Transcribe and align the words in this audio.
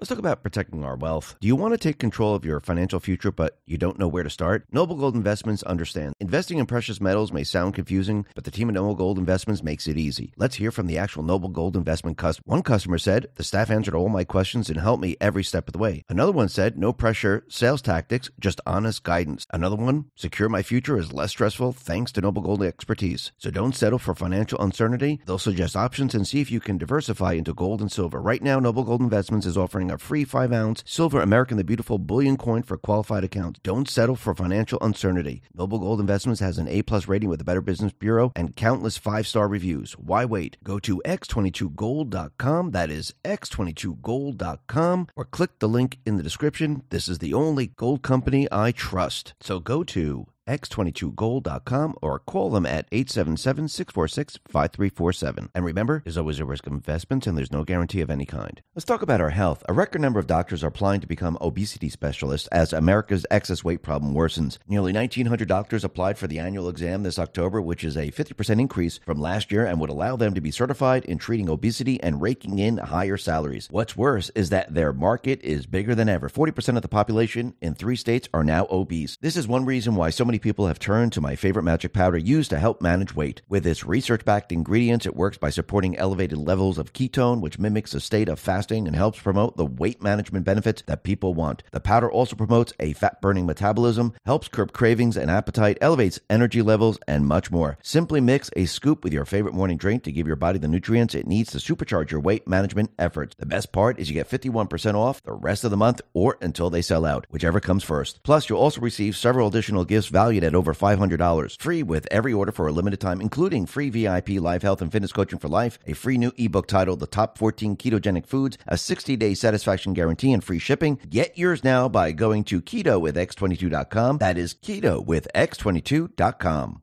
Let's 0.00 0.08
talk 0.08 0.18
about 0.18 0.42
protecting 0.42 0.82
our 0.82 0.96
wealth. 0.96 1.36
Do 1.42 1.46
you 1.46 1.54
want 1.54 1.74
to 1.74 1.78
take 1.78 1.98
control 1.98 2.34
of 2.34 2.42
your 2.42 2.58
financial 2.60 3.00
future, 3.00 3.30
but 3.30 3.58
you 3.66 3.76
don't 3.76 3.98
know 3.98 4.08
where 4.08 4.22
to 4.22 4.30
start? 4.30 4.64
Noble 4.72 4.96
Gold 4.96 5.14
Investments 5.14 5.62
understands. 5.64 6.14
Investing 6.18 6.56
in 6.56 6.64
precious 6.64 7.02
metals 7.02 7.32
may 7.32 7.44
sound 7.44 7.74
confusing, 7.74 8.24
but 8.34 8.44
the 8.44 8.50
team 8.50 8.70
at 8.70 8.76
Noble 8.76 8.94
Gold 8.94 9.18
Investments 9.18 9.62
makes 9.62 9.86
it 9.86 9.98
easy. 9.98 10.32
Let's 10.38 10.54
hear 10.54 10.70
from 10.70 10.86
the 10.86 10.96
actual 10.96 11.22
Noble 11.22 11.50
Gold 11.50 11.76
Investment 11.76 12.16
customer. 12.16 12.44
One 12.46 12.62
customer 12.62 12.96
said, 12.96 13.26
The 13.34 13.44
staff 13.44 13.70
answered 13.70 13.94
all 13.94 14.08
my 14.08 14.24
questions 14.24 14.70
and 14.70 14.80
helped 14.80 15.02
me 15.02 15.18
every 15.20 15.44
step 15.44 15.68
of 15.68 15.74
the 15.74 15.78
way. 15.78 16.02
Another 16.08 16.32
one 16.32 16.48
said, 16.48 16.78
No 16.78 16.94
pressure, 16.94 17.44
sales 17.50 17.82
tactics, 17.82 18.30
just 18.40 18.62
honest 18.64 19.02
guidance. 19.02 19.46
Another 19.52 19.76
one, 19.76 20.06
Secure 20.16 20.48
my 20.48 20.62
future 20.62 20.96
is 20.96 21.12
less 21.12 21.32
stressful 21.32 21.72
thanks 21.72 22.10
to 22.12 22.22
Noble 22.22 22.40
Gold 22.40 22.62
expertise. 22.62 23.32
So 23.36 23.50
don't 23.50 23.76
settle 23.76 23.98
for 23.98 24.14
financial 24.14 24.62
uncertainty. 24.62 25.20
They'll 25.26 25.38
suggest 25.38 25.76
options 25.76 26.14
and 26.14 26.26
see 26.26 26.40
if 26.40 26.50
you 26.50 26.58
can 26.60 26.78
diversify 26.78 27.34
into 27.34 27.52
gold 27.52 27.82
and 27.82 27.92
silver. 27.92 28.18
Right 28.18 28.42
now, 28.42 28.58
Noble 28.60 28.84
Gold 28.84 29.02
Investments 29.02 29.44
is 29.44 29.58
offering 29.58 29.89
a 29.90 29.98
free 29.98 30.24
5 30.24 30.52
ounce 30.52 30.82
silver 30.86 31.20
American 31.20 31.56
the 31.56 31.64
Beautiful 31.64 31.98
bullion 31.98 32.36
coin 32.36 32.62
for 32.62 32.76
qualified 32.76 33.24
accounts. 33.24 33.60
Don't 33.62 33.88
settle 33.88 34.16
for 34.16 34.34
financial 34.34 34.78
uncertainty. 34.80 35.42
Noble 35.54 35.78
Gold 35.78 36.00
Investments 36.00 36.40
has 36.40 36.58
an 36.58 36.68
A 36.68 36.82
plus 36.82 37.08
rating 37.08 37.28
with 37.28 37.38
the 37.38 37.44
Better 37.44 37.60
Business 37.60 37.92
Bureau 37.92 38.32
and 38.34 38.56
countless 38.56 38.96
five 38.96 39.26
star 39.26 39.48
reviews. 39.48 39.92
Why 39.92 40.24
wait? 40.24 40.56
Go 40.62 40.78
to 40.80 41.02
x22gold.com. 41.04 42.70
That 42.70 42.90
is 42.90 43.14
x22gold.com 43.24 45.08
or 45.16 45.24
click 45.24 45.58
the 45.58 45.68
link 45.68 45.98
in 46.06 46.16
the 46.16 46.22
description. 46.22 46.82
This 46.90 47.08
is 47.08 47.18
the 47.18 47.34
only 47.34 47.68
gold 47.68 48.02
company 48.02 48.48
I 48.50 48.72
trust. 48.72 49.34
So 49.40 49.60
go 49.60 49.84
to 49.84 50.26
x22gold.com 50.50 51.94
or 52.02 52.18
call 52.18 52.50
them 52.50 52.66
at 52.66 52.90
877-646-5347. 52.90 55.48
And 55.54 55.64
remember, 55.64 56.02
there's 56.04 56.18
always 56.18 56.40
a 56.40 56.44
risk 56.44 56.66
of 56.66 56.72
investments 56.72 57.28
and 57.28 57.38
there's 57.38 57.52
no 57.52 57.62
guarantee 57.62 58.00
of 58.00 58.10
any 58.10 58.26
kind. 58.26 58.60
Let's 58.74 58.84
talk 58.84 59.02
about 59.02 59.20
our 59.20 59.30
health. 59.30 59.62
A 59.68 59.72
record 59.72 60.00
number 60.00 60.18
of 60.18 60.26
doctors 60.26 60.64
are 60.64 60.68
applying 60.68 61.00
to 61.02 61.06
become 61.06 61.38
obesity 61.40 61.88
specialists 61.88 62.48
as 62.48 62.72
America's 62.72 63.24
excess 63.30 63.62
weight 63.62 63.82
problem 63.82 64.12
worsens. 64.12 64.58
Nearly 64.66 64.92
1,900 64.92 65.46
doctors 65.46 65.84
applied 65.84 66.18
for 66.18 66.26
the 66.26 66.40
annual 66.40 66.68
exam 66.68 67.04
this 67.04 67.20
October, 67.20 67.62
which 67.62 67.84
is 67.84 67.96
a 67.96 68.10
50% 68.10 68.60
increase 68.60 68.98
from 69.06 69.20
last 69.20 69.52
year 69.52 69.64
and 69.64 69.78
would 69.78 69.90
allow 69.90 70.16
them 70.16 70.34
to 70.34 70.40
be 70.40 70.50
certified 70.50 71.04
in 71.04 71.18
treating 71.18 71.48
obesity 71.48 72.02
and 72.02 72.20
raking 72.20 72.58
in 72.58 72.78
higher 72.78 73.16
salaries. 73.16 73.68
What's 73.70 73.96
worse 73.96 74.32
is 74.34 74.50
that 74.50 74.74
their 74.74 74.92
market 74.92 75.40
is 75.42 75.66
bigger 75.66 75.94
than 75.94 76.08
ever. 76.08 76.28
40% 76.28 76.74
of 76.74 76.82
the 76.82 76.88
population 76.88 77.54
in 77.60 77.74
three 77.74 77.94
states 77.94 78.28
are 78.34 78.42
now 78.42 78.66
obese. 78.68 79.16
This 79.20 79.36
is 79.36 79.46
one 79.46 79.64
reason 79.64 79.94
why 79.94 80.10
so 80.10 80.24
many 80.24 80.39
people 80.40 80.66
have 80.66 80.78
turned 80.78 81.12
to 81.12 81.20
my 81.20 81.36
favorite 81.36 81.62
magic 81.62 81.92
powder 81.92 82.18
used 82.18 82.50
to 82.50 82.58
help 82.58 82.80
manage 82.80 83.14
weight. 83.14 83.42
With 83.48 83.66
its 83.66 83.84
research 83.84 84.24
backed 84.24 84.52
ingredients, 84.52 85.06
it 85.06 85.16
works 85.16 85.38
by 85.38 85.50
supporting 85.50 85.96
elevated 85.96 86.38
levels 86.38 86.78
of 86.78 86.92
ketone, 86.92 87.40
which 87.40 87.58
mimics 87.58 87.94
a 87.94 88.00
state 88.00 88.28
of 88.28 88.38
fasting 88.38 88.86
and 88.86 88.96
helps 88.96 89.20
promote 89.20 89.56
the 89.56 89.66
weight 89.66 90.02
management 90.02 90.44
benefits 90.44 90.82
that 90.86 91.04
people 91.04 91.34
want. 91.34 91.62
The 91.72 91.80
powder 91.80 92.10
also 92.10 92.36
promotes 92.36 92.72
a 92.80 92.92
fat 92.94 93.20
burning 93.20 93.46
metabolism, 93.46 94.14
helps 94.24 94.48
curb 94.48 94.72
cravings 94.72 95.16
and 95.16 95.30
appetite, 95.30 95.78
elevates 95.80 96.20
energy 96.28 96.62
levels, 96.62 96.98
and 97.06 97.26
much 97.26 97.50
more. 97.50 97.78
Simply 97.82 98.20
mix 98.20 98.50
a 98.56 98.64
scoop 98.64 99.04
with 99.04 99.12
your 99.12 99.24
favorite 99.24 99.54
morning 99.54 99.76
drink 99.76 100.02
to 100.04 100.12
give 100.12 100.26
your 100.26 100.36
body 100.36 100.58
the 100.58 100.68
nutrients 100.68 101.14
it 101.14 101.26
needs 101.26 101.50
to 101.52 101.58
supercharge 101.58 102.10
your 102.10 102.20
weight 102.20 102.48
management 102.48 102.90
efforts. 102.98 103.34
The 103.38 103.46
best 103.46 103.72
part 103.72 103.98
is 103.98 104.08
you 104.08 104.14
get 104.14 104.28
51% 104.28 104.94
off 104.94 105.22
the 105.22 105.32
rest 105.32 105.64
of 105.64 105.70
the 105.70 105.76
month 105.76 106.00
or 106.12 106.38
until 106.40 106.70
they 106.70 106.82
sell 106.82 107.04
out, 107.04 107.26
whichever 107.30 107.60
comes 107.60 107.84
first. 107.84 108.22
Plus, 108.22 108.48
you'll 108.48 108.58
also 108.58 108.80
receive 108.80 109.16
several 109.16 109.48
additional 109.48 109.84
gifts 109.84 110.08
valued 110.30 110.44
at 110.44 110.54
over 110.54 110.74
$500. 110.74 111.60
Free 111.60 111.82
with 111.82 112.06
every 112.10 112.32
order 112.32 112.52
for 112.52 112.68
a 112.68 112.72
limited 112.72 113.00
time, 113.00 113.20
including 113.20 113.66
free 113.66 113.90
VIP 113.90 114.40
live 114.40 114.62
health 114.62 114.80
and 114.80 114.92
fitness 114.92 115.12
coaching 115.12 115.40
for 115.40 115.48
life, 115.48 115.78
a 115.86 115.92
free 115.92 116.18
new 116.18 116.32
ebook 116.36 116.68
titled 116.68 117.00
The 117.00 117.06
Top 117.06 117.36
14 117.36 117.76
Ketogenic 117.76 118.26
Foods, 118.26 118.56
a 118.68 118.76
60 118.76 119.16
day 119.16 119.34
satisfaction 119.34 119.92
guarantee, 119.92 120.32
and 120.32 120.44
free 120.44 120.60
shipping. 120.60 121.00
Get 121.08 121.36
yours 121.36 121.64
now 121.64 121.88
by 121.88 122.12
going 122.12 122.44
to 122.44 122.60
keto 122.62 123.00
with 123.00 123.16
x22.com. 123.16 124.18
That 124.18 124.38
is 124.38 124.54
keto 124.54 125.04
with 125.04 125.26
x22.com. 125.34 126.82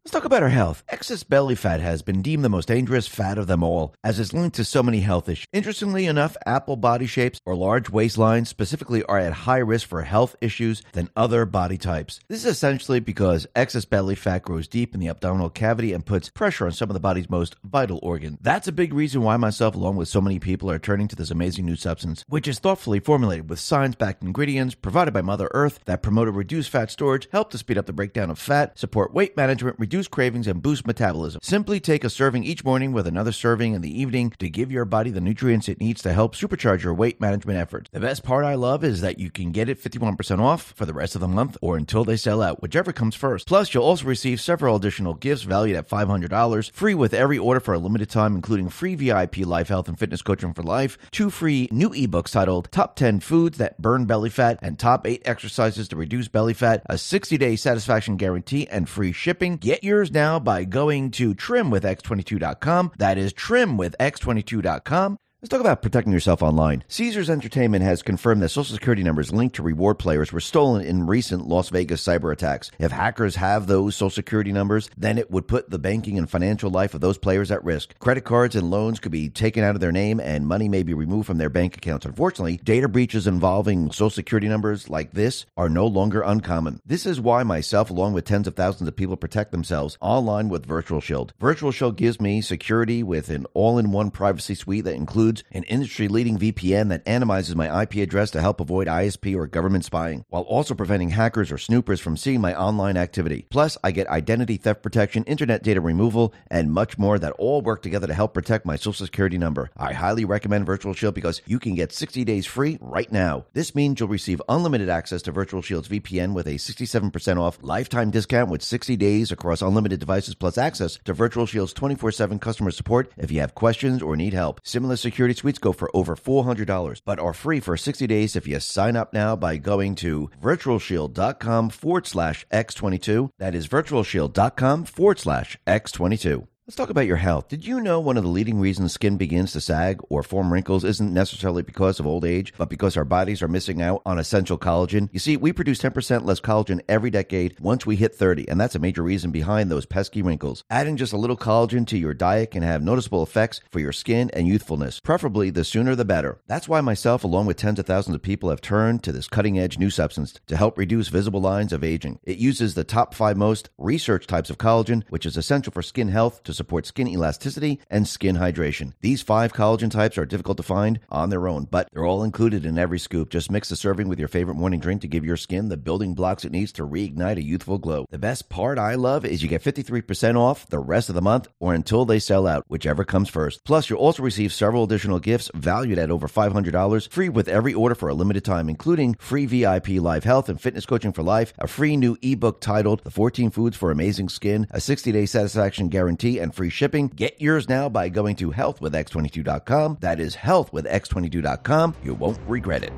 Let's 0.03 0.13
talk 0.13 0.25
about 0.25 0.41
our 0.41 0.49
health. 0.49 0.83
Excess 0.89 1.21
belly 1.21 1.53
fat 1.53 1.79
has 1.79 2.01
been 2.01 2.23
deemed 2.23 2.43
the 2.43 2.49
most 2.49 2.67
dangerous 2.67 3.07
fat 3.07 3.37
of 3.37 3.45
them 3.45 3.61
all, 3.61 3.93
as 4.03 4.19
it's 4.19 4.33
linked 4.33 4.55
to 4.55 4.65
so 4.65 4.81
many 4.81 5.01
health 5.01 5.29
issues. 5.29 5.45
Interestingly 5.53 6.07
enough, 6.07 6.35
apple 6.43 6.75
body 6.75 7.05
shapes 7.05 7.39
or 7.45 7.55
large 7.55 7.91
waistlines 7.91 8.47
specifically 8.47 9.03
are 9.03 9.19
at 9.19 9.31
high 9.31 9.59
risk 9.59 9.87
for 9.87 10.01
health 10.01 10.35
issues 10.41 10.81
than 10.93 11.11
other 11.15 11.45
body 11.45 11.77
types. 11.77 12.19
This 12.27 12.39
is 12.39 12.51
essentially 12.51 12.99
because 12.99 13.45
excess 13.55 13.85
belly 13.85 14.15
fat 14.15 14.41
grows 14.41 14.67
deep 14.67 14.95
in 14.95 14.99
the 14.99 15.07
abdominal 15.07 15.51
cavity 15.51 15.93
and 15.93 16.03
puts 16.03 16.31
pressure 16.31 16.65
on 16.65 16.71
some 16.71 16.89
of 16.89 16.95
the 16.95 16.99
body's 16.99 17.29
most 17.29 17.55
vital 17.63 17.99
organs. 18.01 18.39
That's 18.41 18.67
a 18.67 18.71
big 18.71 18.95
reason 18.95 19.21
why 19.21 19.37
myself, 19.37 19.75
along 19.75 19.97
with 19.97 20.07
so 20.07 20.19
many 20.19 20.39
people, 20.39 20.71
are 20.71 20.79
turning 20.79 21.09
to 21.09 21.15
this 21.15 21.29
amazing 21.29 21.67
new 21.67 21.75
substance, 21.75 22.25
which 22.27 22.47
is 22.47 22.57
thoughtfully 22.57 23.01
formulated 23.01 23.51
with 23.51 23.59
science 23.59 23.93
backed 23.93 24.23
ingredients 24.23 24.73
provided 24.73 25.13
by 25.13 25.21
Mother 25.21 25.51
Earth 25.53 25.79
that 25.85 26.01
promote 26.01 26.27
a 26.27 26.31
reduced 26.31 26.71
fat 26.71 26.89
storage, 26.89 27.29
help 27.31 27.51
to 27.51 27.59
speed 27.59 27.77
up 27.77 27.85
the 27.85 27.93
breakdown 27.93 28.31
of 28.31 28.39
fat, 28.39 28.79
support 28.79 29.13
weight 29.13 29.37
management, 29.37 29.77
reduce 29.91 30.07
cravings, 30.07 30.47
and 30.47 30.61
boost 30.61 30.87
metabolism. 30.87 31.41
Simply 31.43 31.77
take 31.81 32.05
a 32.05 32.09
serving 32.09 32.45
each 32.45 32.63
morning 32.63 32.93
with 32.93 33.05
another 33.05 33.33
serving 33.33 33.73
in 33.73 33.81
the 33.81 34.01
evening 34.01 34.31
to 34.39 34.47
give 34.47 34.71
your 34.71 34.85
body 34.85 35.11
the 35.11 35.19
nutrients 35.19 35.67
it 35.67 35.81
needs 35.81 36.01
to 36.01 36.13
help 36.13 36.33
supercharge 36.33 36.81
your 36.81 36.93
weight 36.93 37.19
management 37.19 37.59
efforts. 37.59 37.89
The 37.91 37.99
best 37.99 38.23
part 38.23 38.45
I 38.45 38.55
love 38.55 38.85
is 38.85 39.01
that 39.01 39.19
you 39.19 39.29
can 39.29 39.51
get 39.51 39.67
it 39.67 39.83
51% 39.83 40.39
off 40.39 40.71
for 40.77 40.85
the 40.85 40.93
rest 40.93 41.15
of 41.15 41.19
the 41.19 41.27
month 41.27 41.57
or 41.61 41.75
until 41.75 42.05
they 42.05 42.15
sell 42.15 42.41
out, 42.41 42.61
whichever 42.61 42.93
comes 42.93 43.15
first. 43.15 43.49
Plus, 43.49 43.73
you'll 43.73 43.83
also 43.83 44.05
receive 44.05 44.39
several 44.39 44.77
additional 44.77 45.13
gifts 45.13 45.43
valued 45.43 45.75
at 45.75 45.89
$500, 45.89 46.71
free 46.71 46.93
with 46.93 47.13
every 47.13 47.37
order 47.37 47.59
for 47.59 47.73
a 47.73 47.77
limited 47.77 48.09
time, 48.09 48.33
including 48.33 48.69
free 48.69 48.95
VIP 48.95 49.39
life 49.39 49.67
health 49.67 49.89
and 49.89 49.99
fitness 49.99 50.21
coaching 50.21 50.53
for 50.53 50.63
life, 50.63 50.97
two 51.11 51.29
free 51.29 51.67
new 51.69 51.89
ebooks 51.89 52.31
titled 52.31 52.71
Top 52.71 52.95
10 52.95 53.19
Foods 53.19 53.57
That 53.57 53.81
Burn 53.81 54.05
Belly 54.05 54.29
Fat 54.29 54.57
and 54.61 54.79
Top 54.79 55.05
8 55.05 55.23
Exercises 55.25 55.89
to 55.89 55.97
Reduce 55.97 56.29
Belly 56.29 56.53
Fat, 56.53 56.81
a 56.85 56.97
60 56.97 57.37
day 57.37 57.57
satisfaction 57.57 58.15
guarantee, 58.15 58.69
and 58.69 58.87
free 58.87 59.11
shipping. 59.11 59.57
Get 59.57 59.80
yours 59.83 60.11
now 60.11 60.39
by 60.39 60.63
going 60.63 61.11
to 61.11 61.33
trimwithx22.com. 61.33 62.91
That 62.97 63.17
is 63.17 63.33
trimwithx22.com. 63.33 65.17
Let's 65.43 65.49
talk 65.49 65.59
about 65.59 65.81
protecting 65.81 66.13
yourself 66.13 66.43
online. 66.43 66.83
Caesars 66.87 67.27
Entertainment 67.27 67.83
has 67.83 68.03
confirmed 68.03 68.43
that 68.43 68.49
social 68.49 68.75
security 68.75 69.01
numbers 69.01 69.33
linked 69.33 69.55
to 69.55 69.63
reward 69.63 69.97
players 69.97 70.31
were 70.31 70.39
stolen 70.39 70.85
in 70.85 71.07
recent 71.07 71.47
Las 71.47 71.69
Vegas 71.69 72.05
cyber 72.05 72.31
attacks. 72.31 72.69
If 72.77 72.91
hackers 72.91 73.37
have 73.37 73.65
those 73.65 73.95
social 73.95 74.11
security 74.11 74.51
numbers, 74.51 74.87
then 74.95 75.17
it 75.17 75.31
would 75.31 75.47
put 75.47 75.71
the 75.71 75.79
banking 75.79 76.19
and 76.19 76.29
financial 76.29 76.69
life 76.69 76.93
of 76.93 77.01
those 77.01 77.17
players 77.17 77.49
at 77.49 77.63
risk. 77.63 77.97
Credit 77.97 78.23
cards 78.23 78.55
and 78.55 78.69
loans 78.69 78.99
could 78.99 79.11
be 79.11 79.29
taken 79.29 79.63
out 79.63 79.73
of 79.73 79.81
their 79.81 79.91
name 79.91 80.19
and 80.19 80.47
money 80.47 80.69
may 80.69 80.83
be 80.83 80.93
removed 80.93 81.25
from 81.25 81.39
their 81.39 81.49
bank 81.49 81.75
accounts. 81.75 82.05
Unfortunately, 82.05 82.57
data 82.57 82.87
breaches 82.87 83.25
involving 83.25 83.91
social 83.91 84.11
security 84.11 84.47
numbers 84.47 84.91
like 84.91 85.13
this 85.13 85.47
are 85.57 85.69
no 85.69 85.87
longer 85.87 86.21
uncommon. 86.21 86.81
This 86.85 87.07
is 87.07 87.19
why 87.19 87.41
myself, 87.41 87.89
along 87.89 88.13
with 88.13 88.25
tens 88.25 88.45
of 88.45 88.55
thousands 88.55 88.87
of 88.87 88.95
people, 88.95 89.17
protect 89.17 89.51
themselves 89.51 89.97
online 90.01 90.49
with 90.49 90.67
Virtual 90.67 91.01
Shield. 91.01 91.33
Virtual 91.39 91.71
Shield 91.71 91.97
gives 91.97 92.21
me 92.21 92.41
security 92.41 93.01
with 93.01 93.31
an 93.31 93.47
all 93.55 93.79
in 93.79 93.91
one 93.91 94.11
privacy 94.11 94.53
suite 94.53 94.83
that 94.83 94.93
includes 94.93 95.30
includes 95.31 95.43
an 95.51 95.63
industry 95.63 96.07
leading 96.07 96.37
VPN 96.37 96.89
that 96.89 97.05
anonymizes 97.05 97.55
my 97.55 97.83
IP 97.83 97.95
address 97.95 98.31
to 98.31 98.41
help 98.41 98.59
avoid 98.59 98.87
ISP 98.87 99.35
or 99.35 99.47
government 99.47 99.85
spying, 99.85 100.25
while 100.29 100.43
also 100.43 100.75
preventing 100.75 101.09
hackers 101.09 101.51
or 101.51 101.57
snoopers 101.57 101.99
from 102.01 102.17
seeing 102.17 102.41
my 102.41 102.53
online 102.55 102.97
activity. 102.97 103.45
Plus, 103.49 103.77
I 103.83 103.91
get 103.91 104.07
identity 104.07 104.57
theft 104.57 104.83
protection, 104.83 105.23
internet 105.25 105.63
data 105.63 105.79
removal, 105.79 106.33
and 106.49 106.71
much 106.71 106.97
more 106.97 107.17
that 107.19 107.33
all 107.33 107.61
work 107.61 107.81
together 107.81 108.07
to 108.07 108.13
help 108.13 108.33
protect 108.33 108.65
my 108.65 108.75
social 108.75 109.05
security 109.05 109.37
number. 109.37 109.69
I 109.77 109.93
highly 109.93 110.25
recommend 110.25 110.65
Virtual 110.65 110.93
Shield 110.93 111.15
because 111.15 111.41
you 111.45 111.59
can 111.59 111.75
get 111.75 111.93
60 111.93 112.23
days 112.25 112.45
free 112.45 112.77
right 112.81 113.11
now. 113.11 113.45
This 113.53 113.75
means 113.75 113.99
you'll 113.99 114.09
receive 114.09 114.41
unlimited 114.49 114.89
access 114.89 115.21
to 115.23 115.31
Virtual 115.31 115.61
Shield's 115.61 115.87
VPN 115.87 116.33
with 116.33 116.47
a 116.47 116.55
67% 116.55 117.37
off 117.39 117.59
lifetime 117.61 118.11
discount 118.11 118.49
with 118.49 118.61
60 118.61 118.97
days 118.97 119.31
across 119.31 119.61
unlimited 119.61 119.99
devices 119.99 120.35
plus 120.35 120.57
access 120.57 120.99
to 121.05 121.13
Virtual 121.13 121.45
Shield's 121.45 121.73
24 121.73 122.11
7 122.11 122.39
customer 122.39 122.71
support 122.71 123.11
if 123.17 123.31
you 123.31 123.39
have 123.39 123.55
questions 123.55 124.01
or 124.01 124.15
need 124.15 124.33
help. 124.33 124.59
Similar 124.63 124.97
security 124.97 125.20
suites 125.33 125.59
go 125.59 125.71
for 125.71 125.89
over 125.95 126.15
$400, 126.15 127.01
but 127.05 127.19
are 127.19 127.33
free 127.33 127.59
for 127.59 127.77
60 127.77 128.07
days 128.07 128.35
if 128.35 128.47
you 128.47 128.59
sign 128.59 128.95
up 128.95 129.13
now 129.13 129.35
by 129.35 129.57
going 129.57 129.95
to 129.95 130.29
virtualshield.com 130.41 131.69
forward 131.69 132.07
slash 132.07 132.45
X22. 132.51 133.29
That 133.37 133.55
is 133.55 133.67
virtualshield.com 133.67 134.85
forward 134.85 135.19
slash 135.19 135.57
X22. 135.65 136.47
Let's 136.67 136.75
talk 136.75 136.91
about 136.91 137.07
your 137.07 137.17
health. 137.17 137.47
Did 137.47 137.65
you 137.65 137.81
know 137.81 137.99
one 137.99 138.17
of 138.17 138.23
the 138.23 138.29
leading 138.29 138.59
reasons 138.59 138.93
skin 138.93 139.17
begins 139.17 139.51
to 139.53 139.59
sag 139.59 139.99
or 140.09 140.21
form 140.21 140.53
wrinkles 140.53 140.83
isn't 140.83 141.11
necessarily 141.11 141.63
because 141.63 141.99
of 141.99 142.05
old 142.05 142.23
age, 142.23 142.53
but 142.55 142.69
because 142.69 142.95
our 142.95 143.03
bodies 143.03 143.41
are 143.41 143.47
missing 143.47 143.81
out 143.81 144.03
on 144.05 144.19
essential 144.19 144.59
collagen? 144.59 145.09
You 145.11 145.17
see, 145.17 145.37
we 145.37 145.53
produce 145.53 145.79
10% 145.79 146.23
less 146.23 146.39
collagen 146.39 146.79
every 146.87 147.09
decade 147.09 147.59
once 147.59 147.87
we 147.87 147.95
hit 147.95 148.13
30, 148.13 148.47
and 148.47 148.61
that's 148.61 148.75
a 148.75 148.79
major 148.79 149.01
reason 149.01 149.31
behind 149.31 149.71
those 149.71 149.87
pesky 149.87 150.21
wrinkles. 150.21 150.63
Adding 150.69 150.97
just 150.97 151.13
a 151.13 151.17
little 151.17 151.35
collagen 151.35 151.87
to 151.87 151.97
your 151.97 152.13
diet 152.13 152.51
can 152.51 152.61
have 152.61 152.83
noticeable 152.83 153.23
effects 153.23 153.59
for 153.71 153.79
your 153.79 153.91
skin 153.91 154.29
and 154.31 154.47
youthfulness. 154.47 154.99
Preferably, 154.99 155.49
the 155.49 155.65
sooner 155.65 155.95
the 155.95 156.05
better. 156.05 156.41
That's 156.45 156.69
why 156.69 156.79
myself, 156.81 157.23
along 157.23 157.47
with 157.47 157.57
tens 157.57 157.79
of 157.79 157.87
thousands 157.87 158.15
of 158.15 158.21
people, 158.21 158.51
have 158.51 158.61
turned 158.61 159.01
to 159.01 159.11
this 159.11 159.27
cutting 159.27 159.57
edge 159.57 159.79
new 159.79 159.89
substance 159.89 160.35
to 160.45 160.57
help 160.57 160.77
reduce 160.77 161.07
visible 161.07 161.41
lines 161.41 161.73
of 161.73 161.83
aging. 161.83 162.19
It 162.23 162.37
uses 162.37 162.75
the 162.75 162.83
top 162.83 163.15
five 163.15 163.35
most 163.35 163.71
researched 163.79 164.29
types 164.29 164.51
of 164.51 164.59
collagen, 164.59 165.03
which 165.09 165.25
is 165.25 165.37
essential 165.37 165.73
for 165.73 165.81
skin 165.81 166.09
health 166.09 166.43
to 166.43 166.60
support 166.61 166.85
skin 166.85 167.07
elasticity 167.07 167.79
and 167.89 168.07
skin 168.07 168.35
hydration. 168.35 168.93
These 169.01 169.23
five 169.23 169.51
collagen 169.51 169.89
types 169.89 170.15
are 170.19 170.27
difficult 170.27 170.57
to 170.57 170.63
find 170.63 170.99
on 171.09 171.31
their 171.31 171.47
own, 171.47 171.67
but 171.71 171.89
they're 171.91 172.05
all 172.05 172.23
included 172.23 172.67
in 172.67 172.77
every 172.77 172.99
scoop. 172.99 173.31
Just 173.31 173.49
mix 173.49 173.69
the 173.69 173.75
serving 173.75 174.07
with 174.07 174.19
your 174.19 174.27
favorite 174.27 174.57
morning 174.57 174.79
drink 174.79 175.01
to 175.01 175.07
give 175.07 175.25
your 175.25 175.37
skin 175.37 175.69
the 175.69 175.77
building 175.77 176.13
blocks 176.13 176.45
it 176.45 176.51
needs 176.51 176.71
to 176.73 176.87
reignite 176.87 177.37
a 177.37 177.43
youthful 177.43 177.79
glow. 177.79 178.05
The 178.11 178.19
best 178.19 178.47
part 178.47 178.77
I 178.77 178.93
love 178.93 179.25
is 179.25 179.41
you 179.41 179.49
get 179.49 179.63
53% 179.63 180.37
off 180.37 180.67
the 180.67 180.77
rest 180.77 181.09
of 181.09 181.15
the 181.15 181.21
month 181.21 181.47
or 181.59 181.73
until 181.73 182.05
they 182.05 182.19
sell 182.19 182.45
out, 182.45 182.63
whichever 182.67 183.03
comes 183.03 183.27
first. 183.27 183.63
Plus, 183.65 183.89
you'll 183.89 183.99
also 183.99 184.21
receive 184.21 184.53
several 184.53 184.83
additional 184.83 185.19
gifts 185.19 185.49
valued 185.55 185.97
at 185.97 186.11
over 186.11 186.27
$500 186.27 187.09
free 187.09 187.29
with 187.29 187.47
every 187.47 187.73
order 187.73 187.95
for 187.95 188.09
a 188.09 188.13
limited 188.13 188.45
time, 188.45 188.69
including 188.69 189.15
free 189.15 189.47
VIP 189.47 189.89
live 189.89 190.25
health 190.25 190.47
and 190.47 190.61
fitness 190.61 190.85
coaching 190.85 191.11
for 191.11 191.23
life, 191.23 191.53
a 191.57 191.67
free 191.67 191.97
new 191.97 192.17
ebook 192.21 192.61
titled 192.61 193.03
The 193.03 193.09
14 193.09 193.49
Foods 193.49 193.77
for 193.77 193.89
Amazing 193.89 194.29
Skin, 194.29 194.67
a 194.69 194.79
60 194.79 195.11
day 195.11 195.25
satisfaction 195.25 195.89
guarantee, 195.89 196.39
and 196.41 196.53
free 196.53 196.69
shipping. 196.69 197.07
Get 197.07 197.39
yours 197.41 197.69
now 197.69 197.87
by 197.87 198.09
going 198.09 198.35
to 198.37 198.51
healthwithx22.com. 198.51 199.97
That 200.01 200.19
is 200.19 200.35
healthwithx22.com. 200.35 201.95
You 202.03 202.15
won't 202.15 202.39
regret 202.47 202.83
it. 202.83 202.93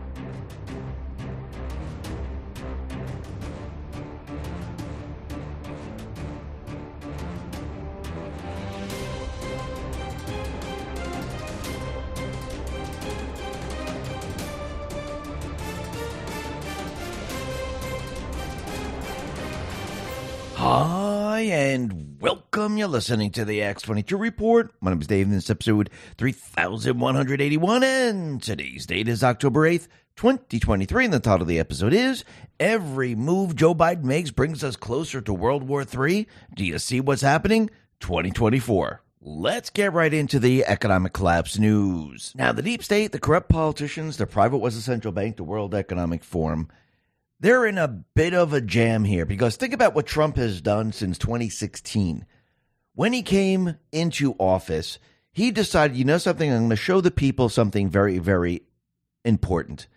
Hi, 20.55 21.41
and 21.41 22.02
welcome. 22.23 22.77
You're 22.77 22.87
listening 22.87 23.31
to 23.31 23.43
the 23.43 23.59
X22 23.59 24.17
Report. 24.17 24.73
My 24.79 24.91
name 24.91 25.01
is 25.01 25.07
Dave, 25.07 25.25
and 25.25 25.35
this 25.35 25.43
is 25.43 25.49
episode 25.49 25.89
3181, 26.17 27.83
and 27.83 28.41
today's 28.41 28.85
date 28.85 29.09
is 29.09 29.25
October 29.25 29.69
8th, 29.69 29.89
2023, 30.15 31.03
and 31.03 31.13
the 31.13 31.19
title 31.19 31.41
of 31.41 31.49
the 31.49 31.59
episode 31.59 31.91
is 31.91 32.23
Every 32.61 33.13
Move 33.13 33.57
Joe 33.57 33.75
Biden 33.75 34.05
Makes 34.05 34.31
Brings 34.31 34.63
Us 34.63 34.77
Closer 34.77 35.19
to 35.19 35.33
World 35.33 35.63
War 35.63 35.81
III. 35.83 36.25
Do 36.55 36.63
you 36.63 36.79
see 36.79 37.01
what's 37.01 37.23
happening? 37.23 37.69
2024. 37.99 39.01
Let's 39.21 39.69
get 39.69 39.91
right 39.91 40.13
into 40.13 40.39
the 40.39 40.65
economic 40.65 41.11
collapse 41.11 41.59
news. 41.59 42.31
Now, 42.37 42.53
the 42.53 42.61
deep 42.61 42.85
state, 42.85 43.11
the 43.11 43.19
corrupt 43.19 43.49
politicians, 43.49 44.15
the 44.15 44.27
private 44.27 44.59
was 44.59 44.77
a 44.77 44.81
central 44.81 45.11
bank, 45.11 45.35
the 45.35 45.43
World 45.43 45.75
Economic 45.75 46.23
Forum, 46.23 46.69
they're 47.39 47.65
in 47.65 47.77
a 47.77 47.87
bit 47.87 48.33
of 48.33 48.53
a 48.53 48.61
jam 48.61 49.03
here 49.03 49.25
because 49.25 49.55
think 49.55 49.73
about 49.73 49.93
what 49.95 50.05
Trump 50.05 50.37
has 50.37 50.61
done 50.61 50.91
since 50.91 51.17
2016. 51.17 52.25
When 52.95 53.13
he 53.13 53.21
came 53.23 53.77
into 53.91 54.35
office, 54.39 54.99
he 55.31 55.51
decided, 55.51 55.97
you 55.97 56.05
know 56.05 56.19
something, 56.19 56.51
I'm 56.51 56.59
going 56.59 56.69
to 56.69 56.75
show 56.75 57.01
the 57.01 57.11
people 57.11 57.49
something 57.49 57.89
very, 57.89 58.19
very 58.19 58.61
important 59.25 59.87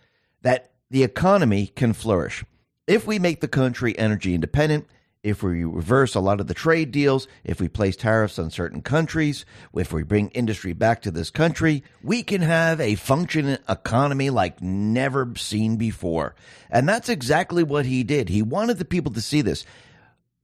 that 0.43 0.73
the 0.91 1.03
economy 1.03 1.67
can 1.67 1.93
flourish. 1.93 2.45
If 2.87 3.07
we 3.07 3.19
make 3.19 3.41
the 3.41 3.49
country 3.49 3.99
energy 3.99 4.35
independent, 4.35 4.87
if 5.27 5.43
we 5.43 5.65
reverse 5.65 6.15
a 6.15 6.21
lot 6.21 6.41
of 6.41 6.47
the 6.47 6.55
trade 6.55 6.93
deals, 6.93 7.27
if 7.43 7.61
we 7.61 7.67
place 7.67 7.97
tariffs 7.97 8.39
on 8.39 8.49
certain 8.49 8.81
countries, 8.81 9.45
if 9.75 9.93
we 9.93 10.05
bring 10.05 10.29
industry 10.29 10.73
back 10.73 11.03
to 11.03 11.11
this 11.11 11.31
country, 11.31 11.83
we 12.01 12.23
can 12.23 12.43
have 12.43 12.81
a 12.81 12.95
functioning 12.95 13.59
economy 13.69 14.31
like 14.31 14.63
never 14.63 15.35
seen 15.37 15.79
before. 15.79 16.37
And 16.71 16.89
that's 16.89 17.09
exactly 17.09 17.65
what 17.65 17.87
he 17.87 18.05
did. 18.05 18.29
He 18.29 18.41
wanted 18.41 18.79
the 18.79 18.85
people 18.85 19.13
to 19.15 19.21
see 19.21 19.43
this, 19.43 19.65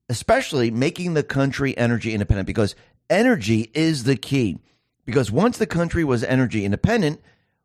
especially 0.08 0.73
making 0.73 1.14
the 1.14 1.23
country 1.23 1.79
energy 1.79 2.12
independent 2.12 2.49
because 2.49 2.75
energy 3.08 3.70
is 3.75 4.02
the 4.02 4.17
key. 4.17 4.58
Because 5.06 5.31
once 5.31 5.58
the 5.58 5.67
country 5.67 6.02
was 6.02 6.25
energy 6.25 6.64
independent, 6.64 7.20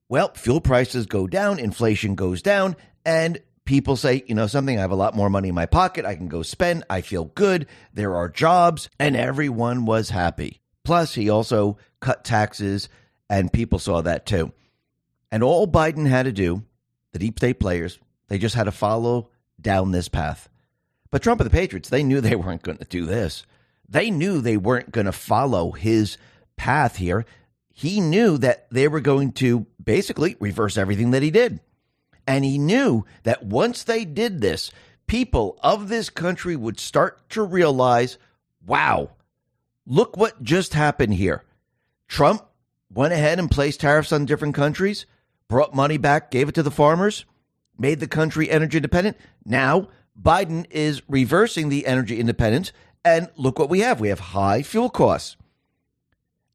well, 0.08 0.32
fuel 0.36 0.62
prices 0.62 1.08
go 1.08 1.26
down, 1.26 1.58
inflation 1.58 2.14
goes 2.14 2.44
down, 2.44 2.76
and 3.04 3.40
people 3.68 3.96
say, 3.96 4.24
you 4.26 4.34
know, 4.34 4.48
something, 4.48 4.78
I 4.78 4.82
have 4.82 4.92
a 4.92 4.96
lot 4.96 5.16
more 5.16 5.30
money 5.30 5.50
in 5.50 5.56
my 5.56 5.68
pocket. 5.68 6.06
I 6.06 6.16
can 6.16 6.28
go 6.28 6.42
spend. 6.42 6.84
I 6.90 7.02
feel 7.02 7.26
good. 7.26 7.68
There 7.94 8.16
are 8.16 8.30
jobs. 8.30 8.90
And 8.98 9.16
everyone 9.16 9.86
was 9.86 10.10
happy. 10.10 10.62
Plus, 10.84 11.14
he 11.14 11.30
also 11.30 11.78
cut 12.00 12.24
taxes, 12.24 12.90
and 13.30 13.54
people 13.54 13.78
saw 13.78 14.02
that 14.02 14.26
too. 14.26 14.54
And 15.32 15.44
all 15.44 15.68
Biden 15.68 16.08
had 16.08 16.24
to 16.24 16.32
do, 16.32 16.64
the 17.12 17.20
deep 17.20 17.38
state 17.38 17.60
players, 17.60 18.00
they 18.30 18.38
just 18.38 18.56
had 18.56 18.64
to 18.64 18.72
follow 18.72 19.30
down 19.60 19.92
this 19.92 20.08
path. 20.08 20.48
But 21.12 21.22
Trump 21.22 21.42
and 21.42 21.50
the 21.50 21.54
Patriots, 21.54 21.90
they 21.90 22.04
knew 22.04 22.22
they 22.22 22.36
weren't 22.36 22.64
going 22.64 22.78
to 22.78 22.86
do 22.86 23.06
this. 23.06 23.46
They 23.90 24.10
knew 24.12 24.42
they 24.42 24.58
weren't 24.58 24.92
going 24.92 25.06
to 25.06 25.12
follow 25.12 25.72
his 25.72 26.18
path 26.56 26.96
here. 26.96 27.26
He 27.74 28.00
knew 28.00 28.38
that 28.38 28.70
they 28.72 28.88
were 28.88 29.02
going 29.02 29.34
to 29.34 29.66
basically 29.84 30.36
reverse 30.40 30.78
everything 30.78 31.12
that 31.12 31.24
he 31.24 31.32
did. 31.32 31.60
And 32.28 32.44
he 32.44 32.58
knew 32.58 33.06
that 33.24 33.44
once 33.44 33.84
they 33.84 34.04
did 34.06 34.42
this, 34.42 34.70
people 35.08 35.58
of 35.64 35.88
this 35.88 36.10
country 36.10 36.56
would 36.56 36.80
start 36.80 37.30
to 37.30 37.42
realize 37.42 38.18
wow, 38.66 39.12
look 39.86 40.18
what 40.18 40.44
just 40.44 40.74
happened 40.74 41.14
here. 41.14 41.44
Trump 42.10 42.46
went 42.94 43.14
ahead 43.14 43.40
and 43.40 43.50
placed 43.50 43.80
tariffs 43.80 44.12
on 44.12 44.26
different 44.26 44.56
countries, 44.56 45.06
brought 45.48 45.74
money 45.74 45.98
back, 45.98 46.30
gave 46.30 46.50
it 46.50 46.56
to 46.56 46.64
the 46.64 46.70
farmers, 46.70 47.24
made 47.78 48.02
the 48.02 48.08
country 48.08 48.50
energy 48.50 48.78
independent. 48.78 49.16
Now, 49.46 49.88
Biden 50.22 50.66
is 50.70 51.02
reversing 51.08 51.70
the 51.70 51.88
energy 51.88 52.20
independence. 52.20 52.74
And 53.06 53.30
look 53.38 53.58
what 53.58 53.70
we 53.70 53.80
have 53.80 54.02
we 54.02 54.10
have 54.10 54.20
high 54.20 54.64
fuel 54.64 54.90
costs. 54.90 55.37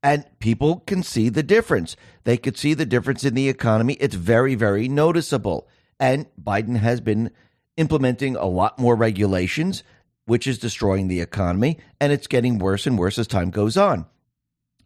And 0.03 0.25
people 0.41 0.81
can 0.87 1.03
see 1.03 1.29
the 1.29 1.43
difference. 1.43 1.97
They 2.25 2.37
could 2.37 2.59
see 2.59 2.75
the 2.75 2.87
difference 2.87 3.25
in 3.25 3.35
the 3.35 3.49
economy. 3.49 3.95
It's 3.95 4.15
very, 4.15 4.55
very 4.55 4.89
noticeable. 4.89 5.69
And 6.01 6.27
Biden 6.43 6.77
has 6.77 7.01
been 7.01 7.31
implementing 7.77 8.37
a 8.37 8.47
lot 8.47 8.79
more 8.79 8.97
regulations, 8.97 9.85
which 10.25 10.47
is 10.47 10.59
destroying 10.59 11.09
the 11.09 11.21
economy. 11.21 11.79
And 12.01 12.13
it's 12.13 12.27
getting 12.27 12.59
worse 12.59 12.87
and 12.87 12.99
worse 12.99 13.19
as 13.19 13.29
time 13.29 13.51
goes 13.51 13.77
on. 13.77 14.07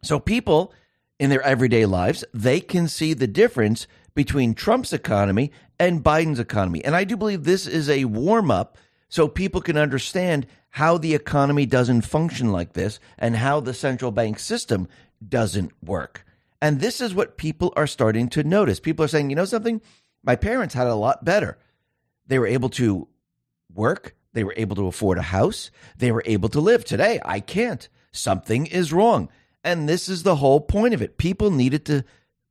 So 0.02 0.20
people 0.20 0.72
in 1.18 1.30
their 1.30 1.42
everyday 1.42 1.86
lives, 1.86 2.24
they 2.34 2.60
can 2.60 2.88
see 2.88 3.14
the 3.14 3.26
difference 3.26 3.86
between 4.14 4.54
Trump's 4.54 4.92
economy 4.92 5.50
and 5.78 6.04
Biden's 6.04 6.40
economy. 6.40 6.84
And 6.84 6.94
I 6.94 7.04
do 7.04 7.16
believe 7.16 7.44
this 7.44 7.66
is 7.66 7.88
a 7.88 8.04
warm 8.04 8.50
up 8.50 8.76
so 9.08 9.28
people 9.28 9.60
can 9.60 9.76
understand 9.76 10.46
how 10.70 10.98
the 10.98 11.14
economy 11.14 11.64
doesn't 11.64 12.02
function 12.02 12.52
like 12.52 12.74
this 12.74 13.00
and 13.18 13.36
how 13.36 13.60
the 13.60 13.72
central 13.72 14.10
bank 14.10 14.38
system 14.38 14.88
doesn't 15.26 15.72
work. 15.82 16.24
And 16.60 16.80
this 16.80 17.00
is 17.00 17.14
what 17.14 17.36
people 17.36 17.72
are 17.76 17.86
starting 17.86 18.28
to 18.30 18.42
notice. 18.42 18.80
People 18.80 19.04
are 19.04 19.08
saying, 19.08 19.30
you 19.30 19.36
know 19.36 19.44
something? 19.44 19.80
My 20.22 20.36
parents 20.36 20.74
had 20.74 20.86
a 20.86 20.94
lot 20.94 21.24
better. 21.24 21.58
They 22.26 22.38
were 22.38 22.46
able 22.46 22.70
to 22.70 23.08
work, 23.72 24.16
they 24.32 24.42
were 24.42 24.54
able 24.56 24.76
to 24.76 24.86
afford 24.86 25.18
a 25.18 25.22
house, 25.22 25.70
they 25.96 26.10
were 26.10 26.22
able 26.26 26.48
to 26.50 26.60
live. 26.60 26.84
Today, 26.84 27.20
I 27.24 27.40
can't. 27.40 27.88
Something 28.10 28.66
is 28.66 28.92
wrong. 28.92 29.28
And 29.62 29.88
this 29.88 30.08
is 30.08 30.22
the 30.22 30.36
whole 30.36 30.60
point 30.60 30.94
of 30.94 31.02
it. 31.02 31.18
People 31.18 31.50
needed 31.50 31.84
to 31.86 32.04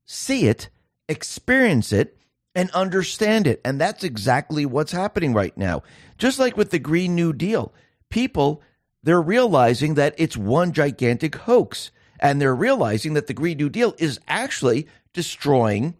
see 0.05 0.47
it, 0.47 0.69
experience 1.09 1.91
it, 1.91 2.17
and 2.53 2.69
understand 2.71 3.47
it. 3.47 3.59
And 3.65 3.79
that's 3.81 4.03
exactly 4.03 4.65
what's 4.65 4.91
happening 4.91 5.33
right 5.33 5.55
now. 5.57 5.83
Just 6.17 6.39
like 6.39 6.55
with 6.55 6.71
the 6.71 6.79
Green 6.79 7.15
New 7.15 7.33
Deal, 7.33 7.73
people, 8.09 8.61
they're 9.03 9.21
realizing 9.21 9.95
that 9.95 10.15
it's 10.17 10.37
one 10.37 10.71
gigantic 10.71 11.35
hoax. 11.35 11.91
And 12.19 12.41
they're 12.41 12.55
realizing 12.55 13.13
that 13.13 13.27
the 13.27 13.33
Green 13.33 13.57
New 13.57 13.69
Deal 13.69 13.93
is 13.97 14.19
actually 14.27 14.87
destroying 15.13 15.95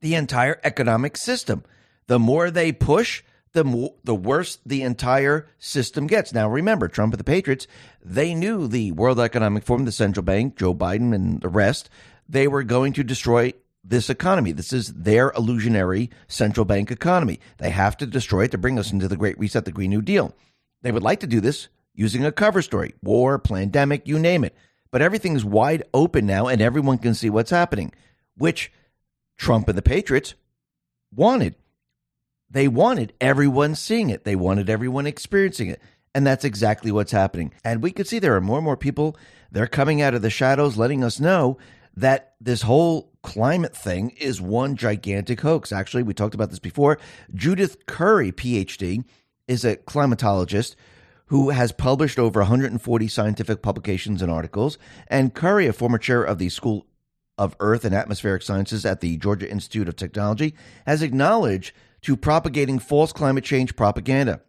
the 0.00 0.14
entire 0.14 0.60
economic 0.64 1.16
system. 1.16 1.64
The 2.06 2.18
more 2.18 2.50
they 2.50 2.72
push, 2.72 3.22
the 3.52 3.64
more, 3.64 3.94
the 4.04 4.14
worse 4.14 4.58
the 4.66 4.82
entire 4.82 5.48
system 5.58 6.06
gets. 6.06 6.34
Now, 6.34 6.48
remember, 6.48 6.88
Trump 6.88 7.14
and 7.14 7.20
the 7.20 7.24
Patriots, 7.24 7.66
they 8.04 8.34
knew 8.34 8.68
the 8.68 8.92
World 8.92 9.18
Economic 9.18 9.64
Forum, 9.64 9.84
the 9.84 9.92
central 9.92 10.24
bank, 10.24 10.56
Joe 10.56 10.74
Biden, 10.74 11.14
and 11.14 11.40
the 11.40 11.48
rest, 11.48 11.88
they 12.28 12.46
were 12.48 12.62
going 12.62 12.92
to 12.94 13.04
destroy 13.04 13.54
this 13.82 14.10
economy. 14.10 14.52
This 14.52 14.72
is 14.72 14.92
their 14.92 15.30
illusionary 15.32 16.10
central 16.26 16.64
bank 16.64 16.90
economy. 16.90 17.38
They 17.58 17.70
have 17.70 17.96
to 17.98 18.06
destroy 18.06 18.44
it 18.44 18.50
to 18.52 18.58
bring 18.58 18.78
us 18.78 18.92
into 18.92 19.08
the 19.08 19.16
Great 19.16 19.38
Reset, 19.38 19.64
the 19.64 19.72
Green 19.72 19.90
New 19.90 20.02
Deal. 20.02 20.34
They 20.82 20.92
would 20.92 21.02
like 21.02 21.20
to 21.20 21.26
do 21.26 21.40
this 21.40 21.68
using 21.94 22.24
a 22.24 22.32
cover 22.32 22.60
story, 22.60 22.94
war, 23.02 23.38
pandemic, 23.38 24.08
you 24.08 24.18
name 24.18 24.44
it. 24.44 24.54
But 24.94 25.02
everything's 25.02 25.44
wide 25.44 25.82
open 25.92 26.24
now 26.24 26.46
and 26.46 26.62
everyone 26.62 26.98
can 26.98 27.14
see 27.14 27.28
what's 27.28 27.50
happening, 27.50 27.92
which 28.36 28.70
Trump 29.36 29.68
and 29.68 29.76
the 29.76 29.82
Patriots 29.82 30.34
wanted. 31.12 31.56
They 32.48 32.68
wanted 32.68 33.12
everyone 33.20 33.74
seeing 33.74 34.10
it. 34.10 34.22
They 34.22 34.36
wanted 34.36 34.70
everyone 34.70 35.08
experiencing 35.08 35.66
it. 35.66 35.82
And 36.14 36.24
that's 36.24 36.44
exactly 36.44 36.92
what's 36.92 37.10
happening. 37.10 37.52
And 37.64 37.82
we 37.82 37.90
could 37.90 38.06
see 38.06 38.20
there 38.20 38.36
are 38.36 38.40
more 38.40 38.58
and 38.58 38.64
more 38.64 38.76
people, 38.76 39.16
they're 39.50 39.66
coming 39.66 40.00
out 40.00 40.14
of 40.14 40.22
the 40.22 40.30
shadows, 40.30 40.76
letting 40.76 41.02
us 41.02 41.18
know 41.18 41.58
that 41.96 42.36
this 42.40 42.62
whole 42.62 43.10
climate 43.24 43.76
thing 43.76 44.10
is 44.10 44.40
one 44.40 44.76
gigantic 44.76 45.40
hoax. 45.40 45.72
Actually, 45.72 46.04
we 46.04 46.14
talked 46.14 46.36
about 46.36 46.50
this 46.50 46.60
before. 46.60 47.00
Judith 47.34 47.86
Curry, 47.86 48.30
PhD, 48.30 49.02
is 49.48 49.64
a 49.64 49.74
climatologist 49.74 50.76
who 51.34 51.50
has 51.50 51.72
published 51.72 52.16
over 52.16 52.38
140 52.38 53.08
scientific 53.08 53.60
publications 53.60 54.22
and 54.22 54.30
articles. 54.30 54.78
And 55.08 55.34
Curry, 55.34 55.66
a 55.66 55.72
former 55.72 55.98
chair 55.98 56.22
of 56.22 56.38
the 56.38 56.48
School 56.48 56.86
of 57.36 57.56
Earth 57.58 57.84
and 57.84 57.92
Atmospheric 57.92 58.42
Sciences 58.42 58.86
at 58.86 59.00
the 59.00 59.16
Georgia 59.16 59.50
Institute 59.50 59.88
of 59.88 59.96
Technology, 59.96 60.54
has 60.86 61.02
acknowledged 61.02 61.74
to 62.02 62.16
propagating 62.16 62.78
false 62.78 63.12
climate 63.12 63.42
change 63.42 63.74
propaganda. 63.74 64.42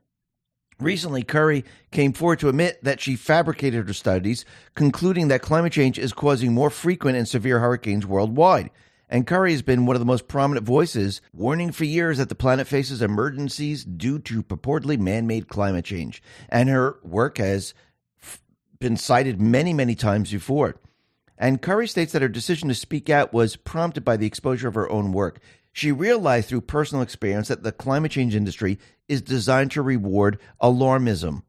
Recently, 0.79 1.23
Curry 1.23 1.65
came 1.89 2.13
forward 2.13 2.37
to 2.41 2.49
admit 2.49 2.83
that 2.83 3.01
she 3.01 3.15
fabricated 3.15 3.87
her 3.87 3.93
studies, 3.95 4.45
concluding 4.75 5.29
that 5.29 5.41
climate 5.41 5.73
change 5.73 5.97
is 5.97 6.13
causing 6.13 6.53
more 6.53 6.69
frequent 6.69 7.17
and 7.17 7.27
severe 7.27 7.61
hurricanes 7.61 8.05
worldwide. 8.05 8.69
And 9.15 9.25
Curry 9.25 9.53
has 9.53 9.61
been 9.61 9.85
one 9.85 9.95
of 9.95 10.01
the 10.01 10.05
most 10.05 10.27
prominent 10.27 10.65
voices, 10.65 11.21
warning 11.31 11.71
for 11.71 11.85
years 11.85 12.17
that 12.17 12.27
the 12.27 12.35
planet 12.35 12.67
faces 12.67 13.01
emergencies 13.01 13.85
due 13.85 14.19
to 14.19 14.43
purportedly 14.43 14.99
man 14.99 15.25
made 15.25 15.47
climate 15.47 15.85
change. 15.85 16.21
And 16.49 16.67
her 16.67 16.99
work 17.01 17.37
has 17.37 17.73
been 18.77 18.97
cited 18.97 19.39
many, 19.39 19.71
many 19.71 19.95
times 19.95 20.33
before. 20.33 20.75
And 21.37 21.61
Curry 21.61 21.87
states 21.87 22.11
that 22.11 22.23
her 22.23 22.27
decision 22.27 22.67
to 22.67 22.75
speak 22.75 23.09
out 23.09 23.31
was 23.31 23.55
prompted 23.55 24.03
by 24.03 24.17
the 24.17 24.27
exposure 24.27 24.67
of 24.67 24.75
her 24.75 24.91
own 24.91 25.13
work. 25.13 25.39
She 25.71 25.93
realized 25.93 26.49
through 26.49 26.61
personal 26.61 27.01
experience 27.01 27.47
that 27.47 27.63
the 27.63 27.71
climate 27.71 28.11
change 28.11 28.35
industry 28.35 28.79
is 29.07 29.21
designed 29.21 29.71
to 29.71 29.81
reward 29.81 30.41
alarmism. 30.61 31.43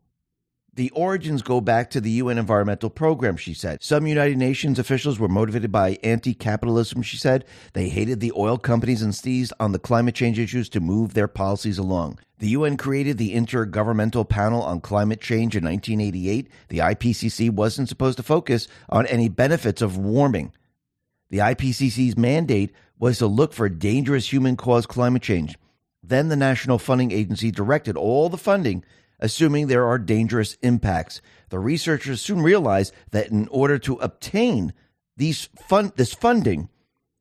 The 0.76 0.90
origins 0.90 1.40
go 1.40 1.62
back 1.62 1.88
to 1.90 2.02
the 2.02 2.11
UN 2.11 2.37
environmental 2.37 2.90
program, 2.90 3.38
she 3.38 3.54
said. 3.54 3.83
Some 3.83 4.06
United 4.06 4.37
Nations 4.37 4.78
officials 4.78 5.18
were 5.18 5.26
motivated 5.26 5.73
by 5.73 5.99
anti 6.04 6.35
capitalism, 6.35 7.00
she 7.00 7.16
said. 7.16 7.47
They 7.73 7.88
hated 7.88 8.21
the 8.21 8.35
oil 8.37 8.59
companies 8.59 9.00
and 9.00 9.14
seized 9.14 9.54
on 9.59 9.73
the 9.73 9.78
climate 9.78 10.14
change 10.14 10.38
issues 10.38 10.68
to 10.68 10.80
move 10.80 11.14
their 11.14 11.28
policies 11.28 11.78
along. 11.78 12.18
The 12.40 12.50
UN 12.50 12.76
created 12.76 13.16
the 13.16 13.35
Intergovernmental 13.35 14.28
Panel 14.28 14.62
on 14.62 14.83
Climate 14.83 15.23
Change 15.23 15.56
in 15.56 15.64
1988. 15.64 16.50
The 16.68 16.78
IPCC 16.78 17.50
wasn't 17.50 17.88
supposed 17.88 18.18
to 18.18 18.23
focus 18.23 18.68
on 18.90 19.06
any 19.06 19.30
benefits 19.30 19.80
of 19.80 19.97
warming. 19.97 20.52
The 21.30 21.38
IPCC's 21.38 22.18
mandate 22.18 22.71
was 22.99 23.16
to 23.18 23.26
look 23.26 23.54
for 23.54 23.71
dangerous 23.71 24.30
human 24.30 24.56
caused 24.56 24.90
climate 24.90 25.23
change. 25.23 25.56
Then 26.02 26.28
the 26.28 26.37
National 26.37 26.78
Funding 26.78 27.12
Agency 27.12 27.50
directed 27.50 27.97
all 27.97 28.28
the 28.28 28.37
funding, 28.37 28.85
assuming 29.21 29.67
there 29.67 29.87
are 29.87 29.99
dangerous 29.99 30.55
impacts. 30.63 31.21
The 31.51 31.59
researchers 31.59 32.21
soon 32.21 32.43
realized 32.43 32.93
that 33.11 33.31
in 33.31 33.49
order 33.49 33.79
to 33.81 33.95
obtain 33.97 34.73
these 35.17 35.49
fund, 35.69 35.93
this 35.97 36.13
funding, 36.13 36.69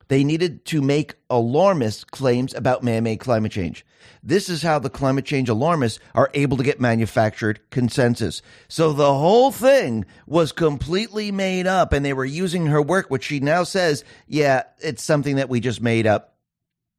they 0.08 0.24
needed 0.24 0.66
to 0.66 0.82
make 0.82 1.16
alarmist 1.30 2.12
claims 2.12 2.54
about 2.54 2.84
man 2.84 3.04
made 3.04 3.20
climate 3.20 3.52
change. 3.52 3.86
This 4.22 4.50
is 4.50 4.62
how 4.62 4.80
the 4.80 4.90
climate 4.90 5.25
change 5.25 5.50
alarmists 5.50 6.00
are 6.14 6.30
able 6.34 6.58
to 6.58 6.64
get 6.64 6.80
manufactured 6.80 7.60
consensus. 7.72 8.42
So 8.68 8.94
the 8.94 9.14
whole 9.14 9.52
thing 9.52 10.06
was 10.28 10.52
completely 10.52 11.32
made 11.32 11.66
up, 11.66 11.94
and 11.94 12.06
they 12.06 12.14
were 12.14 12.25
using 12.25 12.68
her 12.68 12.82
work, 12.82 13.10
which 13.10 13.25
she 13.25 13.40
now 13.40 13.64
says, 13.64 14.04
yeah, 14.28 14.64
it's 14.80 15.04
something 15.04 15.38
that 15.38 15.50
we 15.50 15.60
just 15.60 15.82
made 15.82 16.06
up. 16.06 16.36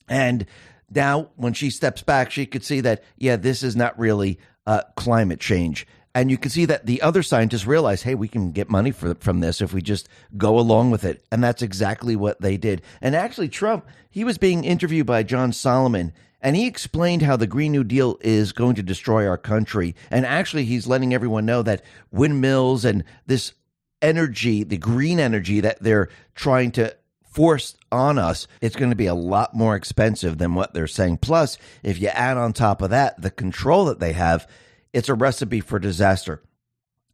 And 0.08 0.46
now, 0.90 1.30
when 1.34 1.52
she 1.52 1.70
steps 1.70 2.02
back, 2.02 2.30
she 2.30 2.46
could 2.46 2.64
see 2.64 2.80
that, 2.80 3.02
yeah, 3.16 3.36
this 3.36 3.62
is 3.62 3.74
not 3.74 3.98
really 3.98 4.38
uh, 4.66 4.82
climate 4.96 5.40
change. 5.40 5.86
And 6.14 6.30
you 6.30 6.38
can 6.38 6.50
see 6.50 6.64
that 6.64 6.86
the 6.86 7.02
other 7.02 7.22
scientists 7.22 7.66
realize, 7.66 8.02
hey, 8.02 8.14
we 8.14 8.26
can 8.26 8.50
get 8.50 8.70
money 8.70 8.90
for, 8.90 9.14
from 9.16 9.40
this 9.40 9.60
if 9.60 9.74
we 9.74 9.82
just 9.82 10.08
go 10.38 10.58
along 10.58 10.90
with 10.90 11.04
it. 11.04 11.22
And 11.30 11.44
that's 11.44 11.60
exactly 11.60 12.16
what 12.16 12.40
they 12.40 12.56
did. 12.56 12.80
And 13.02 13.14
actually, 13.14 13.50
Trump, 13.50 13.86
he 14.08 14.24
was 14.24 14.38
being 14.38 14.64
interviewed 14.64 15.06
by 15.06 15.24
John 15.24 15.52
Solomon, 15.52 16.14
and 16.40 16.56
he 16.56 16.66
explained 16.66 17.20
how 17.20 17.36
the 17.36 17.46
Green 17.46 17.72
New 17.72 17.84
Deal 17.84 18.16
is 18.22 18.52
going 18.52 18.76
to 18.76 18.82
destroy 18.82 19.28
our 19.28 19.36
country. 19.36 19.94
And 20.10 20.24
actually, 20.24 20.64
he's 20.64 20.86
letting 20.86 21.12
everyone 21.12 21.44
know 21.44 21.62
that 21.62 21.84
windmills 22.10 22.86
and 22.86 23.04
this 23.26 23.52
energy, 24.00 24.64
the 24.64 24.78
green 24.78 25.20
energy 25.20 25.60
that 25.60 25.82
they're 25.82 26.08
trying 26.34 26.70
to 26.72 26.96
force 27.36 27.76
on 27.92 28.18
us, 28.18 28.48
it's 28.62 28.76
going 28.76 28.88
to 28.88 28.96
be 28.96 29.06
a 29.06 29.14
lot 29.14 29.54
more 29.54 29.76
expensive 29.76 30.38
than 30.38 30.54
what 30.54 30.72
they're 30.72 30.86
saying. 30.86 31.18
Plus, 31.18 31.58
if 31.82 32.00
you 32.00 32.08
add 32.08 32.38
on 32.38 32.54
top 32.54 32.80
of 32.80 32.88
that 32.90 33.20
the 33.20 33.30
control 33.30 33.84
that 33.84 34.00
they 34.00 34.14
have, 34.14 34.48
it's 34.94 35.10
a 35.10 35.14
recipe 35.14 35.60
for 35.60 35.78
disaster. 35.78 36.42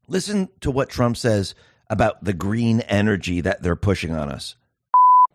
Listen 0.07 0.49
to 0.61 0.71
what 0.71 0.89
Trump 0.89 1.17
says 1.17 1.57
about 1.91 2.23
the 2.23 2.33
green 2.33 2.83
energy 2.83 3.41
that 3.41 3.65
they're 3.65 3.75
pushing 3.75 4.15
on 4.15 4.29
us. 4.31 4.55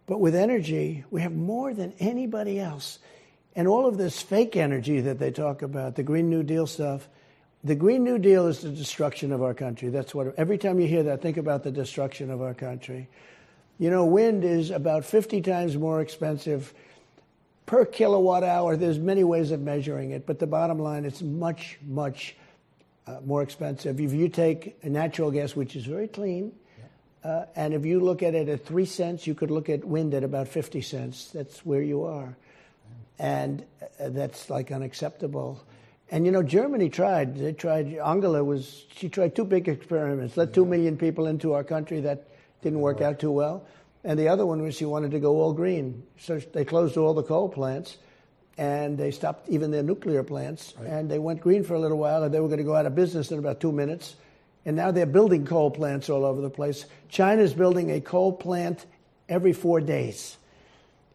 But 0.06 0.22
with 0.22 0.36
energy, 0.36 1.04
we 1.12 1.22
have 1.22 1.36
more 1.36 1.74
than 1.74 1.94
anybody 2.00 2.58
else. 2.58 3.00
And 3.58 3.68
all 3.68 3.88
of 3.88 3.98
this 3.98 4.22
fake 4.22 4.56
energy 4.56 5.02
that 5.02 5.20
they 5.20 5.32
talk 5.32 5.64
about, 5.64 5.96
the 5.96 6.04
Green 6.04 6.30
New 6.30 6.44
Deal 6.44 6.66
stuff, 6.66 7.10
the 7.62 7.76
Green 7.76 8.06
New 8.06 8.20
Deal 8.20 8.48
is 8.48 8.62
the 8.62 8.70
destruction 8.70 9.34
of 9.34 9.44
our 9.44 9.54
country. 9.54 9.90
That's 9.90 10.16
what, 10.16 10.34
every 10.38 10.58
time 10.58 10.80
you 10.80 10.88
hear 10.88 11.04
that, 11.04 11.22
think 11.22 11.36
about 11.36 11.64
the 11.64 11.72
destruction 11.72 12.32
of 12.32 12.42
our 12.42 12.54
country. 12.54 13.10
You 13.80 13.92
know, 13.92 14.06
wind 14.06 14.44
is 14.44 14.72
about 14.72 15.06
50 15.06 15.42
times 15.42 15.78
more 15.78 16.02
expensive 16.02 16.74
per 17.68 17.86
kilowatt 17.86 18.44
hour. 18.44 18.76
There's 18.76 18.98
many 18.98 19.24
ways 19.24 19.52
of 19.52 19.62
measuring 19.62 20.12
it, 20.12 20.26
but 20.26 20.40
the 20.40 20.48
bottom 20.48 20.80
line, 20.80 21.06
it's 21.06 21.22
much, 21.22 21.78
much 21.86 22.36
uh, 23.06 23.20
more 23.24 23.44
expensive. 23.44 24.00
If 24.00 24.14
you 24.14 24.30
take 24.30 24.84
natural 24.84 25.30
gas, 25.30 25.56
which 25.56 25.76
is 25.76 25.86
very 25.86 26.08
clean, 26.08 26.54
uh, 27.24 27.46
and 27.56 27.74
if 27.74 27.86
you 27.86 28.00
look 28.00 28.24
at 28.24 28.34
it 28.34 28.50
at 28.50 28.66
three 28.66 28.86
cents, 28.86 29.28
you 29.28 29.36
could 29.36 29.52
look 29.52 29.70
at 29.70 29.84
wind 29.84 30.14
at 30.14 30.24
about 30.24 30.48
50 30.48 30.82
cents. 30.82 31.30
That's 31.34 31.66
where 31.66 31.82
you 31.82 32.04
are. 32.04 32.36
And 33.20 33.64
uh, 34.00 34.10
that's 34.10 34.50
like 34.50 34.72
unacceptable. 34.72 35.62
And 36.10 36.26
you 36.26 36.32
know, 36.32 36.42
Germany 36.42 36.90
tried. 36.90 37.38
They 37.38 37.54
tried. 37.54 37.94
Angela 37.96 38.44
was. 38.44 38.86
She 38.96 39.10
tried 39.10 39.36
two 39.36 39.44
big 39.44 39.68
experiments. 39.68 40.38
Let 40.38 40.54
two 40.54 40.66
million 40.66 40.96
people 40.96 41.28
into 41.28 41.54
our 41.54 41.66
country. 41.66 42.00
That 42.02 42.28
didn't 42.68 42.82
work 42.82 43.02
out 43.02 43.20
too 43.20 43.32
well. 43.32 43.66
And 44.04 44.20
the 44.20 44.30
other 44.30 44.46
one 44.46 44.62
was 44.62 44.76
she 44.76 44.86
wanted 44.86 45.12
to 45.12 45.20
go 45.20 45.42
all 45.42 45.54
green. 45.54 46.04
So 46.20 46.40
they 46.40 46.66
closed 46.66 46.98
all 46.98 47.14
the 47.14 47.24
coal 47.24 47.50
plants 47.50 47.98
and 48.58 48.98
they 48.98 49.12
stopped 49.12 49.50
even 49.50 49.72
their 49.72 49.84
nuclear 49.84 50.24
plants. 50.24 50.74
Right. 50.78 50.90
And 50.90 51.10
they 51.10 51.20
went 51.20 51.42
green 51.42 51.64
for 51.64 51.74
a 51.74 51.80
little 51.80 51.98
while 51.98 52.24
and 52.24 52.34
they 52.34 52.40
were 52.40 52.48
going 52.48 52.60
to 52.60 52.64
go 52.64 52.76
out 52.76 52.86
of 52.86 52.96
business 52.96 53.32
in 53.32 53.40
about 53.40 53.60
two 53.60 53.72
minutes. 53.72 54.16
And 54.66 54.76
now 54.76 54.92
they're 54.92 55.06
building 55.06 55.46
coal 55.46 55.72
plants 55.72 56.10
all 56.10 56.26
over 56.26 56.42
the 56.42 56.50
place. 56.50 56.86
China's 57.10 57.54
building 57.54 57.92
a 57.92 58.02
coal 58.02 58.34
plant 58.34 58.86
every 59.30 59.54
four 59.54 59.80
days. 59.82 60.38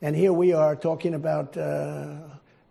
And 0.00 0.16
here 0.16 0.32
we 0.32 0.52
are 0.52 0.74
talking 0.74 1.14
about 1.14 1.56
uh, 1.56 2.16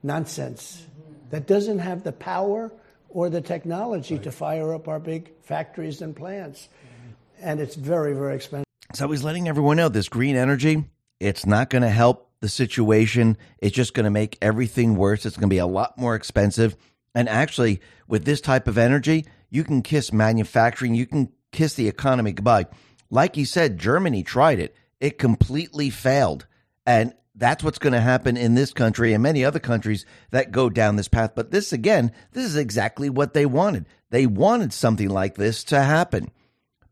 nonsense 0.04 0.86
that 1.30 1.48
doesn't 1.48 1.80
have 1.80 2.04
the 2.04 2.12
power 2.12 2.72
or 3.10 3.30
the 3.30 3.42
technology 3.42 4.16
right. 4.16 4.24
to 4.24 4.32
fire 4.32 4.74
up 4.74 4.88
our 4.88 5.00
big 5.00 5.32
factories 5.44 6.02
and 6.02 6.16
plants. 6.16 6.68
Mm-hmm. 6.68 7.50
And 7.50 7.60
it's 7.60 7.76
very, 7.76 8.14
very 8.14 8.36
expensive. 8.36 8.71
So 9.02 9.10
he's 9.10 9.24
letting 9.24 9.48
everyone 9.48 9.78
know 9.78 9.90
this 9.90 10.10
green 10.10 10.36
energy, 10.36 10.86
it's 11.20 11.48
not 11.48 11.72
going 11.72 11.82
to 11.82 11.90
help 11.90 12.30
the 12.40 12.48
situation. 12.48 13.36
It's 13.58 13.76
just 13.76 13.96
going 13.96 14.04
to 14.04 14.12
make 14.12 14.38
everything 14.44 14.96
worse. 14.96 15.26
It's 15.26 15.38
going 15.38 15.50
to 15.50 15.56
be 15.56 15.58
a 15.58 15.66
lot 15.66 15.98
more 15.98 16.14
expensive. 16.14 16.78
And 17.16 17.28
actually, 17.28 17.82
with 18.08 18.26
this 18.26 18.42
type 18.42 18.68
of 18.68 18.78
energy, 18.78 19.26
you 19.50 19.64
can 19.64 19.82
kiss 19.82 20.14
manufacturing, 20.14 20.94
you 20.94 21.08
can 21.08 21.32
kiss 21.52 21.74
the 21.74 21.88
economy 21.88 22.32
goodbye. 22.32 22.68
Like 23.10 23.38
you 23.38 23.46
said, 23.46 23.80
Germany 23.80 24.22
tried 24.22 24.60
it, 24.60 24.76
it 25.00 25.18
completely 25.18 25.90
failed. 25.90 26.46
And 26.86 27.16
that's 27.34 27.64
what's 27.64 27.80
going 27.80 27.94
to 27.94 28.02
happen 28.02 28.38
in 28.38 28.54
this 28.54 28.72
country 28.72 29.14
and 29.14 29.24
many 29.24 29.44
other 29.44 29.58
countries 29.58 30.06
that 30.30 30.52
go 30.52 30.70
down 30.70 30.96
this 30.96 31.08
path. 31.08 31.32
But 31.34 31.50
this, 31.50 31.74
again, 31.74 32.12
this 32.34 32.46
is 32.46 32.56
exactly 32.56 33.10
what 33.10 33.34
they 33.34 33.48
wanted. 33.48 33.88
They 34.12 34.28
wanted 34.28 34.72
something 34.72 35.10
like 35.10 35.38
this 35.38 35.64
to 35.64 35.82
happen. 35.82 36.30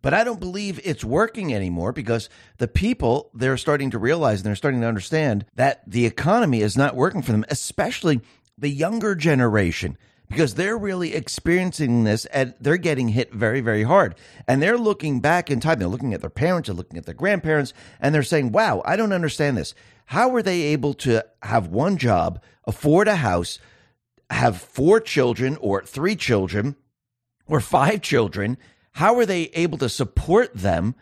But 0.01 0.13
I 0.13 0.23
don't 0.23 0.39
believe 0.39 0.79
it's 0.83 1.03
working 1.03 1.53
anymore 1.53 1.91
because 1.91 2.29
the 2.57 2.67
people, 2.67 3.29
they're 3.33 3.57
starting 3.57 3.91
to 3.91 3.97
realize 3.97 4.39
and 4.39 4.45
they're 4.45 4.55
starting 4.55 4.81
to 4.81 4.87
understand 4.87 5.45
that 5.55 5.81
the 5.85 6.05
economy 6.05 6.61
is 6.61 6.77
not 6.77 6.95
working 6.95 7.21
for 7.21 7.33
them, 7.33 7.45
especially 7.49 8.21
the 8.57 8.69
younger 8.69 9.13
generation, 9.13 9.97
because 10.29 10.55
they're 10.55 10.77
really 10.77 11.13
experiencing 11.15 12.05
this 12.05 12.25
and 12.27 12.53
they're 12.61 12.77
getting 12.77 13.09
hit 13.09 13.33
very, 13.33 13.59
very 13.59 13.83
hard. 13.83 14.15
And 14.47 14.61
they're 14.61 14.77
looking 14.77 15.19
back 15.19 15.51
in 15.51 15.59
time. 15.59 15.79
They're 15.79 15.87
looking 15.87 16.13
at 16.13 16.21
their 16.21 16.29
parents, 16.29 16.67
they're 16.67 16.75
looking 16.75 16.97
at 16.97 17.05
their 17.05 17.15
grandparents, 17.15 17.73
and 17.99 18.15
they're 18.15 18.23
saying, 18.23 18.53
wow, 18.53 18.81
I 18.85 18.95
don't 18.95 19.13
understand 19.13 19.57
this. 19.57 19.73
How 20.05 20.29
were 20.29 20.41
they 20.41 20.61
able 20.61 20.93
to 20.95 21.25
have 21.43 21.67
one 21.67 21.97
job, 21.97 22.41
afford 22.65 23.07
a 23.07 23.17
house, 23.17 23.59
have 24.29 24.57
four 24.57 24.99
children 24.99 25.57
or 25.59 25.83
three 25.83 26.15
children 26.15 26.75
or 27.47 27.59
five 27.59 28.01
children? 28.01 28.57
How 28.99 29.13
were 29.13 29.25
they 29.25 29.43
able 29.53 29.77
to 29.77 29.87
support 29.87 30.53
them 30.53 30.93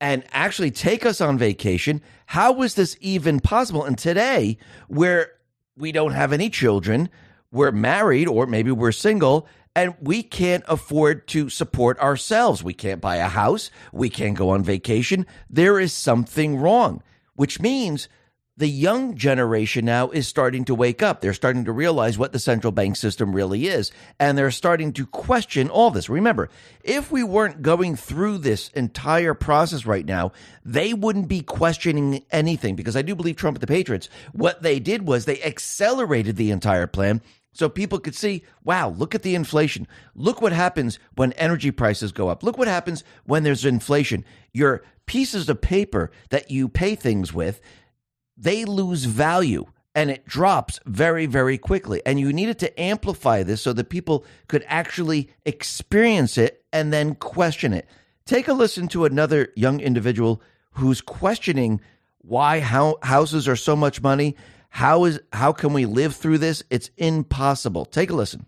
and 0.00 0.22
actually 0.30 0.70
take 0.70 1.04
us 1.04 1.20
on 1.20 1.36
vacation? 1.36 2.00
How 2.26 2.52
was 2.52 2.74
this 2.74 2.96
even 3.00 3.40
possible? 3.40 3.82
And 3.82 3.98
today, 3.98 4.56
where 4.86 5.32
we 5.76 5.90
don't 5.90 6.12
have 6.12 6.32
any 6.32 6.48
children, 6.48 7.08
we're 7.50 7.72
married 7.72 8.28
or 8.28 8.46
maybe 8.46 8.70
we're 8.70 8.92
single, 8.92 9.48
and 9.74 9.96
we 10.00 10.22
can't 10.22 10.62
afford 10.68 11.26
to 11.26 11.48
support 11.50 11.98
ourselves. 11.98 12.62
We 12.62 12.72
can't 12.72 13.00
buy 13.00 13.16
a 13.16 13.26
house. 13.26 13.68
We 13.92 14.10
can't 14.10 14.36
go 14.36 14.50
on 14.50 14.62
vacation. 14.62 15.26
There 15.50 15.80
is 15.80 15.92
something 15.92 16.58
wrong, 16.58 17.02
which 17.34 17.60
means 17.60 18.08
the 18.56 18.68
young 18.68 19.16
generation 19.16 19.84
now 19.84 20.10
is 20.10 20.28
starting 20.28 20.64
to 20.66 20.74
wake 20.74 21.02
up. 21.02 21.20
They're 21.20 21.34
starting 21.34 21.64
to 21.64 21.72
realize 21.72 22.16
what 22.16 22.32
the 22.32 22.38
central 22.38 22.70
bank 22.70 22.96
system 22.96 23.34
really 23.34 23.66
is, 23.66 23.90
and 24.20 24.38
they're 24.38 24.52
starting 24.52 24.92
to 24.92 25.06
question 25.06 25.68
all 25.68 25.90
this. 25.90 26.08
Remember, 26.08 26.48
if 26.82 27.10
we 27.10 27.24
weren't 27.24 27.62
going 27.62 27.96
through 27.96 28.38
this 28.38 28.68
entire 28.70 29.34
process 29.34 29.86
right 29.86 30.06
now, 30.06 30.32
they 30.64 30.94
wouldn't 30.94 31.26
be 31.26 31.40
questioning 31.40 32.24
anything 32.30 32.76
because 32.76 32.96
I 32.96 33.02
do 33.02 33.16
believe 33.16 33.36
Trump 33.36 33.56
and 33.56 33.62
the 33.62 33.66
Patriots, 33.66 34.08
what 34.32 34.62
they 34.62 34.78
did 34.78 35.06
was 35.06 35.24
they 35.24 35.42
accelerated 35.42 36.36
the 36.36 36.52
entire 36.52 36.86
plan 36.86 37.22
so 37.54 37.68
people 37.68 38.00
could 38.00 38.16
see, 38.16 38.42
wow, 38.64 38.88
look 38.88 39.14
at 39.14 39.22
the 39.22 39.36
inflation. 39.36 39.86
Look 40.14 40.42
what 40.42 40.52
happens 40.52 40.98
when 41.14 41.32
energy 41.34 41.70
prices 41.70 42.12
go 42.12 42.28
up. 42.28 42.42
Look 42.42 42.58
what 42.58 42.68
happens 42.68 43.04
when 43.24 43.44
there's 43.44 43.64
inflation. 43.64 44.24
Your 44.52 44.82
pieces 45.06 45.48
of 45.48 45.60
paper 45.60 46.10
that 46.30 46.50
you 46.50 46.68
pay 46.68 46.94
things 46.96 47.32
with 47.32 47.60
they 48.36 48.64
lose 48.64 49.04
value 49.04 49.66
and 49.94 50.10
it 50.10 50.26
drops 50.26 50.80
very, 50.86 51.26
very 51.26 51.56
quickly. 51.56 52.02
And 52.04 52.18
you 52.18 52.32
needed 52.32 52.58
to 52.60 52.80
amplify 52.80 53.42
this 53.42 53.62
so 53.62 53.72
that 53.74 53.90
people 53.90 54.24
could 54.48 54.64
actually 54.66 55.30
experience 55.44 56.36
it 56.36 56.64
and 56.72 56.92
then 56.92 57.14
question 57.14 57.72
it. 57.72 57.88
Take 58.26 58.48
a 58.48 58.52
listen 58.52 58.88
to 58.88 59.04
another 59.04 59.50
young 59.54 59.80
individual 59.80 60.42
who's 60.72 61.00
questioning 61.00 61.80
why 62.18 62.60
how, 62.60 62.98
houses 63.02 63.46
are 63.46 63.56
so 63.56 63.76
much 63.76 64.02
money. 64.02 64.36
How 64.70 65.04
is 65.04 65.20
how 65.32 65.52
can 65.52 65.72
we 65.72 65.86
live 65.86 66.16
through 66.16 66.38
this? 66.38 66.64
It's 66.70 66.90
impossible. 66.96 67.84
Take 67.84 68.10
a 68.10 68.14
listen. 68.14 68.46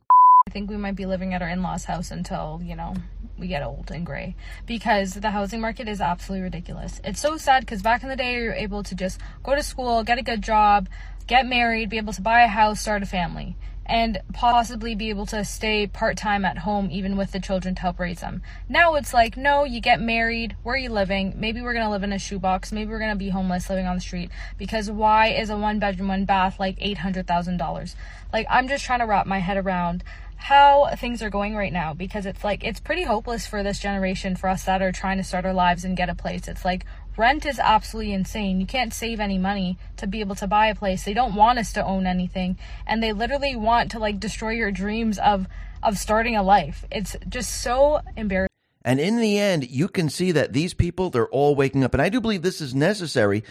Think 0.57 0.71
we 0.71 0.79
might 0.79 0.97
be 0.97 1.05
living 1.05 1.35
at 1.35 1.43
our 1.43 1.51
in-laws 1.51 1.85
house 1.85 2.11
until, 2.11 2.63
you 2.65 2.75
know, 2.75 2.95
we 3.37 3.47
get 3.47 3.63
old 3.63 3.91
and 3.91 4.07
gray 4.07 4.37
because 4.65 5.13
the 5.13 5.31
housing 5.31 5.61
market 5.61 5.87
is 5.87 6.01
absolutely 6.01 6.45
ridiculous. 6.45 6.99
It's 7.05 7.21
so 7.21 7.37
sad 7.37 7.61
because 7.61 7.83
back 7.83 8.03
in 8.03 8.09
the 8.09 8.17
day, 8.17 8.37
you're 8.37 8.55
able 8.55 8.83
to 8.85 8.95
just 8.95 9.21
go 9.43 9.55
to 9.55 9.63
school, 9.63 10.03
get 10.03 10.17
a 10.17 10.23
good 10.23 10.41
job, 10.41 10.89
get 11.27 11.45
married, 11.45 11.91
be 11.91 11.99
able 11.99 12.15
to 12.15 12.23
buy 12.23 12.43
a 12.43 12.49
house, 12.49 12.81
start 12.81 13.03
a 13.03 13.07
family, 13.07 13.55
and 13.85 14.19
possibly 14.33 14.95
be 14.95 15.11
able 15.11 15.27
to 15.27 15.45
stay 15.45 15.87
part 15.87 16.17
time 16.17 16.45
at 16.47 16.57
home 16.57 16.89
even 16.91 17.19
with 17.19 17.33
the 17.33 17.39
children 17.39 17.75
to 17.75 17.83
help 17.83 18.01
raise 18.01 18.21
them. 18.21 18.43
Now 18.67 18.95
it's 18.95 19.13
like, 19.13 19.37
no, 19.37 19.65
you 19.65 19.81
get 19.83 20.01
married, 20.01 20.57
where 20.63 20.75
are 20.75 20.79
you 20.79 20.89
living? 20.89 21.35
Maybe 21.37 21.61
we're 21.61 21.75
gonna 21.75 21.91
live 21.91 22.03
in 22.03 22.13
a 22.13 22.19
shoebox, 22.19 22.73
maybe 22.73 22.91
we're 22.91 22.99
gonna 22.99 23.15
be 23.15 23.29
homeless 23.29 23.69
living 23.69 23.87
on 23.87 23.97
the 23.97 24.01
street 24.01 24.31
because 24.57 24.91
why 24.91 25.29
is 25.29 25.51
a 25.51 25.57
one 25.57 25.79
bedroom, 25.79 26.09
one 26.09 26.25
bath 26.25 26.59
like 26.59 26.79
$800,000? 26.79 27.95
Like, 28.33 28.47
I'm 28.51 28.69
just 28.69 28.85
trying 28.85 28.99
to 28.99 29.07
wrap 29.07 29.27
my 29.27 29.39
head 29.39 29.57
around 29.57 30.03
how 30.37 30.89
things 30.97 31.23
are 31.23 31.31
going 31.31 31.57
right 31.57 31.73
now 31.73 31.95
because 31.95 32.27
it's 32.27 32.45
like 32.45 32.63
it's 32.63 32.81
pretty 32.81 33.03
hopeless 33.03 33.47
for 33.47 33.63
this 33.63 33.79
generation 33.79 34.37
for 34.37 34.49
us 34.49 34.65
that 34.65 34.83
are 34.83 34.93
trying 34.93 35.17
to 35.17 35.25
start 35.25 35.45
our 35.45 35.55
lives 35.55 35.85
and 35.85 35.97
get 35.97 36.09
a 36.09 36.15
place. 36.15 36.47
It's 36.47 36.65
like 36.65 36.85
rent 37.17 37.47
is 37.47 37.59
absolutely 37.59 38.13
insane. 38.13 38.61
You 38.61 38.67
can't 38.67 38.93
save 38.93 39.19
any 39.19 39.39
money 39.39 39.79
to 39.97 40.07
be 40.07 40.21
able 40.21 40.35
to 40.37 40.47
buy 40.47 40.67
a 40.67 40.75
place. 40.75 41.05
They 41.05 41.15
don't 41.15 41.35
want 41.35 41.59
us 41.59 41.73
to 41.75 41.85
own 41.85 42.07
anything 42.07 42.59
and 42.87 43.03
they 43.03 43.13
literally 43.13 43.57
want 43.57 43.91
to 43.93 43.99
like 43.99 44.21
destroy 44.21 44.51
your 44.51 44.71
dreams 44.71 45.19
of 45.19 45.47
of 45.83 45.99
starting 45.99 46.37
a 46.37 46.43
life. 46.43 46.85
It's 46.91 47.17
just 47.29 47.63
so 47.63 48.01
embarrassing. 48.17 48.51
And 48.85 49.01
in 49.01 49.17
the 49.17 49.39
end, 49.39 49.69
you 49.69 49.89
can 49.89 50.09
see 50.09 50.31
that 50.31 50.53
these 50.53 50.73
people, 50.73 51.11
they're 51.11 51.29
all 51.29 51.57
waking 51.57 51.83
up. 51.83 51.93
And 51.93 52.01
I 52.01 52.09
do 52.09 52.21
believe 52.21 52.43
this 52.43 52.61
is 52.61 52.73
necessary 52.73 53.43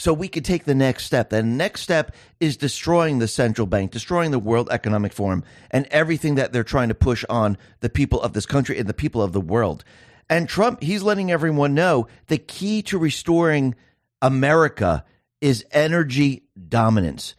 so 0.00 0.14
we 0.14 0.28
could 0.28 0.46
take 0.46 0.64
the 0.64 0.74
next 0.74 1.04
step. 1.04 1.28
The 1.28 1.42
next 1.42 1.82
step 1.82 2.14
is 2.40 2.56
destroying 2.56 3.18
the 3.18 3.28
central 3.28 3.66
bank, 3.66 3.90
destroying 3.90 4.30
the 4.30 4.38
World 4.38 4.70
Economic 4.70 5.12
Forum, 5.12 5.44
and 5.70 5.86
everything 5.90 6.36
that 6.36 6.54
they're 6.54 6.64
trying 6.64 6.88
to 6.88 6.94
push 6.94 7.22
on 7.28 7.58
the 7.80 7.90
people 7.90 8.18
of 8.22 8.32
this 8.32 8.46
country 8.46 8.78
and 8.78 8.88
the 8.88 8.94
people 8.94 9.20
of 9.20 9.34
the 9.34 9.42
world. 9.42 9.84
And 10.30 10.48
Trump, 10.48 10.82
he's 10.82 11.02
letting 11.02 11.30
everyone 11.30 11.74
know 11.74 12.08
the 12.28 12.38
key 12.38 12.80
to 12.84 12.96
restoring 12.96 13.74
America 14.22 15.04
is 15.42 15.66
energy 15.70 16.44
dominance. 16.68 17.34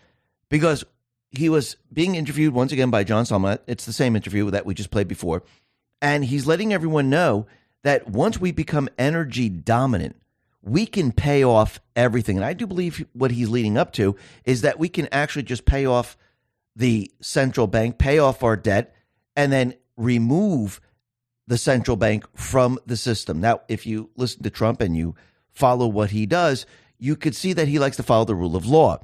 Because 0.48 0.86
he 1.32 1.50
was 1.50 1.78
being 1.92 2.14
interviewed 2.14 2.54
once 2.54 2.72
again 2.72 2.92
by 2.92 3.04
John 3.04 3.26
Solomon. 3.26 3.58
It's 3.66 3.88
the 3.88 3.94
same 3.94 4.16
interview 4.16 4.52
that 4.52 4.68
we 4.68 4.76
just 4.76 4.92
played 4.92 5.08
before. 5.08 5.42
And 6.00 6.24
he's 6.24 6.46
letting 6.46 6.74
everyone 6.74 7.10
know 7.10 7.48
that 7.82 8.08
once 8.08 8.40
we 8.40 8.52
become 8.52 8.88
energy 9.00 9.50
dominant, 9.50 10.21
we 10.64 10.86
can 10.86 11.12
pay 11.12 11.44
off 11.44 11.80
everything. 11.96 12.38
And 12.38 12.46
I 12.46 12.54
do 12.54 12.68
believe 12.68 13.06
what 13.14 13.32
he's 13.32 13.50
leading 13.50 13.78
up 13.78 13.94
to 13.94 14.16
is 14.46 14.62
that 14.62 14.80
we 14.80 14.90
can 14.90 15.08
actually 15.12 15.44
just 15.44 15.66
pay 15.66 15.86
off 15.86 16.18
the 16.76 17.12
central 17.22 17.68
bank, 17.68 17.98
pay 17.98 18.20
off 18.20 18.44
our 18.44 18.56
debt, 18.56 18.96
and 19.36 19.52
then 19.52 19.74
remove 19.98 20.80
the 21.48 21.58
central 21.58 21.98
bank 21.98 22.26
from 22.38 22.80
the 22.86 22.96
system. 22.96 23.42
Now, 23.42 23.62
if 23.68 23.86
you 23.86 24.10
listen 24.16 24.44
to 24.44 24.50
Trump 24.50 24.82
and 24.82 24.96
you 24.96 25.16
follow 25.52 25.88
what 25.88 26.12
he 26.12 26.26
does, 26.26 26.66
you 26.98 27.16
could 27.16 27.36
see 27.36 27.54
that 27.54 27.68
he 27.68 27.80
likes 27.80 27.98
to 27.98 28.04
follow 28.04 28.26
the 28.26 28.36
rule 28.36 28.56
of 28.56 28.66
law. 28.66 29.04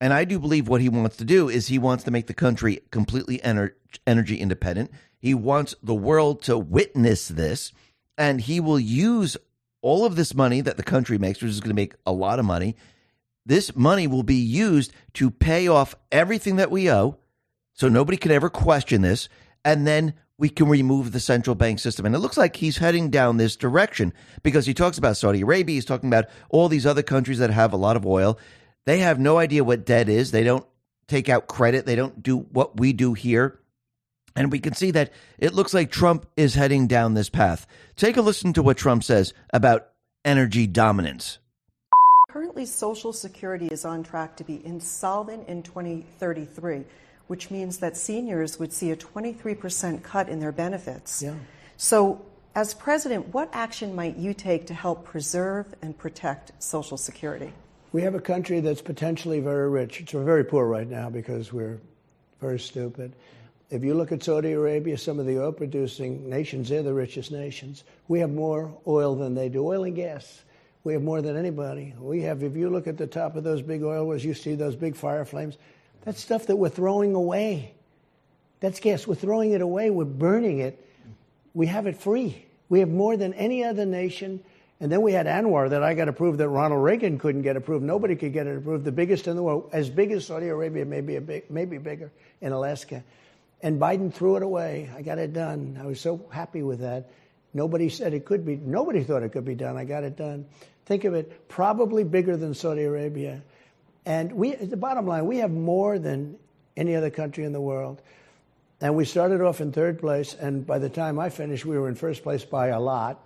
And 0.00 0.12
I 0.12 0.24
do 0.24 0.38
believe 0.38 0.68
what 0.68 0.80
he 0.80 0.88
wants 0.88 1.16
to 1.18 1.24
do 1.24 1.48
is 1.48 1.68
he 1.68 1.78
wants 1.78 2.04
to 2.04 2.10
make 2.10 2.26
the 2.26 2.34
country 2.34 2.80
completely 2.90 3.38
ener- 3.38 3.72
energy 4.06 4.36
independent. 4.36 4.90
He 5.18 5.34
wants 5.34 5.74
the 5.82 5.94
world 5.94 6.42
to 6.42 6.58
witness 6.58 7.28
this, 7.28 7.72
and 8.16 8.40
he 8.40 8.58
will 8.58 8.80
use 8.80 9.36
all 9.82 10.06
of 10.06 10.16
this 10.16 10.34
money 10.34 10.60
that 10.62 10.76
the 10.76 10.82
country 10.82 11.18
makes, 11.18 11.42
which 11.42 11.50
is 11.50 11.60
going 11.60 11.70
to 11.70 11.80
make 11.80 11.94
a 12.06 12.12
lot 12.12 12.38
of 12.38 12.44
money, 12.44 12.76
this 13.44 13.74
money 13.76 14.06
will 14.06 14.22
be 14.22 14.36
used 14.36 14.92
to 15.14 15.30
pay 15.30 15.68
off 15.68 15.94
everything 16.10 16.56
that 16.56 16.70
we 16.70 16.90
owe. 16.90 17.18
So 17.74 17.88
nobody 17.88 18.16
can 18.16 18.30
ever 18.30 18.48
question 18.48 19.02
this. 19.02 19.28
And 19.64 19.86
then 19.86 20.14
we 20.38 20.48
can 20.48 20.68
remove 20.68 21.12
the 21.12 21.20
central 21.20 21.54
bank 21.54 21.78
system. 21.78 22.06
And 22.06 22.14
it 22.14 22.18
looks 22.18 22.36
like 22.36 22.56
he's 22.56 22.78
heading 22.78 23.10
down 23.10 23.36
this 23.36 23.56
direction 23.56 24.12
because 24.42 24.66
he 24.66 24.74
talks 24.74 24.98
about 24.98 25.16
Saudi 25.16 25.42
Arabia. 25.42 25.74
He's 25.74 25.84
talking 25.84 26.08
about 26.08 26.26
all 26.48 26.68
these 26.68 26.86
other 26.86 27.02
countries 27.02 27.38
that 27.38 27.50
have 27.50 27.72
a 27.72 27.76
lot 27.76 27.96
of 27.96 28.06
oil. 28.06 28.38
They 28.84 28.98
have 28.98 29.18
no 29.18 29.38
idea 29.38 29.64
what 29.64 29.86
debt 29.86 30.08
is. 30.08 30.30
They 30.30 30.44
don't 30.44 30.66
take 31.06 31.28
out 31.28 31.48
credit. 31.48 31.86
They 31.86 31.96
don't 31.96 32.22
do 32.22 32.38
what 32.38 32.78
we 32.78 32.92
do 32.92 33.14
here. 33.14 33.60
And 34.34 34.50
we 34.50 34.60
can 34.60 34.74
see 34.74 34.90
that 34.92 35.12
it 35.38 35.54
looks 35.54 35.74
like 35.74 35.90
Trump 35.90 36.26
is 36.36 36.54
heading 36.54 36.86
down 36.86 37.14
this 37.14 37.28
path. 37.28 37.66
Take 37.96 38.16
a 38.16 38.22
listen 38.22 38.52
to 38.54 38.62
what 38.62 38.76
Trump 38.76 39.04
says 39.04 39.34
about 39.52 39.88
energy 40.24 40.66
dominance. 40.66 41.38
Currently, 42.28 42.64
Social 42.64 43.12
Security 43.12 43.66
is 43.66 43.84
on 43.84 44.02
track 44.02 44.36
to 44.36 44.44
be 44.44 44.64
insolvent 44.64 45.48
in 45.48 45.62
2033, 45.62 46.84
which 47.26 47.50
means 47.50 47.78
that 47.78 47.96
seniors 47.96 48.58
would 48.58 48.72
see 48.72 48.90
a 48.90 48.96
23% 48.96 50.02
cut 50.02 50.30
in 50.30 50.40
their 50.40 50.52
benefits. 50.52 51.22
Yeah. 51.22 51.34
So, 51.76 52.24
as 52.54 52.72
president, 52.72 53.34
what 53.34 53.50
action 53.52 53.94
might 53.94 54.16
you 54.16 54.32
take 54.32 54.66
to 54.68 54.74
help 54.74 55.04
preserve 55.04 55.74
and 55.82 55.96
protect 55.96 56.52
Social 56.62 56.96
Security? 56.96 57.52
We 57.92 58.00
have 58.02 58.14
a 58.14 58.20
country 58.20 58.60
that's 58.60 58.80
potentially 58.80 59.40
very 59.40 59.68
rich. 59.68 60.00
It's 60.00 60.12
very 60.12 60.44
poor 60.44 60.66
right 60.66 60.88
now 60.88 61.10
because 61.10 61.52
we're 61.52 61.80
very 62.40 62.58
stupid. 62.58 63.12
If 63.72 63.82
you 63.82 63.94
look 63.94 64.12
at 64.12 64.22
Saudi 64.22 64.52
Arabia, 64.52 64.98
some 64.98 65.18
of 65.18 65.24
the 65.24 65.40
oil 65.40 65.50
producing 65.50 66.28
nations, 66.28 66.68
they're 66.68 66.82
the 66.82 66.92
richest 66.92 67.32
nations. 67.32 67.84
We 68.06 68.20
have 68.20 68.30
more 68.30 68.76
oil 68.86 69.14
than 69.14 69.34
they 69.34 69.48
do, 69.48 69.66
oil 69.66 69.84
and 69.84 69.96
gas. 69.96 70.42
We 70.84 70.92
have 70.92 71.00
more 71.00 71.22
than 71.22 71.38
anybody. 71.38 71.94
We 71.98 72.20
have, 72.20 72.42
if 72.42 72.54
you 72.54 72.68
look 72.68 72.86
at 72.86 72.98
the 72.98 73.06
top 73.06 73.34
of 73.34 73.44
those 73.44 73.62
big 73.62 73.82
oil 73.82 74.06
wells, 74.06 74.22
you 74.22 74.34
see 74.34 74.56
those 74.56 74.76
big 74.76 74.94
fire 74.94 75.24
flames. 75.24 75.56
That's 76.04 76.20
stuff 76.20 76.48
that 76.48 76.56
we're 76.56 76.68
throwing 76.68 77.14
away. 77.14 77.72
That's 78.60 78.78
gas. 78.78 79.06
We're 79.06 79.14
throwing 79.14 79.52
it 79.52 79.62
away. 79.62 79.88
We're 79.88 80.04
burning 80.04 80.58
it. 80.58 80.86
We 81.54 81.66
have 81.68 81.86
it 81.86 81.96
free. 81.96 82.44
We 82.68 82.80
have 82.80 82.90
more 82.90 83.16
than 83.16 83.32
any 83.32 83.64
other 83.64 83.86
nation. 83.86 84.44
And 84.80 84.92
then 84.92 85.00
we 85.00 85.12
had 85.12 85.24
ANWR 85.24 85.70
that 85.70 85.82
I 85.82 85.94
got 85.94 86.08
approved 86.08 86.36
that 86.40 86.48
Ronald 86.50 86.84
Reagan 86.84 87.18
couldn't 87.18 87.40
get 87.40 87.56
approved. 87.56 87.86
Nobody 87.86 88.16
could 88.16 88.34
get 88.34 88.46
it 88.46 88.58
approved. 88.58 88.84
The 88.84 88.92
biggest 88.92 89.28
in 89.28 89.36
the 89.36 89.42
world, 89.42 89.70
as 89.72 89.88
big 89.88 90.12
as 90.12 90.26
Saudi 90.26 90.48
Arabia, 90.48 90.84
maybe 90.84 91.16
a 91.16 91.22
big, 91.22 91.50
maybe 91.50 91.78
bigger 91.78 92.12
in 92.42 92.52
Alaska. 92.52 93.02
And 93.62 93.80
Biden 93.80 94.12
threw 94.12 94.36
it 94.36 94.42
away. 94.42 94.90
I 94.96 95.02
got 95.02 95.18
it 95.18 95.32
done. 95.32 95.78
I 95.80 95.86
was 95.86 96.00
so 96.00 96.26
happy 96.30 96.62
with 96.62 96.80
that. 96.80 97.10
Nobody 97.54 97.88
said 97.88 98.12
it 98.12 98.24
could 98.24 98.44
be. 98.44 98.56
Nobody 98.56 99.04
thought 99.04 99.22
it 99.22 99.30
could 99.30 99.44
be 99.44 99.54
done. 99.54 99.76
I 99.76 99.84
got 99.84 100.04
it 100.04 100.16
done. 100.16 100.46
Think 100.86 101.04
of 101.04 101.14
it, 101.14 101.48
probably 101.48 102.02
bigger 102.02 102.36
than 102.36 102.54
Saudi 102.54 102.82
Arabia. 102.82 103.42
And 104.04 104.32
we, 104.32 104.54
the 104.54 104.76
bottom 104.76 105.06
line, 105.06 105.26
we 105.26 105.38
have 105.38 105.52
more 105.52 105.98
than 105.98 106.36
any 106.76 106.96
other 106.96 107.10
country 107.10 107.44
in 107.44 107.52
the 107.52 107.60
world. 107.60 108.02
And 108.80 108.96
we 108.96 109.04
started 109.04 109.40
off 109.40 109.60
in 109.60 109.70
third 109.70 110.00
place, 110.00 110.34
and 110.34 110.66
by 110.66 110.80
the 110.80 110.88
time 110.88 111.20
I 111.20 111.30
finished, 111.30 111.64
we 111.64 111.78
were 111.78 111.88
in 111.88 111.94
first 111.94 112.24
place 112.24 112.44
by 112.44 112.68
a 112.68 112.80
lot. 112.80 113.24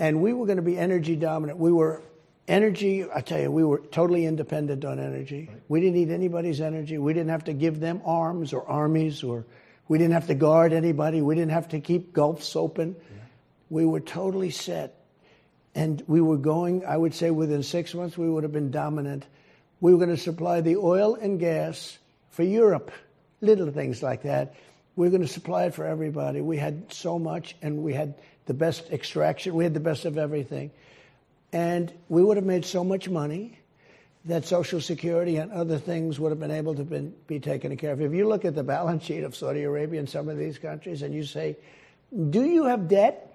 And 0.00 0.20
we 0.20 0.32
were 0.32 0.44
going 0.46 0.56
to 0.56 0.62
be 0.62 0.76
energy 0.76 1.14
dominant. 1.14 1.58
We 1.58 1.70
were 1.70 2.02
energy, 2.48 3.04
I 3.12 3.20
tell 3.20 3.40
you, 3.40 3.50
we 3.50 3.64
were 3.64 3.78
totally 3.78 4.26
independent 4.26 4.84
on 4.84 4.98
energy. 4.98 5.50
We 5.68 5.80
didn't 5.80 5.94
need 5.94 6.10
anybody's 6.10 6.60
energy. 6.60 6.98
We 6.98 7.12
didn't 7.12 7.30
have 7.30 7.44
to 7.44 7.52
give 7.52 7.80
them 7.80 8.02
arms 8.04 8.52
or 8.52 8.66
armies, 8.68 9.22
or 9.22 9.44
we 9.88 9.98
didn't 9.98 10.14
have 10.14 10.26
to 10.28 10.34
guard 10.34 10.72
anybody. 10.72 11.22
We 11.22 11.34
didn't 11.34 11.52
have 11.52 11.68
to 11.70 11.80
keep 11.80 12.12
gulfs 12.12 12.56
open. 12.56 12.96
Yeah. 12.98 13.18
We 13.70 13.84
were 13.86 14.00
totally 14.00 14.50
set. 14.50 14.98
And 15.74 16.02
we 16.06 16.20
were 16.20 16.36
going, 16.36 16.84
I 16.84 16.96
would 16.96 17.14
say 17.14 17.30
within 17.30 17.62
six 17.62 17.94
months, 17.94 18.18
we 18.18 18.28
would 18.28 18.42
have 18.42 18.52
been 18.52 18.70
dominant. 18.70 19.24
We 19.80 19.92
were 19.92 19.98
going 19.98 20.14
to 20.14 20.22
supply 20.22 20.60
the 20.60 20.76
oil 20.76 21.14
and 21.14 21.40
gas 21.40 21.98
for 22.30 22.42
Europe, 22.42 22.90
little 23.40 23.70
things 23.70 24.02
like 24.02 24.22
that. 24.22 24.54
We 24.96 25.06
were 25.06 25.10
going 25.10 25.26
to 25.26 25.32
supply 25.32 25.64
it 25.64 25.74
for 25.74 25.86
everybody. 25.86 26.42
We 26.42 26.58
had 26.58 26.92
so 26.92 27.18
much, 27.18 27.56
and 27.62 27.82
we 27.82 27.94
had 27.94 28.14
the 28.44 28.52
best 28.52 28.90
extraction. 28.90 29.54
We 29.54 29.64
had 29.64 29.72
the 29.72 29.80
best 29.80 30.04
of 30.04 30.18
everything. 30.18 30.70
And 31.52 31.92
we 32.08 32.22
would 32.22 32.36
have 32.36 32.46
made 32.46 32.64
so 32.64 32.82
much 32.82 33.08
money 33.08 33.58
that 34.24 34.44
Social 34.44 34.80
Security 34.80 35.36
and 35.36 35.50
other 35.52 35.78
things 35.78 36.20
would 36.20 36.30
have 36.30 36.38
been 36.38 36.50
able 36.50 36.74
to 36.74 36.84
been, 36.84 37.12
be 37.26 37.40
taken 37.40 37.76
care 37.76 37.92
of. 37.92 38.00
If 38.00 38.12
you 38.12 38.28
look 38.28 38.44
at 38.44 38.54
the 38.54 38.62
balance 38.62 39.04
sheet 39.04 39.24
of 39.24 39.34
Saudi 39.34 39.64
Arabia 39.64 39.98
and 39.98 40.08
some 40.08 40.28
of 40.28 40.38
these 40.38 40.58
countries 40.58 41.02
and 41.02 41.14
you 41.14 41.24
say, 41.24 41.56
Do 42.30 42.44
you 42.44 42.64
have 42.64 42.88
debt? 42.88 43.28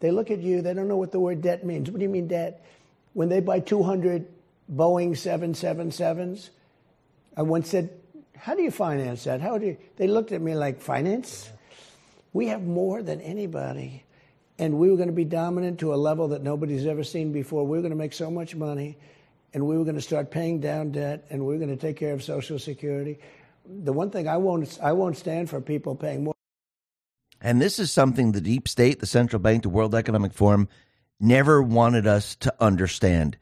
They 0.00 0.10
look 0.10 0.30
at 0.30 0.40
you, 0.40 0.60
they 0.62 0.74
don't 0.74 0.88
know 0.88 0.96
what 0.96 1.12
the 1.12 1.20
word 1.20 1.42
debt 1.42 1.64
means. 1.64 1.90
What 1.90 1.98
do 1.98 2.04
you 2.04 2.10
mean 2.10 2.28
debt? 2.28 2.64
When 3.14 3.28
they 3.28 3.40
buy 3.40 3.60
200 3.60 4.26
Boeing 4.72 5.10
777s, 5.10 6.50
I 7.36 7.42
once 7.42 7.68
said, 7.68 7.90
How 8.36 8.54
do 8.54 8.62
you 8.62 8.70
finance 8.70 9.24
that? 9.24 9.40
How 9.40 9.58
do 9.58 9.66
you? 9.66 9.76
They 9.96 10.08
looked 10.08 10.32
at 10.32 10.40
me 10.40 10.54
like, 10.54 10.80
Finance? 10.80 11.50
We 12.32 12.48
have 12.48 12.62
more 12.62 13.02
than 13.02 13.20
anybody. 13.20 14.04
And 14.58 14.78
we 14.78 14.90
were 14.90 14.96
going 14.96 15.08
to 15.08 15.14
be 15.14 15.24
dominant 15.24 15.78
to 15.80 15.94
a 15.94 15.96
level 15.96 16.28
that 16.28 16.42
nobody's 16.42 16.86
ever 16.86 17.04
seen 17.04 17.32
before. 17.32 17.64
We 17.64 17.78
were 17.78 17.82
going 17.82 17.90
to 17.90 17.96
make 17.96 18.12
so 18.12 18.30
much 18.30 18.56
money, 18.56 18.98
and 19.54 19.66
we 19.66 19.76
were 19.76 19.84
going 19.84 19.96
to 19.96 20.02
start 20.02 20.30
paying 20.30 20.60
down 20.60 20.90
debt, 20.92 21.26
and 21.30 21.46
we 21.46 21.54
were 21.54 21.64
going 21.64 21.76
to 21.76 21.80
take 21.80 21.96
care 21.96 22.12
of 22.12 22.22
Social 22.22 22.58
Security. 22.58 23.18
The 23.64 23.92
one 23.92 24.10
thing 24.10 24.26
I 24.26 24.36
won't, 24.38 24.78
I 24.82 24.92
won't 24.92 25.16
stand 25.16 25.48
for 25.48 25.60
people 25.60 25.94
paying 25.94 26.24
more. 26.24 26.34
And 27.40 27.60
this 27.60 27.78
is 27.78 27.92
something 27.92 28.32
the 28.32 28.40
deep 28.40 28.66
state, 28.66 28.98
the 28.98 29.06
central 29.06 29.40
bank, 29.40 29.62
the 29.62 29.68
World 29.68 29.94
Economic 29.94 30.32
Forum 30.32 30.68
never 31.20 31.62
wanted 31.62 32.06
us 32.06 32.34
to 32.36 32.54
understand. 32.60 33.36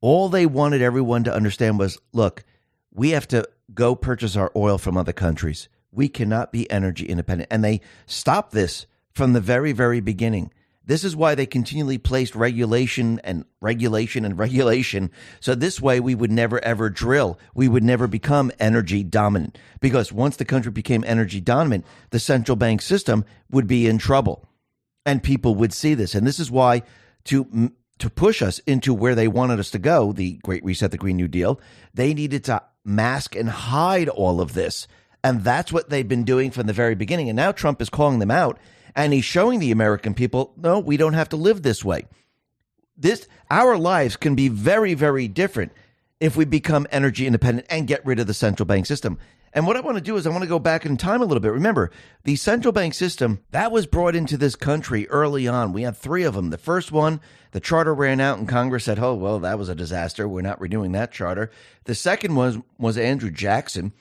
All 0.00 0.28
they 0.28 0.46
wanted 0.46 0.82
everyone 0.82 1.24
to 1.24 1.34
understand 1.34 1.78
was 1.78 1.98
look, 2.12 2.44
we 2.92 3.10
have 3.10 3.28
to 3.28 3.48
go 3.72 3.94
purchase 3.94 4.36
our 4.36 4.50
oil 4.56 4.78
from 4.78 4.96
other 4.96 5.12
countries. 5.12 5.68
We 5.92 6.08
cannot 6.08 6.52
be 6.52 6.70
energy 6.70 7.06
independent. 7.06 7.48
And 7.52 7.62
they 7.62 7.80
stopped 8.06 8.52
this 8.52 8.86
from 9.12 9.32
the 9.32 9.40
very, 9.40 9.72
very 9.72 10.00
beginning. 10.00 10.50
This 10.84 11.04
is 11.04 11.14
why 11.14 11.34
they 11.34 11.46
continually 11.46 11.98
placed 11.98 12.34
regulation 12.34 13.20
and 13.22 13.44
regulation 13.60 14.24
and 14.24 14.36
regulation. 14.36 15.10
So 15.40 15.54
this 15.54 15.80
way 15.80 16.00
we 16.00 16.14
would 16.14 16.32
never 16.32 16.62
ever 16.64 16.90
drill. 16.90 17.38
We 17.54 17.68
would 17.68 17.84
never 17.84 18.08
become 18.08 18.50
energy 18.58 19.04
dominant 19.04 19.58
because 19.80 20.12
once 20.12 20.36
the 20.36 20.44
country 20.44 20.72
became 20.72 21.04
energy 21.06 21.40
dominant, 21.40 21.86
the 22.10 22.18
central 22.18 22.56
bank 22.56 22.82
system 22.82 23.24
would 23.50 23.68
be 23.68 23.86
in 23.86 23.98
trouble 23.98 24.48
and 25.06 25.22
people 25.22 25.54
would 25.54 25.72
see 25.72 25.94
this. 25.94 26.14
And 26.14 26.26
this 26.26 26.40
is 26.40 26.50
why 26.50 26.82
to, 27.24 27.72
to 27.98 28.10
push 28.10 28.42
us 28.42 28.58
into 28.60 28.92
where 28.92 29.14
they 29.14 29.28
wanted 29.28 29.60
us 29.60 29.70
to 29.70 29.78
go, 29.78 30.12
the 30.12 30.40
Great 30.42 30.64
Reset, 30.64 30.90
the 30.90 30.98
Green 30.98 31.16
New 31.16 31.28
Deal, 31.28 31.60
they 31.94 32.12
needed 32.12 32.44
to 32.44 32.62
mask 32.84 33.36
and 33.36 33.48
hide 33.48 34.08
all 34.08 34.40
of 34.40 34.54
this. 34.54 34.88
And 35.22 35.44
that's 35.44 35.72
what 35.72 35.88
they've 35.88 36.08
been 36.08 36.24
doing 36.24 36.50
from 36.50 36.66
the 36.66 36.72
very 36.72 36.96
beginning. 36.96 37.28
And 37.28 37.36
now 37.36 37.52
Trump 37.52 37.80
is 37.80 37.88
calling 37.88 38.18
them 38.18 38.32
out 38.32 38.58
and 38.94 39.12
he's 39.12 39.24
showing 39.24 39.60
the 39.60 39.70
American 39.70 40.14
people, 40.14 40.52
no, 40.56 40.78
we 40.78 40.96
don't 40.96 41.14
have 41.14 41.28
to 41.30 41.36
live 41.36 41.62
this 41.62 41.84
way. 41.84 42.06
This 42.96 43.26
our 43.50 43.76
lives 43.76 44.16
can 44.16 44.34
be 44.34 44.48
very, 44.48 44.94
very 44.94 45.28
different 45.28 45.72
if 46.20 46.36
we 46.36 46.44
become 46.44 46.86
energy 46.90 47.26
independent 47.26 47.66
and 47.70 47.88
get 47.88 48.04
rid 48.06 48.20
of 48.20 48.26
the 48.26 48.34
central 48.34 48.66
bank 48.66 48.86
system. 48.86 49.18
And 49.54 49.66
what 49.66 49.76
I 49.76 49.80
want 49.80 49.98
to 49.98 50.02
do 50.02 50.16
is 50.16 50.26
I 50.26 50.30
want 50.30 50.42
to 50.42 50.48
go 50.48 50.58
back 50.58 50.86
in 50.86 50.96
time 50.96 51.20
a 51.20 51.26
little 51.26 51.40
bit. 51.40 51.52
Remember, 51.52 51.90
the 52.24 52.36
central 52.36 52.72
bank 52.72 52.94
system 52.94 53.40
that 53.50 53.70
was 53.70 53.86
brought 53.86 54.14
into 54.14 54.38
this 54.38 54.56
country 54.56 55.06
early 55.08 55.46
on. 55.46 55.72
We 55.72 55.82
had 55.82 55.96
three 55.96 56.22
of 56.22 56.34
them. 56.34 56.50
The 56.50 56.58
first 56.58 56.90
one, 56.90 57.20
the 57.50 57.60
charter 57.60 57.94
ran 57.94 58.20
out 58.20 58.38
and 58.38 58.48
Congress 58.48 58.84
said, 58.84 58.98
"Oh, 58.98 59.14
well, 59.14 59.38
that 59.40 59.58
was 59.58 59.68
a 59.68 59.74
disaster. 59.74 60.26
We're 60.26 60.40
not 60.40 60.60
renewing 60.60 60.92
that 60.92 61.12
charter." 61.12 61.50
The 61.84 61.94
second 61.94 62.34
was 62.34 62.58
was 62.78 62.96
Andrew 62.96 63.30
Jackson 63.30 63.92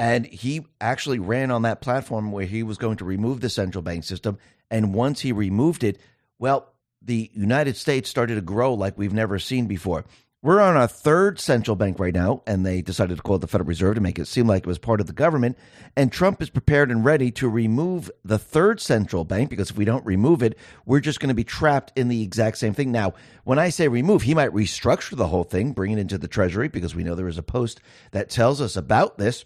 and 0.00 0.24
he 0.24 0.64
actually 0.80 1.18
ran 1.18 1.50
on 1.50 1.60
that 1.62 1.82
platform 1.82 2.32
where 2.32 2.46
he 2.46 2.62
was 2.62 2.78
going 2.78 2.96
to 2.96 3.04
remove 3.04 3.42
the 3.42 3.50
central 3.50 3.82
bank 3.82 4.02
system. 4.02 4.38
And 4.70 4.94
once 4.94 5.20
he 5.20 5.30
removed 5.30 5.84
it, 5.84 6.00
well, 6.38 6.72
the 7.02 7.30
United 7.34 7.76
States 7.76 8.08
started 8.08 8.36
to 8.36 8.40
grow 8.40 8.72
like 8.72 8.96
we've 8.96 9.12
never 9.12 9.38
seen 9.38 9.66
before. 9.66 10.06
We're 10.42 10.62
on 10.62 10.74
our 10.74 10.88
third 10.88 11.38
central 11.38 11.76
bank 11.76 11.98
right 11.98 12.14
now, 12.14 12.42
and 12.46 12.64
they 12.64 12.80
decided 12.80 13.18
to 13.18 13.22
call 13.22 13.36
it 13.36 13.40
the 13.40 13.46
Federal 13.46 13.68
Reserve 13.68 13.96
to 13.96 14.00
make 14.00 14.18
it 14.18 14.26
seem 14.26 14.46
like 14.46 14.60
it 14.62 14.66
was 14.66 14.78
part 14.78 15.02
of 15.02 15.06
the 15.06 15.12
government. 15.12 15.58
And 15.94 16.10
Trump 16.10 16.40
is 16.40 16.48
prepared 16.48 16.90
and 16.90 17.04
ready 17.04 17.30
to 17.32 17.46
remove 17.46 18.10
the 18.24 18.38
third 18.38 18.80
central 18.80 19.26
bank 19.26 19.50
because 19.50 19.68
if 19.68 19.76
we 19.76 19.84
don't 19.84 20.06
remove 20.06 20.42
it, 20.42 20.56
we're 20.86 21.00
just 21.00 21.20
going 21.20 21.28
to 21.28 21.34
be 21.34 21.44
trapped 21.44 21.92
in 21.94 22.08
the 22.08 22.22
exact 22.22 22.56
same 22.56 22.72
thing. 22.72 22.90
Now, 22.90 23.12
when 23.44 23.58
I 23.58 23.68
say 23.68 23.86
remove, 23.86 24.22
he 24.22 24.34
might 24.34 24.54
restructure 24.54 25.14
the 25.14 25.26
whole 25.26 25.44
thing, 25.44 25.72
bring 25.72 25.92
it 25.92 25.98
into 25.98 26.16
the 26.16 26.26
Treasury 26.26 26.68
because 26.68 26.94
we 26.94 27.04
know 27.04 27.14
there 27.14 27.28
is 27.28 27.36
a 27.36 27.42
post 27.42 27.82
that 28.12 28.30
tells 28.30 28.62
us 28.62 28.76
about 28.76 29.18
this. 29.18 29.44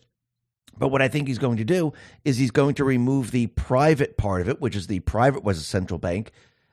But 0.77 0.89
what 0.89 1.03
I 1.03 1.09
think 1.09 1.29
he's 1.29 1.39
going 1.39 1.59
to 1.59 1.65
do 1.65 1.93
is 2.25 2.37
he's 2.37 2.51
going 2.51 2.75
to 2.77 2.85
remove 2.85 3.31
the 3.31 3.47
private 3.49 4.17
part 4.17 4.41
of 4.41 4.49
it, 4.49 4.61
which 4.61 4.77
is 4.77 4.87
the 4.87 5.01
private 5.01 5.45
was 5.45 5.59
a 5.59 5.63
central 5.63 5.99
bank, 5.99 6.33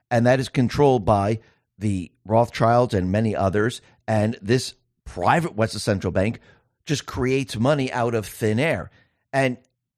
and 0.09 0.25
that 0.25 0.39
is 0.39 0.49
controlled 0.49 1.05
by 1.05 1.39
the 1.77 2.11
Rothschilds 2.25 2.93
and 2.93 3.11
many 3.11 3.35
others. 3.35 3.81
And 4.07 4.37
this 4.41 4.75
private 5.05 5.55
West 5.55 5.79
Central 5.79 6.11
Bank 6.11 6.39
just 6.85 7.05
creates 7.05 7.57
money 7.57 7.91
out 7.91 8.15
of 8.15 8.25
thin 8.25 8.59
air. 8.59 8.91
And 9.33 9.57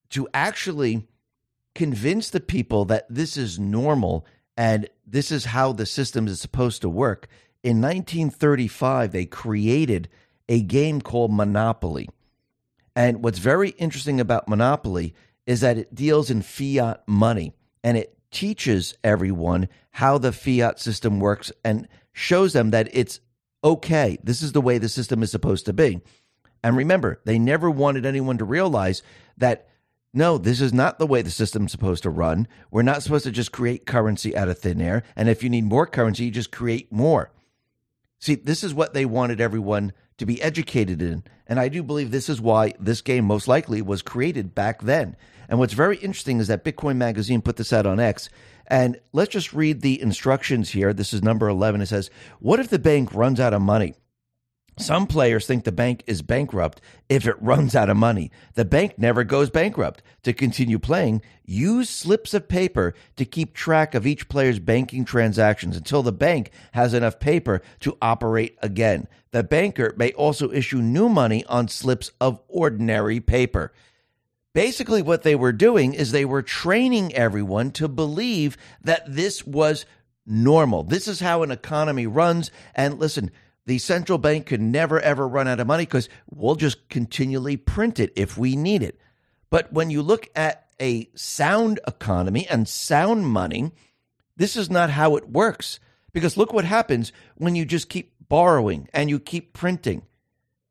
to 0.09 0.27
actually 0.33 1.07
convince 1.75 2.29
the 2.29 2.39
people 2.39 2.85
that 2.85 3.05
this 3.09 3.37
is 3.37 3.59
normal 3.59 4.25
and 4.55 4.87
this 5.05 5.31
is 5.31 5.45
how 5.45 5.73
the 5.73 5.85
system 5.85 6.27
is 6.27 6.39
supposed 6.39 6.81
to 6.81 6.89
work, 6.89 7.27
in 7.63 7.81
1935, 7.81 9.11
they 9.11 9.25
created 9.25 10.09
a 10.49 10.61
game 10.61 11.01
called 11.01 11.33
Monopoly. 11.33 12.09
And 12.95 13.23
what's 13.23 13.39
very 13.39 13.69
interesting 13.71 14.19
about 14.19 14.47
Monopoly 14.47 15.13
is 15.45 15.61
that 15.61 15.77
it 15.77 15.93
deals 15.93 16.29
in 16.29 16.41
fiat 16.41 17.03
money 17.07 17.53
and 17.83 17.97
it 17.97 18.17
teaches 18.31 18.95
everyone 19.03 19.67
how 19.91 20.17
the 20.17 20.31
fiat 20.31 20.79
system 20.79 21.19
works 21.19 21.51
and 21.63 21.87
shows 22.11 22.53
them 22.53 22.71
that 22.71 22.89
it's 22.93 23.19
okay. 23.63 24.17
This 24.23 24.41
is 24.41 24.51
the 24.51 24.61
way 24.61 24.77
the 24.77 24.89
system 24.89 25.23
is 25.23 25.31
supposed 25.31 25.65
to 25.65 25.73
be. 25.73 26.01
And 26.63 26.77
remember, 26.77 27.19
they 27.25 27.39
never 27.39 27.69
wanted 27.69 28.05
anyone 28.05 28.37
to 28.37 28.45
realize 28.45 29.01
that 29.37 29.67
no, 30.15 30.37
this 30.37 30.61
is 30.61 30.71
not 30.71 30.99
the 30.99 31.07
way 31.07 31.23
the 31.23 31.31
system's 31.31 31.71
supposed 31.71 32.03
to 32.03 32.09
run. 32.11 32.47
We're 32.69 32.83
not 32.83 33.01
supposed 33.01 33.25
to 33.25 33.31
just 33.31 33.51
create 33.51 33.87
currency 33.87 34.37
out 34.37 34.47
of 34.47 34.59
thin 34.59 34.79
air. 34.79 35.01
And 35.15 35.27
if 35.27 35.41
you 35.41 35.49
need 35.49 35.63
more 35.63 35.87
currency, 35.87 36.25
you 36.25 36.31
just 36.31 36.51
create 36.51 36.91
more. 36.91 37.31
See, 38.23 38.35
this 38.35 38.63
is 38.63 38.73
what 38.73 38.93
they 38.93 39.03
wanted 39.03 39.41
everyone 39.41 39.91
to 40.17 40.25
be 40.25 40.41
educated 40.41 41.01
in. 41.01 41.25
And 41.45 41.59
I 41.59 41.67
do 41.67 41.83
believe 41.83 42.09
this 42.09 42.29
is 42.29 42.39
why 42.39 42.73
this 42.79 43.01
game 43.01 43.25
most 43.25 43.49
likely 43.49 43.81
was 43.81 44.01
created 44.01 44.55
back 44.55 44.81
then. 44.81 45.17
And 45.49 45.59
what's 45.59 45.73
very 45.73 45.97
interesting 45.97 46.39
is 46.39 46.47
that 46.47 46.63
Bitcoin 46.63 46.95
Magazine 46.95 47.41
put 47.41 47.57
this 47.57 47.73
out 47.73 47.85
on 47.85 47.99
X. 47.99 48.29
And 48.67 48.97
let's 49.11 49.33
just 49.33 49.51
read 49.51 49.81
the 49.81 50.01
instructions 50.01 50.69
here. 50.69 50.93
This 50.93 51.11
is 51.11 51.21
number 51.21 51.49
11. 51.49 51.81
It 51.81 51.87
says, 51.87 52.09
What 52.39 52.61
if 52.61 52.69
the 52.69 52.79
bank 52.79 53.13
runs 53.13 53.41
out 53.41 53.53
of 53.53 53.61
money? 53.61 53.93
Some 54.77 55.05
players 55.05 55.45
think 55.45 55.63
the 55.63 55.71
bank 55.71 56.03
is 56.07 56.23
bankrupt 56.23 56.81
if 57.07 57.27
it 57.27 57.41
runs 57.41 57.75
out 57.75 57.89
of 57.89 57.97
money. 57.97 58.31
The 58.55 58.65
bank 58.65 58.97
never 58.97 59.23
goes 59.23 59.49
bankrupt. 59.49 60.01
To 60.23 60.33
continue 60.33 60.79
playing, 60.79 61.21
use 61.45 61.89
slips 61.89 62.33
of 62.33 62.47
paper 62.47 62.95
to 63.17 63.25
keep 63.25 63.53
track 63.53 63.93
of 63.93 64.07
each 64.07 64.29
player's 64.29 64.59
banking 64.59 65.05
transactions 65.05 65.77
until 65.77 66.01
the 66.01 66.11
bank 66.11 66.49
has 66.71 66.93
enough 66.93 67.19
paper 67.19 67.61
to 67.81 67.97
operate 68.01 68.57
again. 68.61 69.07
The 69.31 69.43
banker 69.43 69.93
may 69.95 70.11
also 70.13 70.51
issue 70.51 70.79
new 70.79 71.07
money 71.07 71.45
on 71.45 71.67
slips 71.67 72.11
of 72.19 72.39
ordinary 72.47 73.19
paper. 73.19 73.73
Basically, 74.53 75.01
what 75.01 75.23
they 75.23 75.35
were 75.35 75.51
doing 75.51 75.93
is 75.93 76.11
they 76.11 76.25
were 76.25 76.43
training 76.43 77.13
everyone 77.13 77.71
to 77.71 77.87
believe 77.87 78.57
that 78.81 79.03
this 79.07 79.45
was 79.45 79.85
normal. 80.25 80.83
This 80.83 81.07
is 81.07 81.19
how 81.19 81.43
an 81.43 81.51
economy 81.51 82.07
runs. 82.07 82.51
And 82.75 82.99
listen, 82.99 83.31
the 83.65 83.77
central 83.77 84.17
bank 84.17 84.47
can 84.47 84.71
never 84.71 84.99
ever 84.99 85.27
run 85.27 85.47
out 85.47 85.59
of 85.59 85.67
money 85.67 85.83
because 85.83 86.09
we'll 86.29 86.55
just 86.55 86.89
continually 86.89 87.57
print 87.57 87.99
it 87.99 88.11
if 88.15 88.37
we 88.37 88.55
need 88.55 88.83
it. 88.83 88.99
But 89.49 89.71
when 89.71 89.89
you 89.89 90.01
look 90.01 90.29
at 90.35 90.67
a 90.81 91.09
sound 91.15 91.79
economy 91.87 92.47
and 92.47 92.67
sound 92.67 93.27
money, 93.27 93.71
this 94.35 94.55
is 94.55 94.69
not 94.69 94.89
how 94.89 95.15
it 95.15 95.29
works. 95.29 95.79
Because 96.11 96.37
look 96.37 96.53
what 96.53 96.65
happens 96.65 97.11
when 97.35 97.55
you 97.55 97.65
just 97.65 97.89
keep 97.89 98.13
borrowing 98.29 98.89
and 98.93 99.09
you 99.09 99.19
keep 99.19 99.53
printing. 99.53 100.03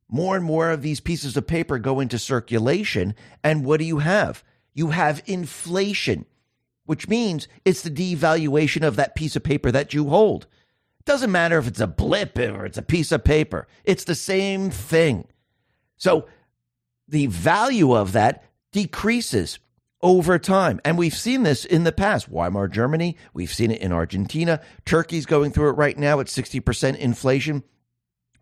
More 0.08 0.36
and 0.36 0.44
more 0.44 0.70
of 0.70 0.82
these 0.82 1.00
pieces 1.00 1.36
of 1.36 1.46
paper 1.46 1.78
go 1.78 1.98
into 1.98 2.18
circulation. 2.18 3.14
And 3.42 3.64
what 3.64 3.78
do 3.78 3.84
you 3.84 3.98
have? 3.98 4.44
You 4.74 4.88
have 4.88 5.22
inflation, 5.26 6.26
which 6.84 7.08
means 7.08 7.48
it's 7.64 7.82
the 7.82 7.90
devaluation 7.90 8.86
of 8.86 8.96
that 8.96 9.14
piece 9.14 9.36
of 9.36 9.42
paper 9.42 9.70
that 9.70 9.94
you 9.94 10.08
hold. 10.08 10.46
Doesn't 11.04 11.32
matter 11.32 11.58
if 11.58 11.66
it's 11.66 11.80
a 11.80 11.86
blip 11.86 12.38
or 12.38 12.64
it's 12.64 12.78
a 12.78 12.82
piece 12.82 13.12
of 13.12 13.24
paper, 13.24 13.66
it's 13.84 14.04
the 14.04 14.14
same 14.14 14.70
thing. 14.70 15.26
So 15.96 16.26
the 17.08 17.26
value 17.26 17.92
of 17.94 18.12
that 18.12 18.44
decreases 18.72 19.58
over 20.02 20.38
time. 20.38 20.80
And 20.84 20.98
we've 20.98 21.14
seen 21.14 21.44
this 21.44 21.64
in 21.64 21.84
the 21.84 21.92
past. 21.92 22.28
Weimar 22.28 22.68
Germany, 22.68 23.16
we've 23.32 23.52
seen 23.52 23.70
it 23.70 23.80
in 23.80 23.92
Argentina. 23.92 24.60
Turkey's 24.84 25.26
going 25.26 25.52
through 25.52 25.70
it 25.70 25.76
right 25.76 25.96
now 25.96 26.20
at 26.20 26.26
60% 26.26 26.96
inflation. 26.96 27.62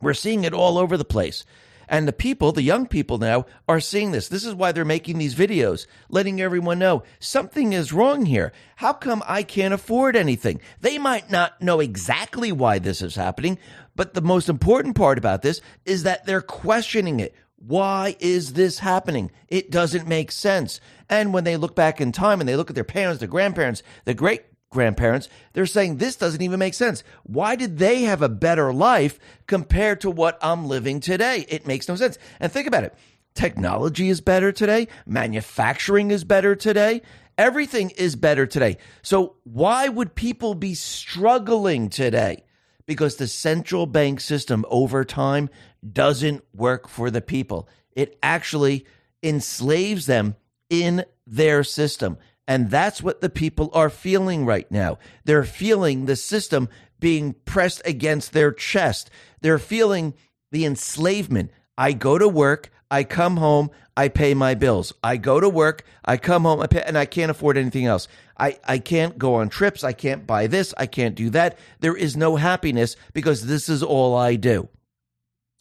We're 0.00 0.14
seeing 0.14 0.44
it 0.44 0.54
all 0.54 0.78
over 0.78 0.96
the 0.96 1.04
place. 1.04 1.44
And 1.90 2.06
the 2.06 2.12
people, 2.12 2.52
the 2.52 2.62
young 2.62 2.86
people 2.86 3.18
now, 3.18 3.46
are 3.68 3.80
seeing 3.80 4.12
this. 4.12 4.28
This 4.28 4.46
is 4.46 4.54
why 4.54 4.70
they're 4.70 4.84
making 4.84 5.18
these 5.18 5.34
videos, 5.34 5.88
letting 6.08 6.40
everyone 6.40 6.78
know 6.78 7.02
something 7.18 7.72
is 7.72 7.92
wrong 7.92 8.26
here. 8.26 8.52
How 8.76 8.92
come 8.92 9.24
I 9.26 9.42
can't 9.42 9.74
afford 9.74 10.14
anything? 10.14 10.60
They 10.80 10.98
might 10.98 11.30
not 11.30 11.60
know 11.60 11.80
exactly 11.80 12.52
why 12.52 12.78
this 12.78 13.02
is 13.02 13.16
happening, 13.16 13.58
but 13.96 14.14
the 14.14 14.22
most 14.22 14.48
important 14.48 14.94
part 14.94 15.18
about 15.18 15.42
this 15.42 15.60
is 15.84 16.04
that 16.04 16.24
they're 16.24 16.40
questioning 16.40 17.18
it. 17.18 17.34
Why 17.56 18.16
is 18.20 18.52
this 18.52 18.78
happening? 18.78 19.32
It 19.48 19.72
doesn't 19.72 20.06
make 20.06 20.30
sense. 20.30 20.80
And 21.08 21.34
when 21.34 21.42
they 21.42 21.56
look 21.56 21.74
back 21.74 22.00
in 22.00 22.12
time 22.12 22.38
and 22.38 22.48
they 22.48 22.56
look 22.56 22.70
at 22.70 22.76
their 22.76 22.84
parents, 22.84 23.18
their 23.18 23.28
grandparents, 23.28 23.82
their 24.04 24.14
great 24.14 24.44
grandparents, 24.70 25.28
they're 25.52 25.66
saying 25.66 25.96
this 25.96 26.16
doesn't 26.16 26.42
even 26.42 26.58
make 26.58 26.74
sense. 26.74 27.02
Why 27.24 27.56
did 27.56 27.78
they 27.78 28.02
have 28.02 28.22
a 28.22 28.28
better 28.28 28.72
life 28.72 29.18
compared 29.46 30.00
to 30.02 30.10
what 30.10 30.38
I'm 30.40 30.66
living 30.66 31.00
today? 31.00 31.44
It 31.48 31.66
makes 31.66 31.88
no 31.88 31.96
sense. 31.96 32.18
And 32.38 32.50
think 32.50 32.66
about 32.66 32.84
it. 32.84 32.94
Technology 33.34 34.08
is 34.08 34.20
better 34.20 34.52
today. 34.52 34.88
Manufacturing 35.06 36.10
is 36.10 36.24
better 36.24 36.54
today. 36.54 37.02
Everything 37.36 37.90
is 37.90 38.16
better 38.16 38.46
today. 38.46 38.76
So 39.02 39.36
why 39.44 39.88
would 39.88 40.14
people 40.14 40.54
be 40.54 40.74
struggling 40.74 41.88
today? 41.88 42.44
Because 42.86 43.16
the 43.16 43.28
central 43.28 43.86
bank 43.86 44.20
system 44.20 44.64
over 44.68 45.04
time 45.04 45.48
doesn't 45.92 46.44
work 46.54 46.88
for 46.88 47.10
the 47.10 47.20
people. 47.20 47.68
It 47.92 48.18
actually 48.22 48.84
enslaves 49.22 50.06
them 50.06 50.36
in 50.68 51.04
their 51.26 51.62
system. 51.64 52.18
And 52.50 52.68
that's 52.68 53.00
what 53.00 53.20
the 53.20 53.30
people 53.30 53.70
are 53.74 53.88
feeling 53.88 54.44
right 54.44 54.68
now. 54.72 54.98
They're 55.24 55.44
feeling 55.44 56.06
the 56.06 56.16
system 56.16 56.68
being 56.98 57.34
pressed 57.44 57.80
against 57.84 58.32
their 58.32 58.50
chest. 58.50 59.08
They're 59.40 59.60
feeling 59.60 60.14
the 60.50 60.64
enslavement. 60.64 61.52
I 61.78 61.92
go 61.92 62.18
to 62.18 62.26
work, 62.26 62.72
I 62.90 63.04
come 63.04 63.36
home, 63.36 63.70
I 63.96 64.08
pay 64.08 64.34
my 64.34 64.56
bills. 64.56 64.92
I 65.00 65.16
go 65.16 65.38
to 65.38 65.48
work, 65.48 65.84
I 66.04 66.16
come 66.16 66.42
home, 66.42 66.58
I 66.60 66.66
pay, 66.66 66.82
and 66.82 66.98
I 66.98 67.04
can't 67.04 67.30
afford 67.30 67.56
anything 67.56 67.86
else. 67.86 68.08
I, 68.36 68.58
I 68.64 68.78
can't 68.78 69.16
go 69.16 69.36
on 69.36 69.48
trips, 69.48 69.84
I 69.84 69.92
can't 69.92 70.26
buy 70.26 70.48
this, 70.48 70.74
I 70.76 70.86
can't 70.86 71.14
do 71.14 71.30
that. 71.30 71.56
There 71.78 71.96
is 71.96 72.16
no 72.16 72.34
happiness 72.34 72.96
because 73.12 73.46
this 73.46 73.68
is 73.68 73.80
all 73.80 74.16
I 74.16 74.34
do. 74.34 74.68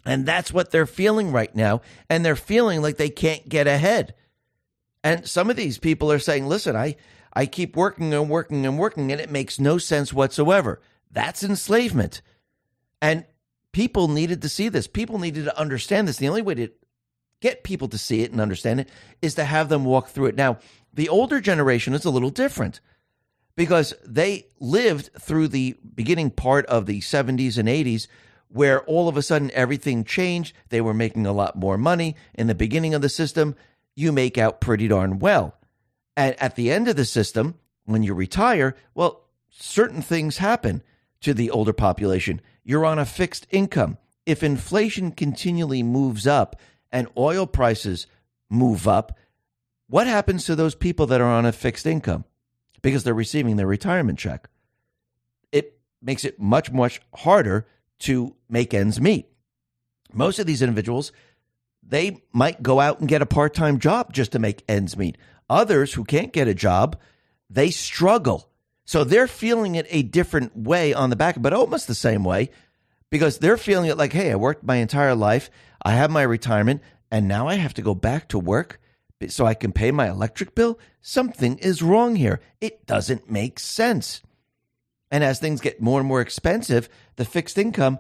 And 0.06 0.26
that's 0.26 0.52
what 0.52 0.72
they're 0.72 0.88
feeling 0.88 1.32
right 1.32 1.56
now. 1.56 1.82
And 2.10 2.26
they're 2.26 2.36
feeling 2.36 2.82
like 2.82 2.98
they 2.98 3.12
can't 3.12 3.48
get 3.48 3.68
ahead. 3.68 4.16
And 5.04 5.28
some 5.28 5.50
of 5.50 5.56
these 5.56 5.78
people 5.78 6.12
are 6.12 6.20
saying, 6.20 6.48
listen, 6.48 6.76
I, 6.76 6.96
I 7.34 7.46
keep 7.46 7.76
working 7.76 8.14
and 8.14 8.30
working 8.30 8.66
and 8.66 8.78
working, 8.78 9.12
and 9.12 9.22
it 9.22 9.32
makes 9.32 9.60
no 9.60 9.78
sense 9.78 10.12
whatsoever. 10.12 10.82
That's 11.12 11.44
enslavement. 11.44 12.22
And 13.02 13.26
people 13.72 14.08
needed 14.08 14.42
to 14.42 14.50
see 14.50 14.70
this. 14.70 14.88
People 14.88 15.20
needed 15.20 15.46
to 15.46 15.60
understand 15.60 16.08
this. 16.08 16.18
The 16.18 16.28
only 16.28 16.42
way 16.42 16.56
to 16.56 16.70
get 17.42 17.64
people 17.64 17.88
to 17.88 17.98
see 17.98 18.22
it 18.22 18.32
and 18.32 18.42
understand 18.42 18.82
it 18.82 18.90
is 19.22 19.36
to 19.36 19.46
have 19.46 19.70
them 19.70 19.86
walk 19.86 20.10
through 20.10 20.28
it. 20.28 20.36
Now, 20.36 20.60
the 20.94 21.10
older 21.10 21.40
generation 21.40 21.94
is 21.94 22.06
a 22.06 22.10
little 22.10 22.30
different 22.30 22.82
because 23.56 23.94
they 24.06 24.48
lived 24.60 25.12
through 25.20 25.48
the 25.50 25.78
beginning 25.96 26.32
part 26.32 26.66
of 26.66 26.86
the 26.86 27.00
70s 27.00 27.58
and 27.58 27.70
80s 27.70 28.08
where 28.50 28.82
all 28.82 29.08
of 29.08 29.16
a 29.16 29.22
sudden 29.22 29.52
everything 29.54 30.04
changed. 30.04 30.56
They 30.70 30.82
were 30.82 30.94
making 30.94 31.26
a 31.26 31.32
lot 31.32 31.56
more 31.56 31.78
money. 31.78 32.16
In 32.34 32.48
the 32.48 32.56
beginning 32.56 32.94
of 32.94 33.02
the 33.02 33.10
system, 33.10 33.56
you 34.00 34.12
make 34.14 34.38
out 34.38 34.62
pretty 34.62 34.88
darn 34.88 35.20
well. 35.20 35.56
And 36.16 36.42
at 36.42 36.56
the 36.56 36.72
end 36.72 36.88
of 36.88 36.96
the 36.96 37.06
system, 37.06 37.56
when 37.86 38.02
you 38.02 38.14
retire, 38.14 38.76
well, 38.96 39.26
certain 39.50 40.02
things 40.02 40.38
happen 40.38 40.82
to 41.22 41.34
the 41.34 41.50
older 41.50 41.74
population. 41.74 42.40
You're 42.64 42.86
on 42.86 42.98
a 42.98 43.06
fixed 43.06 43.46
income. 43.50 43.98
If 44.26 44.42
inflation 44.42 45.12
continually 45.12 45.84
moves 45.84 46.28
up 46.28 46.56
and 46.92 47.08
oil 47.18 47.46
prices 47.46 48.08
move 48.50 48.88
up, 48.88 49.18
what 49.88 50.08
happens 50.08 50.46
to 50.46 50.56
those 50.56 50.76
people 50.76 51.08
that 51.08 51.20
are 51.20 51.28
on 51.28 51.46
a 51.46 51.52
fixed 51.52 51.86
income? 51.86 52.24
Because 52.82 53.04
they're 53.04 53.14
receiving 53.14 53.58
their 53.58 53.68
retirement 53.68 54.18
check. 54.18 54.48
It 55.52 55.78
makes 56.02 56.24
it 56.24 56.40
much, 56.40 56.72
much 56.72 57.02
harder 57.14 57.68
to 58.00 58.36
make 58.48 58.74
ends 58.74 59.02
meet. 59.02 59.28
Most 60.14 60.40
of 60.40 60.46
these 60.46 60.62
individuals 60.62 61.12
they 61.90 62.24
might 62.32 62.64
go 62.64 62.80
out 62.80 63.00
and 63.00 63.10
get 63.10 63.22
a 63.22 63.26
part 63.26 63.54
time 63.54 63.80
job 63.80 64.14
just 64.14 64.32
to 64.32 64.40
make 64.40 64.64
ends 64.68 64.96
meet. 64.96 65.18
Others 65.50 65.94
who 65.94 66.04
can't 66.04 66.32
get 66.32 66.48
a 66.48 66.54
job, 66.54 66.98
they 67.50 67.72
struggle. 67.72 68.50
So 68.86 69.04
they're 69.04 69.28
feeling 69.28 69.76
it 69.76 69.88
a 69.90 70.04
different 70.04 70.56
way 70.56 70.94
on 70.94 71.10
the 71.10 71.16
back, 71.16 71.36
but 71.40 71.54
almost 71.54 71.88
the 71.88 71.96
same 71.96 72.24
way 72.24 72.50
because 73.10 73.40
they're 73.40 73.58
feeling 73.58 73.90
it 73.90 73.98
like, 73.98 74.14
hey, 74.14 74.32
I 74.32 74.36
worked 74.36 74.64
my 74.64 74.78
entire 74.78 75.16
life, 75.16 75.50
I 75.84 75.92
have 75.94 76.12
my 76.12 76.22
retirement, 76.22 76.82
and 77.12 77.28
now 77.28 77.48
I 77.48 77.56
have 77.56 77.74
to 77.76 77.82
go 77.82 77.96
back 77.96 78.28
to 78.30 78.40
work 78.40 78.80
so 79.28 79.46
I 79.46 79.54
can 79.54 79.72
pay 79.72 79.92
my 79.92 80.10
electric 80.10 80.56
bill. 80.56 80.80
Something 81.02 81.58
is 81.58 81.82
wrong 81.82 82.16
here. 82.16 82.40
It 82.62 82.86
doesn't 82.86 83.30
make 83.30 83.60
sense. 83.60 84.22
And 85.12 85.24
as 85.24 85.40
things 85.40 85.62
get 85.62 85.82
more 85.82 86.00
and 86.00 86.08
more 86.08 86.22
expensive, 86.22 86.88
the 87.16 87.26
fixed 87.26 87.58
income, 87.58 88.00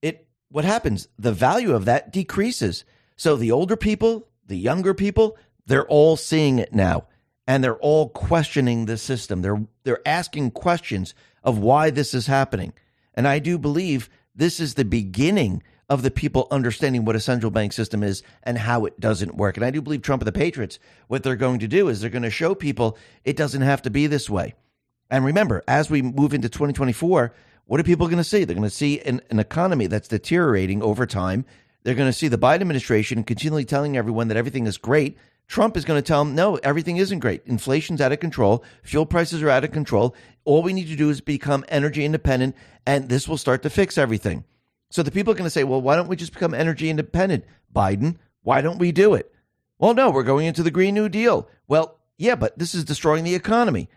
it 0.00 0.26
what 0.48 0.64
happens? 0.64 1.08
The 1.18 1.32
value 1.32 1.74
of 1.74 1.84
that 1.86 2.12
decreases. 2.12 2.84
So 3.16 3.36
the 3.36 3.52
older 3.52 3.76
people, 3.76 4.28
the 4.46 4.56
younger 4.56 4.94
people, 4.94 5.36
they're 5.66 5.86
all 5.86 6.16
seeing 6.16 6.58
it 6.58 6.74
now 6.74 7.06
and 7.46 7.62
they're 7.62 7.76
all 7.76 8.08
questioning 8.08 8.86
the 8.86 8.96
system. 8.96 9.42
They're 9.42 9.66
they're 9.84 10.06
asking 10.06 10.52
questions 10.52 11.14
of 11.42 11.58
why 11.58 11.90
this 11.90 12.12
is 12.12 12.26
happening. 12.26 12.72
And 13.14 13.26
I 13.26 13.38
do 13.38 13.58
believe 13.58 14.10
this 14.34 14.60
is 14.60 14.74
the 14.74 14.84
beginning 14.84 15.62
of 15.88 16.02
the 16.02 16.10
people 16.10 16.48
understanding 16.50 17.04
what 17.04 17.14
a 17.14 17.20
central 17.20 17.52
bank 17.52 17.72
system 17.72 18.02
is 18.02 18.22
and 18.42 18.58
how 18.58 18.84
it 18.84 18.98
doesn't 18.98 19.36
work. 19.36 19.56
And 19.56 19.64
I 19.64 19.70
do 19.70 19.80
believe 19.80 20.02
Trump 20.02 20.22
and 20.22 20.26
the 20.26 20.32
Patriots, 20.32 20.80
what 21.06 21.22
they're 21.22 21.36
going 21.36 21.60
to 21.60 21.68
do 21.68 21.88
is 21.88 22.00
they're 22.00 22.10
going 22.10 22.22
to 22.24 22.30
show 22.30 22.54
people 22.54 22.98
it 23.24 23.36
doesn't 23.36 23.62
have 23.62 23.82
to 23.82 23.90
be 23.90 24.08
this 24.08 24.28
way. 24.28 24.54
And 25.08 25.24
remember, 25.24 25.62
as 25.68 25.88
we 25.88 26.02
move 26.02 26.34
into 26.34 26.48
2024, 26.48 27.32
what 27.66 27.80
are 27.80 27.84
people 27.84 28.08
going 28.08 28.18
to 28.18 28.24
see? 28.24 28.44
They're 28.44 28.56
going 28.56 28.68
to 28.68 28.74
see 28.74 29.00
an, 29.00 29.20
an 29.30 29.38
economy 29.38 29.86
that's 29.86 30.08
deteriorating 30.08 30.82
over 30.82 31.06
time 31.06 31.44
they're 31.86 31.94
going 31.94 32.08
to 32.08 32.12
see 32.12 32.26
the 32.26 32.36
Biden 32.36 32.62
administration 32.62 33.22
continually 33.22 33.64
telling 33.64 33.96
everyone 33.96 34.26
that 34.26 34.36
everything 34.36 34.66
is 34.66 34.76
great. 34.76 35.16
Trump 35.46 35.76
is 35.76 35.84
going 35.84 36.02
to 36.02 36.04
tell 36.04 36.24
them, 36.24 36.34
no, 36.34 36.56
everything 36.56 36.96
isn't 36.96 37.20
great. 37.20 37.42
Inflation's 37.46 38.00
out 38.00 38.10
of 38.10 38.18
control. 38.18 38.64
Fuel 38.82 39.06
prices 39.06 39.40
are 39.40 39.50
out 39.50 39.62
of 39.62 39.70
control. 39.70 40.12
All 40.44 40.64
we 40.64 40.72
need 40.72 40.88
to 40.88 40.96
do 40.96 41.10
is 41.10 41.20
become 41.20 41.64
energy 41.68 42.04
independent, 42.04 42.56
and 42.84 43.08
this 43.08 43.28
will 43.28 43.36
start 43.36 43.62
to 43.62 43.70
fix 43.70 43.96
everything. 43.98 44.42
So 44.90 45.04
the 45.04 45.12
people 45.12 45.32
are 45.32 45.36
going 45.36 45.44
to 45.46 45.50
say, 45.50 45.62
well, 45.62 45.80
why 45.80 45.94
don't 45.94 46.08
we 46.08 46.16
just 46.16 46.32
become 46.32 46.54
energy 46.54 46.90
independent? 46.90 47.44
Biden, 47.72 48.16
why 48.42 48.62
don't 48.62 48.80
we 48.80 48.90
do 48.90 49.14
it? 49.14 49.32
Well, 49.78 49.94
no, 49.94 50.10
we're 50.10 50.24
going 50.24 50.46
into 50.46 50.64
the 50.64 50.72
Green 50.72 50.94
New 50.94 51.08
Deal. 51.08 51.48
Well, 51.68 52.00
yeah, 52.18 52.34
but 52.34 52.58
this 52.58 52.74
is 52.74 52.82
destroying 52.82 53.22
the 53.22 53.36
economy. 53.36 53.88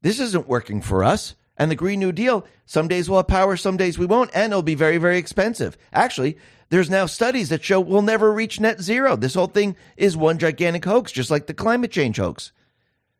This 0.00 0.18
isn't 0.18 0.48
working 0.48 0.80
for 0.80 1.04
us. 1.04 1.34
And 1.56 1.70
the 1.70 1.76
Green 1.76 2.00
New 2.00 2.12
Deal, 2.12 2.44
some 2.66 2.88
days 2.88 3.08
we'll 3.08 3.20
have 3.20 3.28
power, 3.28 3.56
some 3.56 3.76
days 3.76 3.98
we 3.98 4.06
won't, 4.06 4.30
and 4.34 4.52
it'll 4.52 4.62
be 4.62 4.74
very, 4.74 4.98
very 4.98 5.18
expensive. 5.18 5.76
Actually, 5.92 6.36
there's 6.70 6.90
now 6.90 7.06
studies 7.06 7.48
that 7.50 7.62
show 7.62 7.80
we'll 7.80 8.02
never 8.02 8.32
reach 8.32 8.58
net 8.58 8.80
zero. 8.80 9.14
This 9.14 9.34
whole 9.34 9.46
thing 9.46 9.76
is 9.96 10.16
one 10.16 10.38
gigantic 10.38 10.84
hoax, 10.84 11.12
just 11.12 11.30
like 11.30 11.46
the 11.46 11.54
climate 11.54 11.92
change 11.92 12.16
hoax. 12.16 12.52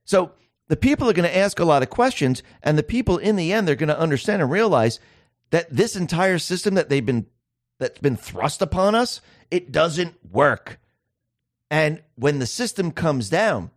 So 0.04 0.32
the 0.68 0.76
people 0.76 1.08
are 1.08 1.12
going 1.12 1.28
to 1.28 1.36
ask 1.36 1.60
a 1.60 1.64
lot 1.64 1.82
of 1.82 1.90
questions, 1.90 2.42
and 2.62 2.76
the 2.76 2.82
people 2.82 3.18
in 3.18 3.36
the 3.36 3.52
end, 3.52 3.68
they're 3.68 3.76
going 3.76 3.88
to 3.88 3.98
understand 3.98 4.42
and 4.42 4.50
realize 4.50 4.98
that 5.50 5.70
this 5.70 5.94
entire 5.94 6.38
system 6.38 6.74
that 6.74 6.88
they've 6.88 7.04
been 7.04 7.26
that's 7.78 7.98
been 7.98 8.16
thrust 8.16 8.62
upon 8.62 8.94
us, 8.94 9.20
it 9.50 9.72
doesn't 9.72 10.14
work. 10.30 10.78
And 11.70 12.02
when 12.14 12.38
the 12.38 12.46
system 12.46 12.92
comes 12.92 13.28
down, 13.28 13.70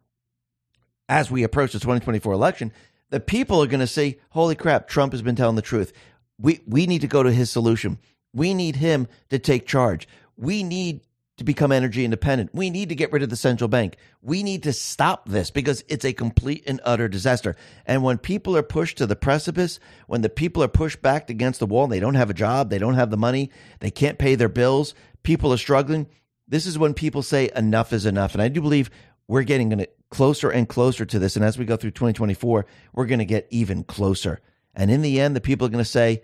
as 1.09 1.31
we 1.31 1.43
approach 1.43 1.73
the 1.73 1.79
2024 1.79 2.31
election, 2.31 2.71
the 3.09 3.19
people 3.19 3.61
are 3.63 3.67
going 3.67 3.79
to 3.79 3.87
say, 3.87 4.19
"Holy 4.29 4.55
crap, 4.55 4.87
Trump 4.87 5.13
has 5.13 5.21
been 5.21 5.35
telling 5.35 5.55
the 5.55 5.61
truth." 5.61 5.93
We 6.39 6.61
we 6.67 6.87
need 6.87 7.01
to 7.01 7.07
go 7.07 7.23
to 7.23 7.31
his 7.31 7.49
solution. 7.49 7.97
We 8.33 8.53
need 8.53 8.75
him 8.75 9.07
to 9.29 9.39
take 9.39 9.65
charge. 9.65 10.07
We 10.35 10.63
need 10.63 11.01
to 11.37 11.43
become 11.43 11.71
energy 11.71 12.03
independent. 12.03 12.49
We 12.53 12.69
need 12.69 12.89
to 12.89 12.95
get 12.95 13.11
rid 13.11 13.23
of 13.23 13.29
the 13.29 13.35
central 13.35 13.67
bank. 13.67 13.97
We 14.21 14.43
need 14.43 14.63
to 14.63 14.73
stop 14.73 15.29
this 15.29 15.51
because 15.51 15.83
it's 15.87 16.03
a 16.03 16.13
complete 16.13 16.63
and 16.67 16.81
utter 16.83 17.07
disaster. 17.07 17.55
And 17.85 18.03
when 18.03 18.17
people 18.17 18.57
are 18.57 18.63
pushed 18.63 18.97
to 18.97 19.05
the 19.05 19.15
precipice, 19.15 19.79
when 20.07 20.21
the 20.21 20.29
people 20.29 20.63
are 20.63 20.67
pushed 20.67 21.01
back 21.01 21.29
against 21.29 21.59
the 21.59 21.67
wall, 21.67 21.87
they 21.87 21.99
don't 21.99 22.15
have 22.15 22.31
a 22.31 22.35
job, 22.35 22.69
they 22.69 22.79
don't 22.79 22.95
have 22.95 23.11
the 23.11 23.17
money, 23.17 23.51
they 23.79 23.91
can't 23.91 24.17
pay 24.17 24.35
their 24.35 24.49
bills, 24.49 24.95
people 25.23 25.53
are 25.53 25.57
struggling. 25.57 26.07
This 26.47 26.65
is 26.65 26.79
when 26.79 26.93
people 26.93 27.21
say 27.21 27.51
enough 27.55 27.93
is 27.93 28.05
enough. 28.05 28.33
And 28.33 28.41
I 28.41 28.47
do 28.47 28.61
believe 28.61 28.89
we're 29.27 29.43
getting 29.43 29.85
closer 30.09 30.49
and 30.49 30.69
closer 30.69 31.05
to 31.05 31.19
this. 31.19 31.35
And 31.35 31.43
as 31.43 31.57
we 31.57 31.65
go 31.65 31.77
through 31.77 31.91
2024, 31.91 32.65
we're 32.93 33.05
going 33.05 33.19
to 33.19 33.25
get 33.25 33.47
even 33.49 33.83
closer. 33.83 34.41
And 34.73 34.91
in 34.91 35.01
the 35.01 35.19
end, 35.19 35.35
the 35.35 35.41
people 35.41 35.67
are 35.67 35.71
going 35.71 35.83
to 35.83 35.89
say, 35.89 36.23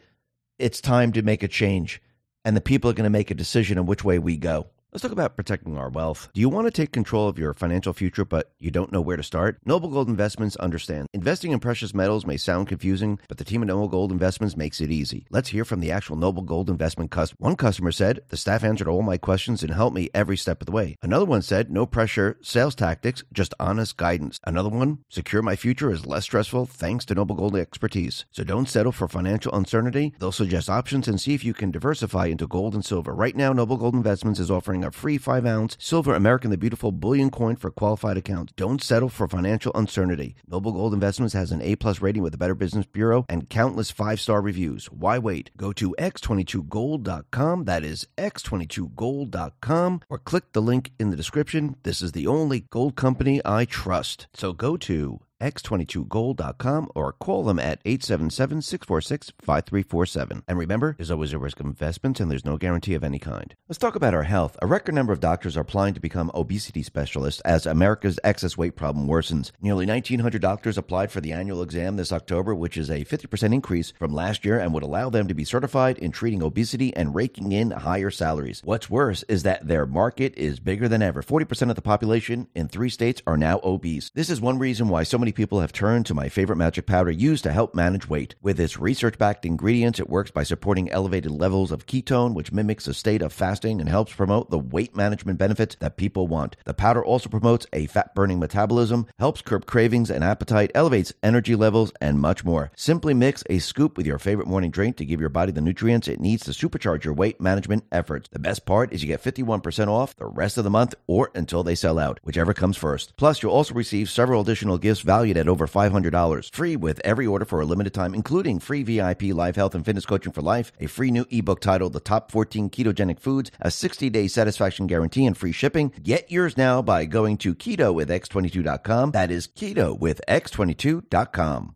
it's 0.59 0.81
time 0.81 1.11
to 1.13 1.21
make 1.21 1.43
a 1.43 1.47
change. 1.47 2.01
And 2.45 2.55
the 2.55 2.61
people 2.61 2.89
are 2.89 2.93
going 2.93 3.05
to 3.05 3.09
make 3.09 3.31
a 3.31 3.35
decision 3.35 3.77
on 3.77 3.85
which 3.85 4.03
way 4.03 4.19
we 4.19 4.37
go. 4.37 4.67
Let's 4.93 5.01
talk 5.01 5.11
about 5.11 5.35
protecting 5.35 5.75
our 5.75 5.89
wealth. 5.89 6.29
Do 6.35 6.41
you 6.41 6.49
want 6.49 6.67
to 6.67 6.71
take 6.71 6.91
control 6.91 7.27
of 7.27 7.39
your 7.39 7.55
financial 7.55 7.93
future, 7.93 8.23
but 8.23 8.51
you 8.59 8.69
don't 8.69 8.91
know 8.91 9.01
where 9.01 9.17
to 9.17 9.23
start? 9.23 9.57
Noble 9.65 9.89
Gold 9.89 10.07
Investments 10.07 10.55
understand. 10.57 11.07
Investing 11.13 11.51
in 11.51 11.59
precious 11.59 11.95
metals 11.95 12.27
may 12.27 12.37
sound 12.37 12.67
confusing, 12.67 13.17
but 13.27 13.39
the 13.39 13.43
team 13.43 13.63
at 13.63 13.69
Noble 13.69 13.87
Gold 13.87 14.11
Investments 14.11 14.55
makes 14.55 14.79
it 14.79 14.91
easy. 14.91 15.25
Let's 15.31 15.49
hear 15.49 15.65
from 15.65 15.79
the 15.79 15.89
actual 15.89 16.15
Noble 16.15 16.43
Gold 16.43 16.69
Investment 16.69 17.09
customer. 17.09 17.37
One 17.39 17.55
customer 17.55 17.91
said, 17.91 18.19
The 18.29 18.37
staff 18.37 18.63
answered 18.63 18.87
all 18.87 19.01
my 19.01 19.17
questions 19.17 19.63
and 19.63 19.73
helped 19.73 19.95
me 19.95 20.11
every 20.13 20.37
step 20.37 20.61
of 20.61 20.67
the 20.67 20.71
way. 20.71 20.95
Another 21.01 21.25
one 21.25 21.41
said, 21.41 21.71
No 21.71 21.87
pressure, 21.87 22.37
sales 22.43 22.75
tactics, 22.75 23.23
just 23.33 23.55
honest 23.59 23.97
guidance. 23.97 24.39
Another 24.43 24.69
one, 24.69 24.99
Secure 25.09 25.41
my 25.41 25.55
future 25.55 25.89
is 25.89 26.05
less 26.05 26.25
stressful 26.25 26.67
thanks 26.67 27.03
to 27.05 27.15
Noble 27.15 27.35
Gold 27.35 27.55
expertise. 27.55 28.25
So 28.29 28.43
don't 28.43 28.69
settle 28.69 28.91
for 28.91 29.07
financial 29.07 29.55
uncertainty. 29.55 30.13
They'll 30.19 30.31
suggest 30.31 30.69
options 30.69 31.07
and 31.07 31.19
see 31.19 31.33
if 31.33 31.43
you 31.43 31.55
can 31.55 31.71
diversify 31.71 32.27
into 32.27 32.45
gold 32.45 32.75
and 32.75 32.85
silver. 32.85 33.15
Right 33.15 33.35
now, 33.35 33.53
Noble 33.53 33.77
Gold 33.77 33.95
Investments 33.95 34.39
is 34.39 34.51
offering 34.51 34.82
a 34.83 34.91
free 34.91 35.17
5 35.17 35.45
ounce 35.45 35.77
silver 35.79 36.13
American 36.13 36.51
the 36.51 36.57
Beautiful 36.57 36.91
bullion 36.91 37.29
coin 37.29 37.55
for 37.55 37.71
qualified 37.71 38.17
accounts. 38.17 38.53
Don't 38.55 38.81
settle 38.81 39.09
for 39.09 39.27
financial 39.27 39.71
uncertainty. 39.75 40.35
Noble 40.47 40.71
Gold 40.71 40.93
Investments 40.93 41.33
has 41.33 41.51
an 41.51 41.61
A 41.61 41.75
plus 41.75 42.01
rating 42.01 42.23
with 42.23 42.31
the 42.31 42.37
Better 42.37 42.55
Business 42.55 42.85
Bureau 42.85 43.25
and 43.29 43.49
countless 43.49 43.91
five 43.91 44.19
star 44.19 44.41
reviews. 44.41 44.85
Why 44.87 45.17
wait? 45.17 45.51
Go 45.57 45.73
to 45.73 45.95
x22gold.com. 45.99 47.65
That 47.65 47.83
is 47.83 48.07
x22gold.com 48.17 50.01
or 50.09 50.17
click 50.19 50.51
the 50.53 50.61
link 50.61 50.91
in 50.99 51.09
the 51.09 51.17
description. 51.17 51.75
This 51.83 52.01
is 52.01 52.11
the 52.11 52.27
only 52.27 52.61
gold 52.69 52.95
company 52.95 53.41
I 53.43 53.65
trust. 53.65 54.27
So 54.33 54.53
go 54.53 54.77
to 54.77 55.19
x22gold.com 55.43 56.89
or 56.95 57.11
call 57.11 57.43
them 57.43 57.59
at 57.59 57.83
877-646-5347. 57.83 60.43
And 60.47 60.57
remember, 60.57 60.95
there's 60.97 61.11
always 61.11 61.33
a 61.33 61.37
risk 61.37 61.59
of 61.59 61.65
investments 61.65 62.21
and 62.21 62.31
there's 62.31 62.45
no 62.45 62.55
guarantee 62.57 62.93
of 62.93 63.03
any 63.03 63.19
kind. 63.19 63.53
Let's 63.67 63.77
talk 63.77 63.95
about 63.95 64.13
our 64.13 64.23
health. 64.23 64.55
A 64.61 64.67
record 64.67 64.95
number 64.95 65.11
of 65.11 65.19
doctors 65.19 65.57
are 65.57 65.61
applying 65.61 65.95
to 65.95 65.99
become 65.99 66.31
obesity 66.33 66.81
specialists 66.81 67.41
as 67.41 67.65
America's 67.65 68.21
excess 68.23 68.57
weight 68.57 68.77
problem 68.77 69.05
worsens. 69.07 69.51
Nearly 69.61 69.85
1,900 69.85 70.41
doctors 70.41 70.77
applied 70.77 71.11
for 71.11 71.19
the 71.19 71.33
annual 71.33 71.61
exam 71.61 71.97
this 71.97 72.13
October, 72.13 72.55
which 72.55 72.77
is 72.77 72.89
a 72.89 73.03
50% 73.03 73.53
increase 73.53 73.91
from 73.99 74.13
last 74.13 74.45
year 74.45 74.57
and 74.57 74.73
would 74.73 74.83
allow 74.83 75.09
them 75.09 75.27
to 75.27 75.33
be 75.33 75.43
certified 75.43 75.97
in 75.97 76.11
treating 76.11 76.41
obesity 76.41 76.95
and 76.95 77.13
raking 77.13 77.51
in 77.51 77.71
higher 77.71 78.09
salaries. 78.09 78.61
What's 78.63 78.89
worse 78.89 79.23
is 79.23 79.43
that 79.43 79.67
their 79.67 79.85
market 79.85 80.33
is 80.37 80.61
bigger 80.61 80.87
than 80.87 81.01
ever. 81.01 81.21
40% 81.21 81.69
of 81.69 81.75
the 81.75 81.81
population 81.81 82.47
in 82.55 82.69
three 82.69 82.89
states 82.89 83.21
are 83.27 83.37
now 83.37 83.59
obese. 83.63 84.09
This 84.15 84.29
is 84.29 84.39
one 84.39 84.57
reason 84.57 84.87
why 84.87 85.03
so 85.03 85.17
many 85.17 85.32
people 85.33 85.61
have 85.61 85.73
turned 85.73 86.05
to 86.05 86.13
my 86.13 86.29
favorite 86.29 86.55
magic 86.55 86.85
powder 86.85 87.11
used 87.11 87.43
to 87.43 87.51
help 87.51 87.75
manage 87.75 88.07
weight. 88.07 88.35
With 88.41 88.59
its 88.59 88.79
research 88.79 89.17
backed 89.17 89.45
ingredients, 89.45 89.99
it 89.99 90.09
works 90.09 90.31
by 90.31 90.43
supporting 90.43 90.91
elevated 90.91 91.31
levels 91.31 91.71
of 91.71 91.85
ketone, 91.85 92.33
which 92.33 92.51
mimics 92.51 92.87
a 92.87 92.93
state 92.93 93.21
of 93.21 93.33
fasting 93.33 93.79
and 93.79 93.89
helps 93.89 94.13
promote 94.13 94.49
the 94.49 94.59
weight 94.59 94.95
management 94.95 95.39
benefits 95.39 95.75
that 95.79 95.97
people 95.97 96.27
want. 96.27 96.55
The 96.65 96.73
powder 96.73 97.03
also 97.03 97.29
promotes 97.29 97.67
a 97.73 97.87
fat 97.87 98.15
burning 98.15 98.39
metabolism, 98.39 99.07
helps 99.19 99.41
curb 99.41 99.65
cravings 99.65 100.09
and 100.09 100.23
appetite, 100.23 100.71
elevates 100.73 101.13
energy 101.21 101.55
levels, 101.55 101.91
and 101.99 102.19
much 102.19 102.45
more. 102.45 102.71
Simply 102.75 103.13
mix 103.13 103.43
a 103.49 103.59
scoop 103.59 103.97
with 103.97 104.05
your 104.05 104.19
favorite 104.19 104.47
morning 104.47 104.71
drink 104.71 104.97
to 104.97 105.05
give 105.05 105.19
your 105.19 105.29
body 105.29 105.51
the 105.51 105.61
nutrients 105.61 106.07
it 106.07 106.19
needs 106.19 106.43
to 106.45 106.51
supercharge 106.51 107.03
your 107.03 107.13
weight 107.13 107.41
management 107.41 107.83
efforts. 107.91 108.29
The 108.31 108.39
best 108.39 108.65
part 108.65 108.93
is 108.93 109.01
you 109.01 109.07
get 109.07 109.23
51% 109.23 109.87
off 109.87 110.15
the 110.15 110.25
rest 110.25 110.57
of 110.57 110.63
the 110.63 110.69
month 110.69 110.95
or 111.07 111.31
until 111.35 111.63
they 111.63 111.75
sell 111.75 111.99
out, 111.99 112.19
whichever 112.23 112.53
comes 112.53 112.77
first. 112.77 113.15
Plus, 113.17 113.41
you'll 113.41 113.51
also 113.51 113.73
receive 113.73 114.09
several 114.09 114.41
additional 114.41 114.77
gifts 114.77 115.01
valued 115.23 115.37
at 115.37 115.47
over 115.47 115.67
$500. 115.67 116.53
Free 116.53 116.75
with 116.75 116.99
every 117.05 117.25
order 117.25 117.45
for 117.45 117.61
a 117.61 117.65
limited 117.65 117.93
time, 117.93 118.13
including 118.13 118.59
free 118.59 118.83
VIP 118.83 119.23
live 119.33 119.55
health 119.55 119.75
and 119.75 119.85
fitness 119.85 120.05
coaching 120.05 120.33
for 120.33 120.41
life, 120.41 120.71
a 120.79 120.87
free 120.87 121.11
new 121.11 121.25
ebook 121.29 121.61
titled 121.61 121.93
The 121.93 122.01
Top 122.01 122.31
14 122.31 122.69
Ketogenic 122.69 123.19
Foods, 123.19 123.51
a 123.61 123.71
60 123.71 124.09
day 124.09 124.27
satisfaction 124.27 124.87
guarantee, 124.87 125.25
and 125.25 125.37
free 125.37 125.53
shipping. 125.53 125.93
Get 126.03 126.29
yours 126.29 126.57
now 126.57 126.81
by 126.81 127.05
going 127.05 127.37
to 127.37 127.55
keto 127.55 127.93
with 127.93 128.09
x22.com. 128.09 129.11
That 129.11 129.31
is 129.31 129.47
keto 129.47 129.97
with 129.97 130.19
x22.com. 130.27 131.75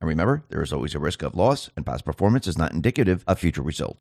And 0.00 0.08
remember, 0.08 0.44
there 0.48 0.62
is 0.62 0.72
always 0.72 0.94
a 0.94 0.98
risk 0.98 1.22
of 1.22 1.34
loss, 1.34 1.70
and 1.76 1.86
past 1.86 2.04
performance 2.04 2.46
is 2.46 2.58
not 2.58 2.72
indicative 2.72 3.24
of 3.26 3.38
future 3.38 3.62
results. 3.62 4.00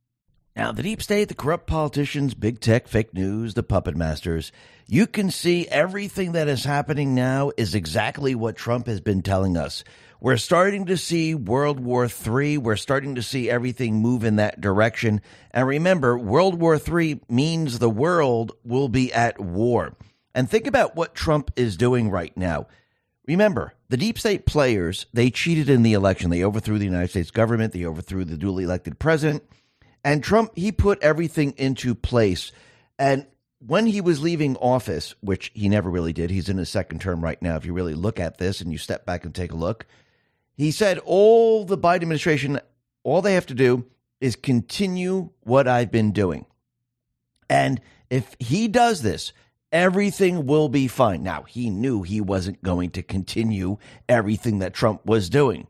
Now, 0.56 0.72
the 0.72 0.84
deep 0.84 1.02
state, 1.02 1.30
the 1.30 1.34
corrupt 1.34 1.65
politicians, 1.65 2.36
big 2.36 2.60
tech, 2.60 2.88
fake 2.88 3.13
news, 3.13 3.56
the 3.56 3.63
puppet 3.63 3.96
masters, 3.96 4.52
you 4.88 5.08
can 5.08 5.32
see 5.32 5.67
everything 5.67 6.34
that 6.34 6.48
is 6.48 6.63
happening 6.63 7.15
now 7.15 7.52
is 7.58 7.74
exactly 7.74 8.36
what 8.36 8.56
Trump 8.56 8.86
has 8.86 9.02
been 9.02 9.24
telling 9.24 9.58
us. 9.58 9.84
We're 10.19 10.38
starting 10.38 10.86
to 10.86 10.96
see 10.96 11.34
World 11.34 11.80
War 11.80 12.08
III. 12.08 12.60
We're 12.60 12.76
starting 12.76 13.15
to 13.15 13.24
see 13.24 13.50
everything 13.50 13.96
move 13.96 14.24
in 14.24 14.36
that 14.36 14.62
direction. 14.62 15.22
And 15.52 15.67
remember, 15.67 16.17
World 16.17 16.60
War 16.60 16.80
III 16.80 17.19
means 17.28 17.80
the 17.80 17.89
world 17.89 18.52
will 18.63 18.89
be 18.89 19.12
at 19.12 19.39
war. 19.39 19.98
And 20.36 20.50
think 20.50 20.67
about 20.67 20.96
what 20.96 21.15
Trump 21.15 21.52
is 21.56 21.78
doing 21.78 22.10
right 22.10 22.36
now. 22.38 22.67
Remember, 23.26 23.74
the 23.90 23.98
deep 23.98 24.20
state 24.20 24.46
players, 24.46 25.06
they 25.14 25.30
cheated 25.30 25.70
in 25.70 25.84
the 25.84 25.94
election. 25.94 26.30
They 26.30 26.44
overthrew 26.44 26.78
the 26.78 26.86
United 26.86 27.10
States 27.10 27.32
government, 27.32 27.74
they 27.74 27.86
overthrew 27.86 28.26
the 28.26 28.38
duly 28.38 28.66
elected 28.66 29.00
president. 29.00 29.44
And 30.04 30.22
Trump, 30.22 30.52
he 30.56 30.72
put 30.72 31.02
everything 31.02 31.54
into 31.58 31.96
place. 31.96 32.52
And 33.00 33.26
when 33.66 33.86
he 33.86 34.02
was 34.02 34.22
leaving 34.22 34.58
office, 34.58 35.16
which 35.22 35.52
he 35.54 35.70
never 35.70 35.90
really 35.90 36.12
did, 36.12 36.30
he's 36.30 36.50
in 36.50 36.58
his 36.58 36.70
second 36.70 37.00
term 37.00 37.24
right 37.24 37.42
now. 37.42 37.56
If 37.56 37.66
you 37.66 37.72
really 37.72 37.94
look 37.94 38.20
at 38.20 38.38
this 38.38 38.60
and 38.60 38.72
you 38.72 38.78
step 38.78 39.06
back 39.06 39.24
and 39.24 39.34
take 39.34 39.54
a 39.54 39.58
look, 39.58 39.86
he 40.56 40.72
said 40.72 41.00
all 41.00 41.64
the 41.64 41.78
Biden 41.78 42.04
administration, 42.04 42.60
all 43.04 43.22
they 43.22 43.36
have 43.36 43.45
to 43.47 43.54
do 43.54 43.86
is 44.20 44.36
continue 44.36 45.30
what 45.41 45.68
I've 45.68 45.91
been 45.91 46.12
doing. 46.12 46.45
And 47.50 47.80
if 48.10 48.36
he 48.39 48.68
does 48.68 49.02
this, 49.02 49.32
everything 49.74 50.45
will 50.45 50.69
be 50.69 50.88
fine. 50.88 51.24
Now, 51.24 51.43
he 51.43 51.69
knew 51.69 52.03
he 52.03 52.21
wasn't 52.21 52.63
going 52.63 52.91
to 52.91 53.03
continue 53.03 53.78
everything 54.07 54.59
that 54.59 54.74
Trump 54.74 55.05
was 55.05 55.30
doing. 55.30 55.67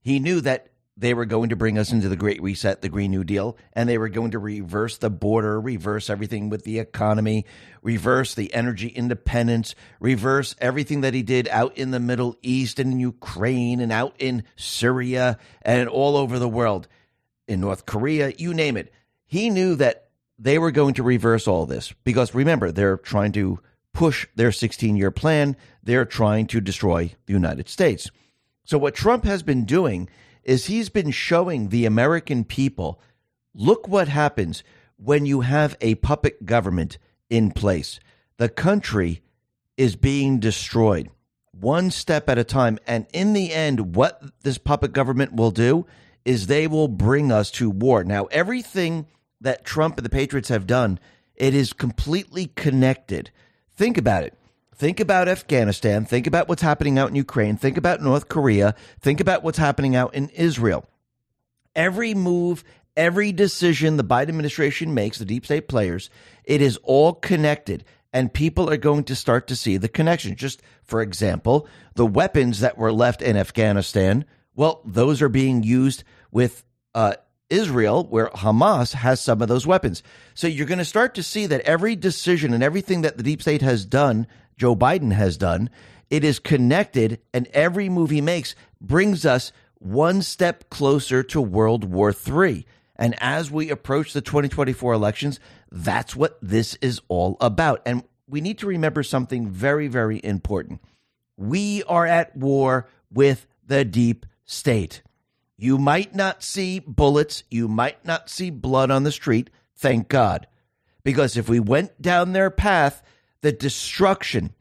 He 0.00 0.20
knew 0.20 0.40
that 0.42 0.68
they 0.96 1.12
were 1.12 1.24
going 1.24 1.48
to 1.48 1.56
bring 1.56 1.76
us 1.76 1.90
into 1.90 2.08
the 2.08 2.16
Great 2.16 2.40
Reset, 2.40 2.80
the 2.80 2.88
Green 2.88 3.10
New 3.10 3.24
Deal, 3.24 3.56
and 3.72 3.88
they 3.88 3.98
were 3.98 4.08
going 4.08 4.30
to 4.30 4.38
reverse 4.38 4.96
the 4.96 5.10
border, 5.10 5.60
reverse 5.60 6.08
everything 6.08 6.50
with 6.50 6.62
the 6.62 6.78
economy, 6.78 7.46
reverse 7.82 8.36
the 8.36 8.54
energy 8.54 8.86
independence, 8.86 9.74
reverse 9.98 10.54
everything 10.60 11.00
that 11.00 11.12
he 11.12 11.22
did 11.22 11.48
out 11.48 11.76
in 11.76 11.90
the 11.90 11.98
Middle 11.98 12.36
East 12.42 12.78
and 12.78 12.92
in 12.92 13.00
Ukraine 13.00 13.80
and 13.80 13.90
out 13.90 14.14
in 14.20 14.44
Syria 14.54 15.36
and 15.62 15.88
all 15.88 16.16
over 16.16 16.38
the 16.38 16.48
world, 16.48 16.86
in 17.48 17.60
North 17.60 17.86
Korea, 17.86 18.32
you 18.38 18.54
name 18.54 18.76
it. 18.76 18.92
He 19.26 19.50
knew 19.50 19.74
that 19.74 20.03
they 20.38 20.58
were 20.58 20.70
going 20.70 20.94
to 20.94 21.02
reverse 21.02 21.46
all 21.46 21.66
this 21.66 21.92
because 22.04 22.34
remember, 22.34 22.72
they're 22.72 22.96
trying 22.96 23.32
to 23.32 23.60
push 23.92 24.26
their 24.34 24.52
16 24.52 24.96
year 24.96 25.10
plan, 25.10 25.56
they're 25.82 26.04
trying 26.04 26.46
to 26.48 26.60
destroy 26.60 27.12
the 27.26 27.32
United 27.32 27.68
States. 27.68 28.10
So, 28.64 28.78
what 28.78 28.94
Trump 28.94 29.24
has 29.24 29.42
been 29.42 29.64
doing 29.64 30.08
is 30.42 30.66
he's 30.66 30.88
been 30.88 31.10
showing 31.10 31.68
the 31.68 31.86
American 31.86 32.44
people 32.44 33.00
look 33.54 33.88
what 33.88 34.08
happens 34.08 34.62
when 34.96 35.26
you 35.26 35.40
have 35.42 35.76
a 35.80 35.94
puppet 35.96 36.44
government 36.44 36.98
in 37.30 37.50
place. 37.50 38.00
The 38.36 38.48
country 38.48 39.22
is 39.76 39.96
being 39.96 40.40
destroyed 40.40 41.10
one 41.60 41.90
step 41.90 42.28
at 42.28 42.38
a 42.38 42.44
time. 42.44 42.78
And 42.86 43.06
in 43.12 43.32
the 43.32 43.52
end, 43.52 43.94
what 43.96 44.22
this 44.42 44.58
puppet 44.58 44.92
government 44.92 45.34
will 45.34 45.50
do 45.50 45.86
is 46.24 46.46
they 46.46 46.66
will 46.66 46.88
bring 46.88 47.30
us 47.30 47.50
to 47.52 47.70
war. 47.70 48.04
Now, 48.04 48.24
everything 48.26 49.06
that 49.44 49.64
Trump 49.64 49.96
and 49.96 50.04
the 50.04 50.10
Patriots 50.10 50.48
have 50.48 50.66
done, 50.66 50.98
it 51.36 51.54
is 51.54 51.72
completely 51.72 52.50
connected. 52.56 53.30
Think 53.70 53.96
about 53.96 54.24
it. 54.24 54.34
Think 54.74 54.98
about 54.98 55.28
Afghanistan. 55.28 56.04
Think 56.04 56.26
about 56.26 56.48
what's 56.48 56.62
happening 56.62 56.98
out 56.98 57.10
in 57.10 57.14
Ukraine. 57.14 57.56
Think 57.56 57.76
about 57.76 58.02
North 58.02 58.28
Korea. 58.28 58.74
Think 59.00 59.20
about 59.20 59.44
what's 59.44 59.58
happening 59.58 59.94
out 59.94 60.14
in 60.14 60.28
Israel. 60.30 60.84
Every 61.76 62.14
move, 62.14 62.64
every 62.96 63.32
decision 63.32 63.96
the 63.96 64.04
Biden 64.04 64.30
administration 64.30 64.94
makes, 64.94 65.18
the 65.18 65.24
deep 65.24 65.44
state 65.44 65.68
players, 65.68 66.10
it 66.44 66.60
is 66.60 66.78
all 66.82 67.12
connected. 67.12 67.84
And 68.12 68.32
people 68.32 68.70
are 68.70 68.76
going 68.76 69.04
to 69.04 69.16
start 69.16 69.46
to 69.48 69.56
see 69.56 69.76
the 69.76 69.88
connection. 69.88 70.36
Just 70.36 70.62
for 70.82 71.02
example, 71.02 71.68
the 71.94 72.06
weapons 72.06 72.60
that 72.60 72.78
were 72.78 72.92
left 72.92 73.22
in 73.22 73.36
Afghanistan, 73.36 74.24
well, 74.54 74.82
those 74.84 75.20
are 75.22 75.28
being 75.28 75.62
used 75.62 76.04
with 76.30 76.64
uh, 76.94 77.14
Israel, 77.54 78.04
where 78.04 78.28
Hamas 78.28 78.92
has 78.92 79.20
some 79.20 79.40
of 79.40 79.48
those 79.48 79.66
weapons. 79.66 80.02
So 80.34 80.46
you're 80.46 80.66
going 80.66 80.78
to 80.78 80.84
start 80.84 81.14
to 81.14 81.22
see 81.22 81.46
that 81.46 81.62
every 81.62 81.96
decision 81.96 82.52
and 82.52 82.62
everything 82.62 83.02
that 83.02 83.16
the 83.16 83.22
deep 83.22 83.40
state 83.40 83.62
has 83.62 83.84
done 83.84 84.26
Joe 84.56 84.76
Biden 84.76 85.12
has 85.12 85.36
done. 85.36 85.70
It 86.10 86.24
is 86.24 86.38
connected, 86.38 87.20
and 87.32 87.46
every 87.48 87.88
move 87.88 88.10
he 88.10 88.20
makes 88.20 88.54
brings 88.80 89.24
us 89.26 89.52
one 89.78 90.22
step 90.22 90.70
closer 90.70 91.22
to 91.24 91.40
World 91.40 91.84
War 91.84 92.12
III. 92.12 92.66
And 92.96 93.16
as 93.20 93.50
we 93.50 93.70
approach 93.70 94.12
the 94.12 94.20
2024 94.20 94.92
elections, 94.92 95.40
that's 95.70 96.14
what 96.14 96.38
this 96.40 96.76
is 96.76 97.00
all 97.08 97.36
about. 97.40 97.82
And 97.84 98.04
we 98.28 98.40
need 98.40 98.58
to 98.58 98.66
remember 98.66 99.02
something 99.02 99.48
very, 99.48 99.88
very 99.88 100.20
important. 100.22 100.80
We 101.36 101.82
are 101.84 102.06
at 102.06 102.36
war 102.36 102.88
with 103.10 103.46
the 103.66 103.84
deep 103.84 104.26
state. 104.44 105.02
You 105.56 105.78
might 105.78 106.14
not 106.14 106.42
see 106.42 106.80
bullets, 106.80 107.44
you 107.50 107.68
might 107.68 108.04
not 108.04 108.28
see 108.28 108.50
blood 108.50 108.90
on 108.90 109.04
the 109.04 109.12
street, 109.12 109.50
thank 109.76 110.08
God. 110.08 110.46
Because 111.04 111.36
if 111.36 111.48
we 111.48 111.60
went 111.60 112.00
down 112.00 112.32
their 112.32 112.50
path, 112.50 113.02
the 113.42 113.52
destruction, 113.52 114.52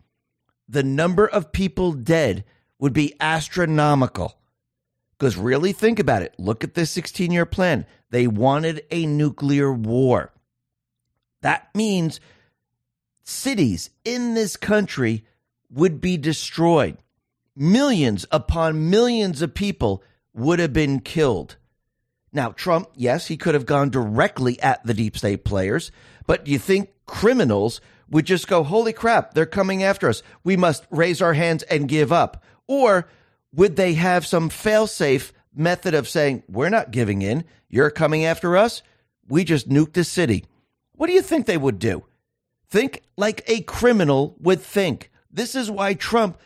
the 0.68 0.84
number 0.84 1.28
of 1.28 1.52
people 1.52 1.94
dead 1.94 2.44
would 2.80 2.94
be 2.94 3.16
astronomical. 3.20 4.38
Because 5.18 5.38
really 5.38 5.72
think 5.72 6.00
about 6.00 6.22
it. 6.22 6.36
Look 6.38 6.64
at 6.64 6.74
this 6.74 6.91
16 6.91 7.32
year 7.32 7.46
plan. 7.46 7.86
They 8.10 8.28
wanted 8.28 8.84
a 8.91 9.06
nuclear 9.06 9.72
war. 9.72 10.34
That 11.41 11.74
means 11.74 12.20
cities 13.24 13.89
in 14.04 14.34
this 14.34 14.58
country 14.58 15.26
would 15.70 16.02
be 16.02 16.18
destroyed. 16.18 16.98
Millions 17.56 18.26
upon 18.32 18.89
millions 18.89 19.41
of 19.41 19.54
people 19.54 20.04
would 20.34 20.60
have 20.60 20.74
been 20.74 21.00
killed. 21.00 21.58
Now, 22.32 22.50
Trump, 22.50 22.90
yes, 22.96 23.28
he 23.28 23.38
could 23.38 23.54
have 23.54 23.66
gone 23.66 23.90
directly 23.90 24.60
at 24.62 24.84
the 24.84 24.94
deep 24.94 25.18
state 25.18 25.44
players, 25.44 25.92
but 26.26 26.46
do 26.46 26.52
you 26.52 26.60
think 26.60 26.90
criminals 27.06 27.80
would 28.10 28.26
just 28.26 28.48
go, 28.48 28.64
holy 28.64 28.94
crap, 28.94 29.34
they're 29.34 29.46
coming 29.46 29.84
after 29.84 30.08
us. 30.08 30.24
We 30.44 30.56
must 30.56 30.86
raise 30.90 31.22
our 31.22 31.34
hands 31.34 31.64
and 31.64 31.88
give 31.88 32.12
up. 32.12 32.44
Or 32.68 33.10
would 33.54 33.76
they 33.76 33.94
have 33.94 34.26
some 34.26 34.50
failsafe 34.50 35.32
method 35.54 35.94
of 35.94 36.08
saying, 36.08 36.44
we're 36.48 36.70
not 36.70 36.92
giving 36.92 37.22
in. 37.22 37.44
You're 37.70 37.90
coming 37.90 38.26
after 38.26 38.56
us. 38.56 38.82
We 39.28 39.44
just 39.44 39.70
nuked 39.70 39.94
the 39.94 40.04
city. 40.04 40.46
What 40.94 41.08
do 41.08 41.14
you 41.14 41.22
think 41.22 41.46
they 41.46 41.58
would 41.58 41.80
do? 41.80 42.06
Think 42.70 43.02
like 43.18 43.44
a 43.48 43.62
criminal 43.62 44.36
would 44.40 44.62
think. 44.62 45.12
This 45.32 45.56
is 45.56 45.70
why 45.72 45.94
Trump 45.94 46.40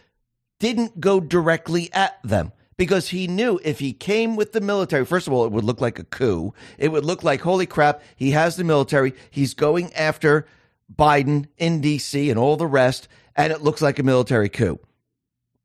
didn't 0.59 0.99
go 0.99 1.19
directly 1.19 1.91
at 1.93 2.19
them 2.23 2.51
because 2.77 3.09
he 3.09 3.27
knew 3.27 3.59
if 3.63 3.79
he 3.79 3.91
came 3.91 4.35
with 4.35 4.53
the 4.53 4.61
military, 4.61 5.05
first 5.05 5.27
of 5.27 5.33
all, 5.33 5.45
it 5.45 5.51
would 5.51 5.63
look 5.63 5.81
like 5.81 5.99
a 5.99 6.03
coup. 6.03 6.53
It 6.77 6.91
would 6.91 7.05
look 7.05 7.23
like, 7.23 7.41
holy 7.41 7.65
crap, 7.65 8.01
he 8.15 8.31
has 8.31 8.55
the 8.55 8.63
military. 8.63 9.13
He's 9.29 9.53
going 9.53 9.91
after 9.93 10.45
Biden 10.93 11.47
in 11.57 11.81
DC 11.81 12.29
and 12.29 12.39
all 12.39 12.55
the 12.55 12.67
rest, 12.67 13.07
and 13.35 13.51
it 13.51 13.63
looks 13.63 13.81
like 13.81 13.99
a 13.99 14.03
military 14.03 14.49
coup. 14.49 14.79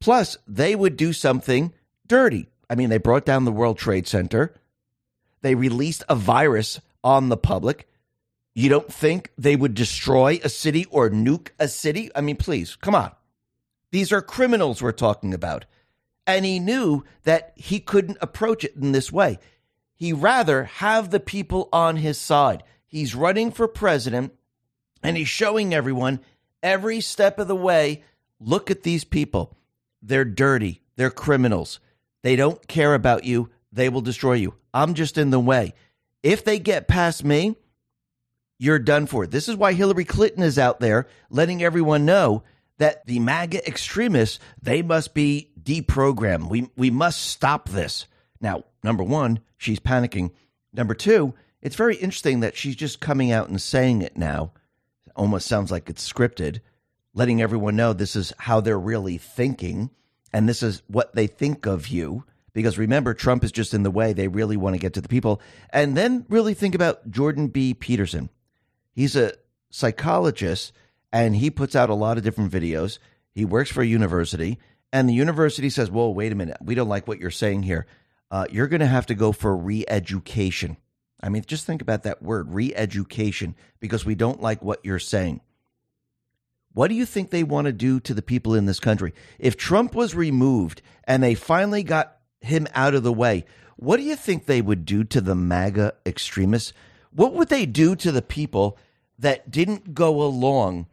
Plus, 0.00 0.36
they 0.48 0.74
would 0.74 0.96
do 0.96 1.12
something 1.12 1.72
dirty. 2.06 2.48
I 2.68 2.74
mean, 2.74 2.88
they 2.88 2.98
brought 2.98 3.26
down 3.26 3.44
the 3.44 3.52
World 3.52 3.78
Trade 3.78 4.08
Center. 4.08 4.54
They 5.42 5.54
released 5.54 6.02
a 6.08 6.16
virus 6.16 6.80
on 7.04 7.28
the 7.28 7.36
public. 7.36 7.88
You 8.54 8.68
don't 8.68 8.92
think 8.92 9.30
they 9.36 9.56
would 9.56 9.74
destroy 9.74 10.40
a 10.42 10.48
city 10.48 10.86
or 10.86 11.10
nuke 11.10 11.48
a 11.58 11.68
city? 11.68 12.10
I 12.14 12.20
mean, 12.20 12.36
please, 12.36 12.76
come 12.76 12.94
on. 12.94 13.12
These 13.90 14.12
are 14.12 14.22
criminals 14.22 14.80
we're 14.82 14.92
talking 14.92 15.34
about. 15.34 15.66
And 16.26 16.44
he 16.44 16.60
knew 16.60 17.04
that 17.24 17.52
he 17.56 17.80
couldn't 17.80 18.18
approach 18.20 18.64
it 18.64 18.76
in 18.76 18.92
this 18.92 19.10
way. 19.10 19.38
He 19.94 20.12
rather 20.12 20.64
have 20.64 21.10
the 21.10 21.20
people 21.20 21.68
on 21.72 21.96
his 21.96 22.18
side. 22.18 22.62
He's 22.86 23.14
running 23.14 23.50
for 23.50 23.68
president 23.68 24.32
and 25.02 25.16
he's 25.16 25.28
showing 25.28 25.74
everyone 25.74 26.20
every 26.62 27.00
step 27.00 27.38
of 27.38 27.48
the 27.48 27.56
way 27.56 28.02
look 28.38 28.70
at 28.70 28.82
these 28.82 29.04
people. 29.04 29.56
They're 30.02 30.24
dirty, 30.24 30.82
they're 30.96 31.10
criminals. 31.10 31.80
They 32.22 32.36
don't 32.36 32.66
care 32.68 32.94
about 32.94 33.24
you, 33.24 33.50
they 33.72 33.88
will 33.88 34.00
destroy 34.00 34.34
you. 34.34 34.54
I'm 34.74 34.94
just 34.94 35.18
in 35.18 35.30
the 35.30 35.40
way. 35.40 35.74
If 36.22 36.44
they 36.44 36.58
get 36.58 36.88
past 36.88 37.24
me, 37.24 37.56
you're 38.58 38.78
done 38.78 39.06
for. 39.06 39.26
This 39.26 39.48
is 39.48 39.56
why 39.56 39.72
Hillary 39.72 40.04
Clinton 40.04 40.42
is 40.42 40.58
out 40.58 40.80
there 40.80 41.06
letting 41.30 41.62
everyone 41.62 42.04
know 42.04 42.44
that 42.78 43.06
the 43.06 43.18
MAGA 43.18 43.66
extremists, 43.66 44.38
they 44.60 44.82
must 44.82 45.14
be 45.14 45.51
deprogrammed. 45.62 46.48
We 46.48 46.70
we 46.76 46.90
must 46.90 47.20
stop 47.22 47.68
this. 47.68 48.06
Now, 48.40 48.64
number 48.82 49.04
1, 49.04 49.40
she's 49.56 49.78
panicking. 49.78 50.32
Number 50.72 50.94
2, 50.94 51.32
it's 51.60 51.76
very 51.76 51.96
interesting 51.96 52.40
that 52.40 52.56
she's 52.56 52.74
just 52.74 53.00
coming 53.00 53.30
out 53.30 53.48
and 53.48 53.60
saying 53.60 54.02
it 54.02 54.16
now 54.16 54.52
almost 55.16 55.46
sounds 55.46 55.70
like 55.70 55.88
it's 55.88 56.10
scripted, 56.10 56.60
letting 57.14 57.42
everyone 57.42 57.76
know 57.76 57.92
this 57.92 58.16
is 58.16 58.32
how 58.38 58.60
they're 58.60 58.78
really 58.78 59.18
thinking 59.18 59.90
and 60.32 60.48
this 60.48 60.62
is 60.62 60.82
what 60.86 61.14
they 61.14 61.26
think 61.26 61.66
of 61.66 61.88
you. 61.88 62.24
Because 62.54 62.78
remember, 62.78 63.14
Trump 63.14 63.44
is 63.44 63.52
just 63.52 63.74
in 63.74 63.82
the 63.82 63.90
way. 63.90 64.12
They 64.12 64.28
really 64.28 64.56
want 64.56 64.74
to 64.74 64.80
get 64.80 64.94
to 64.94 65.00
the 65.00 65.08
people. 65.08 65.40
And 65.70 65.96
then 65.96 66.26
really 66.28 66.54
think 66.54 66.74
about 66.74 67.10
Jordan 67.10 67.48
B. 67.48 67.72
Peterson. 67.74 68.28
He's 68.92 69.16
a 69.16 69.32
psychologist 69.70 70.72
and 71.12 71.36
he 71.36 71.50
puts 71.50 71.74
out 71.74 71.90
a 71.90 71.94
lot 71.94 72.18
of 72.18 72.24
different 72.24 72.52
videos. 72.52 72.98
He 73.34 73.44
works 73.44 73.70
for 73.70 73.82
a 73.82 73.86
university, 73.86 74.58
and 74.92 75.08
the 75.08 75.14
university 75.14 75.70
says, 75.70 75.90
Whoa, 75.90 76.10
wait 76.10 76.32
a 76.32 76.36
minute. 76.36 76.58
We 76.62 76.74
don't 76.74 76.88
like 76.88 77.08
what 77.08 77.18
you're 77.18 77.30
saying 77.30 77.62
here. 77.62 77.86
Uh, 78.30 78.46
you're 78.50 78.68
going 78.68 78.80
to 78.80 78.86
have 78.86 79.06
to 79.06 79.14
go 79.14 79.32
for 79.32 79.56
re 79.56 79.84
education. 79.88 80.76
I 81.22 81.28
mean, 81.28 81.44
just 81.46 81.66
think 81.66 81.82
about 81.82 82.02
that 82.02 82.22
word, 82.22 82.52
re 82.52 82.74
education, 82.74 83.54
because 83.80 84.04
we 84.04 84.14
don't 84.14 84.42
like 84.42 84.62
what 84.62 84.84
you're 84.84 84.98
saying. 84.98 85.40
What 86.74 86.88
do 86.88 86.94
you 86.94 87.06
think 87.06 87.30
they 87.30 87.44
want 87.44 87.66
to 87.66 87.72
do 87.72 88.00
to 88.00 88.14
the 88.14 88.22
people 88.22 88.54
in 88.54 88.66
this 88.66 88.80
country? 88.80 89.12
If 89.38 89.56
Trump 89.56 89.94
was 89.94 90.14
removed 90.14 90.80
and 91.04 91.22
they 91.22 91.34
finally 91.34 91.82
got 91.82 92.16
him 92.40 92.66
out 92.74 92.94
of 92.94 93.02
the 93.02 93.12
way, 93.12 93.44
what 93.76 93.98
do 93.98 94.02
you 94.02 94.16
think 94.16 94.46
they 94.46 94.62
would 94.62 94.84
do 94.84 95.04
to 95.04 95.20
the 95.20 95.34
MAGA 95.34 95.94
extremists? 96.06 96.72
What 97.10 97.34
would 97.34 97.48
they 97.48 97.66
do 97.66 97.94
to 97.96 98.10
the 98.10 98.22
people 98.22 98.78
that 99.18 99.50
didn't 99.50 99.94
go 99.94 100.22
along 100.22 100.86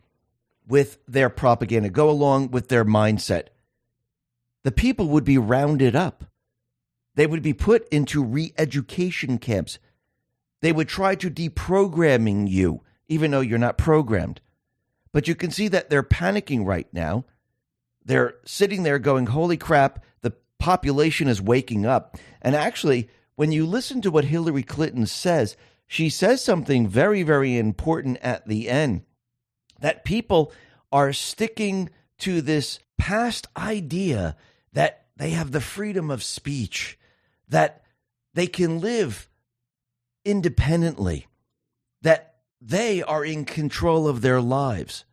with 0.68 1.00
their 1.08 1.30
propaganda, 1.30 1.90
go 1.90 2.10
along 2.10 2.52
with 2.52 2.68
their 2.68 2.84
mindset? 2.84 3.48
The 4.64 4.72
people 4.72 5.08
would 5.10 5.24
be 5.24 5.38
rounded 5.38 5.96
up. 5.96 6.26
They 7.16 7.28
would 7.28 7.42
be 7.42 7.54
put 7.54 7.88
into 7.90 8.24
re 8.24 8.54
education 8.58 9.38
camps. 9.38 9.80
They 10.62 10.72
would 10.72 10.88
try 10.88 11.16
to 11.16 11.32
deprogramming 11.32 12.50
you, 12.50 12.82
even 13.08 13.32
though 13.32 13.40
you're 13.42 13.58
not 13.58 13.78
programmed. 13.78 14.42
But 15.12 15.28
you 15.28 15.36
can 15.36 15.52
see 15.52 15.68
that 15.70 15.90
they're 15.90 16.04
panicking 16.04 16.66
right 16.66 16.88
now. 16.94 17.26
They're 18.04 18.36
sitting 18.46 18.84
there 18.84 19.00
going, 19.00 19.28
holy 19.28 19.58
crap, 19.58 20.04
the 20.22 20.34
population 20.60 21.28
is 21.28 21.42
waking 21.42 21.86
up. 21.86 22.18
And 22.42 22.56
actually, 22.56 23.10
when 23.36 23.52
you 23.52 23.66
listen 23.66 24.02
to 24.02 24.12
what 24.12 24.26
Hillary 24.26 24.64
Clinton 24.64 25.06
says, 25.06 25.56
she 25.88 26.10
says 26.10 26.44
something 26.44 26.88
very, 26.88 27.24
very 27.24 27.58
important 27.58 28.18
at 28.22 28.48
the 28.48 28.70
end 28.70 29.04
that 29.80 30.06
people 30.06 30.52
are 30.92 31.14
sticking 31.14 31.90
to 32.20 32.42
this 32.42 32.80
past 32.98 33.48
idea 33.58 34.36
that 34.74 35.08
they 35.18 35.32
have 35.32 35.52
the 35.52 35.62
freedom 35.62 36.12
of 36.12 36.24
speech, 36.24 36.98
that 37.48 37.84
they 38.34 38.48
can 38.48 38.80
live 38.80 39.30
independently, 40.24 41.28
that 42.02 42.36
they 42.62 43.02
are 43.02 43.26
in 43.26 43.46
control 43.46 44.08
of 44.08 44.22
their 44.22 44.42
lives. 44.42 45.06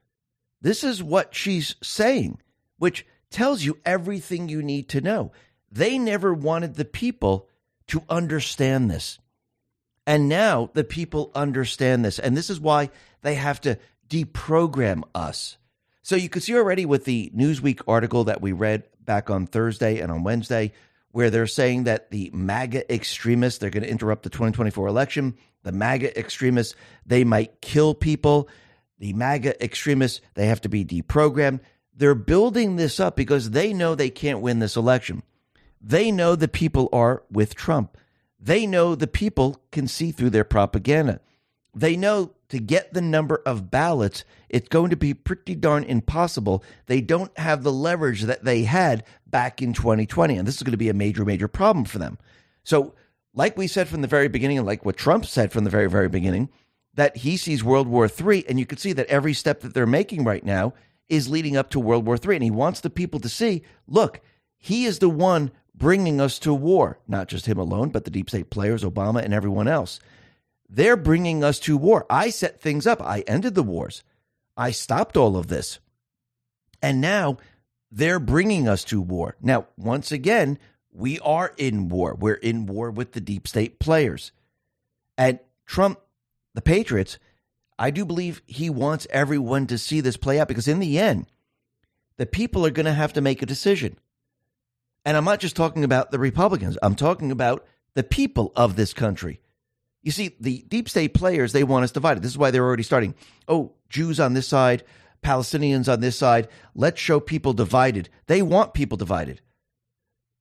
This 0.61 0.85
is 0.85 1.03
what 1.03 1.35
she's 1.35 1.77
saying, 1.83 2.41
which 2.79 3.07
tells 3.31 3.65
you 3.65 3.79
everything 3.85 4.49
you 4.49 4.63
need 4.63 4.89
to 4.91 5.01
know. 5.01 5.33
They 5.71 5.99
never 5.99 6.33
wanted 6.33 6.75
the 6.75 6.85
people 6.85 7.49
to 7.89 8.03
understand 8.09 8.91
this. 8.91 9.19
And 10.07 10.29
now 10.29 10.71
the 10.73 10.85
people 10.85 11.33
understand 11.35 12.05
this. 12.05 12.19
And 12.19 12.37
this 12.37 12.51
is 12.51 12.61
why 12.61 12.91
they 13.23 13.35
have 13.35 13.61
to 13.63 13.79
deprogram 14.09 15.03
us. 15.15 15.57
So 16.07 16.15
you 16.15 16.29
can 16.29 16.41
see 16.41 16.55
already 16.55 16.87
with 16.87 17.05
the 17.05 17.33
Newsweek 17.35 17.81
article 17.89 18.23
that 18.25 18.41
we 18.41 18.53
read 18.53 18.85
back 19.01 19.29
on 19.29 19.49
Thursday 19.49 19.99
and 19.99 20.13
on 20.13 20.23
Wednesday, 20.23 20.71
where 21.11 21.31
they're 21.31 21.49
saying 21.49 21.83
that 21.83 22.13
the 22.13 22.31
MAGA 22.33 22.95
extremists, 22.95 23.59
they're 23.59 23.71
going 23.71 23.83
to 23.83 23.91
interrupt 23.91 24.23
the 24.23 24.31
2024 24.31 24.87
election. 24.87 25.37
The 25.65 25.73
MAGA 25.73 26.17
extremists, 26.17 26.77
they 27.05 27.25
might 27.25 27.61
kill 27.61 27.93
people. 27.93 28.49
The 29.01 29.15
MAGA 29.15 29.61
extremists, 29.61 30.21
they 30.35 30.47
have 30.47 30.61
to 30.61 30.69
be 30.69 30.85
deprogrammed. 30.85 31.59
They're 31.93 32.15
building 32.15 32.77
this 32.77 33.01
up 33.01 33.17
because 33.17 33.51
they 33.51 33.73
know 33.73 33.97
they 33.97 34.11
can't 34.11 34.41
win 34.41 34.61
this 34.61 34.77
election. 34.77 35.25
They 35.81 36.13
know 36.13 36.37
the 36.37 36.47
people 36.47 36.89
are 36.93 37.25
with 37.33 37.57
Trump. 37.57 37.99
They 38.39 38.65
know 38.65 38.95
the 38.95 39.09
people 39.09 39.61
can 39.73 39.89
see 39.89 40.13
through 40.13 40.31
their 40.31 40.45
propaganda. 40.45 41.19
They 41.75 41.97
know 41.97 42.31
to 42.49 42.59
get 42.59 42.93
the 42.93 43.01
number 43.01 43.43
of 43.45 43.71
ballots, 43.71 44.25
it's 44.49 44.69
going 44.69 44.91
to 44.91 44.97
be 44.97 45.15
pretty 45.15 45.55
darn 45.55 45.85
impossible. 45.85 46.63
They 46.87 47.01
don't 47.01 47.37
have 47.39 47.63
the 47.63 47.73
leverage 47.73 48.23
that 48.23 48.45
they 48.45 48.65
had 48.65 49.05
back 49.27 49.61
in 49.61 49.73
2020. 49.73 50.37
And 50.37 50.47
this 50.47 50.57
is 50.57 50.63
going 50.63 50.73
to 50.73 50.77
be 50.77 50.89
a 50.89 50.95
major, 50.95 51.25
major 51.25 51.49
problem 51.49 51.85
for 51.85 51.99
them. 51.99 52.19
So, 52.63 52.95
like 53.35 53.57
we 53.57 53.67
said 53.67 53.89
from 53.89 54.01
the 54.01 54.09
very 54.09 54.29
beginning, 54.29 54.59
and 54.59 54.67
like 54.67 54.85
what 54.85 54.97
Trump 54.97 55.27
said 55.27 55.53
from 55.53 55.65
the 55.65 55.71
very, 55.71 55.91
very 55.91 56.09
beginning, 56.09 56.49
that 56.95 57.19
he 57.19 57.37
sees 57.37 57.63
World 57.63 57.87
War 57.87 58.09
III. 58.09 58.49
And 58.49 58.59
you 58.59 58.67
can 58.67 58.79
see 58.79 58.93
that 58.95 59.07
every 59.09 59.35
step 59.35 59.61
that 59.61 59.75
they're 59.75 59.87
making 59.87 60.25
right 60.25 60.45
now 60.45 60.73
is 61.09 61.29
leading 61.29 61.57
up 61.57 61.71
to 61.71 61.81
World 61.81 62.07
War 62.07 62.17
III. 62.17 62.37
And 62.37 62.45
he 62.45 62.51
wants 62.51 62.81
the 62.81 62.91
people 62.91 63.21
to 63.21 63.29
see 63.29 63.63
look, 63.87 64.21
he 64.57 64.85
is 64.85 64.99
the 64.99 65.09
one 65.09 65.51
bringing 65.75 66.21
us 66.21 66.39
to 66.41 66.55
war, 66.55 66.99
not 67.07 67.29
just 67.29 67.47
him 67.47 67.59
alone, 67.59 67.91
but 67.91 68.05
the 68.05 68.11
deep 68.11 68.31
state 68.31 68.51
players, 68.51 68.83
Obama, 68.83 69.23
and 69.23 69.35
everyone 69.35 69.69
else. 69.69 70.01
They're 70.69 70.97
bringing 70.97 71.45
us 71.45 71.59
to 71.61 71.77
war. 71.77 72.07
I 72.11 72.31
set 72.31 72.61
things 72.61 72.87
up. 72.87 73.01
I 73.01 73.21
ended 73.27 73.55
the 73.55 73.63
wars. 73.63 74.03
I 74.57 74.71
stopped 74.71 75.17
all 75.17 75.37
of 75.37 75.47
this. 75.49 75.79
And 76.83 77.01
now 77.01 77.39
they're 77.91 78.21
bringing 78.21 78.69
us 78.69 78.85
to 78.85 79.01
war. 79.01 79.37
Now, 79.41 79.67
once 79.77 80.13
again, 80.13 80.59
we 80.93 81.21
are 81.21 81.53
in 81.57 81.89
war. 81.89 82.15
We're 82.15 82.35
in 82.35 82.67
war 82.67 82.91
with 82.91 83.13
the 83.13 83.21
deep 83.21 83.47
state 83.47 83.79
players. 83.79 84.33
And 85.17 85.39
Trump, 85.67 86.01
the 86.55 86.63
Patriots, 86.63 87.19
I 87.79 87.91
do 87.91 88.05
believe 88.05 88.43
he 88.47 88.71
wants 88.71 89.07
everyone 89.11 89.67
to 89.69 89.79
see 89.79 90.01
this 90.01 90.17
play 90.17 90.41
out 90.41 90.49
because 90.49 90.69
in 90.69 90.79
the 90.79 90.99
end, 90.99 91.27
the 92.17 92.27
people 92.27 92.65
are 92.65 92.71
going 92.71 92.87
to 92.87 92.93
have 92.93 93.13
to 93.15 93.21
make 93.21 93.43
a 93.43 93.47
decision. 93.47 93.99
And 95.05 95.17
I'm 95.17 95.25
not 95.25 95.41
just 95.41 95.55
talking 95.55 95.85
about 95.85 96.11
the 96.11 96.19
Republicans, 96.19 96.79
I'm 96.83 96.95
talking 96.95 97.31
about 97.31 97.65
the 97.95 98.03
people 98.03 98.53
of 98.57 98.77
this 98.77 98.93
country. 98.93 99.41
You 100.07 100.13
see, 100.13 100.37
the 100.39 100.65
deep 100.69 100.89
state 100.89 101.15
players, 101.15 101.51
they 101.51 101.65
want 101.65 101.83
us 101.83 101.91
divided. 101.91 102.23
This 102.23 102.31
is 102.31 102.39
why 102.39 102.53
they're 102.53 102.65
already 102.65 102.85
starting. 102.85 103.17
Oh, 103.49 103.73
Jews 103.89 104.21
on 104.21 104.35
this 104.35 104.47
side, 104.47 104.85
Palestinians 105.21 105.93
on 105.93 105.99
this 105.99 106.17
side. 106.17 106.47
Let's 106.77 107.01
show 107.01 107.19
people 107.19 107.53
divided. 107.53 108.09
They 108.29 108.41
want 108.41 108.73
people 108.73 108.97
divided. 108.97 109.41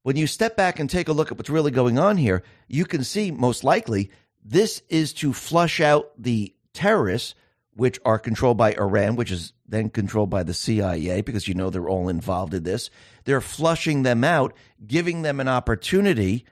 When 0.04 0.18
you 0.18 0.28
step 0.28 0.56
back 0.56 0.80
and 0.80 0.88
take 0.88 1.08
a 1.08 1.14
look 1.14 1.32
at 1.32 1.40
what's 1.40 1.50
really 1.50 1.72
going 1.72 1.98
on 1.98 2.18
here, 2.18 2.44
you 2.68 2.86
can 2.86 3.04
see 3.04 3.32
most 3.32 3.64
likely 3.64 4.12
this 4.44 4.84
is 4.88 5.14
to 5.14 5.34
flush 5.34 5.82
out 5.82 6.12
the 6.16 6.54
terrorists, 6.74 7.34
which 7.74 8.00
are 8.06 8.20
controlled 8.20 8.58
by 8.58 8.74
Iran, 8.74 9.16
which 9.16 9.32
is 9.32 9.54
then 9.68 9.90
controlled 9.90 10.30
by 10.30 10.44
the 10.44 10.54
CIA, 10.54 11.22
because 11.22 11.48
you 11.48 11.56
know 11.56 11.72
they're 11.72 11.90
all 11.90 12.08
involved 12.08 12.54
in 12.54 12.62
this. 12.62 12.92
They're 13.24 13.42
flushing 13.42 14.04
them 14.04 14.24
out, 14.24 14.54
giving 14.86 15.24
them 15.24 15.40
an 15.40 15.48
opportunity. 15.48 16.46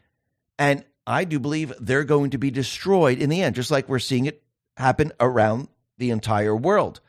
And 0.57 0.84
I 1.06 1.26
do 1.26 1.39
believe 1.39 1.74
they're 1.80 2.04
going 2.04 2.32
to 2.32 2.38
be 2.38 2.51
destroyed 2.51 3.20
in 3.20 3.30
the 3.30 3.41
end, 3.41 3.56
just 3.56 3.72
like 3.72 3.89
we're 3.89 3.99
seeing 3.99 4.26
it 4.26 4.43
happen 4.78 5.12
around 5.20 5.68
the 5.97 6.12
entire 6.12 6.56
world. 6.56 7.01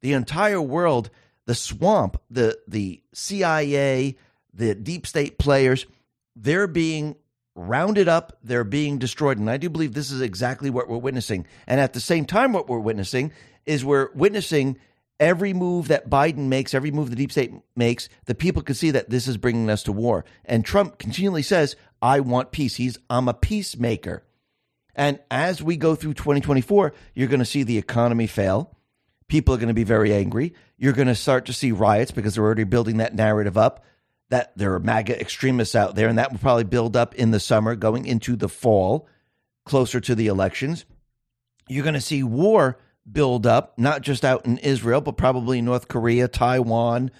The 0.00 0.14
entire 0.14 0.60
world, 0.60 1.10
the 1.46 1.54
swamp, 1.54 2.20
the, 2.30 2.58
the 2.66 3.02
CIA, 3.12 4.16
the 4.52 4.74
deep 4.74 5.06
state 5.06 5.38
players, 5.38 5.86
they're 6.34 6.66
being 6.66 7.16
rounded 7.54 8.08
up, 8.08 8.38
they're 8.42 8.64
being 8.64 8.98
destroyed. 8.98 9.38
And 9.38 9.50
I 9.50 9.58
do 9.58 9.68
believe 9.68 9.94
this 9.94 10.10
is 10.10 10.20
exactly 10.20 10.70
what 10.70 10.88
we're 10.88 10.98
witnessing. 10.98 11.46
And 11.66 11.78
at 11.80 11.92
the 11.92 12.00
same 12.00 12.24
time, 12.24 12.52
what 12.52 12.68
we're 12.68 12.78
witnessing 12.78 13.32
is 13.66 13.84
we're 13.84 14.10
witnessing 14.14 14.78
every 15.20 15.52
move 15.52 15.88
that 15.88 16.10
Biden 16.10 16.48
makes, 16.48 16.74
every 16.74 16.90
move 16.90 17.10
the 17.10 17.16
deep 17.16 17.30
state 17.30 17.52
makes, 17.76 18.08
the 18.24 18.34
people 18.34 18.62
can 18.62 18.74
see 18.74 18.90
that 18.90 19.10
this 19.10 19.28
is 19.28 19.36
bringing 19.36 19.70
us 19.70 19.82
to 19.84 19.92
war. 19.92 20.24
And 20.44 20.64
Trump 20.64 20.98
continually 20.98 21.42
says, 21.42 21.76
I 22.02 22.20
want 22.20 22.50
peace. 22.50 22.74
He's, 22.74 22.98
I'm 23.08 23.28
a 23.28 23.34
peacemaker. 23.34 24.24
And 24.94 25.20
as 25.30 25.62
we 25.62 25.76
go 25.76 25.94
through 25.94 26.14
2024, 26.14 26.92
you're 27.14 27.28
going 27.28 27.38
to 27.38 27.46
see 27.46 27.62
the 27.62 27.78
economy 27.78 28.26
fail. 28.26 28.76
People 29.28 29.54
are 29.54 29.58
going 29.58 29.68
to 29.68 29.74
be 29.74 29.84
very 29.84 30.12
angry. 30.12 30.52
You're 30.76 30.92
going 30.92 31.08
to 31.08 31.14
start 31.14 31.46
to 31.46 31.52
see 31.54 31.72
riots 31.72 32.10
because 32.10 32.34
they're 32.34 32.44
already 32.44 32.64
building 32.64 32.98
that 32.98 33.14
narrative 33.14 33.56
up 33.56 33.84
that 34.28 34.52
there 34.56 34.74
are 34.74 34.80
MAGA 34.80 35.18
extremists 35.18 35.74
out 35.74 35.94
there. 35.94 36.08
And 36.08 36.18
that 36.18 36.32
will 36.32 36.38
probably 36.38 36.64
build 36.64 36.96
up 36.96 37.14
in 37.14 37.30
the 37.30 37.40
summer, 37.40 37.76
going 37.76 38.04
into 38.04 38.34
the 38.34 38.48
fall, 38.48 39.08
closer 39.64 40.00
to 40.00 40.14
the 40.14 40.26
elections. 40.26 40.84
You're 41.68 41.84
going 41.84 41.94
to 41.94 42.00
see 42.00 42.22
war 42.22 42.78
build 43.10 43.46
up, 43.46 43.78
not 43.78 44.02
just 44.02 44.24
out 44.24 44.44
in 44.44 44.58
Israel, 44.58 45.00
but 45.00 45.16
probably 45.16 45.62
North 45.62 45.88
Korea, 45.88 46.28
Taiwan, 46.28 47.10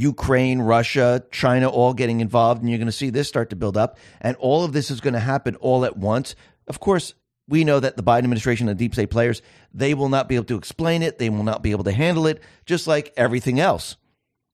Ukraine, 0.00 0.60
Russia, 0.60 1.22
China 1.30 1.68
all 1.68 1.94
getting 1.94 2.20
involved. 2.20 2.60
And 2.60 2.70
you're 2.70 2.78
going 2.78 2.86
to 2.86 2.92
see 2.92 3.10
this 3.10 3.28
start 3.28 3.50
to 3.50 3.56
build 3.56 3.76
up. 3.76 3.98
And 4.20 4.36
all 4.36 4.64
of 4.64 4.72
this 4.72 4.90
is 4.90 5.00
going 5.00 5.14
to 5.14 5.20
happen 5.20 5.56
all 5.56 5.84
at 5.84 5.96
once. 5.96 6.34
Of 6.66 6.80
course, 6.80 7.14
we 7.48 7.64
know 7.64 7.80
that 7.80 7.96
the 7.96 8.02
Biden 8.02 8.18
administration 8.18 8.68
and 8.68 8.78
deep 8.78 8.94
state 8.94 9.10
players, 9.10 9.42
they 9.74 9.94
will 9.94 10.08
not 10.08 10.28
be 10.28 10.36
able 10.36 10.44
to 10.46 10.56
explain 10.56 11.02
it. 11.02 11.18
They 11.18 11.30
will 11.30 11.42
not 11.42 11.62
be 11.62 11.72
able 11.72 11.84
to 11.84 11.92
handle 11.92 12.26
it, 12.26 12.40
just 12.64 12.86
like 12.86 13.12
everything 13.16 13.58
else. 13.60 13.96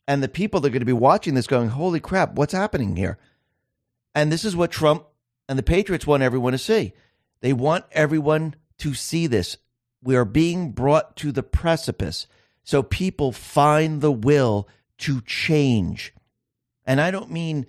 And 0.09 0.23
the 0.23 0.29
people 0.29 0.61
that 0.61 0.69
are 0.69 0.71
going 0.71 0.81
to 0.81 0.87
be 0.87 0.93
watching 0.93 1.35
this 1.35 1.47
going, 1.47 1.69
holy 1.69 2.01
crap, 2.01 2.35
what's 2.35 2.53
happening 2.53 2.97
here? 2.97 3.19
And 4.15 4.33
this 4.33 4.45
is 4.45 4.57
what 4.57 4.71
Trump 4.71 5.07
and 5.49 5.59
the 5.59 5.63
Patriots 5.63 6.07
want 6.07 6.23
everyone 6.23 6.53
to 6.53 6.59
see. 6.59 6.95
They 7.41 7.53
want 7.53 7.85
everyone 7.93 8.55
to 8.79 8.95
see 8.95 9.27
this 9.27 9.59
we 10.03 10.17
are 10.17 10.25
being 10.25 10.71
brought 10.71 11.17
to 11.17 11.33
the 11.33 11.43
precipice. 11.43 12.27
So 12.63 12.83
people 12.83 13.33
find 13.33 14.01
the 14.01 14.13
will 14.13 14.69
to 14.99 15.21
change. 15.23 16.13
And 16.85 17.01
I 17.01 17.11
don't 17.11 17.31
mean 17.31 17.67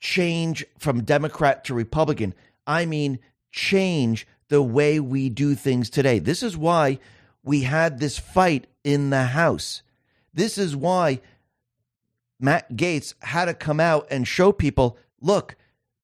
change 0.00 0.64
from 0.78 1.04
Democrat 1.04 1.64
to 1.64 1.74
Republican. 1.74 2.34
I 2.66 2.86
mean 2.86 3.18
change 3.52 4.26
the 4.48 4.62
way 4.62 5.00
we 5.00 5.28
do 5.28 5.54
things 5.54 5.90
today. 5.90 6.18
This 6.18 6.42
is 6.42 6.56
why 6.56 6.98
we 7.42 7.62
had 7.62 7.98
this 7.98 8.18
fight 8.18 8.66
in 8.82 9.10
the 9.10 9.24
House. 9.24 9.82
This 10.32 10.58
is 10.58 10.76
why 10.76 11.20
Matt 12.40 12.76
Gaetz 12.76 13.14
had 13.22 13.46
to 13.46 13.54
come 13.54 13.80
out 13.80 14.06
and 14.10 14.26
show 14.26 14.52
people 14.52 14.98
look, 15.20 15.56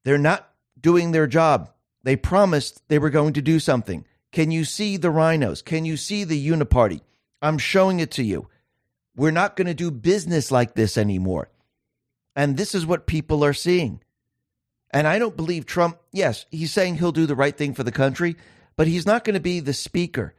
they're 0.05 0.19
not 0.19 0.51
doing 0.81 1.13
their 1.13 1.27
job. 1.27 1.71
They 2.03 2.17
promised 2.17 2.83
they 2.89 2.99
were 2.99 3.11
going 3.11 3.35
to 3.35 3.43
do 3.43 3.61
something. 3.61 4.07
Can 4.33 4.51
you 4.51 4.65
see 4.65 4.97
the 4.97 5.09
RINOs? 5.09 5.65
Can 5.65 5.85
you 5.85 5.97
see 5.97 6.25
the 6.25 6.49
uniparty? 6.49 7.01
I'm 7.43 7.59
showing 7.59 8.01
it 8.01 8.13
to 8.13 8.23
you. 8.23 8.49
We're 9.17 9.31
not 9.31 9.57
going 9.57 9.67
to 9.67 9.75
do 9.75 9.91
business 9.91 10.51
like 10.51 10.75
this 10.75 10.97
anymore. 10.97 11.51
And 12.37 12.57
this 12.57 12.75
is 12.75 12.87
what 12.87 13.07
people 13.07 13.45
are 13.45 13.53
seeing. 13.53 14.01
And 14.93 15.07
I 15.07 15.19
don't 15.19 15.37
believe 15.37 15.67
Trump, 15.67 15.99
yes, 16.13 16.47
he's 16.51 16.73
saying 16.73 16.97
he'll 16.97 17.13
do 17.13 17.27
the 17.27 17.37
right 17.37 17.57
thing 17.57 17.75
for 17.75 17.83
the 17.83 17.93
country, 17.93 18.37
but 18.77 18.87
he's 18.87 19.07
not 19.07 19.25
going 19.25 19.35
to 19.35 19.41
be 19.41 19.61
the 19.61 19.73
speaker. 19.73 20.35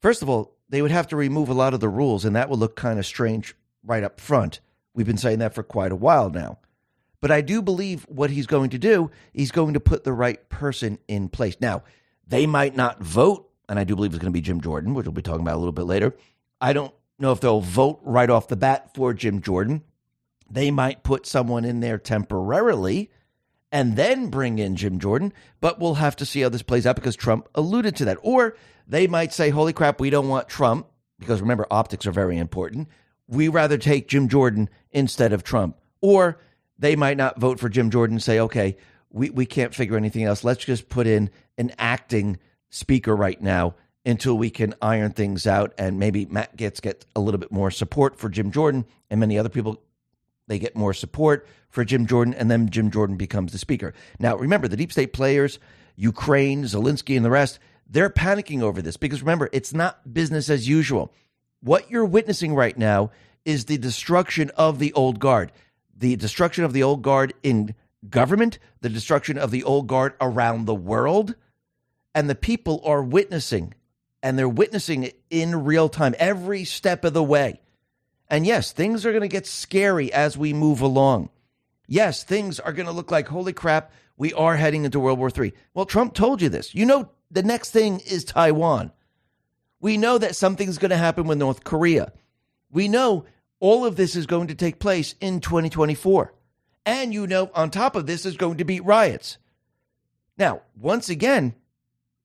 First 0.00 0.22
of 0.22 0.28
all, 0.28 0.56
they 0.68 0.80
would 0.80 0.90
have 0.90 1.08
to 1.08 1.16
remove 1.16 1.48
a 1.48 1.54
lot 1.54 1.74
of 1.74 1.80
the 1.80 1.88
rules, 1.88 2.24
and 2.24 2.36
that 2.36 2.48
would 2.48 2.58
look 2.58 2.76
kind 2.76 2.98
of 2.98 3.06
strange 3.06 3.54
right 3.84 4.02
up 4.02 4.20
front. 4.20 4.60
We've 4.94 5.06
been 5.06 5.18
saying 5.18 5.40
that 5.40 5.54
for 5.54 5.62
quite 5.62 5.92
a 5.92 5.96
while 5.96 6.30
now. 6.30 6.58
But 7.20 7.30
I 7.30 7.40
do 7.40 7.62
believe 7.62 8.04
what 8.08 8.30
he's 8.30 8.46
going 8.46 8.70
to 8.70 8.78
do, 8.78 9.10
he's 9.32 9.50
going 9.50 9.74
to 9.74 9.80
put 9.80 10.04
the 10.04 10.12
right 10.12 10.46
person 10.48 10.98
in 11.08 11.28
place. 11.28 11.56
Now, 11.60 11.82
they 12.26 12.46
might 12.46 12.76
not 12.76 13.02
vote, 13.02 13.50
and 13.68 13.78
I 13.78 13.84
do 13.84 13.96
believe 13.96 14.12
it's 14.12 14.20
going 14.20 14.32
to 14.32 14.36
be 14.36 14.42
Jim 14.42 14.60
Jordan, 14.60 14.94
which 14.94 15.06
we'll 15.06 15.12
be 15.12 15.22
talking 15.22 15.40
about 15.40 15.56
a 15.56 15.58
little 15.58 15.72
bit 15.72 15.86
later. 15.86 16.14
I 16.60 16.72
don't 16.72 16.94
know 17.18 17.32
if 17.32 17.40
they'll 17.40 17.60
vote 17.60 18.00
right 18.02 18.30
off 18.30 18.48
the 18.48 18.56
bat 18.56 18.94
for 18.94 19.14
Jim 19.14 19.40
Jordan. 19.40 19.82
They 20.50 20.70
might 20.70 21.02
put 21.02 21.26
someone 21.26 21.64
in 21.64 21.80
there 21.80 21.98
temporarily 21.98 23.10
and 23.72 23.96
then 23.96 24.28
bring 24.28 24.58
in 24.58 24.76
Jim 24.76 24.98
Jordan. 24.98 25.32
But 25.60 25.78
we'll 25.78 25.94
have 25.94 26.16
to 26.16 26.26
see 26.26 26.40
how 26.40 26.48
this 26.48 26.62
plays 26.62 26.86
out 26.86 26.96
because 26.96 27.16
Trump 27.16 27.48
alluded 27.54 27.96
to 27.96 28.04
that. 28.06 28.18
Or 28.22 28.56
they 28.86 29.06
might 29.06 29.32
say, 29.32 29.50
holy 29.50 29.72
crap, 29.72 30.00
we 30.00 30.10
don't 30.10 30.28
want 30.28 30.48
Trump 30.48 30.86
because 31.18 31.40
remember, 31.40 31.66
optics 31.70 32.06
are 32.06 32.12
very 32.12 32.38
important. 32.38 32.88
We 33.26 33.48
rather 33.48 33.78
take 33.78 34.08
Jim 34.08 34.28
Jordan 34.28 34.68
instead 34.90 35.32
of 35.32 35.42
Trump. 35.42 35.78
Or 36.00 36.38
they 36.78 36.96
might 36.96 37.16
not 37.16 37.40
vote 37.40 37.58
for 37.58 37.68
Jim 37.68 37.90
Jordan 37.90 38.16
and 38.16 38.22
say, 38.22 38.40
okay, 38.40 38.76
we, 39.10 39.30
we 39.30 39.46
can't 39.46 39.74
figure 39.74 39.96
anything 39.96 40.24
else. 40.24 40.44
Let's 40.44 40.64
just 40.64 40.88
put 40.88 41.06
in 41.06 41.30
an 41.56 41.72
acting 41.78 42.38
speaker 42.70 43.14
right 43.14 43.40
now 43.40 43.76
until 44.06 44.36
we 44.36 44.50
can 44.50 44.74
iron 44.82 45.12
things 45.12 45.46
out 45.46 45.72
and 45.78 45.98
maybe 45.98 46.26
Matt 46.26 46.56
Gaetz 46.56 46.80
get 46.80 47.06
a 47.16 47.20
little 47.20 47.38
bit 47.38 47.50
more 47.50 47.70
support 47.70 48.18
for 48.18 48.28
Jim 48.28 48.50
Jordan 48.50 48.84
and 49.10 49.20
many 49.20 49.38
other 49.38 49.48
people 49.48 49.82
they 50.46 50.58
get 50.58 50.76
more 50.76 50.92
support 50.92 51.46
for 51.70 51.84
Jim 51.84 52.06
Jordan 52.06 52.34
and 52.34 52.50
then 52.50 52.68
Jim 52.68 52.90
Jordan 52.90 53.16
becomes 53.16 53.52
the 53.52 53.58
speaker. 53.58 53.94
Now 54.18 54.36
remember 54.36 54.68
the 54.68 54.76
deep 54.76 54.92
state 54.92 55.12
players, 55.12 55.58
Ukraine, 55.96 56.64
Zelensky 56.64 57.16
and 57.16 57.24
the 57.24 57.30
rest, 57.30 57.58
they're 57.88 58.10
panicking 58.10 58.62
over 58.62 58.82
this 58.82 58.96
because 58.96 59.22
remember 59.22 59.48
it's 59.52 59.72
not 59.72 60.12
business 60.12 60.50
as 60.50 60.68
usual. 60.68 61.12
What 61.60 61.90
you're 61.90 62.04
witnessing 62.04 62.54
right 62.54 62.76
now 62.76 63.10
is 63.44 63.64
the 63.64 63.78
destruction 63.78 64.50
of 64.56 64.78
the 64.78 64.92
old 64.92 65.18
guard. 65.18 65.50
The 65.96 66.16
destruction 66.16 66.64
of 66.64 66.72
the 66.72 66.82
old 66.82 67.02
guard 67.02 67.32
in 67.42 67.74
government, 68.10 68.58
the 68.80 68.88
destruction 68.88 69.38
of 69.38 69.50
the 69.50 69.62
old 69.62 69.86
guard 69.86 70.14
around 70.20 70.66
the 70.66 70.74
world, 70.74 71.34
and 72.14 72.28
the 72.28 72.34
people 72.34 72.82
are 72.84 73.02
witnessing 73.02 73.74
and 74.24 74.38
they're 74.38 74.48
witnessing 74.48 75.02
it 75.02 75.20
in 75.28 75.64
real 75.64 75.90
time 75.90 76.14
every 76.18 76.64
step 76.64 77.04
of 77.04 77.12
the 77.12 77.22
way. 77.22 77.60
And 78.28 78.46
yes, 78.46 78.72
things 78.72 79.04
are 79.04 79.12
going 79.12 79.20
to 79.20 79.28
get 79.28 79.46
scary 79.46 80.10
as 80.10 80.38
we 80.38 80.54
move 80.54 80.80
along. 80.80 81.28
Yes, 81.86 82.24
things 82.24 82.58
are 82.58 82.72
going 82.72 82.86
to 82.86 82.92
look 82.92 83.10
like, 83.10 83.28
holy 83.28 83.52
crap, 83.52 83.92
we 84.16 84.32
are 84.32 84.56
heading 84.56 84.86
into 84.86 84.98
World 84.98 85.18
War 85.18 85.30
III. 85.30 85.52
Well, 85.74 85.84
Trump 85.84 86.14
told 86.14 86.40
you 86.40 86.48
this. 86.48 86.74
You 86.74 86.86
know, 86.86 87.10
the 87.30 87.42
next 87.42 87.70
thing 87.70 88.00
is 88.00 88.24
Taiwan. 88.24 88.92
We 89.78 89.98
know 89.98 90.16
that 90.16 90.34
something's 90.34 90.78
going 90.78 90.90
to 90.90 90.96
happen 90.96 91.26
with 91.26 91.36
North 91.36 91.62
Korea. 91.62 92.10
We 92.70 92.88
know 92.88 93.26
all 93.60 93.84
of 93.84 93.96
this 93.96 94.16
is 94.16 94.24
going 94.24 94.46
to 94.46 94.54
take 94.54 94.78
place 94.78 95.14
in 95.20 95.40
2024. 95.40 96.32
And 96.86 97.12
you 97.12 97.26
know, 97.26 97.50
on 97.54 97.68
top 97.68 97.94
of 97.94 98.06
this, 98.06 98.24
is 98.24 98.38
going 98.38 98.56
to 98.56 98.64
be 98.64 98.80
riots. 98.80 99.36
Now, 100.38 100.62
once 100.80 101.10
again, 101.10 101.54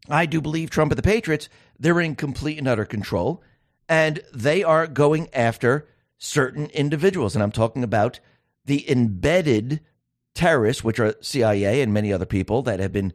I 0.08 0.26
do 0.26 0.42
believe 0.42 0.70
Trump 0.70 0.92
and 0.92 0.98
the 0.98 1.04
Patriots, 1.04 1.50
they're 1.78 2.00
in 2.00 2.16
complete 2.16 2.58
and 2.58 2.68
utter 2.68 2.86
control, 2.86 3.44
and 3.88 4.22
they 4.34 4.64
are 4.64 4.88
going 4.88 5.30
after 5.34 5.88
certain 6.18 6.68
individuals. 6.68 7.36
And 7.36 7.44
I'm 7.44 7.52
talking 7.52 7.84
about 7.84 8.20
the 8.66 8.90
embedded 8.90 9.82
terrorists, 10.34 10.84
which 10.84 11.00
are 11.00 11.16
CIA 11.22 11.82
and 11.82 11.94
many 11.94 12.14
other 12.14 12.26
people 12.26 12.62
that 12.64 12.80
have 12.80 12.94
been 12.94 13.14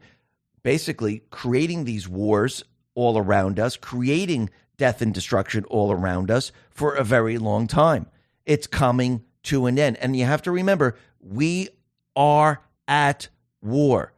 basically 0.63 1.21
creating 1.29 1.85
these 1.85 2.07
wars 2.07 2.63
all 2.93 3.17
around 3.17 3.59
us, 3.59 3.77
creating 3.77 4.49
death 4.77 5.01
and 5.01 5.13
destruction 5.13 5.63
all 5.65 5.91
around 5.91 6.29
us 6.31 6.51
for 6.69 6.93
a 6.93 7.03
very 7.03 7.37
long 7.37 7.67
time. 7.67 8.07
It's 8.45 8.67
coming 8.67 9.23
to 9.43 9.65
an 9.67 9.79
end. 9.79 9.97
And 9.97 10.15
you 10.15 10.25
have 10.25 10.41
to 10.43 10.51
remember, 10.51 10.97
we 11.19 11.69
are 12.15 12.61
at 12.87 13.29
war. 13.61 14.13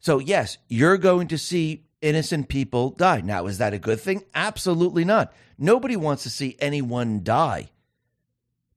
So, 0.00 0.18
yes, 0.18 0.56
you're 0.68 0.98
going 0.98 1.28
to 1.28 1.38
see 1.38 1.84
innocent 2.00 2.48
people 2.48 2.90
die. 2.90 3.20
Now, 3.20 3.46
is 3.46 3.58
that 3.58 3.74
a 3.74 3.78
good 3.78 4.00
thing? 4.00 4.24
Absolutely 4.34 5.04
not. 5.04 5.32
Nobody 5.58 5.94
wants 5.94 6.22
to 6.22 6.30
see 6.30 6.56
anyone 6.58 7.22
die. 7.22 7.70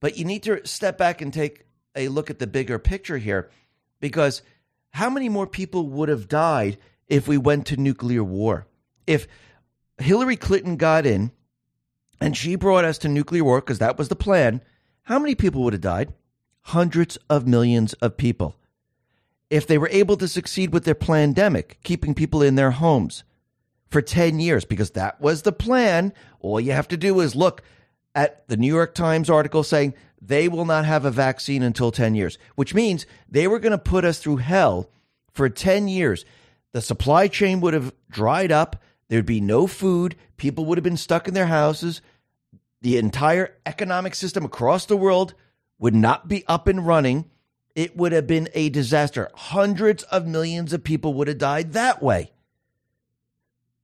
But 0.02 0.18
you 0.18 0.26
need 0.26 0.44
to 0.44 0.68
step 0.68 0.98
back 0.98 1.22
and 1.22 1.34
take 1.34 1.66
a 1.96 2.10
look 2.10 2.30
at 2.30 2.40
the 2.40 2.48
bigger 2.48 2.78
picture 2.78 3.18
here 3.18 3.50
because 4.02 4.42
how 4.92 5.10
many 5.10 5.30
more 5.30 5.48
people 5.48 5.88
would 5.88 6.10
have 6.10 6.28
died 6.28 6.78
if 7.08 7.26
we 7.26 7.38
went 7.38 7.68
to 7.68 7.78
nuclear 7.78 8.24
war? 8.24 8.68
If 9.08 9.28
Hillary 9.98 10.36
Clinton 10.36 10.76
got 10.76 11.06
in 11.06 11.32
and 12.20 12.36
she 12.36 12.56
brought 12.56 12.84
us 12.84 12.98
to 13.00 13.08
nuclear 13.08 13.46
war 13.46 13.62
because 13.62 13.80
that 13.80 13.98
was 13.98 14.10
the 14.10 14.16
plan, 14.16 14.62
how 15.04 15.20
many 15.20 15.36
people 15.36 15.64
would 15.64 15.74
have 15.74 15.82
died? 15.82 16.14
Hundreds 16.68 17.18
of 17.30 17.48
millions 17.48 17.94
of 17.94 18.18
people 18.18 18.58
if 19.54 19.68
they 19.68 19.78
were 19.78 19.89
able 19.91 20.18
to 20.18 20.28
succeed 20.28 20.74
with 20.74 20.84
their 20.84 20.95
pandemic, 20.95 21.78
keeping 21.84 22.16
people 22.16 22.41
in 22.41 22.56
their 22.56 22.72
homes 22.72 23.24
for 23.88 24.01
10 24.01 24.39
years, 24.39 24.66
because 24.66 24.89
that 24.91 25.22
was 25.22 25.43
the 25.43 25.51
plan. 25.51 26.12
All 26.39 26.60
you 26.60 26.72
have 26.72 26.88
to 26.88 26.97
do 26.97 27.20
is 27.20 27.36
look 27.36 27.62
at 28.16 28.47
the 28.47 28.58
New 28.58 28.74
York 28.74 28.95
Times 28.95 29.30
article 29.30 29.62
saying 29.62 29.93
they 30.20 30.49
will 30.49 30.66
not 30.66 30.86
have 30.86 31.06
a 31.06 31.12
vaccine 31.12 31.62
until 31.62 31.91
10 31.91 32.16
years, 32.16 32.39
which 32.56 32.74
means 32.74 33.06
they 33.30 33.47
were 33.47 33.60
going 33.60 33.74
to 33.74 33.78
put 33.78 34.04
us 34.04 34.18
through 34.18 34.38
hell 34.38 34.89
for 35.32 35.47
10 35.49 35.88
years. 35.88 36.26
The 36.72 36.82
supply 36.82 37.28
chain 37.28 37.62
would 37.62 37.76
have 37.76 37.93
dried 38.10 38.51
up. 38.51 38.82
There'd 39.10 39.24
be 39.28 39.39
no 39.39 39.68
food. 39.68 40.16
People 40.36 40.66
would 40.66 40.80
have 40.80 40.84
been 40.84 40.97
stuck 40.97 41.28
in 41.28 41.36
their 41.36 41.45
houses. 41.45 42.01
The 42.82 42.97
entire 42.97 43.56
economic 43.68 44.16
system 44.16 44.45
across 44.45 44.88
the 44.88 44.97
world 44.97 45.36
would 45.78 45.93
not 45.93 46.28
be 46.28 46.43
up 46.47 46.68
and 46.68 46.88
running 46.88 47.30
it 47.76 47.98
would 47.98 48.12
have 48.12 48.28
been 48.28 48.50
a 48.54 48.70
disaster. 48.70 49.30
Hundreds 49.34 50.04
of 50.04 50.28
millions 50.28 50.74
of 50.74 50.84
people 50.84 51.14
would 51.16 51.28
have 51.28 51.38
died 51.38 51.74
that 51.74 52.02
way. 52.02 52.32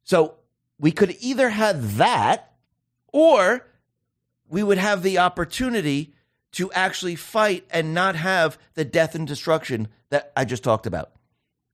So 0.04 0.36
we 0.80 0.92
could 0.92 1.16
either 1.20 1.50
have 1.50 1.98
that 1.98 2.54
or 3.12 3.68
we 4.48 4.64
would 4.64 4.78
have 4.78 5.04
the 5.04 5.20
opportunity 5.20 6.14
to 6.52 6.72
actually 6.72 7.16
fight 7.16 7.66
and 7.70 7.94
not 7.94 8.16
have 8.16 8.58
the 8.74 8.86
death 8.86 9.14
and 9.16 9.28
destruction 9.28 9.88
that 10.10 10.32
I 10.36 10.46
just 10.46 10.64
talked 10.64 10.88
about. 10.88 11.12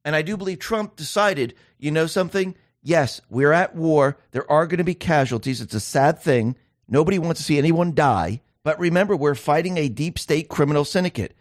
And 0.04 0.16
I 0.16 0.22
do 0.22 0.38
believe 0.38 0.60
Trump 0.60 0.96
decided, 0.96 1.56
you 1.78 1.92
know 1.92 2.08
something? 2.08 2.56
Yes, 2.84 3.22
we're 3.30 3.54
at 3.54 3.76
war. 3.76 4.18
There 4.32 4.50
are 4.52 4.68
going 4.68 4.78
to 4.78 4.84
be 4.84 4.94
casualties. 4.94 5.62
It's 5.62 5.74
a 5.74 5.80
sad 5.80 6.20
thing. 6.20 6.56
Nobody 6.88 7.18
wants 7.18 7.40
to 7.40 7.46
see 7.46 7.58
anyone 7.58 7.96
die. 7.96 8.42
But 8.64 8.80
remember, 8.80 9.16
we're 9.16 9.36
fighting 9.36 9.78
a 9.78 9.90
deep 9.90 10.20
state 10.20 10.50
criminal 10.50 10.86
syndicate 10.86 11.36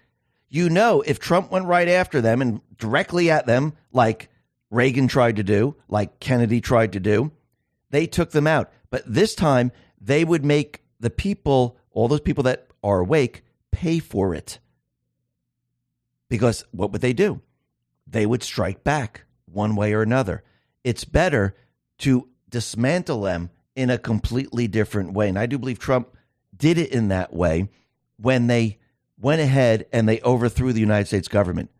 you 0.54 0.70
know, 0.70 1.00
if 1.00 1.18
Trump 1.18 1.50
went 1.50 1.66
right 1.66 1.88
after 1.88 2.20
them 2.20 2.40
and 2.40 2.60
directly 2.78 3.28
at 3.28 3.44
them, 3.44 3.72
like 3.90 4.28
Reagan 4.70 5.08
tried 5.08 5.34
to 5.36 5.42
do, 5.42 5.74
like 5.88 6.20
Kennedy 6.20 6.60
tried 6.60 6.92
to 6.92 7.00
do, 7.00 7.32
they 7.90 8.06
took 8.06 8.30
them 8.30 8.46
out. 8.46 8.70
But 8.88 9.02
this 9.04 9.34
time, 9.34 9.72
they 10.00 10.24
would 10.24 10.44
make 10.44 10.84
the 11.00 11.10
people, 11.10 11.76
all 11.90 12.06
those 12.06 12.20
people 12.20 12.44
that 12.44 12.68
are 12.84 13.00
awake, 13.00 13.42
pay 13.72 13.98
for 13.98 14.32
it. 14.32 14.60
Because 16.28 16.64
what 16.70 16.92
would 16.92 17.00
they 17.00 17.12
do? 17.12 17.40
They 18.06 18.24
would 18.24 18.44
strike 18.44 18.84
back 18.84 19.24
one 19.46 19.74
way 19.74 19.92
or 19.92 20.02
another. 20.02 20.44
It's 20.84 21.04
better 21.04 21.56
to 21.98 22.28
dismantle 22.48 23.22
them 23.22 23.50
in 23.74 23.90
a 23.90 23.98
completely 23.98 24.68
different 24.68 25.14
way. 25.14 25.28
And 25.28 25.38
I 25.38 25.46
do 25.46 25.58
believe 25.58 25.80
Trump 25.80 26.16
did 26.56 26.78
it 26.78 26.92
in 26.92 27.08
that 27.08 27.32
way 27.34 27.70
when 28.18 28.46
they 28.46 28.78
went 29.18 29.40
ahead 29.40 29.86
and 29.92 30.08
they 30.08 30.20
overthrew 30.20 30.72
the 30.72 30.80
United 30.80 31.06
States 31.06 31.28
government. 31.28 31.70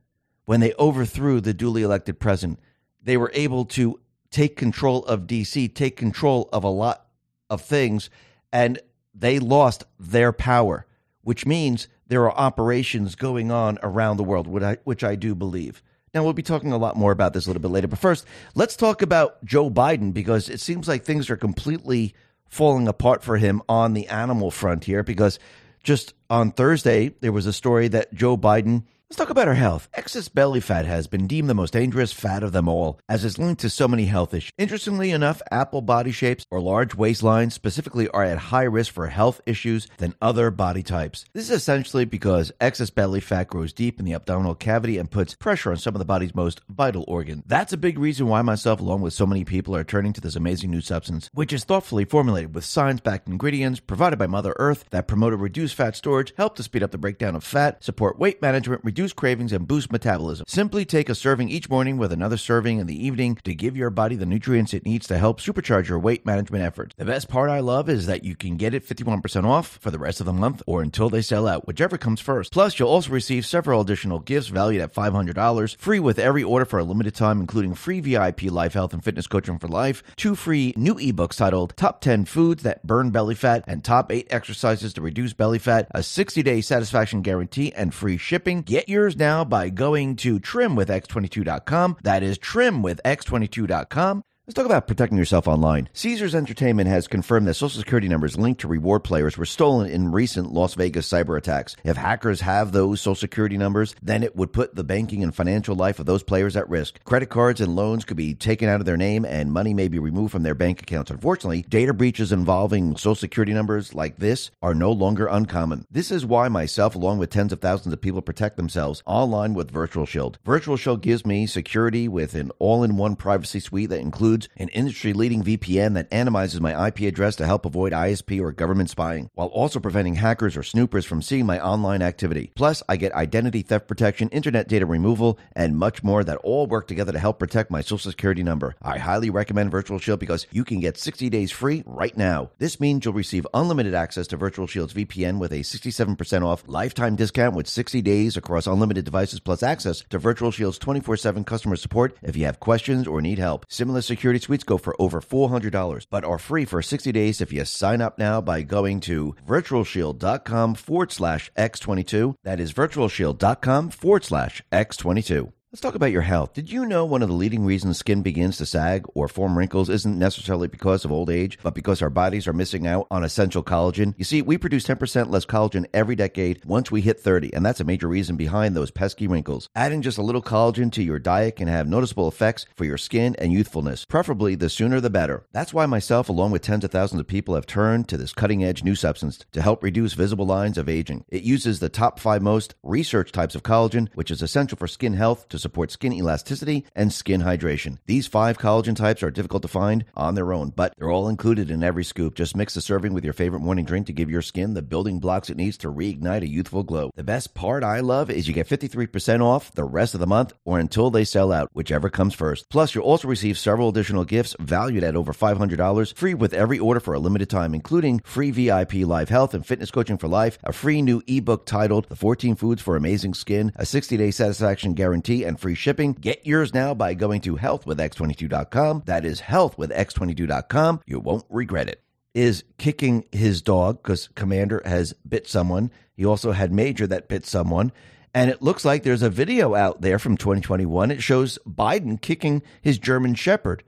When 0.45 0.61
they 0.61 0.75
overthrew 0.79 1.41
the 1.41 1.55
duly 1.55 1.83
elected 1.83 2.21
president, 2.21 2.61
they 3.03 3.17
were 3.17 3.31
able 3.35 3.65
to 3.67 4.01
take 4.31 4.57
control 4.57 5.05
of 5.05 5.23
DC, 5.23 5.75
take 5.75 5.97
control 5.97 6.49
of 6.53 6.65
a 6.65 6.69
lot 6.69 7.07
of 7.49 7.61
things, 7.61 8.11
and 8.53 8.79
they 9.15 9.39
lost 9.39 9.85
their 9.99 10.33
power, 10.33 10.87
which 11.23 11.47
means 11.47 11.89
there 12.07 12.25
are 12.25 12.33
operations 12.33 13.15
going 13.15 13.51
on 13.51 13.79
around 13.83 14.17
the 14.17 14.25
world, 14.25 14.47
which 14.47 14.63
I, 14.63 14.77
which 14.85 15.05
I 15.05 15.15
do 15.15 15.35
believe. 15.35 15.83
Now, 16.13 16.23
we'll 16.23 16.33
be 16.33 16.43
talking 16.43 16.73
a 16.73 16.79
lot 16.79 16.97
more 16.97 17.11
about 17.11 17.33
this 17.33 17.47
a 17.47 17.49
little 17.49 17.63
bit 17.63 17.71
later. 17.71 17.89
But 17.89 17.99
first, 17.99 18.25
let's 18.55 18.77
talk 18.77 19.03
about 19.03 19.45
Joe 19.45 19.69
Biden 19.69 20.13
because 20.13 20.49
it 20.49 20.61
seems 20.61 20.87
like 20.87 21.05
things 21.05 21.29
are 21.29 21.37
completely 21.37 22.15
falling 22.49 22.87
apart 22.87 23.25
for 23.25 23.37
him 23.37 23.63
on 23.69 23.95
the 23.95 24.07
animal 24.09 24.51
front 24.53 24.85
here 24.85 25.03
because 25.03 25.41
just 25.85 26.15
on 26.29 26.51
Thursday, 26.51 27.15
there 27.21 27.33
was 27.33 27.47
a 27.47 27.53
story 27.53 27.89
that 27.89 28.13
Joe 28.13 28.37
Biden 28.37 28.85
Let's 29.11 29.19
talk 29.19 29.29
about 29.29 29.49
our 29.49 29.55
health. 29.55 29.87
Excess 29.93 30.29
belly 30.29 30.61
fat 30.61 30.87
has 30.87 31.07
been 31.07 31.27
deemed 31.27 31.51
the 31.51 31.55
most 31.55 31.75
dangerous 31.75 32.11
fat 32.11 32.43
of 32.43 32.53
them 32.53 32.69
all, 32.69 32.99
as 33.07 33.23
it's 33.23 33.39
linked 33.39 33.61
to 33.61 33.69
so 33.69 33.87
many 33.87 34.07
health 34.07 34.33
issues. 34.33 34.51
Interestingly 34.57 35.11
enough, 35.11 35.43
apple 35.53 35.83
body 35.83 36.11
shapes 36.11 36.47
or 36.51 36.59
large 36.59 36.97
waistlines 36.97 37.53
specifically 37.53 38.09
are 38.09 38.25
at 38.25 38.39
high 38.39 38.65
risk 38.65 38.95
for 38.95 39.07
health 39.09 39.43
issues 39.45 39.89
than 39.99 40.15
other 40.23 40.51
body 40.51 40.83
types. 40.83 41.27
This 41.35 41.51
is 41.51 41.57
essentially 41.57 42.07
because 42.07 42.51
excess 42.63 42.89
belly 42.89 43.21
fat 43.21 43.49
grows 43.49 43.75
deep 43.75 44.01
in 44.01 44.07
the 44.07 44.15
abdominal 44.15 44.55
cavity 44.55 44.97
and 44.97 45.11
puts 45.11 45.35
pressure 45.35 45.71
on 45.71 45.77
some 45.77 45.95
of 45.95 45.99
the 45.99 46.07
body's 46.07 46.35
most 46.35 46.63
vital 46.71 47.05
organs. 47.07 47.45
That's 47.47 47.75
a 47.75 47.77
big 47.77 47.99
reason 47.99 48.27
why 48.27 48.41
myself, 48.41 48.81
along 48.81 49.03
with 49.03 49.13
so 49.13 49.27
many 49.27 49.45
people, 49.45 49.77
are 49.77 49.85
turning 49.85 50.15
to 50.15 50.21
this 50.23 50.35
amazing 50.35 50.71
new 50.71 50.81
substance, 50.81 51.29
which 51.35 51.53
is 51.53 51.65
thoughtfully 51.65 52.07
formulated 52.07 52.55
with 52.55 52.65
science 52.65 53.01
backed 53.01 53.29
ingredients 53.29 53.81
provided 53.81 54.19
by 54.19 54.27
Mother 54.27 54.57
Earth 54.59 54.87
that 54.91 55.07
promote 55.07 55.35
a 55.35 55.37
reduced 55.37 55.75
fat 55.75 55.95
storage, 55.95 56.33
help 56.39 56.57
to 56.57 56.63
speed 56.63 56.83
up 56.83 56.91
the 56.91 56.97
breakdown 56.97 57.37
of 57.37 57.45
fat, 57.45 57.85
support 57.85 58.19
weight 58.19 58.41
management, 58.41 58.83
reduce 58.83 59.04
reduce 59.05 59.13
cravings, 59.13 59.53
and 59.53 59.69
boost 59.69 59.93
metabolism. 59.93 60.47
Simply 60.49 60.87
take 60.87 61.11
a 61.11 61.15
serving 61.15 61.51
each 61.51 61.69
morning 61.69 61.99
with 61.99 62.11
another 62.11 62.39
serving 62.39 62.79
in 62.79 62.87
the 62.87 63.07
evening 63.07 63.37
to 63.45 63.55
give 63.55 63.77
your 63.77 63.91
body 63.91 64.17
the 64.17 64.25
nutrients 64.25 64.73
it 64.73 64.87
needs 64.87 65.07
to 65.07 65.19
help 65.19 65.43
supercharge 65.43 65.89
your 65.89 65.99
weight 65.99 66.25
management 66.25 66.65
efforts. 66.65 66.95
The 66.97 67.05
best 67.05 67.29
part 67.29 67.51
I 67.51 67.61
love 67.61 67.91
is 67.91 68.07
that 68.07 68.25
you 68.25 68.35
can 68.35 68.57
get 68.57 68.73
it 68.73 68.87
51% 68.87 69.45
off 69.45 69.79
for 69.83 69.91
the 69.91 69.99
rest 69.99 70.21
of 70.21 70.27
the 70.27 70.33
month 70.33 70.63
or 70.67 70.81
until 70.81 71.11
they 71.11 71.21
sell 71.21 71.47
out, 71.47 71.67
whichever 71.67 71.99
comes 71.99 72.19
first. 72.19 72.51
Plus, 72.51 72.79
you'll 72.79 72.89
also 72.89 73.11
receive 73.11 73.45
several 73.45 73.83
additional 73.83 74.21
gifts 74.21 74.49
valued 74.49 74.81
at 74.81 74.95
$500, 74.95 75.77
free 75.77 76.01
with 76.01 76.19
every 76.19 76.43
order 76.43 76.65
for 76.65 76.79
a 76.79 76.85
limited 76.85 77.15
time, 77.15 77.41
including 77.41 77.75
free 77.75 78.01
VIP 78.01 78.45
life 78.45 78.73
health 78.73 78.95
and 78.95 79.05
fitness 79.05 79.27
coaching 79.27 79.59
for 79.59 79.69
life, 79.69 80.03
two 80.17 80.35
free 80.35 80.73
new 80.79 80.95
ebooks 80.95 81.37
titled 81.37 81.77
Top 81.77 82.01
10 82.01 82.25
Foods 82.25 82.63
That 82.63 82.87
Burn 82.87 83.11
Belly 83.11 83.35
Fat 83.35 83.65
and 83.67 83.85
Top 83.85 84.11
8 84.11 84.29
Exercises 84.31 84.95
to 84.95 85.03
Reduce 85.03 85.35
Belly 85.35 85.59
Fat, 85.59 85.89
a 85.91 86.03
60 86.03 86.43
day 86.43 86.63
satisfaction 86.63 87.21
guarantee, 87.21 87.71
and 87.75 87.93
free 87.93 88.17
shipping. 88.17 88.63
Get 88.63 88.84
yours 88.89 89.17
now 89.17 89.45
by 89.45 89.71
going 89.71 90.17
to 90.17 90.39
trimwithx22.com. 90.41 91.97
That 92.03 92.23
is 92.23 92.39
trimwithx22.com. 92.39 94.25
Let's 94.47 94.57
talk 94.57 94.67
about 94.67 94.87
protecting 94.87 95.17
yourself 95.17 95.49
online. 95.49 95.89
Caesars 95.95 96.35
Entertainment 96.35 96.87
has 96.87 97.09
confirmed 97.09 97.47
that 97.47 97.55
social 97.55 97.81
security 97.81 98.09
numbers 98.09 98.37
linked 98.37 98.61
to 98.61 98.69
reward 98.69 99.03
players 99.03 99.39
were 99.39 99.47
stolen 99.47 99.89
in 99.89 100.13
recent 100.13 100.53
Las 100.53 100.75
Vegas 100.75 101.09
cyber 101.09 101.39
attacks. 101.39 101.77
If 101.83 101.97
hackers 101.97 102.43
have 102.43 102.71
those 102.71 103.01
social 103.01 103.15
security 103.15 103.57
numbers, 103.57 103.95
then 104.03 104.23
it 104.23 104.37
would 104.37 104.53
put 104.53 104.75
the 104.75 104.85
banking 104.85 105.23
and 105.23 105.35
financial 105.35 105.75
life 105.75 105.99
of 105.99 106.05
those 106.05 106.23
players 106.23 106.57
at 106.57 106.69
risk. 106.69 107.03
Credit 107.05 107.31
cards 107.31 107.63
and 107.63 107.75
loans 107.75 108.05
could 108.05 108.19
be 108.19 108.35
taken 108.35 108.69
out 108.69 108.81
of 108.81 108.85
their 108.85 108.99
name 108.99 109.25
and 109.25 109.51
money 109.51 109.73
may 109.73 109.89
be 109.89 109.99
removed 109.99 110.33
from 110.33 110.43
their 110.43 110.55
bank 110.55 110.83
accounts. 110.83 111.11
Unfortunately, 111.11 111.63
data 111.71 111.95
breaches 111.95 112.31
involving 112.31 112.99
social 112.99 113.15
security 113.15 113.55
numbers 113.55 113.95
like 113.95 114.19
this 114.19 114.51
are 114.61 114.75
no 114.75 114.93
longer 114.93 115.27
uncommon. 115.27 115.87
This 115.91 116.11
is 116.11 116.27
why 116.27 116.49
myself, 116.49 116.95
along 116.95 117.17
with 117.17 117.31
tens 117.31 117.55
of 117.55 117.63
thousands 117.63 117.95
of 117.95 118.03
people, 118.03 118.21
protect 118.21 118.59
themselves 118.59 119.03
online 119.07 119.55
with 119.55 119.71
Virtual 119.71 120.05
Shield. 120.05 120.39
Virtual 120.45 120.77
Shield 120.77 121.01
gives 121.01 121.25
me 121.25 121.47
security 121.47 122.09
with 122.09 122.35
an 122.35 122.51
all-in-one 122.59 123.17
privacy 123.17 123.61
suite 123.61 123.89
that 123.89 124.01
includes 124.01 124.34
an 124.57 124.69
industry 124.69 125.13
leading 125.13 125.43
VPN 125.43 125.95
that 125.95 126.11
anonymizes 126.11 126.61
my 126.61 126.89
IP 126.89 127.01
address 127.01 127.37
to 127.37 127.47
help 127.47 127.65
avoid 127.65 127.93
ISP 127.93 128.41
or 128.41 128.53
government 128.53 128.91
spying, 128.91 129.31
while 129.35 129.49
also 129.49 129.81
preventing 129.81 130.17
hackers 130.17 130.57
or 130.57 130.63
snoopers 130.63 131.07
from 131.07 131.23
seeing 131.23 131.47
my 131.47 131.61
online 131.61 132.03
activity. 132.03 132.53
Plus, 132.55 132.83
I 132.89 132.97
get 132.97 133.13
identity 133.13 133.63
theft 133.63 133.87
protection, 133.87 134.29
internet 134.31 134.69
data 134.69 134.87
removal, 134.87 135.39
and 135.55 135.77
much 135.77 136.03
more 136.03 136.25
that 136.25 136.39
all 136.39 136.67
work 136.67 136.89
together 136.89 137.13
to 137.13 137.19
help 137.19 137.39
protect 137.39 137.71
my 137.71 137.81
social 137.81 138.11
security 138.11 138.43
number. 138.43 138.75
I 138.83 138.99
highly 138.99 139.31
recommend 139.31 139.71
Virtual 139.71 139.99
Shield 139.99 140.21
because 140.21 140.47
you 140.51 140.65
can 140.65 140.81
get 140.81 140.99
60 140.99 141.31
days 141.31 141.51
free 141.51 141.83
right 141.87 142.17
now. 142.17 142.51
This 142.59 142.81
means 142.81 143.05
you'll 143.05 143.15
receive 143.15 143.47
unlimited 143.55 143.95
access 143.95 144.27
to 144.29 144.37
Virtual 144.37 144.67
Shield's 144.67 144.95
VPN 144.95 145.39
with 145.39 145.53
a 145.53 145.61
67% 145.61 146.43
off 146.43 146.65
lifetime 146.67 147.17
discount 147.17 147.55
with 147.55 147.69
60 147.69 148.03
days 148.03 148.37
across 148.37 148.67
unlimited 148.67 149.05
devices 149.05 149.41
plus 149.41 149.63
access 149.63 150.03
to 150.11 150.19
Virtual 150.19 150.51
Shield's 150.51 150.79
24 150.79 151.17
7 151.17 151.45
customer 151.45 151.77
support 151.77 152.17
if 152.23 152.37
you 152.37 152.47
have 152.47 152.61
questions 152.61 153.07
or 153.07 153.21
need 153.21 153.39
help. 153.39 153.67
Similar 153.69 154.01
security 154.01 154.24
suites 154.33 154.65
go 154.65 154.79
for 154.79 155.01
over 155.01 155.21
$400, 155.21 156.07
but 156.11 156.25
are 156.25 156.39
free 156.39 156.65
for 156.65 156.81
60 156.81 157.13
days 157.13 157.41
if 157.41 157.53
you 157.53 157.65
sign 157.65 158.01
up 158.01 158.19
now 158.19 158.41
by 158.41 158.63
going 158.63 159.01
to 159.01 159.35
virtualshield.com 159.47 160.75
forward 160.75 161.13
slash 161.13 161.51
X22. 161.57 162.35
That 162.45 162.61
is 162.61 162.73
virtualshield.com 162.73 163.91
forward 163.91 164.25
slash 164.25 164.63
X22. 164.73 165.53
Let's 165.75 165.81
talk 165.81 165.97
about 165.97 166.13
your 166.13 166.23
health. 166.23 166.55
Did 166.55 166.71
you 166.71 166.87
know 166.87 167.05
one 167.05 167.21
of 167.21 167.29
the 167.29 167.35
leading 167.35 167.65
reasons 167.65 167.99
skin 167.99 168.23
begins 168.23 168.59
to 168.59 168.65
sag 168.65 169.07
or 169.13 169.27
form 169.27 169.59
wrinkles 169.59 169.91
isn't 169.91 170.17
necessarily 170.17 170.69
because 170.69 171.05
of 171.05 171.11
old 171.11 171.29
age, 171.29 171.59
but 171.65 171.75
because 171.75 172.01
our 172.01 172.11
bodies 172.11 172.47
are 172.47 172.53
missing 172.53 172.87
out 172.87 173.09
on 173.11 173.25
essential 173.25 173.61
collagen? 173.65 174.15
You 174.17 174.25
see, 174.25 174.41
we 174.41 174.57
produce 174.57 174.85
10% 174.85 175.31
less 175.31 175.45
collagen 175.45 175.87
every 175.93 176.15
decade 176.15 176.65
once 176.65 176.93
we 176.93 177.01
hit 177.01 177.19
30, 177.19 177.53
and 177.53 177.67
that's 177.67 177.81
a 177.81 177.85
major 177.85 178.07
reason 178.07 178.37
behind 178.37 178.77
those 178.77 178.93
pesky 178.93 179.27
wrinkles. 179.27 179.69
Adding 179.75 180.03
just 180.03 180.17
a 180.17 180.23
little 180.23 180.43
collagen 180.43 180.93
to 180.93 181.03
your 181.03 181.19
diet 181.19 181.57
can 181.57 181.67
have 181.67 181.89
noticeable 181.89 182.29
effects 182.29 182.67
for 182.77 182.85
your 182.85 182.97
skin 182.97 183.35
and 183.41 183.53
youthfulness. 183.53 184.05
Preferably, 184.05 184.55
the 184.55 184.71
sooner 184.71 185.01
the 185.01 185.11
better. 185.11 185.45
That's 185.51 185.75
why 185.75 185.87
myself, 185.87 186.29
along 186.29 186.53
with 186.53 186.63
tens 186.63 186.85
of 186.85 186.93
thousands 186.93 187.19
of 187.19 187.27
people, 187.27 187.57
have 187.57 187.67
turned 187.67 188.07
to 188.11 188.17
this 188.17 188.33
cutting 188.33 188.63
edge 188.63 188.85
new 188.85 188.95
substance 188.95 189.45
to 189.51 189.61
help 189.61 189.83
reduce 189.83 190.13
visible 190.13 190.47
lines 190.47 190.79
of 190.79 190.89
aging. 190.89 191.25
It 191.31 191.43
uses 191.43 191.81
the 191.81 191.89
top 191.89 192.21
five 192.21 192.43
most 192.43 192.77
researched 192.85 193.35
types 193.35 193.57
of 193.57 193.65
collagen, 193.65 194.09
which 194.15 194.31
is 194.31 194.41
essential 194.41 194.79
for 194.79 194.87
skin 194.87 195.15
health 195.15 195.49
to 195.49 195.64
support 195.65 195.91
skin 195.91 196.13
elasticity 196.13 196.85
and 196.95 197.11
skin 197.11 197.41
hydration. 197.41 197.97
These 198.05 198.27
five 198.27 198.59
collagen 198.59 198.95
types 198.95 199.23
are 199.23 199.31
difficult 199.31 199.63
to 199.63 199.69
find 199.69 200.05
on 200.15 200.35
their 200.35 200.53
own, 200.53 200.71
but 200.77 200.93
they're 200.97 201.11
all 201.11 201.29
included 201.29 201.71
in 201.71 201.83
every 201.83 202.05
scoop. 202.05 202.35
Just 202.35 202.55
mix 202.55 202.75
the 202.75 202.83
serving 202.83 203.15
with 203.15 203.25
your 203.25 203.33
favorite 203.33 203.61
morning 203.61 203.87
drink 203.87 204.07
to 204.07 204.13
give 204.13 204.31
your 204.31 204.43
skin 204.43 204.75
the 204.75 204.83
building 204.83 205.21
blocks 205.21 205.49
it 205.49 205.57
needs 205.57 205.79
to 205.79 205.91
reignite 205.91 206.43
a 206.43 206.49
youthful 206.49 206.83
glow. 206.83 207.11
The 207.15 207.25
best 207.25 207.55
part 207.55 207.83
I 207.83 208.01
love 208.01 208.31
is 208.31 208.47
you 208.47 208.53
get 208.53 208.69
53% 208.69 209.41
off 209.41 209.73
the 209.73 209.85
rest 209.85 210.13
of 210.13 210.21
the 210.21 210.27
month 210.27 210.53
or 210.67 210.79
until 210.79 211.11
they 211.11 211.25
sell 211.25 211.51
out, 211.51 211.71
whichever 211.73 212.11
comes 212.11 212.35
first. 212.35 212.69
Plus, 212.69 212.95
you'll 212.95 213.05
also 213.05 213.27
receive 213.27 213.59
several 213.59 213.89
additional 213.89 214.27
gifts 214.27 214.55
valued 214.61 215.03
at 215.03 215.17
over 215.17 215.33
$500 215.33 216.15
free 216.15 216.35
with 216.35 216.53
every 216.53 216.79
order 216.79 217.01
for 217.01 217.15
a 217.15 217.19
limited 217.19 217.49
time, 217.49 217.75
including 217.75 218.21
free 218.21 218.51
VIP 218.51 218.95
live 218.95 219.31
health 219.31 219.55
and 219.55 219.67
fitness 219.67 219.91
coaching 219.91 220.19
for 220.19 220.29
life, 220.29 220.59
a 220.63 220.73
free 220.73 221.01
new 221.01 221.23
ebook 221.27 221.65
titled 221.65 222.09
The 222.09 222.17
14 222.17 222.55
Foods 222.57 222.83
for 222.83 222.97
Amazing 222.97 223.35
Skin, 223.35 223.73
a 223.77 223.87
60 223.87 224.17
day 224.17 224.31
satisfaction 224.31 224.95
guarantee, 224.95 225.45
and 225.45 225.54
free 225.57 225.75
shipping. 225.75 226.13
Get 226.13 226.47
yours 226.47 226.75
now 226.75 226.95
by 226.95 227.15
going 227.15 227.41
to 227.43 227.57
healthwithx22.com. 227.57 229.03
That 229.07 229.25
is 229.25 229.41
healthwithx22.com. 229.43 231.01
You 231.07 231.21
won't 231.21 231.45
regret 231.49 231.89
it. 231.89 232.01
Is 232.35 232.65
kicking 232.79 233.25
his 233.31 233.63
dog 233.63 234.03
because 234.03 234.29
Commander 234.35 234.83
has 234.85 235.13
bit 235.29 235.47
someone. 235.47 235.91
He 236.17 236.25
also 236.25 236.53
had 236.53 236.73
Major 236.73 237.07
that 237.07 237.29
bit 237.29 237.47
someone. 237.47 237.93
And 238.35 238.51
it 238.51 238.61
looks 238.61 238.85
like 238.85 239.05
there's 239.05 239.23
a 239.23 239.31
video 239.31 239.77
out 239.77 240.01
there 240.01 240.19
from 240.19 240.37
2021. 240.37 241.13
It 241.13 241.23
shows 241.23 241.59
Biden 241.65 242.21
kicking 242.21 242.63
his 242.83 242.99
German 242.99 243.35
Shepherd. 243.35 243.85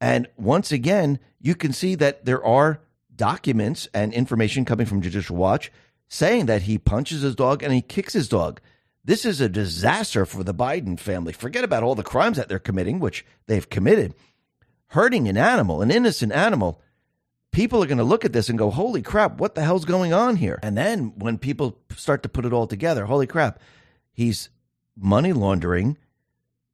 And 0.00 0.26
once 0.36 0.72
again, 0.72 1.18
you 1.40 1.54
can 1.54 1.74
see 1.74 1.94
that 1.96 2.24
there 2.24 2.42
are 2.42 2.80
documents 3.14 3.88
and 3.92 4.12
information 4.14 4.64
coming 4.64 4.86
from 4.86 5.02
Judicial 5.02 5.36
Watch 5.36 5.70
saying 6.08 6.46
that 6.46 6.62
he 6.62 6.78
punches 6.78 7.22
his 7.22 7.34
dog 7.34 7.62
and 7.62 7.72
he 7.72 7.82
kicks 7.82 8.12
his 8.12 8.28
dog. 8.28 8.60
This 9.06 9.24
is 9.24 9.40
a 9.40 9.48
disaster 9.48 10.26
for 10.26 10.42
the 10.42 10.52
Biden 10.52 10.98
family. 10.98 11.32
Forget 11.32 11.62
about 11.62 11.84
all 11.84 11.94
the 11.94 12.02
crimes 12.02 12.36
that 12.38 12.48
they're 12.48 12.58
committing, 12.58 12.98
which 12.98 13.24
they've 13.46 13.70
committed. 13.70 14.14
Hurting 14.88 15.28
an 15.28 15.36
animal, 15.36 15.80
an 15.80 15.92
innocent 15.92 16.32
animal. 16.32 16.82
People 17.52 17.80
are 17.80 17.86
going 17.86 17.98
to 17.98 18.04
look 18.04 18.24
at 18.24 18.32
this 18.32 18.48
and 18.48 18.58
go, 18.58 18.68
holy 18.68 19.02
crap, 19.02 19.38
what 19.38 19.54
the 19.54 19.62
hell's 19.62 19.84
going 19.84 20.12
on 20.12 20.34
here? 20.34 20.58
And 20.60 20.76
then 20.76 21.12
when 21.16 21.38
people 21.38 21.78
start 21.94 22.24
to 22.24 22.28
put 22.28 22.44
it 22.44 22.52
all 22.52 22.66
together, 22.66 23.04
holy 23.06 23.28
crap, 23.28 23.60
he's 24.12 24.48
money 24.96 25.32
laundering. 25.32 25.96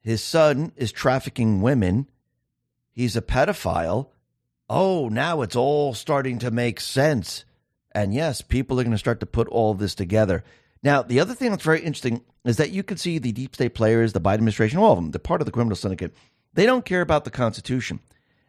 His 0.00 0.22
son 0.22 0.72
is 0.74 0.90
trafficking 0.90 1.60
women. 1.60 2.08
He's 2.92 3.14
a 3.14 3.22
pedophile. 3.22 4.08
Oh, 4.70 5.10
now 5.10 5.42
it's 5.42 5.54
all 5.54 5.92
starting 5.92 6.38
to 6.38 6.50
make 6.50 6.80
sense. 6.80 7.44
And 7.94 8.14
yes, 8.14 8.40
people 8.40 8.80
are 8.80 8.84
going 8.84 8.92
to 8.92 8.98
start 8.98 9.20
to 9.20 9.26
put 9.26 9.48
all 9.48 9.74
this 9.74 9.94
together. 9.94 10.42
Now, 10.82 11.02
the 11.02 11.20
other 11.20 11.34
thing 11.34 11.50
that's 11.50 11.62
very 11.62 11.80
interesting 11.80 12.22
is 12.44 12.56
that 12.56 12.70
you 12.70 12.82
can 12.82 12.96
see 12.96 13.18
the 13.18 13.32
deep 13.32 13.54
state 13.54 13.74
players, 13.74 14.12
the 14.12 14.20
Biden 14.20 14.34
administration, 14.34 14.78
all 14.78 14.92
of 14.92 14.96
them, 14.96 15.10
they're 15.12 15.20
part 15.20 15.40
of 15.40 15.46
the 15.46 15.52
criminal 15.52 15.76
syndicate. 15.76 16.12
They 16.54 16.66
don't 16.66 16.84
care 16.84 17.00
about 17.00 17.24
the 17.24 17.30
Constitution. 17.30 18.00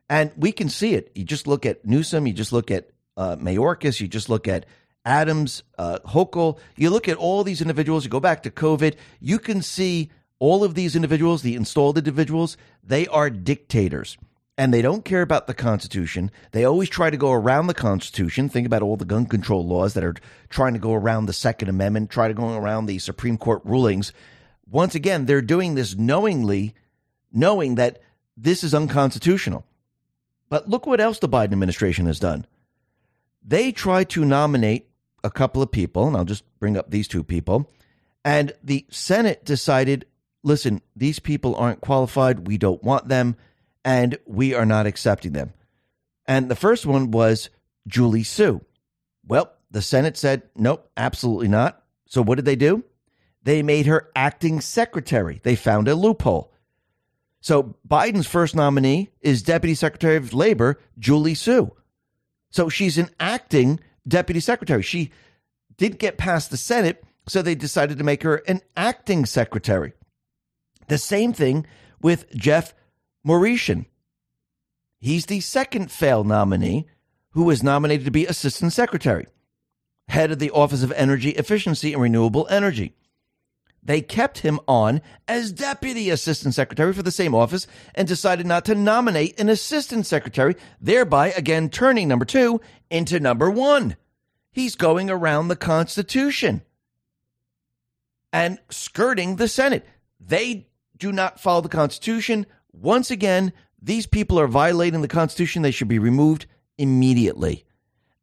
And 0.09 0.31
we 0.35 0.51
can 0.51 0.69
see 0.69 0.95
it. 0.95 1.11
You 1.15 1.23
just 1.23 1.47
look 1.47 1.65
at 1.65 1.85
Newsom, 1.85 2.27
you 2.27 2.33
just 2.33 2.51
look 2.51 2.71
at 2.71 2.89
uh, 3.15 3.35
Mayorkas, 3.35 3.99
you 4.01 4.07
just 4.07 4.29
look 4.29 4.47
at 4.47 4.65
Adams, 5.05 5.63
uh, 5.77 5.99
Hochul, 6.05 6.57
you 6.75 6.89
look 6.89 7.07
at 7.07 7.17
all 7.17 7.43
these 7.43 7.61
individuals, 7.61 8.03
you 8.03 8.09
go 8.09 8.19
back 8.19 8.43
to 8.43 8.51
COVID, 8.51 8.95
you 9.19 9.37
can 9.37 9.61
see 9.61 10.09
all 10.39 10.63
of 10.63 10.75
these 10.75 10.95
individuals, 10.95 11.41
the 11.41 11.55
installed 11.55 11.97
individuals, 11.97 12.57
they 12.83 13.07
are 13.07 13.29
dictators 13.29 14.17
and 14.57 14.73
they 14.73 14.81
don't 14.81 15.05
care 15.05 15.21
about 15.21 15.47
the 15.47 15.53
Constitution. 15.53 16.29
They 16.51 16.63
always 16.63 16.89
try 16.89 17.09
to 17.09 17.17
go 17.17 17.31
around 17.31 17.67
the 17.67 17.73
Constitution. 17.73 18.49
Think 18.49 18.67
about 18.67 18.83
all 18.83 18.97
the 18.97 19.05
gun 19.05 19.25
control 19.25 19.65
laws 19.65 19.93
that 19.95 20.03
are 20.03 20.15
trying 20.49 20.73
to 20.73 20.79
go 20.79 20.93
around 20.93 21.25
the 21.25 21.33
Second 21.33 21.69
Amendment, 21.69 22.11
try 22.11 22.27
to 22.27 22.33
go 22.33 22.55
around 22.55 22.85
the 22.85 22.99
Supreme 22.99 23.37
Court 23.37 23.61
rulings. 23.63 24.13
Once 24.69 24.93
again, 24.95 25.25
they're 25.25 25.41
doing 25.41 25.75
this 25.75 25.95
knowingly, 25.95 26.75
knowing 27.31 27.75
that 27.75 28.01
this 28.37 28.63
is 28.63 28.73
unconstitutional. 28.73 29.65
But 30.49 30.69
look 30.69 30.85
what 30.85 31.01
else 31.01 31.19
the 31.19 31.29
Biden 31.29 31.53
administration 31.53 32.05
has 32.05 32.19
done. 32.19 32.45
They 33.43 33.71
tried 33.71 34.09
to 34.11 34.23
nominate 34.23 34.87
a 35.23 35.31
couple 35.31 35.61
of 35.61 35.71
people, 35.71 36.07
and 36.07 36.15
I'll 36.15 36.25
just 36.25 36.43
bring 36.59 36.77
up 36.77 36.91
these 36.91 37.07
two 37.07 37.23
people. 37.23 37.69
And 38.23 38.53
the 38.63 38.85
Senate 38.89 39.43
decided 39.43 40.05
listen, 40.43 40.81
these 40.95 41.19
people 41.19 41.55
aren't 41.55 41.81
qualified. 41.81 42.47
We 42.47 42.57
don't 42.57 42.83
want 42.83 43.07
them 43.07 43.37
and 43.83 44.17
we 44.25 44.53
are 44.53 44.65
not 44.65 44.85
accepting 44.85 45.33
them. 45.33 45.53
And 46.25 46.49
the 46.49 46.55
first 46.55 46.85
one 46.85 47.11
was 47.11 47.49
Julie 47.87 48.23
Su. 48.23 48.61
Well, 49.25 49.51
the 49.71 49.81
Senate 49.81 50.17
said, 50.17 50.43
nope, 50.55 50.89
absolutely 50.95 51.47
not. 51.47 51.83
So 52.07 52.21
what 52.21 52.35
did 52.35 52.45
they 52.45 52.55
do? 52.55 52.83
They 53.43 53.61
made 53.61 53.87
her 53.87 54.09
acting 54.15 54.61
secretary. 54.61 55.41
They 55.43 55.55
found 55.55 55.87
a 55.87 55.95
loophole. 55.95 56.53
So 57.41 57.75
Biden's 57.85 58.27
first 58.27 58.55
nominee 58.55 59.09
is 59.19 59.43
Deputy 59.43 59.75
Secretary 59.75 60.15
of 60.15 60.33
Labor, 60.33 60.79
Julie 60.97 61.35
Su. 61.35 61.71
So 62.51 62.69
she's 62.69 62.97
an 62.97 63.09
acting 63.19 63.81
deputy 64.07 64.39
secretary. 64.39 64.81
She 64.81 65.11
did 65.75 65.99
get 65.99 66.17
past 66.17 66.51
the 66.51 66.57
Senate, 66.57 67.03
So 67.27 67.41
they 67.41 67.55
decided 67.55 67.97
to 67.97 68.03
make 68.03 68.23
her 68.23 68.35
an 68.47 68.61
acting 68.77 69.25
secretary. 69.25 69.93
The 70.87 70.97
same 70.97 71.33
thing 71.33 71.65
with 72.01 72.29
Jeff 72.35 72.73
Marootian. 73.25 73.85
He's 74.99 75.25
the 75.25 75.41
second 75.41 75.91
failed 75.91 76.27
nominee 76.27 76.87
who 77.31 77.43
was 77.43 77.63
nominated 77.63 78.05
to 78.05 78.11
be 78.11 78.25
assistant 78.25 78.73
secretary, 78.73 79.27
head 80.07 80.31
of 80.31 80.39
the 80.39 80.51
Office 80.51 80.83
of 80.83 80.91
Energy 80.93 81.31
Efficiency 81.31 81.93
and 81.93 82.01
Renewable 82.01 82.47
Energy. 82.49 82.93
They 83.85 84.01
kept 84.01 84.39
him 84.39 84.59
on 84.67 85.01
as 85.27 85.51
deputy 85.51 86.09
assistant 86.09 86.53
secretary 86.53 86.93
for 86.93 87.03
the 87.03 87.11
same 87.11 87.35
office 87.35 87.67
and 87.93 88.07
decided 88.07 88.45
not 88.45 88.63
to 88.65 88.75
nominate 88.75 89.37
an 89.39 89.49
assistant 89.49 90.05
secretary, 90.05 90.55
thereby 90.79 91.31
again 91.31 91.69
turning 91.69 92.07
number 92.07 92.23
two 92.23 92.61
into 92.89 93.19
number 93.19 93.49
one. 93.49 93.97
He's 94.51 94.75
going 94.75 95.09
around 95.09 95.47
the 95.47 95.55
Constitution 95.55 96.61
and 98.31 98.59
skirting 98.69 99.35
the 99.35 99.49
Senate. 99.49 99.85
They 100.19 100.67
do 100.95 101.11
not 101.11 101.41
follow 101.41 101.61
the 101.61 101.69
Constitution. 101.69 102.45
Once 102.73 103.11
again, 103.11 103.53
these 103.81 104.05
people 104.05 104.39
are 104.39 104.47
violating 104.47 105.01
the 105.01 105.07
Constitution. 105.07 105.61
They 105.61 105.71
should 105.71 105.87
be 105.87 105.99
removed 105.99 106.45
immediately. 106.77 107.65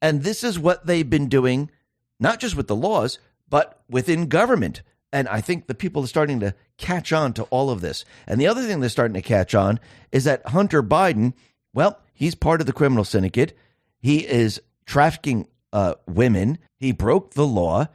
And 0.02 0.22
this 0.22 0.42
is 0.42 0.58
what 0.58 0.86
they've 0.86 1.08
been 1.08 1.28
doing, 1.28 1.70
not 2.18 2.40
just 2.40 2.56
with 2.56 2.66
the 2.66 2.76
laws, 2.76 3.18
but 3.48 3.82
within 3.88 4.28
government. 4.28 4.82
And 5.12 5.28
I 5.28 5.40
think 5.40 5.66
the 5.66 5.74
people 5.74 6.04
are 6.04 6.08
starting 6.08 6.40
to 6.40 6.54
catch 6.78 7.12
on 7.12 7.32
to 7.34 7.42
all 7.44 7.70
of 7.70 7.80
this. 7.80 8.04
And 8.26 8.40
the 8.40 8.46
other 8.46 8.62
thing 8.62 8.80
they're 8.80 8.88
starting 8.88 9.14
to 9.14 9.22
catch 9.22 9.54
on 9.54 9.80
is 10.12 10.24
that 10.24 10.48
Hunter 10.48 10.82
Biden, 10.82 11.34
well, 11.74 12.00
he's 12.12 12.34
part 12.34 12.60
of 12.60 12.66
the 12.66 12.72
criminal 12.72 13.04
syndicate. 13.04 13.56
He 13.98 14.26
is 14.26 14.62
trafficking 14.86 15.46
uh, 15.72 15.94
women. 16.06 16.58
He 16.76 16.92
broke 16.92 17.34
the 17.34 17.46
law. 17.46 17.86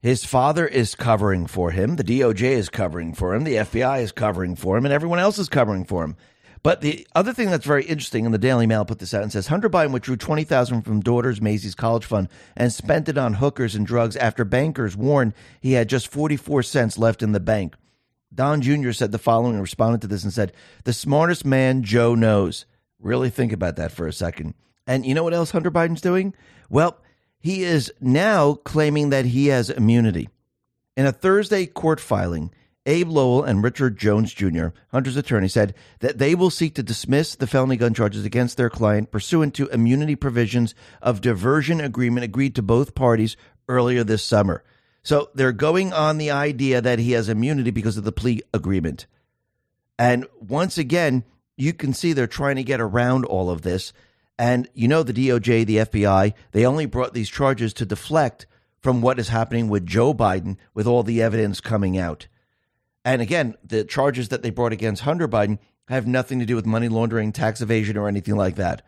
His 0.00 0.24
father 0.24 0.66
is 0.66 0.94
covering 0.94 1.46
for 1.46 1.72
him. 1.72 1.96
The 1.96 2.04
DOJ 2.04 2.42
is 2.42 2.70
covering 2.70 3.12
for 3.12 3.34
him. 3.34 3.44
The 3.44 3.56
FBI 3.56 4.02
is 4.02 4.12
covering 4.12 4.56
for 4.56 4.76
him. 4.78 4.86
And 4.86 4.94
everyone 4.94 5.18
else 5.18 5.38
is 5.38 5.50
covering 5.50 5.84
for 5.84 6.02
him. 6.04 6.16
But 6.62 6.80
the 6.80 7.06
other 7.14 7.32
thing 7.32 7.50
that's 7.50 7.66
very 7.66 7.84
interesting, 7.84 8.24
and 8.24 8.34
the 8.34 8.38
Daily 8.38 8.66
Mail 8.66 8.84
put 8.84 8.98
this 8.98 9.14
out 9.14 9.22
and 9.22 9.32
says 9.32 9.46
Hunter 9.46 9.70
Biden 9.70 9.92
withdrew 9.92 10.16
twenty 10.16 10.44
thousand 10.44 10.82
from 10.82 11.00
daughter's 11.00 11.40
Maisy's 11.40 11.74
college 11.74 12.04
fund 12.04 12.28
and 12.54 12.70
spent 12.70 13.08
it 13.08 13.16
on 13.16 13.34
hookers 13.34 13.74
and 13.74 13.86
drugs 13.86 14.14
after 14.16 14.44
bankers 14.44 14.94
warned 14.96 15.32
he 15.60 15.72
had 15.72 15.88
just 15.88 16.08
forty 16.08 16.36
four 16.36 16.62
cents 16.62 16.98
left 16.98 17.22
in 17.22 17.32
the 17.32 17.40
bank. 17.40 17.76
Don 18.34 18.60
Jr. 18.60 18.92
said 18.92 19.10
the 19.10 19.18
following 19.18 19.54
and 19.54 19.62
responded 19.62 20.02
to 20.02 20.06
this 20.06 20.22
and 20.22 20.32
said, 20.34 20.52
"The 20.84 20.92
smartest 20.92 21.46
man 21.46 21.82
Joe 21.82 22.14
knows." 22.14 22.66
Really 22.98 23.30
think 23.30 23.52
about 23.52 23.76
that 23.76 23.92
for 23.92 24.06
a 24.06 24.12
second. 24.12 24.52
And 24.86 25.06
you 25.06 25.14
know 25.14 25.24
what 25.24 25.34
else 25.34 25.52
Hunter 25.52 25.70
Biden's 25.70 26.02
doing? 26.02 26.34
Well, 26.68 26.98
he 27.40 27.62
is 27.62 27.92
now 28.00 28.54
claiming 28.54 29.10
that 29.10 29.24
he 29.26 29.48
has 29.48 29.70
immunity. 29.70 30.28
In 30.96 31.06
a 31.06 31.12
Thursday 31.12 31.66
court 31.66 31.98
filing, 31.98 32.52
Abbe 32.86 33.04
Lowell 33.04 33.44
and 33.44 33.62
Richard 33.62 33.98
Jones 33.98 34.32
Jr., 34.32 34.68
Hunter's 34.88 35.16
attorney, 35.16 35.48
said 35.48 35.74
that 36.00 36.18
they 36.18 36.34
will 36.34 36.50
seek 36.50 36.74
to 36.74 36.82
dismiss 36.82 37.34
the 37.34 37.46
felony 37.46 37.76
gun 37.76 37.94
charges 37.94 38.24
against 38.24 38.56
their 38.56 38.70
client 38.70 39.10
pursuant 39.10 39.54
to 39.54 39.68
immunity 39.68 40.16
provisions 40.16 40.74
of 41.02 41.20
diversion 41.20 41.80
agreement 41.80 42.24
agreed 42.24 42.54
to 42.54 42.62
both 42.62 42.94
parties 42.94 43.36
earlier 43.68 44.04
this 44.04 44.22
summer. 44.22 44.64
So 45.02 45.30
they're 45.34 45.52
going 45.52 45.92
on 45.92 46.18
the 46.18 46.30
idea 46.30 46.80
that 46.80 46.98
he 46.98 47.12
has 47.12 47.28
immunity 47.28 47.70
because 47.70 47.96
of 47.96 48.04
the 48.04 48.12
plea 48.12 48.42
agreement. 48.52 49.06
And 49.98 50.26
once 50.40 50.78
again, 50.78 51.24
you 51.56 51.72
can 51.72 51.92
see 51.92 52.12
they're 52.12 52.26
trying 52.26 52.56
to 52.56 52.62
get 52.62 52.80
around 52.80 53.24
all 53.26 53.50
of 53.50 53.62
this. 53.62 53.92
And 54.40 54.70
you 54.72 54.88
know, 54.88 55.02
the 55.02 55.12
DOJ, 55.12 55.66
the 55.66 55.76
FBI, 55.76 56.32
they 56.52 56.64
only 56.64 56.86
brought 56.86 57.12
these 57.12 57.28
charges 57.28 57.74
to 57.74 57.84
deflect 57.84 58.46
from 58.78 59.02
what 59.02 59.18
is 59.18 59.28
happening 59.28 59.68
with 59.68 59.84
Joe 59.84 60.14
Biden 60.14 60.56
with 60.72 60.86
all 60.86 61.02
the 61.02 61.20
evidence 61.20 61.60
coming 61.60 61.98
out. 61.98 62.26
And 63.04 63.20
again, 63.20 63.54
the 63.62 63.84
charges 63.84 64.30
that 64.30 64.42
they 64.42 64.48
brought 64.48 64.72
against 64.72 65.02
Hunter 65.02 65.28
Biden 65.28 65.58
have 65.88 66.06
nothing 66.06 66.38
to 66.38 66.46
do 66.46 66.56
with 66.56 66.64
money 66.64 66.88
laundering, 66.88 67.32
tax 67.32 67.60
evasion, 67.60 67.98
or 67.98 68.08
anything 68.08 68.34
like 68.34 68.56
that. 68.56 68.80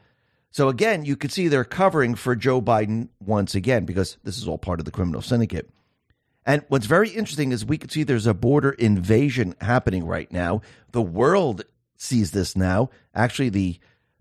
So 0.53 0.71
again, 0.71 1.05
you 1.05 1.17
could 1.17 1.31
see 1.31 1.49
they're 1.49 1.65
covering 1.65 2.15
for 2.15 2.35
Joe 2.35 2.63
Biden 2.63 3.11
once 3.21 3.55
again 3.55 3.85
because 3.85 4.17
this 4.25 4.39
is 4.39 4.49
all 4.49 4.57
part 4.57 4.81
of 4.81 4.87
the 4.87 4.91
criminal 4.91 5.21
syndicate. 5.21 5.69
And 6.47 6.65
what's 6.69 6.87
very 6.87 7.11
interesting 7.11 7.53
is 7.53 7.63
we 7.63 7.77
could 7.77 7.93
see 7.93 8.05
there's 8.05 8.27
a 8.27 8.33
border 8.33 8.71
invasion 8.71 9.55
happening 9.61 10.07
right 10.07 10.33
now. 10.33 10.63
The 10.93 11.03
world 11.03 11.65
sees 11.99 12.31
this 12.31 12.57
now. 12.57 12.89
Actually, 13.15 13.51
the 13.51 13.79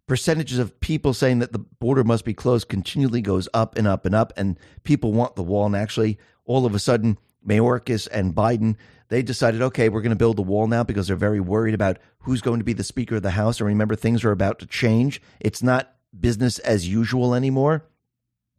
percentages 0.08 0.60
of 0.60 0.80
people 0.80 1.14
saying 1.14 1.39
that 1.39 1.54
the 1.54 1.60
border 1.60 2.04
must 2.04 2.26
be 2.26 2.34
closed 2.34 2.68
continually 2.70 3.22
goes 3.22 3.47
up 3.54 3.78
and 3.78 3.88
up 3.88 4.06
and 4.06 4.16
up, 4.16 4.34
and 4.36 4.60
people 4.84 5.14
want 5.14 5.36
the 5.36 5.43
wall. 5.43 5.66
And 5.66 5.76
actually, 5.76 6.18
all 6.45 6.66
of 6.66 6.76
a 6.76 6.80
sudden, 6.80 7.18
Mayorkas 7.45 8.08
and 8.12 8.36
Biden 8.36 8.76
they 9.12 9.22
decided, 9.22 9.62
okay, 9.62 9.89
we're 9.89 10.02
going 10.02 10.12
to 10.12 10.16
build 10.16 10.39
a 10.39 10.41
wall 10.41 10.68
now 10.68 10.84
because 10.86 11.08
they're 11.08 11.18
very 11.18 11.41
worried 11.41 11.74
about 11.74 11.99
who's 12.20 12.39
going 12.39 12.60
to 12.60 12.64
be 12.64 12.72
the 12.72 12.82
Speaker 12.82 13.18
of 13.18 13.24
the 13.24 13.32
House. 13.32 13.60
And 13.60 13.68
remember, 13.68 13.97
things 13.97 14.24
are 14.24 14.32
about 14.32 14.60
to 14.60 14.66
change. 14.66 15.22
It's 15.41 15.62
not 15.62 15.93
business 16.18 16.60
as 16.60 16.88
usual 16.88 17.36
anymore. 17.36 17.84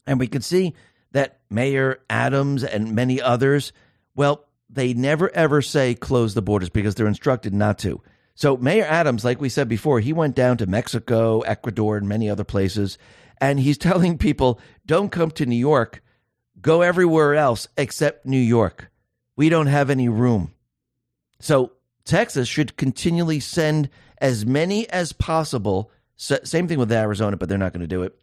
And 0.06 0.20
we 0.20 0.26
can 0.26 0.42
see 0.42 0.74
that 1.12 1.40
Mayor 1.48 2.00
Adams 2.10 2.64
and 2.64 2.94
many 2.94 3.18
others, 3.18 3.72
well, 4.14 4.44
they 4.68 4.92
never 4.92 5.34
ever 5.34 5.62
say 5.62 5.94
close 5.94 6.34
the 6.34 6.42
borders 6.42 6.68
because 6.68 6.96
they're 6.96 7.06
instructed 7.06 7.54
not 7.54 7.78
to. 7.78 8.02
So, 8.34 8.56
Mayor 8.56 8.84
Adams, 8.84 9.24
like 9.24 9.40
we 9.40 9.48
said 9.48 9.68
before, 9.68 10.00
he 10.00 10.12
went 10.12 10.34
down 10.34 10.56
to 10.58 10.66
Mexico, 10.66 11.40
Ecuador, 11.40 11.96
and 11.96 12.08
many 12.08 12.30
other 12.30 12.44
places, 12.44 12.98
and 13.40 13.60
he's 13.60 13.78
telling 13.78 14.18
people 14.18 14.60
don't 14.86 15.12
come 15.12 15.30
to 15.32 15.46
New 15.46 15.56
York, 15.56 16.02
go 16.60 16.82
everywhere 16.82 17.34
else 17.34 17.68
except 17.76 18.26
New 18.26 18.38
York. 18.38 18.90
We 19.36 19.48
don't 19.48 19.66
have 19.66 19.90
any 19.90 20.08
room. 20.08 20.54
So 21.40 21.72
Texas 22.04 22.48
should 22.48 22.76
continually 22.76 23.40
send 23.40 23.88
as 24.18 24.46
many 24.46 24.88
as 24.90 25.12
possible. 25.12 25.90
Same 26.16 26.68
thing 26.68 26.78
with 26.78 26.92
Arizona, 26.92 27.36
but 27.36 27.48
they're 27.48 27.58
not 27.58 27.72
going 27.72 27.80
to 27.80 27.86
do 27.86 28.02
it 28.02 28.16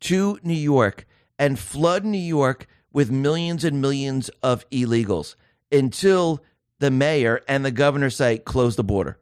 to 0.00 0.38
New 0.42 0.52
York 0.52 1.06
and 1.38 1.58
flood 1.58 2.04
New 2.04 2.18
York 2.18 2.66
with 2.92 3.10
millions 3.10 3.64
and 3.64 3.80
millions 3.80 4.28
of 4.42 4.68
illegals 4.70 5.34
until 5.72 6.42
the 6.78 6.90
mayor 6.90 7.40
and 7.48 7.64
the 7.64 7.70
governor 7.70 8.10
say 8.10 8.38
close 8.38 8.76
the 8.76 8.84
border. 8.84 9.18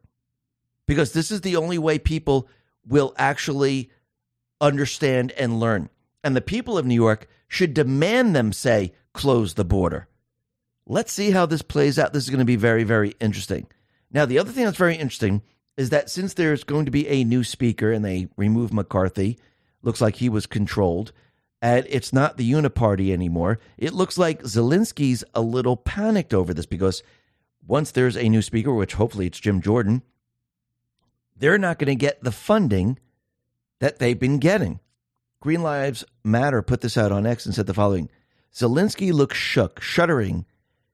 Because 0.87 1.13
this 1.13 1.31
is 1.31 1.41
the 1.41 1.57
only 1.57 1.79
way 1.79 1.99
people 1.99 2.49
will 2.87 3.15
actually 3.17 3.91
understand 4.61 5.33
and 5.33 5.61
learn. 5.61 5.89
And 6.25 6.37
the 6.37 6.41
people 6.41 6.79
of 6.79 6.87
New 6.87 6.95
York 6.95 7.29
should 7.49 7.75
demand 7.75 8.35
them 8.35 8.53
say 8.53 8.93
close 9.13 9.55
the 9.55 9.65
border. 9.65 10.09
Let's 10.87 11.13
see 11.13 11.31
how 11.31 11.47
this 11.47 11.63
plays 11.63 11.99
out. 11.99 12.13
This 12.13 12.25
is 12.25 12.31
going 12.31 12.41
to 12.41 12.45
be 12.45 12.57
very, 12.57 12.85
very 12.85 13.15
interesting. 13.21 13.67
Now, 14.11 14.27
the 14.27 14.39
other 14.39 14.51
thing 14.51 14.65
that's 14.65 14.77
very 14.77 14.97
interesting 14.97 15.43
is 15.77 15.91
that 15.91 16.11
since 16.11 16.35
there's 16.35 16.65
going 16.65 16.85
to 16.85 16.91
be 16.91 17.09
a 17.09 17.25
new 17.25 17.45
speaker 17.45 17.93
and 17.93 18.05
they 18.05 18.29
remove 18.37 18.73
McCarthy, 18.73 19.39
looks 19.83 20.01
like 20.01 20.17
he 20.17 20.29
was 20.29 20.47
controlled, 20.47 21.13
and 21.61 21.87
it's 21.89 22.13
not 22.13 22.37
the 22.37 22.51
Uniparty 22.51 23.13
anymore. 23.13 23.59
It 23.79 23.95
looks 23.95 24.19
like 24.19 24.43
Zelensky's 24.43 25.25
a 25.35 25.41
little 25.41 25.77
panicked 25.77 26.35
over 26.35 26.53
this 26.53 26.67
because 26.67 27.03
once 27.67 27.93
there's 27.93 28.17
a 28.17 28.29
new 28.29 28.43
speaker, 28.43 28.73
which 28.73 28.95
hopefully 28.95 29.27
it's 29.27 29.41
Jim 29.41 29.61
Jordan, 29.61 30.03
they're 31.43 31.59
not 31.59 31.81
going 31.81 31.89
to 31.89 31.97
get 31.97 32.23
the 32.23 32.31
funding 32.31 33.01
that 33.81 33.99
they've 33.99 34.19
been 34.19 34.39
getting. 34.39 34.79
Green 35.41 35.61
Lives 35.61 36.05
Matter 36.23 36.63
put 36.63 36.83
this 36.83 36.97
out 36.97 37.11
on 37.11 37.27
X 37.27 37.45
and 37.45 37.53
said 37.53 37.67
the 37.67 37.75
following 37.75 38.09
Zelensky 38.55 39.13
looks 39.13 39.37
shook, 39.37 39.81
shuddering 39.83 40.47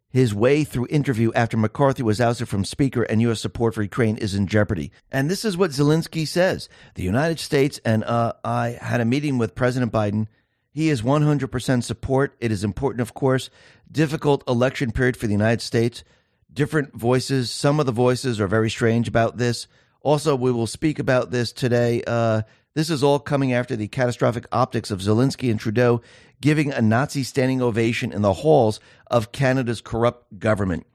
his 0.09 0.35
way 0.35 0.65
through 0.65 0.87
interview 0.89 1.31
after 1.35 1.59
McCarthy 1.59 2.03
was 2.03 2.19
ousted 2.19 2.49
from 2.49 2.65
Speaker 2.65 3.03
and 3.03 3.21
U.S. 3.21 3.43
support 3.43 3.75
for 3.75 3.83
Ukraine 3.83 4.17
is 4.17 4.35
in 4.35 4.47
jeopardy. 4.47 4.91
And 5.13 5.31
this 5.31 5.45
is 5.45 5.59
what 5.59 5.73
Zelensky 5.73 6.27
says 6.27 6.71
The 6.95 7.03
United 7.03 7.41
States 7.41 7.79
and 7.85 8.03
uh, 8.05 8.33
I 8.43 8.79
had 8.81 9.03
a 9.03 9.05
meeting 9.05 9.37
with 9.37 9.55
President 9.55 9.93
Biden. 9.93 10.29
He 10.73 10.89
is 10.89 11.03
100% 11.03 11.83
support. 11.83 12.35
It 12.41 12.51
is 12.51 12.65
important, 12.65 13.03
of 13.03 13.13
course. 13.13 13.51
Difficult 13.93 14.49
election 14.49 14.93
period 14.93 15.19
for 15.19 15.27
the 15.27 15.33
United 15.33 15.61
States. 15.61 16.05
Different 16.51 16.95
voices. 16.95 17.51
Some 17.51 17.81
of 17.81 17.85
the 17.85 17.93
voices 17.93 18.41
are 18.41 18.49
very 18.49 18.71
strange 18.71 19.09
about 19.09 19.37
this. 19.37 19.67
Also, 20.03 20.37
we 20.37 20.53
will 20.53 20.67
speak 20.67 20.99
about 20.99 21.31
this 21.31 21.53
today. 21.53 22.03
Uh, 22.07 22.43
this 22.75 22.91
is 22.91 23.03
all 23.03 23.19
coming 23.19 23.53
after 23.53 23.75
the 23.75 23.89
catastrophic 23.89 24.47
optics 24.53 24.91
of 24.91 25.01
Zelensky 25.01 25.51
and 25.51 25.59
Trudeau 25.59 26.01
giving 26.41 26.73
a 26.73 26.81
Nazi 26.81 27.25
standing 27.25 27.61
ovation 27.61 28.13
in 28.13 28.23
the 28.23 28.33
halls 28.33 28.79
of 29.09 29.33
Canada's 29.33 29.81
corrupt 29.81 30.39
government. 30.39 30.87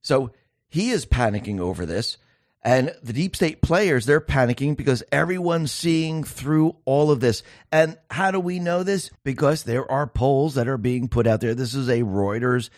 So 0.00 0.30
he 0.68 0.90
is 0.90 1.06
panicking 1.06 1.58
over 1.58 1.84
this. 1.84 2.18
And 2.64 2.94
the 3.02 3.12
deep 3.12 3.34
state 3.34 3.60
players, 3.60 4.06
they're 4.06 4.20
panicking 4.20 4.76
because 4.76 5.02
everyone's 5.10 5.72
seeing 5.72 6.22
through 6.22 6.76
all 6.84 7.10
of 7.10 7.18
this. 7.18 7.42
And 7.72 7.98
how 8.08 8.30
do 8.30 8.38
we 8.38 8.60
know 8.60 8.84
this? 8.84 9.10
Because 9.24 9.64
there 9.64 9.90
are 9.90 10.06
polls 10.06 10.54
that 10.54 10.68
are 10.68 10.78
being 10.78 11.08
put 11.08 11.26
out 11.26 11.40
there. 11.40 11.56
This 11.56 11.74
is 11.74 11.88
a 11.88 12.02
Reuters 12.02 12.70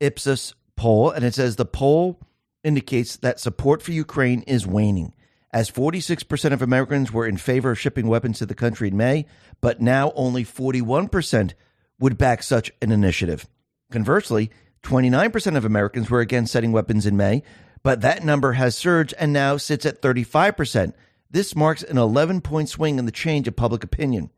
Ipsos 0.00 0.54
poll, 0.74 1.10
and 1.10 1.22
it 1.22 1.34
says 1.34 1.56
the 1.56 1.66
poll 1.66 2.18
indicates 2.64 3.16
that 3.16 3.38
support 3.38 3.82
for 3.82 3.92
Ukraine 3.92 4.40
is 4.42 4.66
waning 4.66 5.12
as 5.56 5.70
46% 5.70 6.52
of 6.52 6.60
Americans 6.60 7.10
were 7.10 7.26
in 7.26 7.38
favor 7.38 7.70
of 7.70 7.80
shipping 7.80 8.08
weapons 8.08 8.40
to 8.40 8.44
the 8.44 8.54
country 8.54 8.88
in 8.88 8.96
May, 8.98 9.24
but 9.62 9.80
now 9.80 10.12
only 10.14 10.44
41% 10.44 11.54
would 11.98 12.18
back 12.18 12.42
such 12.42 12.70
an 12.82 12.92
initiative. 12.92 13.46
Conversely, 13.90 14.50
29% 14.82 15.56
of 15.56 15.64
Americans 15.64 16.10
were 16.10 16.20
against 16.20 16.52
sending 16.52 16.72
weapons 16.72 17.06
in 17.06 17.16
May, 17.16 17.42
but 17.82 18.02
that 18.02 18.22
number 18.22 18.52
has 18.52 18.76
surged 18.76 19.14
and 19.18 19.32
now 19.32 19.56
sits 19.56 19.86
at 19.86 20.02
35%. 20.02 20.92
This 21.30 21.56
marks 21.56 21.82
an 21.82 21.96
11 21.96 22.42
point 22.42 22.68
swing 22.68 22.98
in 22.98 23.06
the 23.06 23.10
change 23.10 23.48
of 23.48 23.56
public 23.56 23.82
opinion. 23.82 24.28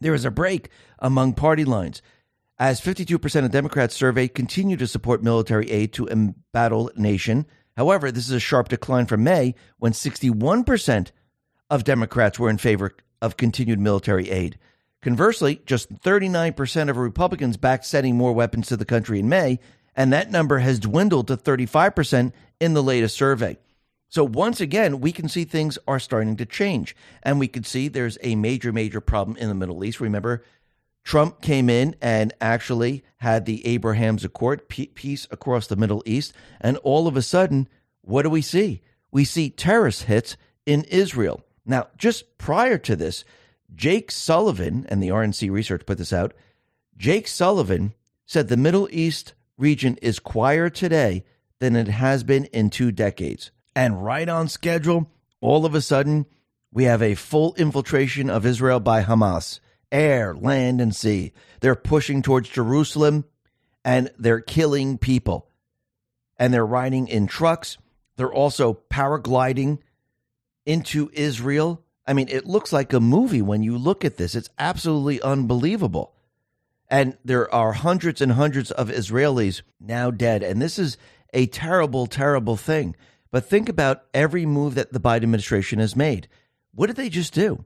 There 0.00 0.12
is 0.12 0.24
a 0.24 0.30
break 0.32 0.70
among 0.98 1.34
party 1.34 1.64
lines, 1.64 2.02
as 2.58 2.80
52% 2.80 3.44
of 3.44 3.52
Democrats 3.52 3.94
surveyed 3.94 4.34
continue 4.34 4.76
to 4.76 4.88
support 4.88 5.22
military 5.22 5.70
aid 5.70 5.92
to 5.92 6.08
embattled 6.08 6.98
nation. 6.98 7.46
However, 7.76 8.10
this 8.12 8.26
is 8.26 8.32
a 8.32 8.40
sharp 8.40 8.68
decline 8.68 9.06
from 9.06 9.24
May, 9.24 9.54
when 9.78 9.92
61% 9.92 11.10
of 11.70 11.84
Democrats 11.84 12.38
were 12.38 12.50
in 12.50 12.58
favor 12.58 12.94
of 13.20 13.36
continued 13.36 13.80
military 13.80 14.30
aid. 14.30 14.58
Conversely, 15.00 15.62
just 15.66 15.92
39% 15.92 16.90
of 16.90 16.96
Republicans 16.96 17.56
backed 17.56 17.84
sending 17.84 18.16
more 18.16 18.32
weapons 18.32 18.68
to 18.68 18.76
the 18.76 18.84
country 18.84 19.18
in 19.18 19.28
May, 19.28 19.58
and 19.96 20.12
that 20.12 20.30
number 20.30 20.58
has 20.58 20.78
dwindled 20.78 21.28
to 21.28 21.36
35% 21.36 22.32
in 22.60 22.74
the 22.74 22.82
latest 22.82 23.16
survey. 23.16 23.58
So 24.12 24.24
once 24.24 24.60
again, 24.60 25.00
we 25.00 25.10
can 25.10 25.26
see 25.26 25.44
things 25.44 25.78
are 25.88 25.98
starting 25.98 26.36
to 26.36 26.44
change. 26.44 26.94
And 27.22 27.38
we 27.38 27.48
can 27.48 27.64
see 27.64 27.88
there's 27.88 28.18
a 28.22 28.36
major, 28.36 28.70
major 28.70 29.00
problem 29.00 29.38
in 29.38 29.48
the 29.48 29.54
Middle 29.54 29.82
East. 29.84 30.00
Remember, 30.00 30.44
Trump 31.04 31.40
came 31.40 31.68
in 31.68 31.96
and 32.00 32.32
actually 32.40 33.04
had 33.18 33.44
the 33.44 33.66
Abraham's 33.66 34.24
Accord, 34.24 34.68
peace 34.68 35.26
across 35.30 35.66
the 35.66 35.76
Middle 35.76 36.02
East. 36.06 36.32
And 36.60 36.76
all 36.78 37.06
of 37.06 37.16
a 37.16 37.22
sudden, 37.22 37.68
what 38.02 38.22
do 38.22 38.30
we 38.30 38.42
see? 38.42 38.82
We 39.10 39.24
see 39.24 39.50
terrorist 39.50 40.04
hits 40.04 40.36
in 40.64 40.84
Israel. 40.84 41.44
Now, 41.66 41.88
just 41.96 42.38
prior 42.38 42.78
to 42.78 42.96
this, 42.96 43.24
Jake 43.74 44.10
Sullivan, 44.10 44.86
and 44.88 45.02
the 45.02 45.08
RNC 45.08 45.50
research 45.50 45.86
put 45.86 45.98
this 45.98 46.12
out, 46.12 46.34
Jake 46.96 47.26
Sullivan 47.26 47.94
said 48.26 48.48
the 48.48 48.56
Middle 48.56 48.88
East 48.90 49.34
region 49.58 49.96
is 50.02 50.18
quieter 50.18 50.70
today 50.70 51.24
than 51.58 51.76
it 51.76 51.88
has 51.88 52.24
been 52.24 52.44
in 52.46 52.70
two 52.70 52.92
decades 52.92 53.50
and 53.74 54.04
right 54.04 54.28
on 54.28 54.48
schedule, 54.48 55.10
all 55.40 55.64
of 55.64 55.74
a 55.74 55.80
sudden, 55.80 56.26
we 56.72 56.84
have 56.84 57.02
a 57.02 57.14
full 57.14 57.54
infiltration 57.54 58.30
of 58.30 58.46
Israel 58.46 58.80
by 58.80 59.02
Hamas 59.02 59.60
air, 59.92 60.34
land, 60.34 60.80
and 60.80 60.96
sea. 60.96 61.32
They're 61.60 61.76
pushing 61.76 62.22
towards 62.22 62.48
Jerusalem 62.48 63.24
and 63.84 64.10
they're 64.18 64.40
killing 64.40 64.98
people. 64.98 65.48
And 66.38 66.52
they're 66.52 66.66
riding 66.66 67.06
in 67.06 67.28
trucks. 67.28 67.78
They're 68.16 68.32
also 68.32 68.80
paragliding 68.90 69.78
into 70.66 71.10
Israel. 71.12 71.84
I 72.06 72.14
mean, 72.14 72.28
it 72.28 72.46
looks 72.46 72.72
like 72.72 72.92
a 72.92 73.00
movie 73.00 73.42
when 73.42 73.62
you 73.62 73.78
look 73.78 74.04
at 74.04 74.16
this. 74.16 74.34
It's 74.34 74.50
absolutely 74.58 75.22
unbelievable. 75.22 76.14
And 76.88 77.16
there 77.24 77.52
are 77.54 77.72
hundreds 77.72 78.20
and 78.20 78.32
hundreds 78.32 78.70
of 78.70 78.88
Israelis 78.88 79.62
now 79.80 80.10
dead. 80.10 80.42
And 80.42 80.60
this 80.60 80.78
is 80.78 80.96
a 81.32 81.46
terrible, 81.46 82.06
terrible 82.06 82.56
thing. 82.56 82.96
But 83.30 83.46
think 83.46 83.68
about 83.68 84.04
every 84.12 84.44
move 84.44 84.74
that 84.74 84.92
the 84.92 85.00
Biden 85.00 85.22
administration 85.22 85.78
has 85.78 85.96
made. 85.96 86.28
What 86.74 86.88
did 86.88 86.96
they 86.96 87.08
just 87.08 87.32
do? 87.32 87.64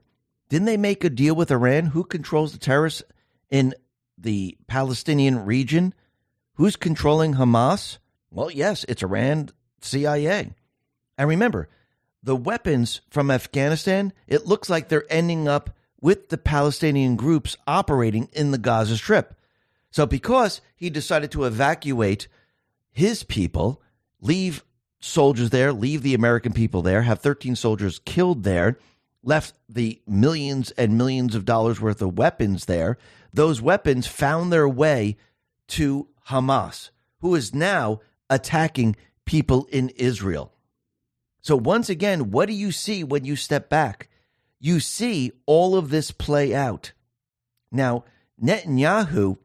Didn't 0.49 0.65
they 0.65 0.77
make 0.77 1.03
a 1.03 1.09
deal 1.09 1.35
with 1.35 1.51
Iran? 1.51 1.87
Who 1.87 2.03
controls 2.03 2.53
the 2.53 2.57
terrorists 2.57 3.03
in 3.49 3.73
the 4.17 4.57
Palestinian 4.67 5.45
region? 5.45 5.93
Who's 6.53 6.75
controlling 6.75 7.35
Hamas? 7.35 7.97
Well, 8.31 8.49
yes, 8.49 8.85
it's 8.87 9.03
Iran, 9.03 9.49
CIA. 9.81 10.53
And 11.17 11.29
remember, 11.29 11.69
the 12.23 12.35
weapons 12.35 13.01
from 13.09 13.31
Afghanistan, 13.31 14.13
it 14.27 14.45
looks 14.45 14.69
like 14.69 14.87
they're 14.87 15.05
ending 15.09 15.47
up 15.47 15.71
with 15.99 16.29
the 16.29 16.37
Palestinian 16.37 17.15
groups 17.15 17.57
operating 17.65 18.29
in 18.33 18.51
the 18.51 18.57
Gaza 18.57 18.97
Strip. 18.97 19.33
So, 19.91 20.05
because 20.05 20.61
he 20.75 20.89
decided 20.89 21.31
to 21.31 21.45
evacuate 21.45 22.27
his 22.91 23.23
people, 23.23 23.81
leave 24.21 24.63
soldiers 24.99 25.49
there, 25.49 25.73
leave 25.73 26.03
the 26.03 26.13
American 26.13 26.53
people 26.53 26.81
there, 26.81 27.01
have 27.03 27.19
13 27.19 27.55
soldiers 27.55 27.99
killed 27.99 28.43
there, 28.43 28.77
left 29.27 29.53
the 29.67 30.01
millions 30.07 30.71
and 30.71 30.97
millions 30.97 31.35
of 31.35 31.43
dollars 31.43 31.81
worth 31.81 32.01
of 32.01 32.17
weapons 32.17 32.63
there. 32.65 32.97
Those 33.33 33.61
weapons 33.61 34.07
found 34.07 34.53
their 34.53 34.69
way 34.69 35.17
to 35.67 36.07
Hamas, 36.29 36.91
who 37.19 37.35
is 37.35 37.53
now 37.53 37.99
attacking 38.29 38.95
people 39.25 39.67
in 39.69 39.89
Israel. 39.89 40.53
So, 41.41 41.57
once 41.57 41.89
again, 41.89 42.31
what 42.31 42.47
do 42.47 42.53
you 42.53 42.71
see 42.71 43.03
when 43.03 43.25
you 43.25 43.35
step 43.35 43.69
back? 43.69 44.09
You 44.61 44.79
see 44.79 45.33
all 45.45 45.75
of 45.75 45.89
this 45.89 46.11
play 46.11 46.55
out. 46.55 46.93
Now, 47.69 48.05
Netanyahu, 48.41 49.37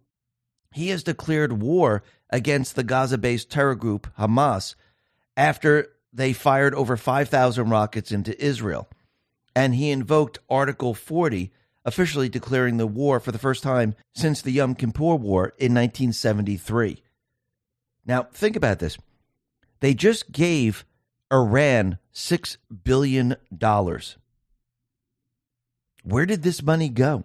he 0.73 0.89
has 0.91 1.03
declared 1.03 1.61
war 1.61 2.05
against 2.31 2.77
the 2.77 2.85
Gaza 2.85 3.19
based 3.19 3.51
terror 3.51 3.75
group 3.75 4.07
Hamas 4.17 4.77
after 5.37 5.89
they 6.13 6.33
fired 6.33 6.75
over 6.75 6.97
5,000 6.97 7.69
rockets 7.69 8.13
into 8.13 8.41
Israel. 8.43 8.89
And 9.55 9.75
he 9.75 9.91
invoked 9.91 10.39
Article 10.49 10.95
40, 10.95 11.53
officially 11.85 12.29
declaring 12.29 12.77
the 12.77 12.87
war 12.87 13.21
for 13.21 13.33
the 13.33 13.39
first 13.39 13.63
time 13.63 13.95
since 14.15 14.41
the 14.41 14.53
Yom 14.53 14.75
Kippur 14.75 15.17
War 15.17 15.53
in 15.59 15.75
1973. 15.75 17.03
Now, 18.07 18.25
think 18.33 18.57
about 18.57 18.79
this. 18.79 18.99
They 19.81 19.95
just 19.95 20.33
gave 20.33 20.85
Iran 21.33 21.99
$6 22.15 22.57
billion. 22.85 23.37
Where 26.05 26.27
did 26.27 26.43
this 26.43 26.63
money 26.63 26.89
go? 26.89 27.25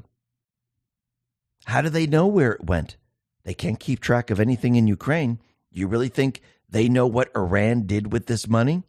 How 1.65 1.81
do 1.81 1.89
they 1.89 2.07
know 2.07 2.27
where 2.27 2.53
it 2.53 2.65
went? 2.65 2.97
They 3.43 3.53
can't 3.53 3.79
keep 3.79 3.99
track 3.99 4.29
of 4.29 4.39
anything 4.39 4.75
in 4.75 4.87
Ukraine. 4.87 5.39
You 5.71 5.87
really 5.87 6.09
think 6.09 6.41
they 6.69 6.89
know 6.89 7.07
what 7.07 7.35
Iran 7.35 7.83
did 7.85 8.11
with 8.11 8.25
this 8.25 8.47
money? 8.47 8.83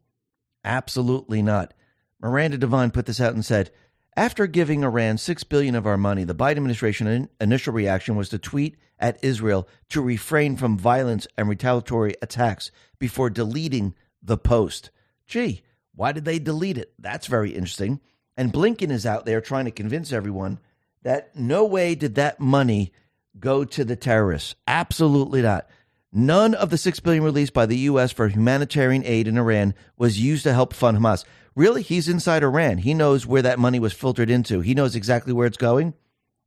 Absolutely 0.64 1.42
not. 1.42 1.74
Miranda 2.20 2.58
Devine 2.58 2.90
put 2.90 3.06
this 3.06 3.20
out 3.20 3.34
and 3.34 3.44
said, 3.44 3.70
after 4.16 4.48
giving 4.48 4.82
Iran 4.82 5.16
6 5.16 5.44
billion 5.44 5.76
of 5.76 5.86
our 5.86 5.96
money, 5.96 6.24
the 6.24 6.34
Biden 6.34 6.56
administration 6.56 7.28
initial 7.40 7.72
reaction 7.72 8.16
was 8.16 8.28
to 8.30 8.38
tweet 8.38 8.76
at 8.98 9.22
Israel 9.22 9.68
to 9.90 10.02
refrain 10.02 10.56
from 10.56 10.76
violence 10.76 11.28
and 11.36 11.48
retaliatory 11.48 12.14
attacks 12.20 12.72
before 12.98 13.30
deleting 13.30 13.94
the 14.20 14.36
post. 14.36 14.90
Gee, 15.28 15.62
why 15.94 16.10
did 16.10 16.24
they 16.24 16.40
delete 16.40 16.78
it? 16.78 16.92
That's 16.98 17.28
very 17.28 17.50
interesting. 17.50 18.00
And 18.36 18.52
Blinken 18.52 18.90
is 18.90 19.06
out 19.06 19.24
there 19.24 19.40
trying 19.40 19.66
to 19.66 19.70
convince 19.70 20.12
everyone 20.12 20.58
that 21.02 21.36
no 21.36 21.64
way 21.64 21.94
did 21.94 22.16
that 22.16 22.40
money 22.40 22.92
go 23.38 23.64
to 23.64 23.84
the 23.84 23.96
terrorists. 23.96 24.56
Absolutely 24.66 25.42
not. 25.42 25.68
None 26.12 26.54
of 26.54 26.70
the 26.70 26.78
6 26.78 27.00
billion 27.00 27.22
released 27.22 27.52
by 27.52 27.66
the 27.66 27.76
US 27.78 28.10
for 28.10 28.28
humanitarian 28.28 29.04
aid 29.04 29.28
in 29.28 29.38
Iran 29.38 29.74
was 29.96 30.20
used 30.20 30.42
to 30.44 30.54
help 30.54 30.72
fund 30.72 30.98
Hamas. 30.98 31.24
Really, 31.58 31.82
he's 31.82 32.08
inside 32.08 32.44
Iran. 32.44 32.78
He 32.78 32.94
knows 32.94 33.26
where 33.26 33.42
that 33.42 33.58
money 33.58 33.80
was 33.80 33.92
filtered 33.92 34.30
into. 34.30 34.60
He 34.60 34.74
knows 34.74 34.94
exactly 34.94 35.32
where 35.32 35.48
it's 35.48 35.56
going? 35.56 35.94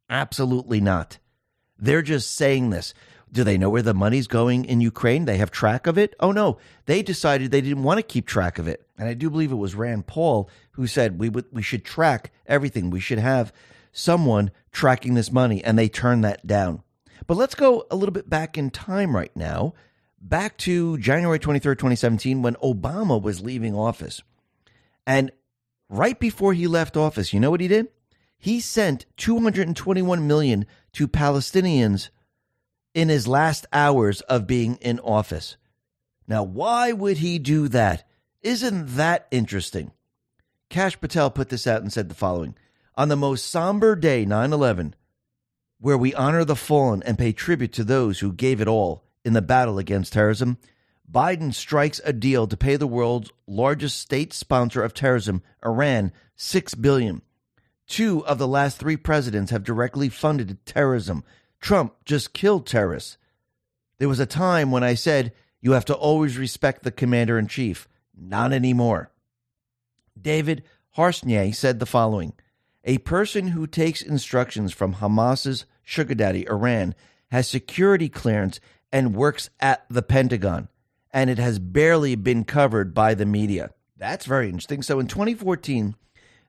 Absolutely 0.09 0.79
not. 0.79 1.17
They're 1.77 2.01
just 2.01 2.33
saying 2.33 2.69
this. 2.69 2.93
Do 3.29 3.43
they 3.43 3.57
know 3.57 3.69
where 3.69 3.81
the 3.81 3.93
money's 3.93 4.27
going 4.27 4.63
in 4.63 4.79
Ukraine? 4.79 5.25
They 5.25 5.35
have 5.35 5.51
track 5.51 5.85
of 5.85 5.97
it? 5.97 6.15
Oh 6.21 6.31
no, 6.31 6.59
they 6.85 7.03
decided 7.03 7.51
they 7.51 7.59
didn't 7.59 7.83
want 7.83 7.97
to 7.97 8.03
keep 8.03 8.25
track 8.25 8.57
of 8.57 8.69
it. 8.69 8.87
And 8.97 9.09
I 9.09 9.13
do 9.13 9.29
believe 9.29 9.51
it 9.51 9.55
was 9.55 9.75
Rand 9.75 10.07
Paul 10.07 10.49
who 10.71 10.87
said 10.87 11.19
we 11.19 11.27
would 11.27 11.43
we 11.51 11.61
should 11.61 11.83
track 11.83 12.31
everything. 12.45 12.89
We 12.89 13.01
should 13.01 13.19
have 13.19 13.51
someone 13.91 14.49
tracking 14.71 15.15
this 15.15 15.29
money 15.29 15.61
and 15.61 15.77
they 15.77 15.89
turned 15.89 16.23
that 16.23 16.47
down. 16.47 16.83
But 17.27 17.35
let's 17.35 17.55
go 17.55 17.85
a 17.91 17.97
little 17.97 18.13
bit 18.13 18.29
back 18.29 18.57
in 18.57 18.69
time 18.69 19.13
right 19.13 19.35
now, 19.35 19.73
back 20.21 20.55
to 20.59 20.97
January 20.99 21.37
23rd, 21.37 21.79
2017, 21.79 22.41
when 22.41 22.55
Obama 22.63 23.21
was 23.21 23.41
leaving 23.41 23.75
office. 23.75 24.21
And 25.11 25.29
right 25.89 26.17
before 26.17 26.53
he 26.53 26.67
left 26.67 26.95
office, 26.95 27.33
you 27.33 27.41
know 27.41 27.51
what 27.51 27.59
he 27.59 27.67
did? 27.67 27.89
He 28.37 28.61
sent 28.61 29.05
221 29.17 30.25
million 30.25 30.65
to 30.93 31.05
Palestinians 31.05 32.11
in 32.93 33.09
his 33.09 33.27
last 33.27 33.65
hours 33.73 34.21
of 34.21 34.47
being 34.47 34.77
in 34.77 35.01
office. 35.01 35.57
Now, 36.29 36.43
why 36.43 36.93
would 36.93 37.17
he 37.17 37.39
do 37.39 37.67
that? 37.67 38.07
Isn't 38.41 38.95
that 38.95 39.27
interesting? 39.31 39.91
Kash 40.69 40.97
Patel 40.97 41.29
put 41.29 41.49
this 41.49 41.67
out 41.67 41.81
and 41.81 41.91
said 41.91 42.07
the 42.07 42.15
following 42.15 42.55
On 42.95 43.09
the 43.09 43.17
most 43.17 43.51
somber 43.51 43.97
day, 43.97 44.23
9 44.23 44.53
11, 44.53 44.95
where 45.81 45.97
we 45.97 46.13
honor 46.13 46.45
the 46.45 46.55
fallen 46.55 47.03
and 47.03 47.19
pay 47.19 47.33
tribute 47.33 47.73
to 47.73 47.83
those 47.83 48.19
who 48.19 48.31
gave 48.31 48.61
it 48.61 48.67
all 48.69 49.03
in 49.25 49.33
the 49.33 49.41
battle 49.41 49.77
against 49.77 50.13
terrorism, 50.13 50.57
Biden 51.11 51.53
strikes 51.53 51.99
a 52.05 52.13
deal 52.13 52.47
to 52.47 52.55
pay 52.55 52.77
the 52.77 52.87
world's 52.87 53.31
largest 53.45 53.99
state 53.99 54.31
sponsor 54.31 54.81
of 54.81 54.93
terrorism, 54.93 55.43
Iran, 55.65 56.13
6 56.35 56.75
billion. 56.75 57.21
Two 57.85 58.25
of 58.25 58.37
the 58.37 58.47
last 58.47 58.77
3 58.77 58.95
presidents 58.95 59.51
have 59.51 59.63
directly 59.65 60.07
funded 60.07 60.65
terrorism. 60.65 61.25
Trump 61.59 61.95
just 62.05 62.33
killed 62.33 62.65
terrorists. 62.65 63.17
There 63.97 64.07
was 64.07 64.19
a 64.19 64.25
time 64.25 64.71
when 64.71 64.83
I 64.83 64.93
said 64.93 65.33
you 65.59 65.73
have 65.73 65.85
to 65.85 65.93
always 65.93 66.37
respect 66.37 66.83
the 66.83 66.91
commander 66.91 67.37
in 67.37 67.47
chief. 67.47 67.89
Not 68.17 68.53
anymore. 68.53 69.11
David 70.19 70.63
Harsanyi 70.97 71.53
said 71.53 71.79
the 71.79 71.85
following: 71.85 72.33
A 72.83 72.99
person 72.99 73.49
who 73.49 73.67
takes 73.67 74.01
instructions 74.01 74.71
from 74.71 74.93
Hamas's 74.93 75.65
sugar 75.83 76.15
daddy, 76.15 76.47
Iran, 76.47 76.95
has 77.31 77.47
security 77.47 78.09
clearance 78.09 78.59
and 78.91 79.15
works 79.15 79.49
at 79.59 79.85
the 79.89 80.01
Pentagon, 80.01 80.67
and 81.13 81.29
it 81.29 81.37
has 81.37 81.59
barely 81.59 82.15
been 82.15 82.43
covered 82.43 82.93
by 82.93 83.13
the 83.13 83.25
media. 83.25 83.71
That's 83.97 84.25
very 84.25 84.47
interesting. 84.47 84.81
So 84.81 84.99
in 84.99 85.07
2014, 85.07 85.95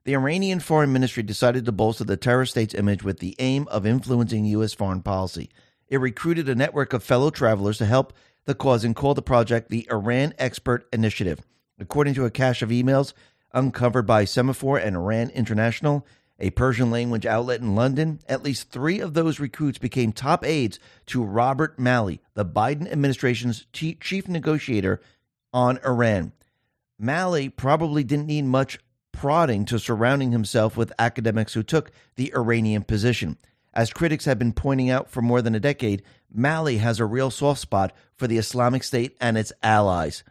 the 0.04 0.14
Iranian 0.14 0.60
Foreign 0.60 0.92
Ministry 0.92 1.22
decided 1.22 1.64
to 1.64 1.72
bolster 1.72 2.04
the 2.04 2.16
terror 2.16 2.46
state's 2.46 2.74
image 2.74 3.02
with 3.02 3.20
the 3.20 3.36
aim 3.38 3.68
of 3.68 3.86
influencing 3.86 4.44
U.S. 4.46 4.74
foreign 4.74 5.02
policy. 5.02 5.50
It 5.88 5.98
recruited 5.98 6.48
a 6.48 6.54
network 6.54 6.92
of 6.92 7.04
fellow 7.04 7.30
travelers 7.30 7.78
to 7.78 7.86
help 7.86 8.12
the 8.44 8.54
cause 8.54 8.84
and 8.84 8.96
called 8.96 9.16
the 9.16 9.22
project 9.22 9.68
the 9.68 9.86
Iran 9.90 10.34
Expert 10.38 10.88
Initiative. 10.92 11.40
According 11.78 12.14
to 12.14 12.24
a 12.24 12.30
cache 12.30 12.62
of 12.62 12.70
emails 12.70 13.12
uncovered 13.52 14.06
by 14.06 14.24
Semafor 14.24 14.84
and 14.84 14.96
Iran 14.96 15.30
International, 15.30 16.06
a 16.38 16.50
Persian 16.50 16.90
language 16.90 17.26
outlet 17.26 17.60
in 17.60 17.74
London, 17.74 18.20
at 18.28 18.42
least 18.42 18.70
three 18.70 19.00
of 19.00 19.14
those 19.14 19.38
recruits 19.38 19.78
became 19.78 20.12
top 20.12 20.44
aides 20.44 20.78
to 21.06 21.22
Robert 21.22 21.78
Malley, 21.78 22.20
the 22.34 22.44
Biden 22.44 22.90
administration's 22.90 23.66
chief 23.72 24.28
negotiator 24.28 25.00
on 25.52 25.78
Iran. 25.84 26.32
Malley 26.98 27.48
probably 27.48 28.04
didn't 28.04 28.26
need 28.26 28.44
much 28.44 28.78
prodding 29.12 29.64
to 29.66 29.78
surrounding 29.78 30.32
himself 30.32 30.76
with 30.76 30.92
academics 30.98 31.54
who 31.54 31.62
took 31.62 31.92
the 32.16 32.32
Iranian 32.34 32.82
position. 32.82 33.36
As 33.74 33.92
critics 33.92 34.24
have 34.24 34.38
been 34.38 34.52
pointing 34.52 34.90
out 34.90 35.10
for 35.10 35.22
more 35.22 35.42
than 35.42 35.54
a 35.54 35.60
decade, 35.60 36.02
Malley 36.32 36.78
has 36.78 37.00
a 37.00 37.06
real 37.06 37.30
soft 37.30 37.60
spot 37.60 37.92
for 38.16 38.26
the 38.26 38.38
Islamic 38.38 38.82
State 38.84 39.16
and 39.20 39.38
its 39.38 39.52
allies. 39.62 40.24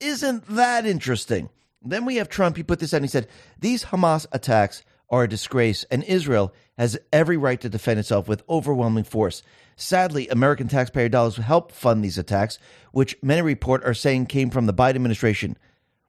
Isn't 0.00 0.46
that 0.48 0.86
interesting? 0.86 1.50
Then 1.82 2.04
we 2.04 2.16
have 2.16 2.28
Trump. 2.28 2.56
He 2.56 2.62
put 2.62 2.80
this 2.80 2.92
out 2.92 2.98
and 2.98 3.04
he 3.04 3.10
said, 3.10 3.28
These 3.58 3.86
Hamas 3.86 4.26
attacks 4.32 4.82
are 5.10 5.24
a 5.24 5.28
disgrace, 5.28 5.84
and 5.90 6.04
Israel 6.04 6.52
has 6.76 6.98
every 7.12 7.36
right 7.36 7.60
to 7.60 7.68
defend 7.68 7.98
itself 7.98 8.28
with 8.28 8.42
overwhelming 8.48 9.04
force. 9.04 9.42
Sadly, 9.76 10.28
American 10.28 10.68
taxpayer 10.68 11.08
dollars 11.08 11.36
help 11.36 11.72
fund 11.72 12.04
these 12.04 12.18
attacks, 12.18 12.58
which 12.92 13.16
many 13.22 13.42
report 13.42 13.84
are 13.84 13.94
saying 13.94 14.26
came 14.26 14.50
from 14.50 14.66
the 14.66 14.74
Biden 14.74 14.96
administration. 14.96 15.56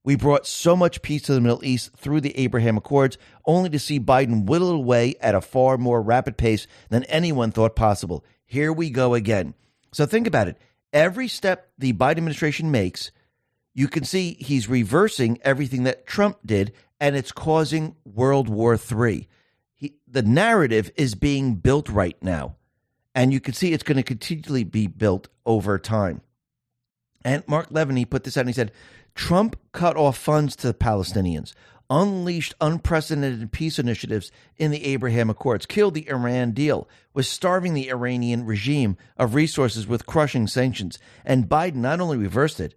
We 0.04 0.16
brought 0.16 0.48
so 0.48 0.76
much 0.76 1.02
peace 1.02 1.24
to 1.24 1.34
the 1.34 1.42
Middle 1.42 1.64
East 1.64 1.94
through 1.96 2.22
the 2.22 2.38
Abraham 2.38 2.78
Accords, 2.78 3.18
only 3.46 3.70
to 3.70 3.80
see 3.80 4.00
Biden 4.00 4.46
whittle 4.46 4.72
away 4.72 5.16
at 5.22 5.36
a 5.36 5.42
far 5.42 5.78
more 5.78 6.02
rapid 6.02 6.38
pace 6.38 6.68
than 6.90 7.04
anyone 7.06 7.52
thought 7.52 7.76
possible. 7.76 8.24
Here 8.46 8.74
we 8.74 8.90
go 8.90 9.14
again. 9.14 9.54
So 9.92 10.06
think 10.06 10.26
about 10.26 10.48
it. 10.48 10.58
Every 10.94 11.28
step 11.28 11.70
the 11.78 11.94
Biden 11.94 12.18
administration 12.18 12.72
makes, 12.72 13.12
you 13.80 13.88
can 13.88 14.04
see 14.04 14.36
he's 14.42 14.68
reversing 14.68 15.40
everything 15.42 15.84
that 15.84 16.06
Trump 16.06 16.38
did 16.46 16.74
and 17.00 17.16
it's 17.16 17.32
causing 17.32 17.96
World 18.04 18.50
War 18.50 18.78
III. 18.78 19.26
He, 19.74 19.94
the 20.06 20.22
narrative 20.22 20.92
is 20.98 21.16
being 21.16 21.56
built 21.56 21.88
right 21.88 22.22
now, 22.22 22.58
and 23.16 23.32
you 23.32 23.40
can 23.40 23.54
see 23.54 23.72
it's 23.72 23.84
going 23.84 23.96
to 23.96 24.04
continually 24.04 24.66
be 24.66 24.88
built 24.88 25.30
over 25.46 25.80
time. 25.80 26.20
And 27.24 27.48
Mark 27.48 27.70
he 27.74 28.04
put 28.04 28.26
this 28.26 28.36
out 28.36 28.42
and 28.42 28.50
he 28.50 28.54
said, 28.54 28.74
Trump 29.16 29.56
cut 29.72 29.96
off 29.96 30.18
funds 30.18 30.58
to 30.58 30.68
the 30.68 30.74
Palestinians, 30.74 31.54
unleashed 31.90 32.56
unprecedented 32.60 33.54
peace 33.54 33.80
initiatives 33.80 34.30
in 34.58 34.72
the 34.72 34.84
Abraham 34.88 35.30
Accords, 35.30 35.66
killed 35.66 35.94
the 35.94 36.10
Iran 36.10 36.52
deal, 36.52 36.90
was 37.14 37.30
starving 37.30 37.76
the 37.76 37.90
Iranian 37.90 38.46
regime 38.46 38.98
of 39.16 39.36
resources 39.36 39.88
with 39.88 40.06
crushing 40.06 40.48
sanctions. 40.48 41.00
And 41.24 41.48
Biden 41.48 41.76
not 41.76 42.02
only 42.02 42.18
reversed 42.18 42.60
it, 42.60 42.76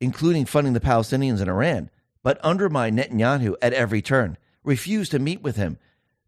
including 0.00 0.44
funding 0.44 0.72
the 0.72 0.80
Palestinians 0.80 1.40
in 1.40 1.48
Iran, 1.48 1.90
but 2.22 2.38
undermined 2.38 2.98
Netanyahu 2.98 3.54
at 3.62 3.72
every 3.72 4.02
turn, 4.02 4.36
refused 4.64 5.12
to 5.12 5.18
meet 5.18 5.42
with 5.42 5.56
him, 5.56 5.78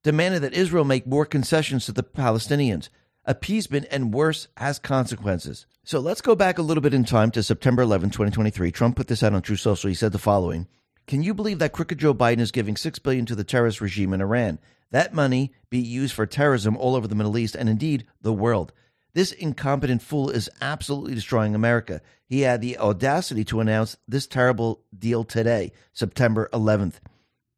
demanded 0.02 0.42
that 0.42 0.54
Israel 0.54 0.84
make 0.84 1.06
more 1.06 1.26
concessions 1.26 1.86
to 1.86 1.92
the 1.92 2.02
Palestinians. 2.02 2.88
Appeasement 3.24 3.86
and 3.90 4.14
worse 4.14 4.48
has 4.56 4.78
consequences. 4.78 5.66
So 5.84 6.00
let's 6.00 6.20
go 6.20 6.34
back 6.34 6.58
a 6.58 6.62
little 6.62 6.82
bit 6.82 6.94
in 6.94 7.04
time 7.04 7.30
to 7.32 7.42
September 7.42 7.82
11, 7.82 8.10
2023. 8.10 8.70
Trump 8.70 8.96
put 8.96 9.08
this 9.08 9.22
out 9.22 9.32
on 9.32 9.42
Truth 9.42 9.60
Social. 9.60 9.88
He 9.88 9.94
said 9.94 10.12
the 10.12 10.18
following 10.18 10.66
Can 11.06 11.22
you 11.22 11.34
believe 11.34 11.58
that 11.58 11.72
crooked 11.72 11.98
Joe 11.98 12.14
Biden 12.14 12.40
is 12.40 12.52
giving 12.52 12.76
6 12.76 12.98
billion 13.00 13.26
to 13.26 13.34
the 13.34 13.44
terrorist 13.44 13.80
regime 13.80 14.12
in 14.12 14.20
Iran? 14.20 14.58
That 14.90 15.12
money 15.12 15.52
be 15.68 15.78
used 15.78 16.14
for 16.14 16.26
terrorism 16.26 16.76
all 16.76 16.94
over 16.94 17.06
the 17.06 17.14
Middle 17.14 17.36
East 17.36 17.54
and 17.54 17.68
indeed 17.68 18.06
the 18.22 18.32
world. 18.32 18.72
This 19.18 19.32
incompetent 19.32 20.00
fool 20.00 20.30
is 20.30 20.48
absolutely 20.60 21.16
destroying 21.16 21.56
America. 21.56 22.02
He 22.24 22.42
had 22.42 22.60
the 22.60 22.78
audacity 22.78 23.42
to 23.46 23.58
announce 23.58 23.96
this 24.06 24.28
terrible 24.28 24.84
deal 24.96 25.24
today, 25.24 25.72
September 25.92 26.48
11th. 26.52 27.00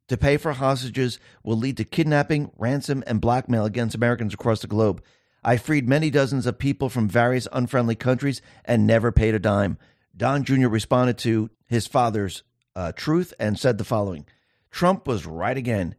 To 0.07 0.17
pay 0.17 0.37
for 0.37 0.53
hostages 0.53 1.19
will 1.43 1.57
lead 1.57 1.77
to 1.77 1.83
kidnapping, 1.83 2.49
ransom, 2.57 3.03
and 3.05 3.21
blackmail 3.21 3.65
against 3.65 3.93
Americans 3.93 4.33
across 4.33 4.61
the 4.61 4.67
globe. 4.67 5.03
I 5.43 5.57
freed 5.57 5.87
many 5.87 6.09
dozens 6.09 6.47
of 6.47 6.57
people 6.57 6.89
from 6.89 7.07
various 7.07 7.47
unfriendly 7.51 7.93
countries 7.93 8.41
and 8.65 8.87
never 8.87 9.11
paid 9.11 9.35
a 9.35 9.39
dime. 9.39 9.77
Don 10.17 10.43
Jr. 10.43 10.67
responded 10.67 11.19
to 11.19 11.51
his 11.67 11.85
father's 11.85 12.41
uh, 12.75 12.91
truth 12.93 13.35
and 13.39 13.59
said 13.59 13.77
the 13.77 13.83
following 13.83 14.25
Trump 14.71 15.05
was 15.05 15.27
right 15.27 15.57
again. 15.57 15.93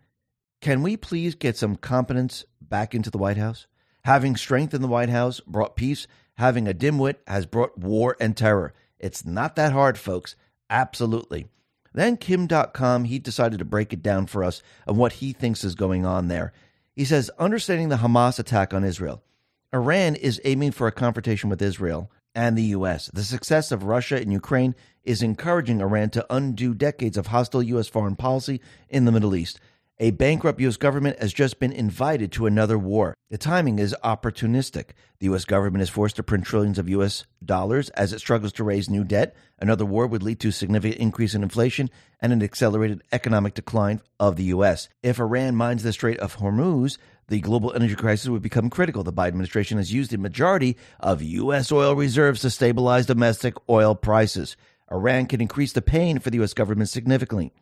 Can 0.61 0.83
we 0.83 0.97
please 0.97 1.37
get 1.37 1.57
some 1.57 1.77
competence 1.77 2.47
back 2.61 2.97
into 2.97 3.13
the 3.13 3.19
White 3.19 3.37
House? 3.37 3.69
Having 4.05 4.37
strength 4.37 4.75
in 4.75 4.83
the 4.83 4.89
White 4.89 5.09
House 5.09 5.41
brought 5.41 5.77
peace. 5.77 6.07
Having 6.37 6.67
a 6.67 6.75
dimwit 6.75 7.17
has 7.27 7.47
brought 7.47 7.79
war 7.79 8.17
and 8.21 8.37
terror. 8.37 8.73
It's 8.99 9.25
not 9.25 9.57
that 9.57 9.73
hard, 9.73 9.99
folks. 9.99 10.35
Absolutely. 10.71 11.47
Then 11.95 12.17
Kim 12.17 12.49
Dotcom, 12.49 13.07
he 13.07 13.19
decided 13.19 13.59
to 13.59 13.65
break 13.65 13.93
it 13.93 14.03
down 14.03 14.27
for 14.27 14.43
us 14.43 14.63
of 14.87 14.97
what 14.97 15.15
he 15.15 15.33
thinks 15.33 15.63
is 15.63 15.75
going 15.75 16.07
on 16.07 16.29
there. 16.29 16.53
He 16.97 17.05
says, 17.05 17.31
understanding 17.39 17.91
the 17.91 17.97
Hamas 17.97 18.39
attack 18.39 18.73
on 18.75 18.85
Israel. 18.85 19.23
Iran 19.73 20.17
is 20.17 20.41
aiming 20.45 20.73
for 20.73 20.87
a 20.87 20.93
confrontation 20.93 21.49
with 21.49 21.63
Israel 21.63 22.11
and 22.35 22.57
the 22.57 22.63
U.S. 22.63 23.11
The 23.13 23.25
success 23.25 23.73
of 23.73 23.85
Russia 23.85 24.21
in 24.21 24.31
Ukraine 24.31 24.75
is 25.05 25.23
encouraging 25.23 25.81
Iran 25.81 26.11
to 26.11 26.27
undo 26.31 26.75
decades 26.75 27.17
of 27.17 27.29
hostile 27.29 27.63
U.S. 27.63 27.89
foreign 27.89 28.17
policy 28.17 28.61
in 28.89 29.05
the 29.05 29.13
Middle 29.13 29.35
East. 29.35 29.61
A 30.03 30.11
bankrupt 30.11 30.61
U.S. 30.61 30.77
government 30.77 31.21
has 31.21 31.33
just 31.33 31.61
been 31.61 31.71
invited 31.71 32.33
to 32.33 32.47
another 32.47 32.77
war. 32.77 33.15
The 33.31 33.39
timing 33.39 33.79
is 33.79 33.95
opportunistic. 34.03 34.95
The 35.21 35.27
U.S. 35.27 35.45
government 35.45 35.81
is 35.81 35.91
forced 35.91 36.17
to 36.17 36.25
print 36.25 36.45
trillions 36.45 36.77
of 36.77 36.89
U.S. 36.89 37.25
dollars 37.45 37.89
as 37.91 38.13
it 38.13 38.19
struggles 38.19 38.53
to 38.55 38.65
raise 38.65 38.91
new 38.91 39.05
debt. 39.05 39.37
Another 39.61 39.85
war 39.85 40.09
would 40.09 40.25
lead 40.25 40.41
to 40.41 40.49
a 40.49 40.53
significant 40.53 41.01
increase 41.01 41.37
in 41.37 41.45
inflation 41.45 41.89
and 42.19 42.33
an 42.33 42.43
accelerated 42.43 43.05
economic 43.13 43.55
decline 43.55 44.01
of 44.19 44.35
the 44.35 44.43
U.S. 44.47 44.89
If 45.05 45.21
Iran 45.21 45.55
mines 45.55 45.85
the 45.85 45.93
Strait 45.93 46.19
of 46.19 46.39
Hormuz, 46.39 46.99
the 47.29 47.39
global 47.39 47.73
energy 47.73 47.95
crisis 47.95 48.29
would 48.29 48.43
become 48.43 48.71
critical. 48.71 49.05
The 49.05 49.13
Biden 49.13 49.29
administration 49.29 49.79
has 49.79 49.93
used 49.93 50.13
a 50.13 50.19
majority 50.19 50.77
of 50.99 51.23
U.S. 51.23 51.71
oil 51.71 51.95
reserves 51.95 52.41
to 52.41 52.51
stabilize 52.51 53.07
domestic 53.07 53.55
oil 53.71 53.95
prices. 53.95 54.57
Iran 54.91 55.27
can 55.27 55.41
increase 55.41 55.73
the 55.73 55.81
pain 55.81 56.19
for 56.19 56.31
the 56.31 56.39
U.S. 56.39 56.55
government 56.55 56.89
significantly. 56.89 57.53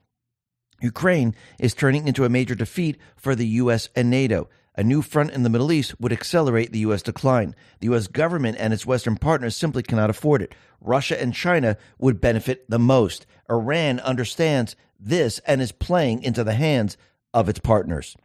Ukraine 0.81 1.35
is 1.59 1.75
turning 1.75 2.09
into 2.09 2.25
a 2.25 2.31
major 2.31 2.55
defeat 2.55 2.99
for 3.17 3.35
the 3.35 3.47
U.S. 3.47 3.89
and 3.95 4.11
NATO. 4.11 4.49
A 4.77 4.83
new 4.83 5.03
front 5.03 5.33
in 5.33 5.43
the 5.43 5.51
Middle 5.51 5.73
East 5.73 6.01
would 6.01 6.13
accelerate 6.13 6.73
the 6.73 6.79
U.S. 6.81 7.03
decline. 7.03 7.55
The 7.81 7.87
U.S. 7.87 8.07
government 8.07 8.57
and 8.59 8.73
its 8.73 8.87
Western 8.87 9.17
partners 9.17 9.57
simply 9.57 9.83
cannot 9.83 10.11
afford 10.11 10.43
it. 10.43 10.55
Russia 10.81 11.21
and 11.21 11.35
China 11.35 11.77
would 11.99 12.21
benefit 12.21 12.69
the 12.71 12.79
most. 12.79 13.27
Iran 13.51 14.01
understands 14.01 14.77
this 14.99 15.39
and 15.41 15.61
is 15.61 15.73
playing 15.73 16.23
into 16.23 16.45
the 16.45 16.55
hands 16.55 16.97
of 17.35 17.49
its 17.49 17.59
partners. 17.59 18.17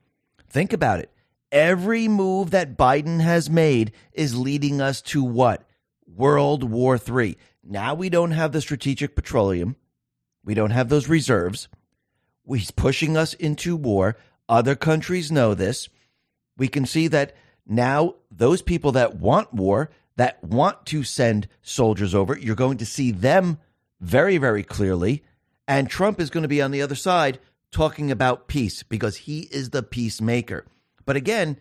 Think 0.49 0.71
about 0.71 0.99
it. 0.99 1.11
Every 1.51 2.07
move 2.07 2.51
that 2.51 2.77
Biden 2.77 3.21
has 3.21 3.49
made 3.49 3.91
is 4.13 4.37
leading 4.37 4.81
us 4.81 5.01
to 5.03 5.23
what? 5.23 5.67
World 6.05 6.63
War 6.63 6.97
III. 6.97 7.37
Now 7.63 7.93
we 7.95 8.09
don't 8.09 8.31
have 8.31 8.51
the 8.51 8.61
strategic 8.61 9.15
petroleum. 9.15 9.75
We 10.43 10.53
don't 10.53 10.71
have 10.71 10.89
those 10.89 11.09
reserves. 11.09 11.67
He's 12.47 12.71
pushing 12.71 13.17
us 13.17 13.33
into 13.33 13.75
war. 13.75 14.17
Other 14.47 14.75
countries 14.75 15.31
know 15.31 15.53
this. 15.53 15.89
We 16.57 16.67
can 16.67 16.85
see 16.85 17.07
that 17.07 17.35
now 17.67 18.15
those 18.31 18.61
people 18.61 18.91
that 18.93 19.15
want 19.15 19.53
war, 19.53 19.89
that 20.15 20.43
want 20.43 20.85
to 20.87 21.03
send 21.03 21.47
soldiers 21.61 22.13
over, 22.13 22.37
you're 22.37 22.55
going 22.55 22.77
to 22.77 22.85
see 22.85 23.11
them 23.11 23.59
very, 23.99 24.37
very 24.37 24.63
clearly. 24.63 25.23
And 25.67 25.89
Trump 25.89 26.19
is 26.19 26.29
going 26.29 26.43
to 26.43 26.47
be 26.47 26.61
on 26.61 26.71
the 26.71 26.81
other 26.81 26.95
side 26.95 27.39
talking 27.71 28.11
about 28.11 28.47
peace 28.47 28.83
because 28.83 29.17
he 29.17 29.41
is 29.51 29.71
the 29.71 29.83
peacemaker. 29.83 30.65
But 31.05 31.15
again, 31.15 31.57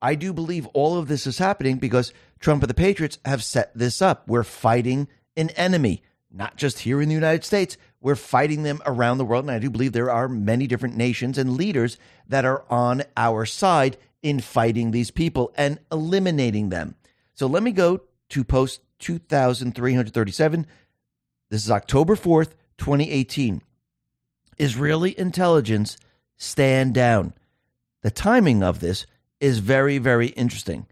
I 0.00 0.14
do 0.14 0.32
believe 0.32 0.66
all 0.68 0.98
of 0.98 1.08
this 1.08 1.26
is 1.26 1.38
happening 1.38 1.78
because 1.78 2.12
Trump 2.38 2.62
and 2.62 2.70
the 2.70 2.74
Patriots 2.74 3.18
have 3.24 3.42
set 3.42 3.76
this 3.76 4.00
up. 4.00 4.28
We're 4.28 4.44
fighting 4.44 5.08
an 5.36 5.50
enemy, 5.50 6.02
not 6.30 6.56
just 6.56 6.80
here 6.80 7.02
in 7.02 7.08
the 7.08 7.14
United 7.14 7.44
States, 7.44 7.76
we're 8.00 8.14
fighting 8.14 8.62
them 8.62 8.80
around 8.86 9.18
the 9.18 9.24
world. 9.24 9.44
And 9.44 9.50
I 9.50 9.58
do 9.58 9.70
believe 9.70 9.92
there 9.92 10.10
are 10.10 10.28
many 10.28 10.66
different 10.66 10.96
nations 10.96 11.38
and 11.38 11.56
leaders 11.56 11.98
that 12.28 12.44
are 12.44 12.64
on 12.70 13.02
our 13.16 13.44
side 13.44 13.96
in 14.22 14.40
fighting 14.40 14.90
these 14.90 15.10
people 15.10 15.52
and 15.56 15.78
eliminating 15.90 16.68
them. 16.68 16.94
So 17.34 17.46
let 17.46 17.62
me 17.62 17.72
go 17.72 18.02
to 18.30 18.44
post 18.44 18.80
2337. 19.00 20.66
This 21.50 21.64
is 21.64 21.70
October 21.70 22.14
4th, 22.14 22.52
2018. 22.78 23.62
Israeli 24.58 25.18
intelligence 25.18 25.96
stand 26.36 26.94
down. 26.94 27.32
The 28.02 28.10
timing 28.10 28.62
of 28.62 28.80
this 28.80 29.06
is 29.40 29.58
very, 29.58 29.98
very 29.98 30.28
interesting. 30.28 30.86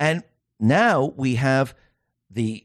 And 0.00 0.22
now 0.58 1.12
we 1.16 1.36
have 1.36 1.74
the 2.30 2.64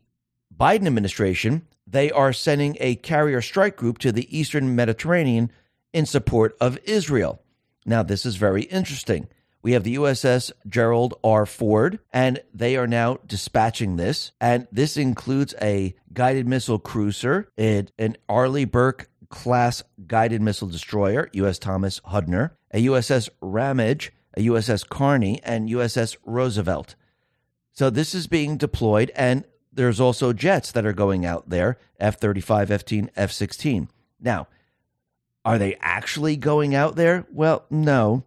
Biden 0.56 0.88
administration. 0.88 1.68
They 1.94 2.10
are 2.10 2.34
sending 2.34 2.76
a 2.80 2.96
carrier 2.96 3.40
strike 3.40 3.78
group 3.78 4.00
to 4.00 4.12
the 4.12 4.28
Eastern 4.36 4.76
Mediterranean 4.76 5.52
in 5.94 6.08
support 6.08 6.58
of 6.60 6.80
Israel. 6.86 7.44
Now, 7.86 8.02
this 8.02 8.26
is 8.26 8.36
very 8.36 8.64
interesting. 8.64 9.28
We 9.62 9.74
have 9.74 9.84
the 9.84 9.98
USS 9.98 10.52
Gerald 10.68 11.14
R. 11.24 11.46
Ford, 11.46 12.00
and 12.12 12.42
they 12.52 12.78
are 12.78 12.88
now 12.88 13.20
dispatching 13.28 13.98
this. 13.98 14.32
And 14.42 14.68
this 14.72 14.98
includes 14.98 15.54
a 15.62 15.94
guided 16.12 16.48
missile 16.48 16.80
cruiser, 16.80 17.48
an 17.60 18.18
Arleigh 18.28 18.66
Burke 18.66 19.08
class 19.30 19.84
guided 20.08 20.42
missile 20.42 20.70
destroyer, 20.70 21.30
U.S. 21.34 21.60
Thomas 21.60 22.00
Hudner, 22.00 22.52
a 22.72 22.84
USS 22.88 23.30
Ramage, 23.40 24.12
a 24.36 24.42
USS 24.48 24.90
Carney, 24.90 25.40
and 25.44 25.70
USS 25.70 26.18
Roosevelt. 26.26 26.96
So 27.72 27.92
this 27.92 28.16
is 28.16 28.26
being 28.26 28.58
deployed, 28.58 29.12
and 29.16 29.46
there's 29.74 30.00
also 30.00 30.34
jets 30.34 30.72
that 30.72 30.86
are 30.86 30.94
going 30.94 31.26
out 31.26 31.50
there 31.50 31.78
F 32.00 32.20
35, 32.20 32.72
F 32.72 32.80
15, 32.82 33.12
F 33.16 33.32
16. 33.32 33.90
Now, 34.20 34.48
are 35.46 35.58
they 35.58 35.76
actually 35.82 36.38
going 36.38 36.74
out 36.74 36.96
there? 36.96 37.26
Well, 37.32 37.66
no. 37.70 38.24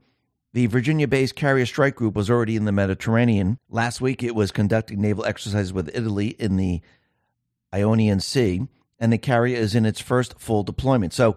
The 0.52 0.66
Virginia 0.66 1.06
based 1.06 1.34
carrier 1.34 1.66
strike 1.66 1.96
group 1.96 2.14
was 2.14 2.30
already 2.30 2.56
in 2.56 2.64
the 2.64 2.72
Mediterranean. 2.72 3.58
Last 3.68 4.00
week, 4.00 4.22
it 4.22 4.34
was 4.34 4.50
conducting 4.50 5.00
naval 5.00 5.24
exercises 5.24 5.72
with 5.72 5.94
Italy 5.94 6.28
in 6.38 6.56
the 6.56 6.80
Ionian 7.74 8.20
Sea, 8.20 8.66
and 8.98 9.12
the 9.12 9.18
carrier 9.18 9.56
is 9.56 9.74
in 9.74 9.84
its 9.84 10.00
first 10.00 10.38
full 10.38 10.62
deployment. 10.62 11.12
So 11.12 11.36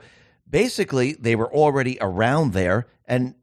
basically, 0.49 1.14
they 1.14 1.36
were 1.36 1.53
already 1.53 1.98
around 1.99 2.53
there, 2.53 2.88
and 3.06 3.36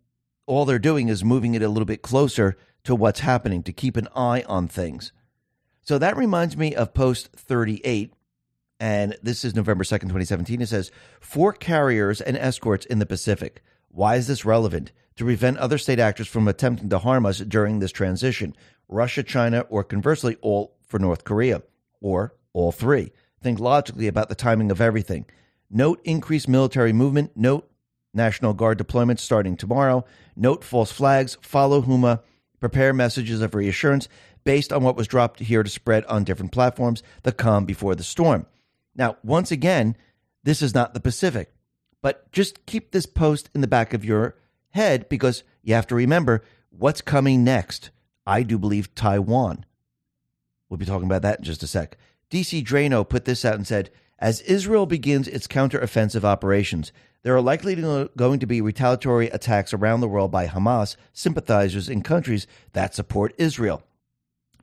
all 0.46 0.64
they're 0.64 0.78
doing 0.78 1.08
is 1.08 1.24
moving 1.24 1.54
it 1.54 1.62
a 1.62 1.68
little 1.68 1.84
bit 1.84 2.00
closer 2.00 2.56
to 2.84 2.94
what's 2.94 3.20
happening 3.20 3.62
to 3.64 3.72
keep 3.72 3.96
an 3.96 4.08
eye 4.16 4.44
on 4.48 4.68
things. 4.68 5.12
So 5.86 5.98
that 5.98 6.16
reminds 6.16 6.56
me 6.56 6.74
of 6.74 6.94
post 6.94 7.28
38. 7.36 8.12
And 8.80 9.16
this 9.22 9.44
is 9.44 9.54
November 9.54 9.84
2nd, 9.84 10.02
2017. 10.02 10.60
It 10.60 10.66
says, 10.66 10.90
Four 11.20 11.52
carriers 11.52 12.20
and 12.20 12.36
escorts 12.36 12.84
in 12.84 12.98
the 12.98 13.06
Pacific. 13.06 13.62
Why 13.88 14.16
is 14.16 14.26
this 14.26 14.44
relevant? 14.44 14.90
To 15.16 15.24
prevent 15.24 15.58
other 15.58 15.78
state 15.78 16.00
actors 16.00 16.26
from 16.26 16.48
attempting 16.48 16.90
to 16.90 16.98
harm 16.98 17.24
us 17.24 17.38
during 17.38 17.78
this 17.78 17.92
transition 17.92 18.54
Russia, 18.88 19.22
China, 19.22 19.60
or 19.70 19.84
conversely, 19.84 20.36
all 20.42 20.76
for 20.86 20.98
North 20.98 21.24
Korea, 21.24 21.62
or 22.00 22.34
all 22.52 22.72
three. 22.72 23.12
Think 23.40 23.60
logically 23.60 24.08
about 24.08 24.28
the 24.28 24.34
timing 24.34 24.70
of 24.72 24.80
everything. 24.80 25.24
Note 25.70 26.00
increased 26.04 26.48
military 26.48 26.92
movement. 26.92 27.30
Note 27.36 27.70
National 28.12 28.54
Guard 28.54 28.78
deployments 28.78 29.20
starting 29.20 29.56
tomorrow. 29.56 30.04
Note 30.34 30.64
false 30.64 30.90
flags. 30.90 31.38
Follow 31.42 31.80
Huma. 31.80 32.22
Prepare 32.58 32.92
messages 32.92 33.40
of 33.40 33.54
reassurance 33.54 34.08
based 34.46 34.72
on 34.72 34.82
what 34.82 34.96
was 34.96 35.08
dropped 35.08 35.40
here 35.40 35.62
to 35.62 35.68
spread 35.68 36.04
on 36.06 36.24
different 36.24 36.52
platforms, 36.52 37.02
the 37.24 37.32
calm 37.32 37.66
before 37.66 37.96
the 37.96 38.04
storm. 38.04 38.46
Now, 38.94 39.16
once 39.22 39.50
again, 39.50 39.96
this 40.44 40.62
is 40.62 40.72
not 40.72 40.94
the 40.94 41.00
Pacific, 41.00 41.52
but 42.00 42.30
just 42.30 42.64
keep 42.64 42.92
this 42.92 43.06
post 43.06 43.50
in 43.54 43.60
the 43.60 43.66
back 43.66 43.92
of 43.92 44.04
your 44.04 44.36
head 44.70 45.08
because 45.08 45.42
you 45.62 45.74
have 45.74 45.88
to 45.88 45.96
remember 45.96 46.44
what's 46.70 47.00
coming 47.00 47.42
next. 47.42 47.90
I 48.24 48.44
do 48.44 48.56
believe 48.56 48.94
Taiwan. 48.94 49.66
We'll 50.68 50.78
be 50.78 50.86
talking 50.86 51.06
about 51.06 51.22
that 51.22 51.40
in 51.40 51.44
just 51.44 51.64
a 51.64 51.66
sec. 51.66 51.98
DC 52.30 52.64
Draino 52.64 53.06
put 53.06 53.24
this 53.24 53.44
out 53.44 53.56
and 53.56 53.66
said, 53.66 53.90
as 54.18 54.40
Israel 54.42 54.86
begins 54.86 55.26
its 55.26 55.48
counteroffensive 55.48 56.22
operations, 56.22 56.92
there 57.24 57.34
are 57.34 57.42
likely 57.42 57.74
going 58.16 58.38
to 58.38 58.46
be 58.46 58.60
retaliatory 58.60 59.28
attacks 59.28 59.74
around 59.74 60.00
the 60.00 60.08
world 60.08 60.30
by 60.30 60.46
Hamas 60.46 60.94
sympathizers 61.12 61.88
in 61.88 62.02
countries 62.02 62.46
that 62.72 62.94
support 62.94 63.34
Israel. 63.38 63.82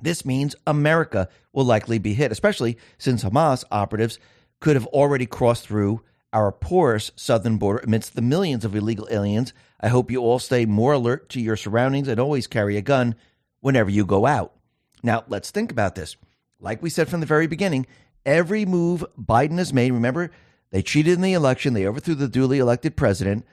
This 0.04 0.26
means 0.26 0.54
America 0.68 1.30
will 1.54 1.64
likely 1.64 1.98
be 1.98 2.14
hit, 2.14 2.32
especially 2.32 2.78
since 2.98 3.24
Hamas 3.24 3.64
operatives 3.72 4.20
could 4.60 4.76
have 4.76 4.86
already 4.88 5.26
crossed 5.26 5.66
through 5.66 6.02
our 6.34 6.52
porous 6.52 7.12
southern 7.16 7.58
border 7.58 7.80
amidst 7.86 8.14
the 8.14 8.22
millions 8.22 8.66
of 8.66 8.76
illegal 8.76 9.08
aliens. 9.10 9.54
I 9.80 9.88
hope 9.88 10.12
you 10.12 10.20
all 10.20 10.40
stay 10.40 10.66
more 10.66 10.92
alert 10.92 11.30
to 11.30 11.40
your 11.40 11.56
surroundings 11.56 12.10
and 12.10 12.20
always 12.20 12.48
carry 12.48 12.76
a 12.76 12.82
gun 12.82 13.16
whenever 13.62 13.90
you 13.90 14.06
go 14.06 14.26
out. 14.26 14.54
Now, 15.04 15.24
let's 15.30 15.52
think 15.52 15.72
about 15.72 15.96
this. 15.96 16.18
Like 16.60 16.82
we 16.82 16.90
said 16.90 17.08
from 17.08 17.22
the 17.22 17.26
very 17.26 17.48
beginning, 17.48 17.86
every 18.26 18.66
move 18.66 19.06
Biden 19.18 19.58
has 19.58 19.72
made, 19.72 19.92
remember, 19.92 20.32
they 20.72 20.82
cheated 20.82 21.14
in 21.14 21.22
the 21.22 21.34
election, 21.34 21.74
they 21.74 21.88
overthrew 21.88 22.16
the 22.16 22.28
duly 22.28 22.60
elected 22.60 22.98
president, 22.98 23.46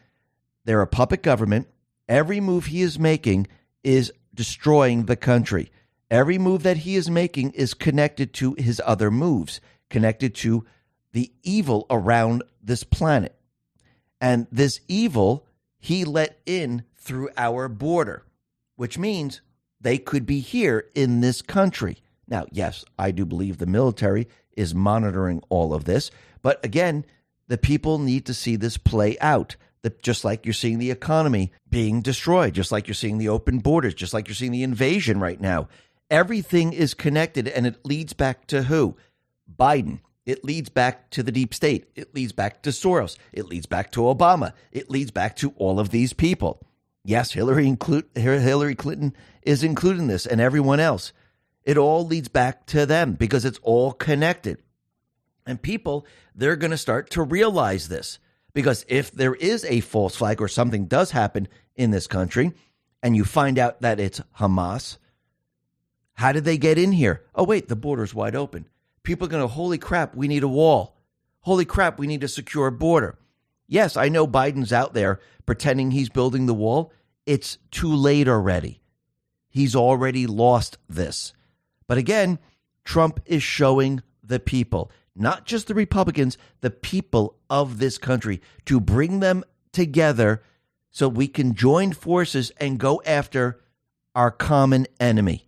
they're 0.64 0.82
a 0.82 0.86
puppet 0.88 1.22
government. 1.22 1.68
Every 2.08 2.40
move 2.40 2.66
he 2.66 2.82
is 2.82 2.98
making 2.98 3.46
is 3.84 4.12
destroying 4.34 5.06
the 5.06 5.16
country. 5.16 5.70
Every 6.10 6.38
move 6.38 6.64
that 6.64 6.78
he 6.78 6.96
is 6.96 7.08
making 7.08 7.52
is 7.52 7.72
connected 7.72 8.32
to 8.34 8.54
his 8.58 8.82
other 8.84 9.10
moves, 9.10 9.60
connected 9.88 10.34
to 10.36 10.66
the 11.12 11.32
evil 11.42 11.86
around 11.88 12.42
this 12.62 12.82
planet. 12.82 13.34
And 14.20 14.46
this 14.50 14.80
evil 14.88 15.46
he 15.78 16.04
let 16.04 16.40
in 16.44 16.84
through 16.96 17.30
our 17.36 17.68
border, 17.68 18.24
which 18.76 18.98
means 18.98 19.40
they 19.80 19.98
could 19.98 20.26
be 20.26 20.40
here 20.40 20.86
in 20.94 21.20
this 21.20 21.42
country. 21.42 21.98
Now, 22.28 22.46
yes, 22.50 22.84
I 22.98 23.12
do 23.12 23.24
believe 23.24 23.58
the 23.58 23.66
military 23.66 24.28
is 24.56 24.74
monitoring 24.74 25.42
all 25.48 25.72
of 25.72 25.84
this, 25.84 26.10
but 26.42 26.62
again, 26.64 27.04
the 27.48 27.56
people 27.58 27.98
need 27.98 28.26
to 28.26 28.34
see 28.34 28.56
this 28.56 28.76
play 28.76 29.18
out. 29.20 29.56
Just 30.02 30.24
like 30.24 30.44
you're 30.44 30.52
seeing 30.52 30.78
the 30.78 30.90
economy 30.90 31.52
being 31.70 32.02
destroyed, 32.02 32.52
just 32.52 32.70
like 32.70 32.86
you're 32.86 32.94
seeing 32.94 33.16
the 33.16 33.30
open 33.30 33.60
borders, 33.60 33.94
just 33.94 34.12
like 34.12 34.28
you're 34.28 34.34
seeing 34.34 34.52
the 34.52 34.62
invasion 34.62 35.18
right 35.18 35.40
now. 35.40 35.68
Everything 36.10 36.72
is 36.72 36.94
connected 36.94 37.46
and 37.46 37.66
it 37.66 37.86
leads 37.86 38.12
back 38.12 38.46
to 38.48 38.64
who? 38.64 38.96
Biden. 39.58 40.00
It 40.26 40.44
leads 40.44 40.68
back 40.68 41.10
to 41.10 41.22
the 41.22 41.32
deep 41.32 41.54
state. 41.54 41.90
It 41.94 42.14
leads 42.14 42.32
back 42.32 42.62
to 42.62 42.70
Soros. 42.70 43.16
It 43.32 43.46
leads 43.46 43.66
back 43.66 43.90
to 43.92 44.00
Obama. 44.00 44.52
It 44.70 44.90
leads 44.90 45.10
back 45.10 45.36
to 45.36 45.52
all 45.56 45.80
of 45.80 45.90
these 45.90 46.12
people. 46.12 46.60
Yes, 47.04 47.32
Hillary, 47.32 47.66
include, 47.66 48.04
Hillary 48.14 48.74
Clinton 48.74 49.14
is 49.42 49.64
including 49.64 50.08
this 50.08 50.26
and 50.26 50.40
everyone 50.40 50.80
else. 50.80 51.12
It 51.64 51.78
all 51.78 52.06
leads 52.06 52.28
back 52.28 52.66
to 52.66 52.86
them 52.86 53.14
because 53.14 53.44
it's 53.44 53.58
all 53.62 53.92
connected. 53.92 54.62
And 55.46 55.60
people, 55.60 56.06
they're 56.34 56.56
going 56.56 56.70
to 56.70 56.76
start 56.76 57.10
to 57.10 57.22
realize 57.22 57.88
this 57.88 58.18
because 58.52 58.84
if 58.88 59.10
there 59.10 59.34
is 59.34 59.64
a 59.64 59.80
false 59.80 60.16
flag 60.16 60.40
or 60.40 60.48
something 60.48 60.86
does 60.86 61.10
happen 61.12 61.48
in 61.76 61.90
this 61.90 62.06
country 62.06 62.52
and 63.02 63.16
you 63.16 63.24
find 63.24 63.58
out 63.58 63.80
that 63.80 63.98
it's 63.98 64.20
Hamas, 64.38 64.98
how 66.20 66.32
did 66.32 66.44
they 66.44 66.58
get 66.58 66.76
in 66.76 66.92
here? 66.92 67.24
Oh, 67.34 67.44
wait, 67.44 67.68
the 67.68 67.74
border's 67.74 68.14
wide 68.14 68.36
open. 68.36 68.68
People 69.04 69.26
are 69.26 69.30
going 69.30 69.42
to, 69.42 69.48
holy 69.48 69.78
crap, 69.78 70.14
we 70.14 70.28
need 70.28 70.42
a 70.42 70.48
wall. 70.48 70.98
Holy 71.40 71.64
crap, 71.64 71.98
we 71.98 72.06
need 72.06 72.22
a 72.22 72.28
secure 72.28 72.70
border. 72.70 73.18
Yes, 73.66 73.96
I 73.96 74.10
know 74.10 74.26
Biden's 74.26 74.70
out 74.70 74.92
there 74.92 75.18
pretending 75.46 75.92
he's 75.92 76.10
building 76.10 76.44
the 76.44 76.52
wall. 76.52 76.92
It's 77.24 77.56
too 77.70 77.94
late 77.94 78.28
already. 78.28 78.82
He's 79.48 79.74
already 79.74 80.26
lost 80.26 80.76
this. 80.90 81.32
But 81.86 81.96
again, 81.96 82.38
Trump 82.84 83.20
is 83.24 83.42
showing 83.42 84.02
the 84.22 84.40
people, 84.40 84.92
not 85.16 85.46
just 85.46 85.68
the 85.68 85.74
Republicans, 85.74 86.36
the 86.60 86.70
people 86.70 87.38
of 87.48 87.78
this 87.78 87.96
country, 87.96 88.42
to 88.66 88.78
bring 88.78 89.20
them 89.20 89.42
together 89.72 90.42
so 90.90 91.08
we 91.08 91.28
can 91.28 91.54
join 91.54 91.94
forces 91.94 92.52
and 92.58 92.78
go 92.78 93.00
after 93.06 93.62
our 94.14 94.30
common 94.30 94.86
enemy. 95.00 95.46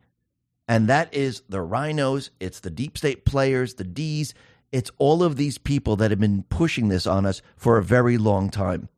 And 0.72 0.88
that 0.88 1.12
is 1.12 1.42
the 1.50 1.58
RINOs, 1.58 2.30
it's 2.40 2.60
the 2.60 2.70
deep 2.70 2.96
state 2.96 3.26
players, 3.26 3.74
the 3.74 3.84
D's, 3.84 4.32
it's 4.72 4.90
all 4.96 5.22
of 5.22 5.36
these 5.36 5.58
people 5.58 5.96
that 5.96 6.10
have 6.10 6.18
been 6.18 6.44
pushing 6.44 6.88
this 6.88 7.06
on 7.06 7.26
us 7.26 7.42
for 7.58 7.76
a 7.76 7.82
very 7.82 8.16
long 8.16 8.48
time. 8.48 8.88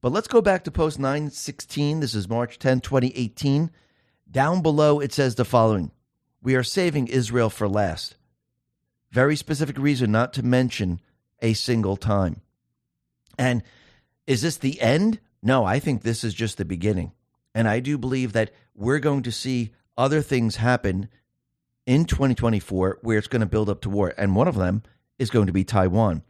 But 0.00 0.12
let's 0.12 0.28
go 0.28 0.40
back 0.40 0.62
to 0.62 0.70
post 0.70 1.00
916. 1.00 1.98
This 1.98 2.14
is 2.14 2.28
March 2.28 2.60
10, 2.60 2.82
2018. 2.82 3.72
Down 4.30 4.62
below, 4.62 5.00
it 5.00 5.12
says 5.12 5.34
the 5.34 5.44
following 5.44 5.90
We 6.40 6.54
are 6.54 6.62
saving 6.62 7.08
Israel 7.08 7.50
for 7.50 7.68
last. 7.68 8.14
Very 9.10 9.34
specific 9.34 9.78
reason 9.78 10.12
not 10.12 10.32
to 10.34 10.44
mention 10.44 11.00
a 11.42 11.54
single 11.54 11.96
time. 11.96 12.40
And 13.36 13.64
is 14.28 14.42
this 14.42 14.58
the 14.58 14.80
end? 14.80 15.18
No, 15.42 15.64
I 15.64 15.80
think 15.80 16.02
this 16.02 16.22
is 16.22 16.34
just 16.34 16.56
the 16.56 16.64
beginning. 16.64 17.10
And 17.52 17.66
I 17.66 17.80
do 17.80 17.98
believe 17.98 18.32
that 18.34 18.52
we're 18.76 19.00
going 19.00 19.24
to 19.24 19.32
see 19.32 19.72
other 20.00 20.22
things 20.22 20.56
happen 20.56 21.10
in 21.84 22.06
2024 22.06 23.00
where 23.02 23.18
it's 23.18 23.28
going 23.28 23.40
to 23.40 23.46
build 23.46 23.68
up 23.68 23.82
to 23.82 23.90
war. 23.90 24.14
And 24.16 24.34
one 24.34 24.48
of 24.48 24.56
them 24.56 24.82
is 25.18 25.28
going 25.28 25.46
to 25.46 25.52
be 25.52 25.62
Taiwan. 25.62 26.22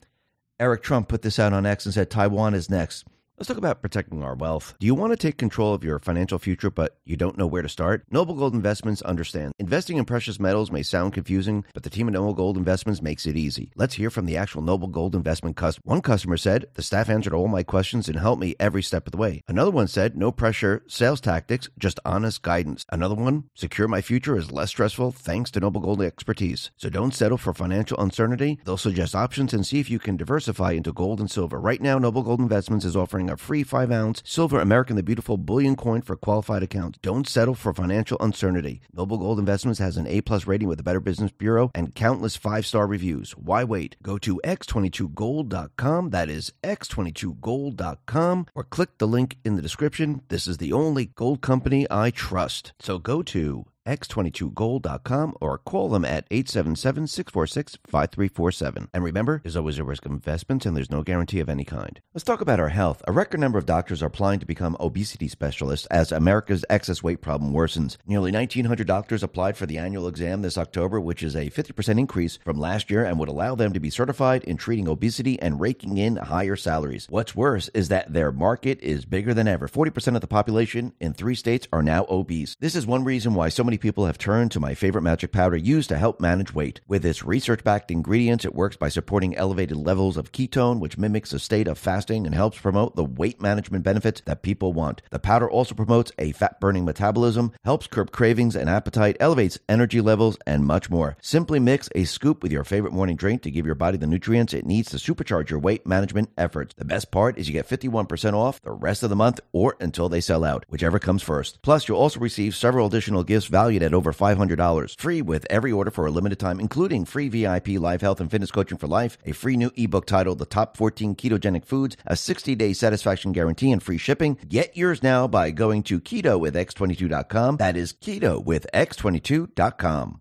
Eric 0.58 0.82
Trump 0.82 1.08
put 1.08 1.22
this 1.22 1.38
out 1.38 1.52
on 1.52 1.64
X 1.64 1.86
and 1.86 1.94
said 1.94 2.10
Taiwan 2.10 2.52
is 2.52 2.68
next. 2.68 3.06
Let's 3.40 3.48
talk 3.48 3.56
about 3.56 3.80
protecting 3.80 4.22
our 4.22 4.34
wealth. 4.34 4.74
Do 4.80 4.86
you 4.86 4.94
want 4.94 5.14
to 5.14 5.16
take 5.16 5.38
control 5.38 5.72
of 5.72 5.82
your 5.82 5.98
financial 5.98 6.38
future, 6.38 6.70
but 6.70 6.98
you 7.06 7.16
don't 7.16 7.38
know 7.38 7.46
where 7.46 7.62
to 7.62 7.70
start? 7.70 8.04
Noble 8.10 8.34
Gold 8.34 8.52
Investments 8.52 9.00
understand. 9.00 9.54
Investing 9.58 9.96
in 9.96 10.04
precious 10.04 10.38
metals 10.38 10.70
may 10.70 10.82
sound 10.82 11.14
confusing, 11.14 11.64
but 11.72 11.82
the 11.82 11.88
team 11.88 12.06
at 12.08 12.12
Noble 12.12 12.34
Gold 12.34 12.58
Investments 12.58 13.00
makes 13.00 13.24
it 13.24 13.38
easy. 13.38 13.72
Let's 13.76 13.94
hear 13.94 14.10
from 14.10 14.26
the 14.26 14.36
actual 14.36 14.60
Noble 14.60 14.88
Gold 14.88 15.14
Investment 15.14 15.56
customer. 15.56 15.80
One 15.86 16.02
customer 16.02 16.36
said, 16.36 16.66
The 16.74 16.82
staff 16.82 17.08
answered 17.08 17.32
all 17.32 17.48
my 17.48 17.62
questions 17.62 18.10
and 18.10 18.18
helped 18.18 18.42
me 18.42 18.56
every 18.60 18.82
step 18.82 19.06
of 19.06 19.12
the 19.12 19.16
way. 19.16 19.42
Another 19.48 19.70
one 19.70 19.88
said, 19.88 20.18
No 20.18 20.30
pressure, 20.30 20.82
sales 20.86 21.22
tactics, 21.22 21.70
just 21.78 21.98
honest 22.04 22.42
guidance. 22.42 22.84
Another 22.92 23.14
one, 23.14 23.44
Secure 23.54 23.88
my 23.88 24.02
future 24.02 24.36
is 24.36 24.52
less 24.52 24.68
stressful 24.68 25.12
thanks 25.12 25.50
to 25.52 25.60
Noble 25.60 25.80
Gold 25.80 26.02
expertise. 26.02 26.72
So 26.76 26.90
don't 26.90 27.14
settle 27.14 27.38
for 27.38 27.54
financial 27.54 27.98
uncertainty. 28.00 28.60
They'll 28.66 28.76
suggest 28.76 29.14
options 29.14 29.54
and 29.54 29.66
see 29.66 29.80
if 29.80 29.88
you 29.88 29.98
can 29.98 30.18
diversify 30.18 30.72
into 30.72 30.92
gold 30.92 31.20
and 31.20 31.30
silver. 31.30 31.58
Right 31.58 31.80
now, 31.80 31.98
Noble 31.98 32.22
Gold 32.22 32.40
Investments 32.40 32.84
is 32.84 32.94
offering 32.94 33.29
a 33.30 33.36
free 33.36 33.62
5 33.62 33.90
ounce 33.90 34.22
silver 34.24 34.60
American 34.60 34.96
the 34.96 35.02
Beautiful 35.02 35.36
bullion 35.36 35.76
coin 35.76 36.02
for 36.02 36.16
qualified 36.16 36.62
accounts. 36.62 36.98
Don't 37.02 37.28
settle 37.28 37.54
for 37.54 37.72
financial 37.72 38.16
uncertainty. 38.20 38.80
Noble 38.92 39.18
Gold 39.18 39.38
Investments 39.38 39.78
has 39.78 39.96
an 39.96 40.06
A 40.06 40.20
plus 40.20 40.46
rating 40.46 40.68
with 40.68 40.78
the 40.78 40.84
Better 40.84 41.00
Business 41.00 41.30
Bureau 41.30 41.70
and 41.74 41.94
countless 41.94 42.36
five 42.36 42.66
star 42.66 42.86
reviews. 42.86 43.32
Why 43.32 43.64
wait? 43.64 43.96
Go 44.02 44.18
to 44.18 44.40
x22gold.com. 44.44 46.10
That 46.10 46.28
is 46.28 46.52
x22gold.com 46.62 48.46
or 48.54 48.64
click 48.64 48.98
the 48.98 49.08
link 49.08 49.36
in 49.44 49.56
the 49.56 49.62
description. 49.62 50.22
This 50.28 50.46
is 50.46 50.58
the 50.58 50.72
only 50.72 51.06
gold 51.06 51.40
company 51.40 51.86
I 51.90 52.10
trust. 52.10 52.72
So 52.78 52.98
go 52.98 53.22
to 53.22 53.64
x22gold.com 53.86 55.34
or 55.40 55.58
call 55.58 55.88
them 55.88 56.04
at 56.04 56.28
877-646-5347. 56.30 58.88
And 58.92 59.04
remember, 59.04 59.40
there's 59.42 59.56
always 59.56 59.78
a 59.78 59.84
risk 59.84 60.06
of 60.06 60.12
investments 60.12 60.66
and 60.66 60.76
there's 60.76 60.90
no 60.90 61.02
guarantee 61.02 61.40
of 61.40 61.48
any 61.48 61.64
kind. 61.64 62.00
Let's 62.14 62.24
talk 62.24 62.40
about 62.40 62.60
our 62.60 62.68
health. 62.68 63.02
A 63.06 63.12
record 63.12 63.40
number 63.40 63.58
of 63.58 63.66
doctors 63.66 64.02
are 64.02 64.06
applying 64.06 64.40
to 64.40 64.46
become 64.46 64.76
obesity 64.80 65.28
specialists 65.28 65.86
as 65.86 66.12
America's 66.12 66.64
excess 66.68 67.02
weight 67.02 67.20
problem 67.20 67.52
worsens. 67.52 67.96
Nearly 68.06 68.32
1,900 68.32 68.86
doctors 68.86 69.22
applied 69.22 69.56
for 69.56 69.66
the 69.66 69.78
annual 69.78 70.08
exam 70.08 70.42
this 70.42 70.58
October, 70.58 71.00
which 71.00 71.22
is 71.22 71.34
a 71.34 71.50
50% 71.50 71.98
increase 71.98 72.38
from 72.44 72.58
last 72.58 72.90
year 72.90 73.04
and 73.04 73.18
would 73.18 73.28
allow 73.28 73.54
them 73.54 73.72
to 73.72 73.80
be 73.80 73.90
certified 73.90 74.44
in 74.44 74.56
treating 74.56 74.88
obesity 74.88 75.40
and 75.40 75.60
raking 75.60 75.98
in 75.98 76.16
higher 76.16 76.56
salaries. 76.56 77.06
What's 77.08 77.34
worse 77.34 77.68
is 77.74 77.88
that 77.88 78.12
their 78.12 78.32
market 78.32 78.80
is 78.80 79.04
bigger 79.04 79.34
than 79.34 79.48
ever. 79.48 79.68
40% 79.68 80.14
of 80.14 80.20
the 80.20 80.26
population 80.26 80.92
in 81.00 81.14
three 81.14 81.34
states 81.34 81.68
are 81.72 81.82
now 81.82 82.06
obese. 82.08 82.56
This 82.60 82.74
is 82.74 82.86
one 82.86 83.04
reason 83.04 83.34
why 83.34 83.48
so 83.48 83.64
many 83.64 83.69
people 83.78 84.06
have 84.06 84.18
turned 84.18 84.50
to 84.52 84.60
my 84.60 84.74
favorite 84.74 85.02
magic 85.02 85.32
powder 85.32 85.56
used 85.56 85.88
to 85.88 85.98
help 85.98 86.20
manage 86.20 86.54
weight. 86.54 86.80
With 86.88 87.04
its 87.04 87.24
research 87.24 87.64
backed 87.64 87.90
ingredients, 87.90 88.44
it 88.44 88.54
works 88.54 88.76
by 88.76 88.88
supporting 88.88 89.36
elevated 89.36 89.76
levels 89.76 90.16
of 90.16 90.32
ketone, 90.32 90.80
which 90.80 90.98
mimics 90.98 91.32
a 91.32 91.38
state 91.38 91.68
of 91.68 91.78
fasting 91.78 92.26
and 92.26 92.34
helps 92.34 92.58
promote 92.58 92.96
the 92.96 93.04
weight 93.04 93.40
management 93.40 93.84
benefits 93.84 94.22
that 94.26 94.42
people 94.42 94.72
want. 94.72 95.02
The 95.10 95.18
powder 95.18 95.50
also 95.50 95.74
promotes 95.74 96.12
a 96.18 96.32
fat 96.32 96.60
burning 96.60 96.84
metabolism, 96.84 97.52
helps 97.64 97.86
curb 97.86 98.12
cravings 98.12 98.56
and 98.56 98.68
appetite, 98.68 99.16
elevates 99.20 99.58
energy 99.68 100.00
levels, 100.00 100.36
and 100.46 100.64
much 100.64 100.90
more. 100.90 101.16
Simply 101.20 101.58
mix 101.58 101.88
a 101.94 102.04
scoop 102.04 102.42
with 102.42 102.52
your 102.52 102.64
favorite 102.64 102.92
morning 102.92 103.16
drink 103.16 103.42
to 103.42 103.50
give 103.50 103.66
your 103.66 103.74
body 103.74 103.96
the 103.96 104.06
nutrients 104.06 104.54
it 104.54 104.66
needs 104.66 104.90
to 104.90 104.96
supercharge 104.96 105.50
your 105.50 105.58
weight 105.58 105.86
management 105.86 106.30
efforts. 106.36 106.74
The 106.74 106.84
best 106.84 107.10
part 107.10 107.38
is 107.38 107.48
you 107.48 107.52
get 107.52 107.68
51% 107.68 108.34
off 108.34 108.60
the 108.62 108.72
rest 108.72 109.02
of 109.02 109.10
the 109.10 109.16
month 109.16 109.40
or 109.52 109.76
until 109.80 110.08
they 110.08 110.20
sell 110.20 110.44
out, 110.44 110.64
whichever 110.68 110.98
comes 110.98 111.22
first. 111.22 111.62
Plus, 111.62 111.88
you'll 111.88 111.98
also 111.98 112.20
receive 112.20 112.54
several 112.54 112.86
additional 112.86 113.24
gifts 113.24 113.46
valued 113.60 113.82
at 113.82 113.94
over 113.94 114.12
$500. 114.12 114.98
Free 114.98 115.20
with 115.22 115.46
every 115.50 115.72
order 115.72 115.90
for 115.90 116.06
a 116.06 116.10
limited 116.10 116.38
time, 116.38 116.60
including 116.60 117.04
free 117.04 117.28
VIP 117.28 117.68
live 117.88 118.00
health 118.00 118.20
and 118.20 118.30
fitness 118.30 118.50
coaching 118.50 118.78
for 118.78 118.86
life, 118.86 119.18
a 119.26 119.32
free 119.32 119.56
new 119.56 119.70
ebook 119.76 120.06
titled 120.06 120.38
The 120.38 120.46
Top 120.46 120.76
14 120.76 121.14
Ketogenic 121.14 121.66
Foods, 121.66 121.96
a 122.06 122.16
60 122.16 122.54
day 122.54 122.72
satisfaction 122.72 123.32
guarantee, 123.32 123.72
and 123.72 123.82
free 123.82 123.98
shipping. 123.98 124.38
Get 124.48 124.76
yours 124.76 125.02
now 125.02 125.28
by 125.28 125.50
going 125.50 125.82
to 125.84 126.00
keto 126.00 126.40
with 126.40 126.54
x22.com. 126.54 127.58
That 127.58 127.76
is 127.76 127.92
keto 127.92 128.42
with 128.42 128.66
x22.com. 128.72 130.20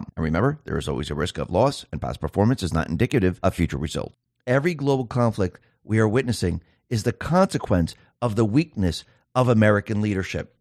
And 0.15 0.23
remember, 0.23 0.59
there 0.65 0.77
is 0.77 0.87
always 0.87 1.09
a 1.09 1.15
risk 1.15 1.37
of 1.37 1.49
loss, 1.49 1.85
and 1.91 2.01
past 2.01 2.19
performance 2.19 2.63
is 2.63 2.73
not 2.73 2.89
indicative 2.89 3.39
of 3.43 3.55
future 3.55 3.77
results. 3.77 4.15
Every 4.47 4.73
global 4.73 5.05
conflict 5.05 5.59
we 5.83 5.99
are 5.99 6.07
witnessing 6.07 6.61
is 6.89 7.03
the 7.03 7.13
consequence 7.13 7.95
of 8.21 8.35
the 8.35 8.45
weakness 8.45 9.03
of 9.33 9.47
American 9.47 10.01
leadership. 10.01 10.55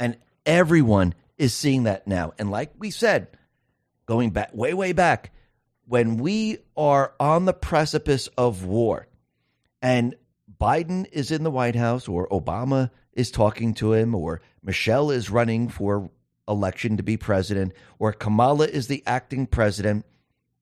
And 0.00 0.16
everyone 0.46 1.14
is 1.36 1.54
seeing 1.54 1.84
that 1.84 2.06
now. 2.06 2.32
And 2.38 2.50
like 2.50 2.72
we 2.78 2.90
said, 2.90 3.28
going 4.06 4.30
back 4.30 4.54
way, 4.54 4.74
way 4.74 4.92
back, 4.92 5.32
when 5.86 6.18
we 6.18 6.58
are 6.76 7.14
on 7.18 7.44
the 7.44 7.52
precipice 7.52 8.28
of 8.38 8.64
war 8.64 9.06
and 9.80 10.14
Biden 10.60 11.06
is 11.12 11.30
in 11.30 11.44
the 11.44 11.50
White 11.50 11.76
House 11.76 12.08
or 12.08 12.28
Obama 12.28 12.90
is 13.12 13.30
talking 13.30 13.74
to 13.74 13.92
him 13.92 14.14
or 14.14 14.40
Michelle 14.62 15.10
is 15.10 15.30
running 15.30 15.68
for 15.68 16.10
election 16.48 16.96
to 16.96 17.02
be 17.02 17.16
president, 17.16 17.72
or 17.98 18.12
Kamala 18.12 18.66
is 18.66 18.86
the 18.86 19.02
acting 19.06 19.46
president, 19.46 20.04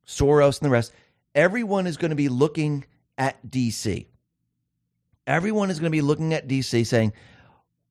Soros 0.07 0.61
and 0.61 0.67
the 0.67 0.71
rest, 0.71 0.93
everyone 1.35 1.87
is 1.87 1.97
going 1.97 2.11
to 2.11 2.17
be 2.17 2.29
looking 2.29 2.85
at 3.17 3.45
DC. 3.49 4.07
Everyone 5.27 5.71
is 5.71 5.81
going 5.81 5.91
to 5.91 5.97
be 5.97 6.03
looking 6.03 6.35
at 6.35 6.49
DC 6.49 6.87
saying, 6.87 7.13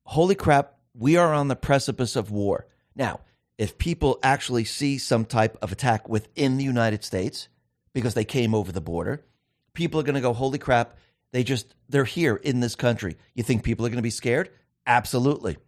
holy 0.04 0.34
crap, 0.34 0.74
we 0.94 1.16
are 1.16 1.34
on 1.34 1.48
the 1.48 1.56
precipice 1.56 2.16
of 2.16 2.30
war. 2.30 2.66
Now, 2.94 3.20
if 3.58 3.78
people 3.78 4.18
actually 4.22 4.64
see 4.64 4.98
some 4.98 5.24
type 5.24 5.56
of 5.62 5.72
attack 5.72 6.08
within 6.08 6.56
the 6.56 6.64
United 6.64 7.04
States 7.04 7.48
because 7.92 8.14
they 8.14 8.24
came 8.24 8.54
over 8.54 8.72
the 8.72 8.80
border, 8.80 9.24
people 9.74 10.00
are 10.00 10.04
going 10.04 10.14
to 10.14 10.20
go, 10.20 10.32
holy 10.32 10.58
crap, 10.58 10.96
they 11.32 11.44
just, 11.44 11.74
they're 11.88 12.04
here 12.04 12.36
in 12.36 12.60
this 12.60 12.74
country. 12.74 13.16
You 13.34 13.42
think 13.42 13.62
people 13.62 13.84
are 13.84 13.90
going 13.90 13.96
to 13.96 14.02
be 14.02 14.10
scared? 14.10 14.50
Absolutely. 14.86 15.58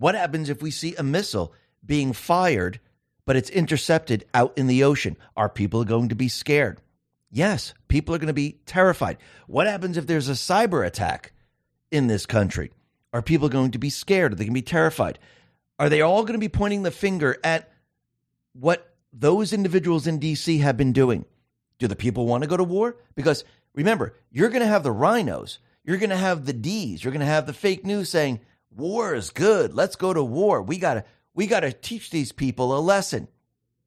What 0.00 0.14
happens 0.14 0.48
if 0.48 0.62
we 0.62 0.70
see 0.70 0.96
a 0.96 1.02
missile 1.02 1.52
being 1.84 2.14
fired, 2.14 2.80
but 3.26 3.36
it's 3.36 3.50
intercepted 3.50 4.24
out 4.32 4.56
in 4.56 4.66
the 4.66 4.82
ocean? 4.82 5.14
Are 5.36 5.50
people 5.50 5.84
going 5.84 6.08
to 6.08 6.14
be 6.14 6.26
scared? 6.26 6.80
Yes, 7.30 7.74
people 7.86 8.14
are 8.14 8.18
going 8.18 8.28
to 8.28 8.32
be 8.32 8.60
terrified. 8.64 9.18
What 9.46 9.66
happens 9.66 9.98
if 9.98 10.06
there's 10.06 10.30
a 10.30 10.32
cyber 10.32 10.86
attack 10.86 11.34
in 11.90 12.06
this 12.06 12.24
country? 12.24 12.72
Are 13.12 13.20
people 13.20 13.50
going 13.50 13.72
to 13.72 13.78
be 13.78 13.90
scared? 13.90 14.32
Are 14.32 14.36
they 14.36 14.44
going 14.44 14.54
to 14.54 14.60
be 14.60 14.62
terrified? 14.62 15.18
Are 15.78 15.90
they 15.90 16.00
all 16.00 16.22
going 16.22 16.32
to 16.32 16.38
be 16.38 16.48
pointing 16.48 16.82
the 16.82 16.90
finger 16.90 17.36
at 17.44 17.70
what 18.54 18.94
those 19.12 19.52
individuals 19.52 20.06
in 20.06 20.18
DC 20.18 20.60
have 20.60 20.78
been 20.78 20.94
doing? 20.94 21.26
Do 21.78 21.88
the 21.88 21.94
people 21.94 22.24
want 22.26 22.42
to 22.42 22.48
go 22.48 22.56
to 22.56 22.64
war? 22.64 22.96
Because 23.14 23.44
remember, 23.74 24.14
you're 24.30 24.48
going 24.48 24.62
to 24.62 24.66
have 24.66 24.82
the 24.82 24.94
RINOs, 24.94 25.58
you're 25.84 25.98
going 25.98 26.08
to 26.08 26.16
have 26.16 26.46
the 26.46 26.54
D's, 26.54 27.04
you're 27.04 27.12
going 27.12 27.20
to 27.20 27.26
have 27.26 27.46
the 27.46 27.52
fake 27.52 27.84
news 27.84 28.08
saying 28.08 28.40
war 28.70 29.14
is 29.14 29.30
good. 29.30 29.74
Let's 29.74 29.96
go 29.96 30.12
to 30.12 30.22
war. 30.22 30.62
We 30.62 30.78
got 30.78 30.94
to 30.94 31.04
we 31.34 31.46
got 31.46 31.60
to 31.60 31.72
teach 31.72 32.10
these 32.10 32.32
people 32.32 32.76
a 32.76 32.80
lesson. 32.80 33.28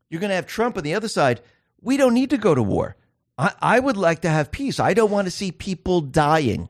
You're 0.09 0.21
going 0.21 0.29
to 0.29 0.35
have 0.35 0.47
Trump 0.47 0.77
on 0.77 0.83
the 0.83 0.95
other 0.95 1.07
side. 1.07 1.41
We 1.81 1.97
don't 1.97 2.13
need 2.13 2.29
to 2.29 2.37
go 2.37 2.55
to 2.55 2.63
war. 2.63 2.95
I, 3.37 3.53
I 3.61 3.79
would 3.79 3.97
like 3.97 4.21
to 4.21 4.29
have 4.29 4.51
peace. 4.51 4.79
I 4.79 4.93
don't 4.93 5.11
want 5.11 5.25
to 5.25 5.31
see 5.31 5.51
people 5.51 6.01
dying. 6.01 6.69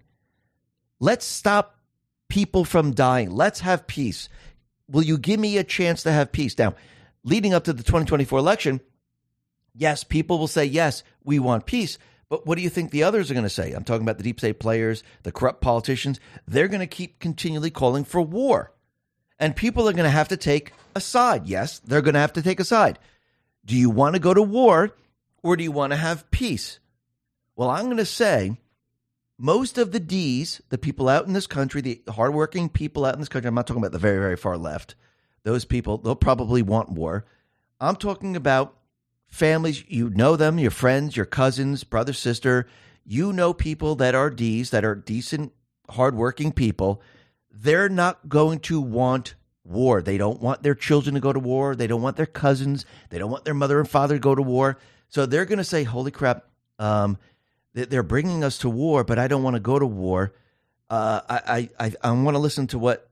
Let's 1.00 1.26
stop 1.26 1.78
people 2.30 2.66
from 2.66 2.94
dying. 2.94 3.30
Let's 3.32 3.60
have 3.60 3.86
peace. 3.86 4.30
Will 4.88 5.04
you 5.04 5.18
give 5.18 5.40
me 5.40 5.58
a 5.58 5.64
chance 5.64 6.04
to 6.04 6.12
have 6.12 6.32
peace? 6.32 6.58
Now, 6.58 6.76
leading 7.24 7.54
up 7.54 7.66
to 7.66 7.74
the 7.74 7.84
2024 7.84 8.40
election, 8.40 8.82
yes, 9.76 10.04
people 10.04 10.40
will 10.40 10.48
say, 10.48 10.66
yes, 10.66 11.04
we 11.24 11.40
want 11.40 11.66
peace. 11.66 11.98
But 12.34 12.48
what 12.48 12.58
do 12.58 12.64
you 12.64 12.70
think 12.72 12.90
the 12.90 13.04
others 13.04 13.30
are 13.30 13.36
going 13.36 13.44
to 13.44 13.50
say? 13.50 13.74
I'm 13.74 13.84
talking 13.84 14.02
about 14.02 14.18
the 14.18 14.24
deep 14.24 14.40
state 14.40 14.60
players, 14.60 15.04
the 15.22 15.32
corrupt 15.32 15.62
politicians. 15.62 16.20
They're 16.48 16.68
going 16.68 16.80
to 16.80 16.88
keep 16.88 17.20
continually 17.20 17.70
calling 17.70 18.04
for 18.04 18.24
war. 18.24 18.74
And 19.38 19.56
people 19.56 19.88
are 19.88 19.94
going 19.94 20.06
to 20.06 20.10
have 20.10 20.30
to 20.30 20.36
take 20.36 20.72
a 20.96 21.00
side. 21.00 21.46
Yes, 21.46 21.78
they're 21.78 22.02
going 22.02 22.16
to 22.16 22.20
have 22.20 22.34
to 22.34 22.42
take 22.42 22.60
a 22.60 22.64
side. 22.66 22.98
Do 23.64 23.76
you 23.76 23.92
want 23.92 24.16
to 24.16 24.20
go 24.20 24.34
to 24.34 24.42
war 24.42 24.96
or 25.44 25.56
do 25.56 25.64
you 25.64 25.72
want 25.72 25.94
to 25.94 25.96
have 25.96 26.32
peace? 26.32 26.80
Well, 27.56 27.70
I'm 27.70 27.86
going 27.86 27.98
to 27.98 28.04
say 28.06 28.58
most 29.38 29.78
of 29.78 29.92
the 29.92 30.00
D's, 30.00 30.60
the 30.70 30.80
people 30.80 31.10
out 31.10 31.28
in 31.28 31.34
this 31.34 31.46
country, 31.46 31.82
the 31.82 32.02
hardworking 32.10 32.68
people 32.68 33.06
out 33.06 33.14
in 33.14 33.20
this 33.20 33.30
country, 33.30 33.48
I'm 33.48 33.54
not 33.54 33.68
talking 33.68 33.84
about 33.84 33.92
the 33.92 34.00
very, 34.00 34.18
very 34.18 34.38
far 34.38 34.58
left, 34.58 34.96
those 35.44 35.66
people, 35.66 36.00
they'll 36.00 36.16
probably 36.16 36.64
want 36.64 36.90
war. 36.90 37.26
I'm 37.80 37.96
talking 37.96 38.36
about 38.36 38.76
families, 39.34 39.84
you 39.88 40.12
know 40.12 40.36
them, 40.36 40.60
your 40.60 40.72
friends, 40.72 41.18
your 41.18 41.26
cousins, 41.26 41.84
brother, 41.84 42.14
sister. 42.14 42.68
You 43.04 43.34
know 43.34 43.52
people 43.52 43.96
that 43.96 44.14
are 44.14 44.30
D's, 44.30 44.70
that 44.70 44.86
are 44.86 44.96
decent, 44.96 45.52
hardworking 45.90 46.52
people. 46.52 47.02
They're 47.52 47.90
not 47.90 48.30
going 48.30 48.60
to 48.62 48.80
want 48.80 49.34
war. 49.64 50.02
They 50.04 50.18
don't 50.18 50.40
want 50.40 50.62
their 50.62 50.76
children 50.76 51.16
to 51.16 51.20
go 51.20 51.34
to 51.34 51.40
war. 51.40 51.76
They 51.76 51.88
don't 51.88 52.02
want 52.02 52.16
their 52.16 52.28
cousins. 52.28 52.86
They 53.10 53.18
don't 53.18 53.32
want 53.32 53.44
their 53.44 53.56
mother 53.56 53.80
and 53.80 53.90
father 53.90 54.16
to 54.16 54.20
go 54.20 54.36
to 54.36 54.42
war. 54.42 54.78
So 55.10 55.26
they're 55.26 55.46
going 55.46 55.58
to 55.58 55.64
say, 55.64 55.84
holy 55.84 56.12
crap, 56.12 56.46
um, 56.78 57.18
they're 57.74 58.04
bringing 58.04 58.44
us 58.44 58.60
to 58.60 58.70
war, 58.70 59.04
but 59.04 59.18
I 59.18 59.28
don't 59.28 59.44
want 59.44 59.56
to 59.56 59.60
go 59.60 59.80
to 59.80 59.86
war. 59.86 60.34
Uh, 60.92 61.22
I, 61.28 61.70
I, 61.80 61.94
I 62.04 62.12
want 62.12 62.36
to 62.36 62.40
listen 62.40 62.68
to 62.68 62.80
what 62.80 63.10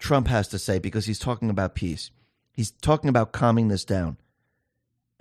Trump 0.00 0.26
has 0.26 0.48
to 0.48 0.58
say 0.58 0.80
because 0.80 1.06
he's 1.06 1.20
talking 1.20 1.50
about 1.50 1.76
peace. 1.76 2.10
He's 2.52 2.72
talking 2.72 3.08
about 3.08 3.30
calming 3.30 3.68
this 3.68 3.84
down. 3.84 4.16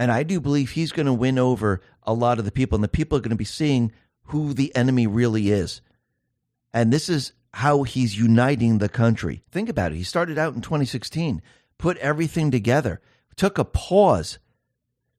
And 0.01 0.11
I 0.11 0.23
do 0.23 0.39
believe 0.39 0.71
he's 0.71 0.91
going 0.91 1.05
to 1.05 1.13
win 1.13 1.37
over 1.37 1.79
a 2.01 2.11
lot 2.11 2.39
of 2.39 2.45
the 2.45 2.51
people, 2.51 2.75
and 2.75 2.83
the 2.83 2.87
people 2.87 3.15
are 3.19 3.21
going 3.21 3.29
to 3.29 3.35
be 3.35 3.45
seeing 3.45 3.91
who 4.23 4.51
the 4.51 4.75
enemy 4.75 5.05
really 5.05 5.51
is. 5.51 5.81
And 6.73 6.91
this 6.91 7.07
is 7.07 7.33
how 7.53 7.83
he's 7.83 8.17
uniting 8.17 8.79
the 8.79 8.89
country. 8.89 9.43
Think 9.51 9.69
about 9.69 9.91
it. 9.91 9.97
He 9.97 10.03
started 10.03 10.39
out 10.39 10.55
in 10.55 10.61
2016, 10.61 11.43
put 11.77 11.97
everything 11.97 12.49
together, 12.49 12.99
took 13.35 13.59
a 13.59 13.63
pause 13.63 14.39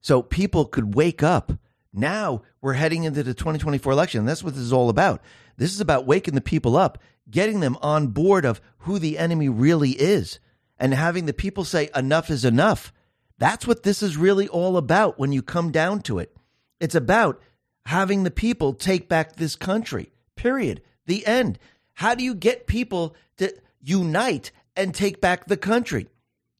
so 0.01 0.21
people 0.21 0.65
could 0.65 0.95
wake 0.95 1.23
up 1.23 1.53
now 1.93 2.41
we're 2.59 2.73
heading 2.73 3.05
into 3.05 3.23
the 3.23 3.33
2024 3.33 3.93
election. 3.93 4.25
That's 4.25 4.43
what 4.43 4.53
this 4.53 4.63
is 4.63 4.73
all 4.73 4.89
about. 4.89 5.21
This 5.55 5.71
is 5.71 5.79
about 5.79 6.05
waking 6.05 6.35
the 6.35 6.41
people 6.41 6.75
up, 6.75 6.97
getting 7.29 7.61
them 7.61 7.77
on 7.81 8.07
board 8.07 8.43
of 8.43 8.59
who 8.79 8.99
the 8.99 9.17
enemy 9.17 9.47
really 9.47 9.91
is, 9.91 10.39
and 10.77 10.93
having 10.93 11.25
the 11.25 11.33
people 11.33 11.63
say, 11.63 11.89
enough 11.95 12.29
is 12.29 12.43
enough. 12.43 12.91
That's 13.37 13.67
what 13.67 13.83
this 13.83 14.03
is 14.03 14.17
really 14.17 14.47
all 14.47 14.77
about 14.77 15.19
when 15.19 15.31
you 15.31 15.41
come 15.41 15.71
down 15.71 16.01
to 16.03 16.19
it. 16.19 16.35
It's 16.79 16.95
about 16.95 17.41
having 17.85 18.23
the 18.23 18.31
people 18.31 18.73
take 18.73 19.09
back 19.09 19.35
this 19.35 19.55
country, 19.55 20.11
period. 20.35 20.81
The 21.05 21.25
end. 21.25 21.59
How 21.93 22.15
do 22.15 22.23
you 22.23 22.33
get 22.35 22.67
people 22.67 23.15
to 23.37 23.53
unite 23.81 24.51
and 24.75 24.93
take 24.93 25.19
back 25.19 25.45
the 25.45 25.57
country? 25.57 26.07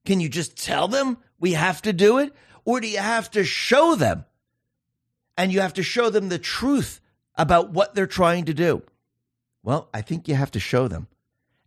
Can 0.06 0.20
you 0.20 0.30
just 0.30 0.58
tell 0.58 0.88
them 0.88 1.18
we 1.40 1.54
have 1.54 1.82
to 1.84 1.94
do 1.94 2.18
it? 2.18 2.34
Or 2.66 2.82
do 2.82 2.88
you 2.88 3.00
have 3.00 3.32
to 3.32 3.44
show 3.44 3.96
them? 3.96 4.26
and 5.38 5.52
you 5.52 5.62
have 5.62 5.74
to 5.74 5.84
show 5.84 6.10
them 6.10 6.30
the 6.30 6.40
truth 6.40 7.02
about 7.36 7.72
what 7.72 7.96
they're 7.96 8.08
trying 8.08 8.46
to 8.46 8.54
do. 8.54 8.84
Well, 9.64 9.90
I 9.94 10.02
think 10.02 10.28
you 10.28 10.36
have 10.36 10.52
to 10.52 10.60
show 10.60 10.88
them, 10.88 11.08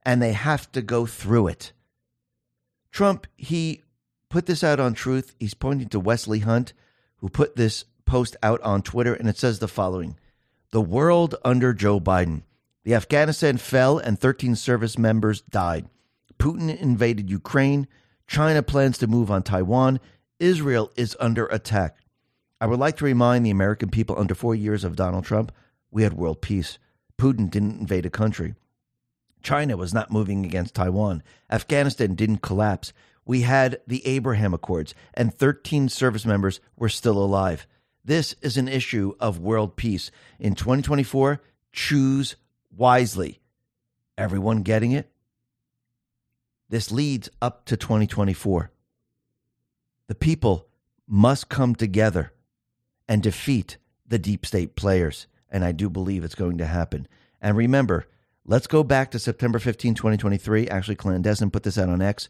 and 0.04 0.20
they 0.20 0.32
have 0.32 0.70
to 0.72 0.82
go 0.82 1.06
through 1.06 1.48
it. 1.48 1.72
Trump, 2.90 3.26
he 3.36 3.82
put 4.36 4.44
this 4.44 4.62
out 4.62 4.78
on 4.78 4.92
Truth. 4.92 5.34
He's 5.40 5.54
pointing 5.54 5.88
to 5.88 5.98
Wesley 5.98 6.40
Hunt, 6.40 6.74
who 7.20 7.30
put 7.30 7.56
this 7.56 7.86
post 8.04 8.36
out 8.42 8.60
on 8.60 8.82
Twitter, 8.82 9.14
and 9.14 9.30
it 9.30 9.38
says 9.38 9.60
the 9.60 9.66
following 9.66 10.18
The 10.72 10.82
world 10.82 11.36
under 11.42 11.72
Joe 11.72 12.00
Biden. 12.00 12.42
The 12.84 12.94
Afghanistan 12.94 13.56
fell, 13.56 13.96
and 13.96 14.20
13 14.20 14.54
service 14.54 14.98
members 14.98 15.40
died. 15.40 15.88
Putin 16.38 16.78
invaded 16.78 17.30
Ukraine. 17.30 17.88
China 18.26 18.62
plans 18.62 18.98
to 18.98 19.06
move 19.06 19.30
on 19.30 19.42
Taiwan. 19.42 20.00
Israel 20.38 20.92
is 20.96 21.16
under 21.18 21.46
attack. 21.46 21.96
I 22.60 22.66
would 22.66 22.78
like 22.78 22.98
to 22.98 23.06
remind 23.06 23.46
the 23.46 23.50
American 23.50 23.88
people 23.88 24.18
under 24.18 24.34
four 24.34 24.54
years 24.54 24.84
of 24.84 24.96
Donald 24.96 25.24
Trump, 25.24 25.50
we 25.90 26.02
had 26.02 26.12
world 26.12 26.42
peace. 26.42 26.76
Putin 27.16 27.50
didn't 27.50 27.80
invade 27.80 28.04
a 28.04 28.10
country. 28.10 28.54
China 29.42 29.78
was 29.78 29.94
not 29.94 30.10
moving 30.10 30.44
against 30.44 30.74
Taiwan. 30.74 31.22
Afghanistan 31.50 32.14
didn't 32.14 32.42
collapse. 32.42 32.92
We 33.26 33.42
had 33.42 33.80
the 33.86 34.06
Abraham 34.06 34.54
Accords, 34.54 34.94
and 35.12 35.34
13 35.34 35.88
service 35.88 36.24
members 36.24 36.60
were 36.76 36.88
still 36.88 37.18
alive. 37.18 37.66
This 38.04 38.36
is 38.40 38.56
an 38.56 38.68
issue 38.68 39.14
of 39.18 39.40
world 39.40 39.74
peace. 39.74 40.12
In 40.38 40.54
2024, 40.54 41.42
choose 41.72 42.36
wisely. 42.74 43.40
Everyone 44.16 44.62
getting 44.62 44.92
it? 44.92 45.10
This 46.68 46.92
leads 46.92 47.28
up 47.42 47.64
to 47.66 47.76
2024. 47.76 48.70
The 50.06 50.14
people 50.14 50.68
must 51.08 51.48
come 51.48 51.74
together 51.74 52.32
and 53.08 53.22
defeat 53.22 53.76
the 54.06 54.18
deep 54.18 54.46
state 54.46 54.76
players. 54.76 55.26
And 55.50 55.64
I 55.64 55.72
do 55.72 55.90
believe 55.90 56.22
it's 56.22 56.34
going 56.34 56.58
to 56.58 56.66
happen. 56.66 57.08
And 57.40 57.56
remember, 57.56 58.06
let's 58.44 58.66
go 58.66 58.82
back 58.84 59.10
to 59.12 59.18
September 59.18 59.58
15, 59.58 59.94
2023. 59.94 60.68
Actually, 60.68 60.96
Clandestine 60.96 61.50
put 61.50 61.64
this 61.64 61.78
out 61.78 61.88
on 61.88 62.02
X. 62.02 62.28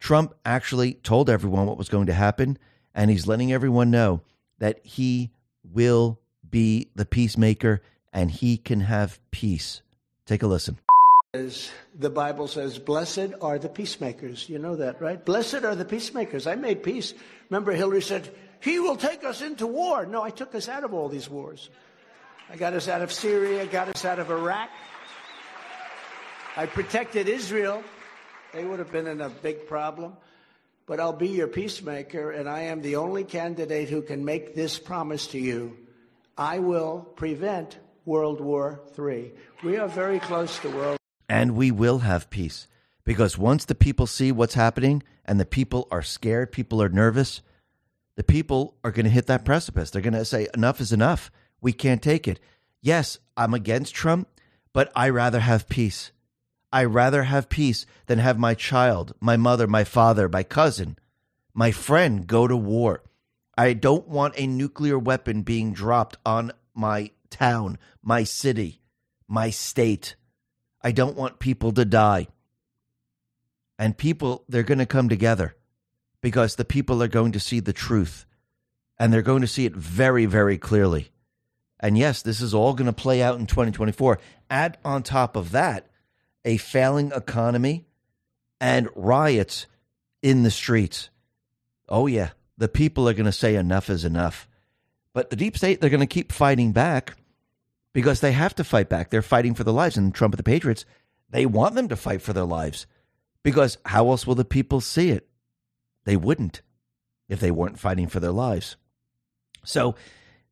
Trump 0.00 0.34
actually 0.44 0.94
told 0.94 1.30
everyone 1.30 1.66
what 1.66 1.78
was 1.78 1.88
going 1.88 2.06
to 2.06 2.14
happen, 2.14 2.58
and 2.94 3.10
he's 3.10 3.26
letting 3.26 3.52
everyone 3.52 3.90
know 3.90 4.22
that 4.58 4.80
he 4.82 5.30
will 5.62 6.18
be 6.48 6.88
the 6.96 7.04
peacemaker 7.04 7.80
and 8.12 8.30
he 8.30 8.56
can 8.56 8.80
have 8.80 9.20
peace. 9.30 9.82
Take 10.26 10.42
a 10.42 10.46
listen. 10.46 10.78
As 11.32 11.70
the 11.94 12.10
Bible 12.10 12.48
says, 12.48 12.78
blessed 12.78 13.34
are 13.40 13.58
the 13.58 13.68
peacemakers. 13.68 14.48
You 14.48 14.58
know 14.58 14.76
that, 14.76 15.00
right? 15.00 15.24
Blessed 15.24 15.62
are 15.64 15.76
the 15.76 15.84
peacemakers. 15.84 16.48
I 16.48 16.56
made 16.56 16.82
peace. 16.82 17.14
Remember, 17.50 17.70
Hillary 17.70 18.02
said, 18.02 18.28
he 18.58 18.80
will 18.80 18.96
take 18.96 19.22
us 19.22 19.40
into 19.40 19.66
war. 19.66 20.06
No, 20.06 20.22
I 20.22 20.30
took 20.30 20.54
us 20.56 20.68
out 20.68 20.82
of 20.82 20.92
all 20.92 21.08
these 21.08 21.30
wars. 21.30 21.70
I 22.50 22.56
got 22.56 22.74
us 22.74 22.88
out 22.88 23.00
of 23.00 23.12
Syria, 23.12 23.62
I 23.62 23.66
got 23.66 23.88
us 23.88 24.04
out 24.04 24.18
of 24.18 24.28
Iraq. 24.30 24.70
I 26.56 26.66
protected 26.66 27.28
Israel. 27.28 27.84
They 28.52 28.64
would 28.64 28.78
have 28.78 28.90
been 28.90 29.06
in 29.06 29.20
a 29.20 29.28
big 29.28 29.66
problem. 29.66 30.16
But 30.86 30.98
I'll 30.98 31.12
be 31.12 31.28
your 31.28 31.46
peacemaker, 31.46 32.32
and 32.32 32.48
I 32.48 32.62
am 32.62 32.82
the 32.82 32.96
only 32.96 33.22
candidate 33.22 33.88
who 33.88 34.02
can 34.02 34.24
make 34.24 34.54
this 34.54 34.78
promise 34.78 35.28
to 35.28 35.38
you. 35.38 35.76
I 36.36 36.58
will 36.58 37.06
prevent 37.14 37.78
World 38.04 38.40
War 38.40 38.80
III. 38.98 39.30
We 39.62 39.76
are 39.76 39.88
very 39.88 40.18
close 40.18 40.58
to 40.60 40.68
World 40.70 40.98
And 41.28 41.54
we 41.54 41.70
will 41.70 42.00
have 42.00 42.30
peace. 42.30 42.66
Because 43.04 43.38
once 43.38 43.64
the 43.64 43.74
people 43.74 44.06
see 44.06 44.32
what's 44.32 44.54
happening 44.54 45.02
and 45.24 45.38
the 45.38 45.46
people 45.46 45.86
are 45.90 46.02
scared, 46.02 46.50
people 46.50 46.82
are 46.82 46.88
nervous, 46.88 47.40
the 48.16 48.24
people 48.24 48.74
are 48.82 48.90
going 48.90 49.04
to 49.04 49.10
hit 49.10 49.26
that 49.28 49.44
precipice. 49.44 49.90
They're 49.90 50.02
going 50.02 50.14
to 50.14 50.24
say, 50.24 50.48
enough 50.54 50.80
is 50.80 50.92
enough. 50.92 51.30
We 51.60 51.72
can't 51.72 52.02
take 52.02 52.26
it. 52.26 52.40
Yes, 52.82 53.18
I'm 53.36 53.54
against 53.54 53.94
Trump, 53.94 54.28
but 54.72 54.90
I 54.96 55.08
rather 55.08 55.40
have 55.40 55.68
peace. 55.68 56.10
I 56.72 56.84
rather 56.84 57.24
have 57.24 57.48
peace 57.48 57.84
than 58.06 58.18
have 58.18 58.38
my 58.38 58.54
child, 58.54 59.14
my 59.20 59.36
mother, 59.36 59.66
my 59.66 59.84
father, 59.84 60.28
my 60.28 60.42
cousin, 60.42 60.96
my 61.52 61.72
friend 61.72 62.26
go 62.26 62.46
to 62.46 62.56
war. 62.56 63.02
I 63.58 63.72
don't 63.72 64.08
want 64.08 64.38
a 64.38 64.46
nuclear 64.46 64.98
weapon 64.98 65.42
being 65.42 65.72
dropped 65.72 66.16
on 66.24 66.52
my 66.74 67.10
town, 67.28 67.78
my 68.02 68.24
city, 68.24 68.80
my 69.26 69.50
state. 69.50 70.14
I 70.82 70.92
don't 70.92 71.16
want 71.16 71.40
people 71.40 71.72
to 71.72 71.84
die. 71.84 72.28
And 73.78 73.96
people, 73.96 74.44
they're 74.48 74.62
going 74.62 74.78
to 74.78 74.86
come 74.86 75.08
together 75.08 75.56
because 76.20 76.54
the 76.54 76.64
people 76.64 77.02
are 77.02 77.08
going 77.08 77.32
to 77.32 77.40
see 77.40 77.60
the 77.60 77.72
truth 77.72 78.26
and 78.98 79.12
they're 79.12 79.22
going 79.22 79.40
to 79.40 79.46
see 79.46 79.64
it 79.64 79.74
very, 79.74 80.26
very 80.26 80.58
clearly. 80.58 81.10
And 81.80 81.96
yes, 81.96 82.22
this 82.22 82.42
is 82.42 82.54
all 82.54 82.74
going 82.74 82.86
to 82.86 82.92
play 82.92 83.22
out 83.22 83.38
in 83.40 83.46
2024. 83.46 84.18
Add 84.50 84.78
on 84.84 85.02
top 85.02 85.34
of 85.34 85.52
that 85.52 85.89
a 86.44 86.56
failing 86.56 87.12
economy 87.12 87.86
and 88.60 88.88
riots 88.94 89.66
in 90.22 90.42
the 90.42 90.50
streets. 90.50 91.10
Oh, 91.88 92.06
yeah, 92.06 92.30
the 92.58 92.68
people 92.68 93.08
are 93.08 93.14
going 93.14 93.26
to 93.26 93.32
say 93.32 93.56
enough 93.56 93.90
is 93.90 94.04
enough. 94.04 94.48
But 95.12 95.30
the 95.30 95.36
deep 95.36 95.56
state, 95.56 95.80
they're 95.80 95.90
going 95.90 96.00
to 96.00 96.06
keep 96.06 96.30
fighting 96.30 96.72
back 96.72 97.16
because 97.92 98.20
they 98.20 98.32
have 98.32 98.54
to 98.56 98.64
fight 98.64 98.88
back. 98.88 99.10
They're 99.10 99.22
fighting 99.22 99.54
for 99.54 99.64
their 99.64 99.74
lives. 99.74 99.96
And 99.96 100.14
Trump 100.14 100.34
and 100.34 100.38
the 100.38 100.44
Patriots, 100.44 100.84
they 101.30 101.46
want 101.46 101.74
them 101.74 101.88
to 101.88 101.96
fight 101.96 102.22
for 102.22 102.32
their 102.32 102.44
lives 102.44 102.86
because 103.42 103.78
how 103.84 104.08
else 104.10 104.26
will 104.26 104.34
the 104.34 104.44
people 104.44 104.80
see 104.80 105.10
it? 105.10 105.28
They 106.04 106.16
wouldn't 106.16 106.62
if 107.28 107.40
they 107.40 107.50
weren't 107.50 107.78
fighting 107.78 108.08
for 108.08 108.20
their 108.20 108.32
lives. 108.32 108.76
So, 109.64 109.94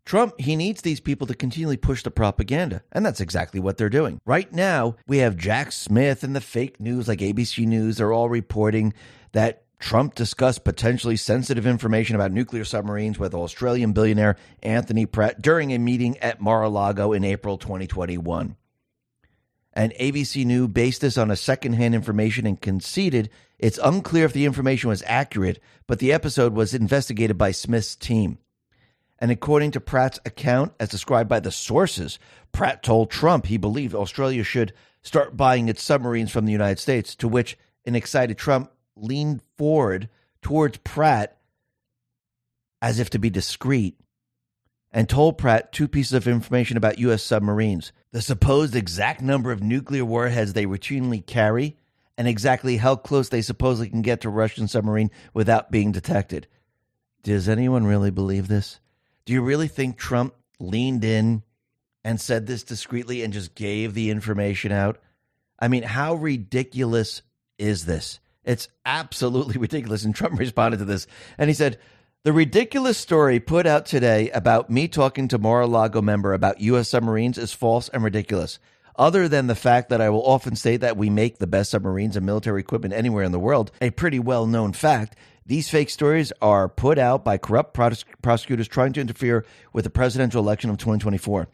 Trump, 0.09 0.41
he 0.41 0.57
needs 0.57 0.81
these 0.81 1.01
people 1.01 1.27
to 1.27 1.35
continually 1.35 1.77
push 1.77 2.03
the 2.03 2.11
propaganda. 2.11 2.83
And 2.93 3.05
that's 3.05 3.21
exactly 3.21 3.61
what 3.61 3.77
they're 3.77 3.91
doing. 3.91 4.23
Right 4.25 4.51
now, 4.51 4.97
we 5.07 5.19
have 5.19 5.37
Jack 5.37 5.71
Smith 5.71 6.25
and 6.25 6.35
the 6.35 6.41
fake 6.41 6.81
news 6.81 7.09
like 7.09 7.19
ABC 7.19 7.67
News. 7.67 7.99
They're 7.99 8.11
all 8.11 8.31
reporting 8.31 8.95
that 9.33 9.65
Trump 9.79 10.15
discussed 10.15 10.65
potentially 10.65 11.17
sensitive 11.17 11.67
information 11.67 12.17
about 12.17 12.33
nuclear 12.33 12.65
submarines 12.65 13.19
with 13.19 13.35
Australian 13.35 13.93
billionaire 13.93 14.37
Anthony 14.63 15.05
Pratt 15.05 15.43
during 15.43 15.75
a 15.75 15.79
meeting 15.79 16.17
at 16.21 16.41
Mar 16.41 16.63
a 16.63 16.71
Lago 16.71 17.13
in 17.13 17.23
April 17.23 17.59
2021. 17.59 18.57
And 19.75 19.93
ABC 19.93 20.47
News 20.47 20.69
based 20.69 21.03
this 21.03 21.19
on 21.19 21.31
a 21.31 21.37
secondhand 21.37 21.95
information 21.95 22.47
and 22.47 22.59
conceded 22.59 23.29
it's 23.59 23.79
unclear 23.85 24.25
if 24.25 24.33
the 24.33 24.47
information 24.47 24.89
was 24.89 25.03
accurate, 25.05 25.61
but 25.87 25.99
the 25.99 26.15
episode 26.15 26.55
was 26.55 26.73
investigated 26.73 27.37
by 27.37 27.51
Smith's 27.51 27.95
team. 27.95 28.39
And 29.19 29.31
according 29.31 29.73
to 29.73 29.81
Pratt's 29.81 30.21
account, 30.25 30.73
as 30.79 30.89
described 30.89 31.29
by 31.29 31.41
the 31.41 31.51
sources, 31.51 32.19
Pratt 32.53 32.83
told 32.83 33.11
Trump 33.11 33.47
he 33.47 33.57
believed 33.57 33.95
Australia 33.95 34.45
should 34.45 34.73
start 35.03 35.37
buying 35.37 35.69
its 35.69 35.83
submarines 35.83 36.31
from 36.31 36.47
the 36.47 36.53
United 36.53 36.79
States, 36.79 37.15
to 37.17 37.29
which 37.29 37.59
an 37.85 37.95
excited 37.95 38.39
Trump 38.39 38.71
leaned 38.97 39.43
forward 39.57 40.09
towards 40.43 40.79
Pratt 40.79 41.39
as 42.81 43.01
if 43.01 43.11
to 43.11 43.19
be 43.19 43.31
discreet 43.31 43.99
and 44.93 45.09
told 45.09 45.37
Pratt 45.37 45.73
two 45.73 45.89
pieces 45.89 46.13
of 46.13 46.29
information 46.29 46.77
about 46.77 46.99
U.S. 46.99 47.23
submarines 47.23 47.93
the 48.11 48.23
supposed 48.23 48.75
exact 48.75 49.21
number 49.21 49.53
of 49.53 49.63
nuclear 49.63 50.05
warheads 50.05 50.53
they 50.53 50.65
routinely 50.65 51.25
carry, 51.25 51.77
and 52.17 52.27
exactly 52.27 52.79
how 52.79 52.97
close 52.97 53.29
they 53.29 53.43
supposedly 53.43 53.91
can 53.91 54.03
get 54.03 54.23
to 54.23 54.29
a 54.29 54.31
Russian 54.31 54.67
submarine 54.67 55.11
without 55.35 55.71
being 55.71 55.93
detected. 55.93 56.47
Does 57.23 57.49
anyone 57.49 57.85
really 57.85 58.11
believe 58.11 58.49
this? 58.49 58.81
Do 59.29 59.35
you 59.35 59.43
really 59.43 59.69
think 59.69 59.99
Trump 59.99 60.33
leaned 60.59 61.05
in 61.05 61.43
and 62.03 62.19
said 62.19 62.47
this 62.47 62.63
discreetly 62.63 63.23
and 63.23 63.31
just 63.31 63.55
gave 63.55 63.93
the 63.93 64.09
information 64.09 64.73
out? 64.73 65.03
I 65.59 65.69
mean, 65.69 65.83
how 65.83 66.15
ridiculous 66.15 67.21
is 67.59 67.85
this? 67.85 68.21
It's 68.43 68.69
absolutely 68.87 69.59
ridiculous. 69.61 70.03
And 70.03 70.15
Trump 70.15 70.39
responded 70.39 70.79
to 70.79 70.87
this 70.87 71.07
and 71.37 71.51
he 71.51 71.55
said, 71.55 71.79
the 72.25 72.33
ridiculous 72.33 72.97
story 72.97 73.39
put 73.39 73.67
out 73.67 73.85
today 73.85 74.31
about 74.31 74.71
me 74.71 74.89
talking 74.89 75.29
to 75.29 75.37
Mar-a-Lago 75.37 76.01
member 76.01 76.33
about 76.33 76.63
U.S. 76.63 76.89
submarines 76.89 77.37
is 77.37 77.53
false 77.53 77.91
and 77.91 78.03
ridiculous. 78.03 78.59
Other 78.97 79.29
than 79.29 79.47
the 79.47 79.55
fact 79.55 79.91
that 79.91 80.01
I 80.01 80.09
will 80.09 80.25
often 80.25 80.57
state 80.57 80.79
that 80.79 80.97
we 80.97 81.11
make 81.11 81.37
the 81.37 81.47
best 81.47 81.73
submarines 81.73 82.17
and 82.17 82.25
military 82.25 82.61
equipment 82.61 82.95
anywhere 82.95 83.25
in 83.25 83.33
the 83.33 83.39
world, 83.39 83.73
a 83.83 83.91
pretty 83.91 84.19
well 84.19 84.47
known 84.47 84.73
fact, 84.73 85.17
these 85.49 85.71
fake 85.71 85.89
stories 85.89 86.31
are 86.43 86.69
put 86.69 86.99
out 86.99 87.25
by 87.25 87.39
corrupt 87.39 87.73
prosecutors 88.23 88.69
trying 88.69 88.93
to 88.93 89.01
interfere 89.01 89.47
with 89.73 89.85
the 89.85 89.91
presidential 89.91 90.43
election 90.43 90.69
of 90.69 90.77
2024. 90.77 91.49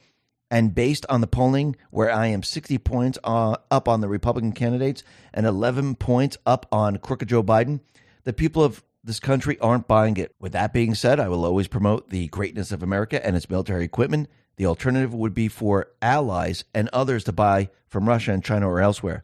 And 0.51 0.75
based 0.75 1.07
on 1.09 1.21
the 1.21 1.29
polling, 1.29 1.77
where 1.91 2.11
I 2.11 2.27
am 2.27 2.43
60 2.43 2.77
points 2.79 3.19
uh, 3.23 3.57
up 3.71 3.89
on 3.89 4.01
the 4.01 4.09
Republican 4.09 4.51
candidates 4.51 5.05
and 5.33 5.47
11 5.47 5.95
points 5.95 6.37
up 6.45 6.67
on 6.73 6.99
crooked 6.99 7.29
Joe 7.29 7.45
Biden, 7.45 7.81
the 8.25 8.33
people 8.33 8.65
of 8.65 8.83
this 9.05 9.21
country 9.21 9.61
aren't 9.61 9.87
buying 9.87 10.17
it. 10.17 10.35
With 10.41 10.53
that 10.53 10.73
being 10.73 10.97
said, 10.97 11.21
I 11.21 11.29
will 11.29 11.45
always 11.45 11.69
promote 11.69 12.11
the 12.11 12.27
greatness 12.29 12.73
of 12.73 12.83
America 12.83 13.25
and 13.25 13.37
its 13.37 13.49
military 13.49 13.85
equipment. 13.85 14.29
The 14.57 14.67
alternative 14.67 15.15
would 15.15 15.35
be 15.35 15.47
for 15.47 15.87
allies 16.03 16.65
and 16.75 16.89
others 16.93 17.23
to 17.25 17.33
buy 17.33 17.71
from 17.87 18.09
Russia 18.09 18.33
and 18.33 18.43
China 18.43 18.69
or 18.69 18.81
elsewhere. 18.81 19.23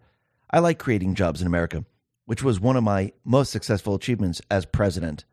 I 0.48 0.60
like 0.60 0.78
creating 0.78 1.16
jobs 1.16 1.40
in 1.40 1.48
America, 1.48 1.84
which 2.31 2.44
was 2.44 2.61
one 2.61 2.77
of 2.77 2.85
my 2.85 3.11
most 3.24 3.51
successful 3.51 3.97
achievements 3.97 4.40
as 4.48 4.65
president. 4.65 5.24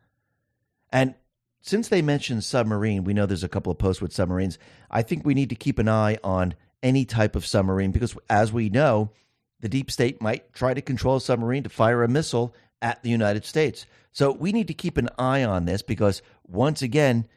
And 0.90 1.14
since 1.60 1.86
they 1.86 2.02
mentioned 2.02 2.42
submarine, 2.42 3.04
we 3.04 3.14
know 3.14 3.24
there's 3.24 3.44
a 3.44 3.48
couple 3.48 3.70
of 3.70 3.78
posts 3.78 4.02
with 4.02 4.12
submarines. 4.12 4.58
I 4.90 5.02
think 5.02 5.24
we 5.24 5.34
need 5.34 5.50
to 5.50 5.54
keep 5.54 5.78
an 5.78 5.88
eye 5.88 6.18
on 6.24 6.56
any 6.82 7.04
type 7.04 7.36
of 7.36 7.46
submarine 7.46 7.92
because, 7.92 8.16
as 8.28 8.52
we 8.52 8.68
know, 8.68 9.12
the 9.60 9.68
deep 9.68 9.92
state 9.92 10.20
might 10.20 10.52
try 10.52 10.74
to 10.74 10.82
control 10.82 11.18
a 11.18 11.20
submarine 11.20 11.62
to 11.62 11.68
fire 11.68 12.02
a 12.02 12.08
missile 12.08 12.52
at 12.82 13.00
the 13.04 13.10
United 13.10 13.44
States. 13.44 13.86
So 14.10 14.32
we 14.32 14.50
need 14.50 14.66
to 14.66 14.74
keep 14.74 14.96
an 14.96 15.08
eye 15.20 15.44
on 15.44 15.66
this 15.66 15.82
because 15.82 16.20
once 16.48 16.82
again, 16.82 17.28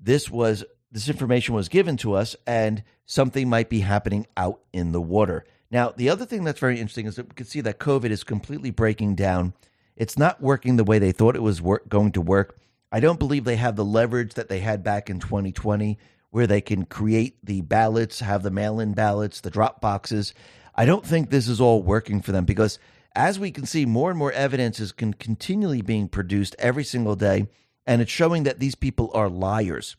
this 0.00 0.28
was 0.28 0.64
this 0.90 1.08
information 1.08 1.54
was 1.54 1.68
given 1.68 1.98
to 1.98 2.14
us 2.14 2.34
and 2.48 2.82
something 3.06 3.48
might 3.48 3.68
be 3.68 3.78
happening 3.78 4.26
out 4.36 4.58
in 4.72 4.90
the 4.90 5.00
water. 5.00 5.44
Now, 5.72 5.90
the 5.96 6.10
other 6.10 6.26
thing 6.26 6.44
that's 6.44 6.60
very 6.60 6.78
interesting 6.78 7.06
is 7.06 7.16
that 7.16 7.28
we 7.28 7.34
can 7.34 7.46
see 7.46 7.62
that 7.62 7.80
COVID 7.80 8.10
is 8.10 8.22
completely 8.22 8.70
breaking 8.70 9.14
down. 9.14 9.54
It's 9.96 10.18
not 10.18 10.42
working 10.42 10.76
the 10.76 10.84
way 10.84 10.98
they 10.98 11.12
thought 11.12 11.34
it 11.34 11.42
was 11.42 11.62
work, 11.62 11.88
going 11.88 12.12
to 12.12 12.20
work. 12.20 12.58
I 12.92 13.00
don't 13.00 13.18
believe 13.18 13.44
they 13.44 13.56
have 13.56 13.74
the 13.74 13.84
leverage 13.84 14.34
that 14.34 14.50
they 14.50 14.60
had 14.60 14.84
back 14.84 15.08
in 15.08 15.18
2020 15.18 15.98
where 16.30 16.46
they 16.46 16.60
can 16.60 16.84
create 16.84 17.36
the 17.42 17.62
ballots, 17.62 18.20
have 18.20 18.42
the 18.42 18.50
mail 18.50 18.80
in 18.80 18.92
ballots, 18.92 19.40
the 19.40 19.50
drop 19.50 19.80
boxes. 19.80 20.34
I 20.74 20.84
don't 20.84 21.04
think 21.04 21.30
this 21.30 21.48
is 21.48 21.60
all 21.60 21.82
working 21.82 22.20
for 22.20 22.32
them 22.32 22.44
because 22.44 22.78
as 23.14 23.38
we 23.38 23.50
can 23.50 23.66
see, 23.66 23.86
more 23.86 24.10
and 24.10 24.18
more 24.18 24.32
evidence 24.32 24.78
is 24.78 24.92
con- 24.92 25.14
continually 25.14 25.82
being 25.82 26.08
produced 26.08 26.56
every 26.58 26.84
single 26.84 27.16
day, 27.16 27.48
and 27.86 28.00
it's 28.00 28.10
showing 28.10 28.44
that 28.44 28.58
these 28.58 28.74
people 28.74 29.10
are 29.12 29.28
liars. 29.28 29.96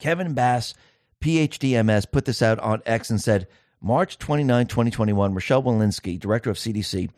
Kevin 0.00 0.34
Bass, 0.34 0.74
PhD 1.20 1.84
MS, 1.84 2.06
put 2.06 2.24
this 2.24 2.42
out 2.42 2.58
on 2.58 2.82
X 2.86 3.10
and 3.10 3.20
said, 3.20 3.46
March 3.84 4.16
29, 4.16 4.66
2021, 4.66 5.34
Rochelle 5.34 5.62
Walensky, 5.62 6.18
director 6.18 6.48
of 6.48 6.56
CDC, 6.56 7.10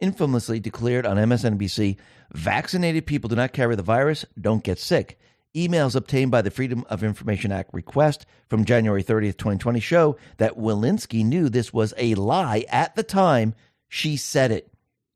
infamously 0.00 0.58
declared 0.58 1.04
on 1.04 1.18
MSNBC 1.18 1.98
vaccinated 2.32 3.04
people 3.04 3.28
do 3.28 3.36
not 3.36 3.52
carry 3.52 3.76
the 3.76 3.82
virus, 3.82 4.24
don't 4.40 4.64
get 4.64 4.78
sick. 4.78 5.20
Emails 5.54 5.94
obtained 5.94 6.30
by 6.30 6.40
the 6.40 6.50
Freedom 6.50 6.82
of 6.88 7.04
Information 7.04 7.52
Act 7.52 7.74
request 7.74 8.24
from 8.48 8.64
January 8.64 9.04
30th, 9.04 9.36
2020 9.36 9.80
show 9.80 10.16
that 10.38 10.56
Walensky 10.56 11.22
knew 11.22 11.50
this 11.50 11.74
was 11.74 11.92
a 11.98 12.14
lie 12.14 12.64
at 12.70 12.96
the 12.96 13.02
time 13.02 13.54
she 13.90 14.16
said 14.16 14.50
it. 14.50 14.72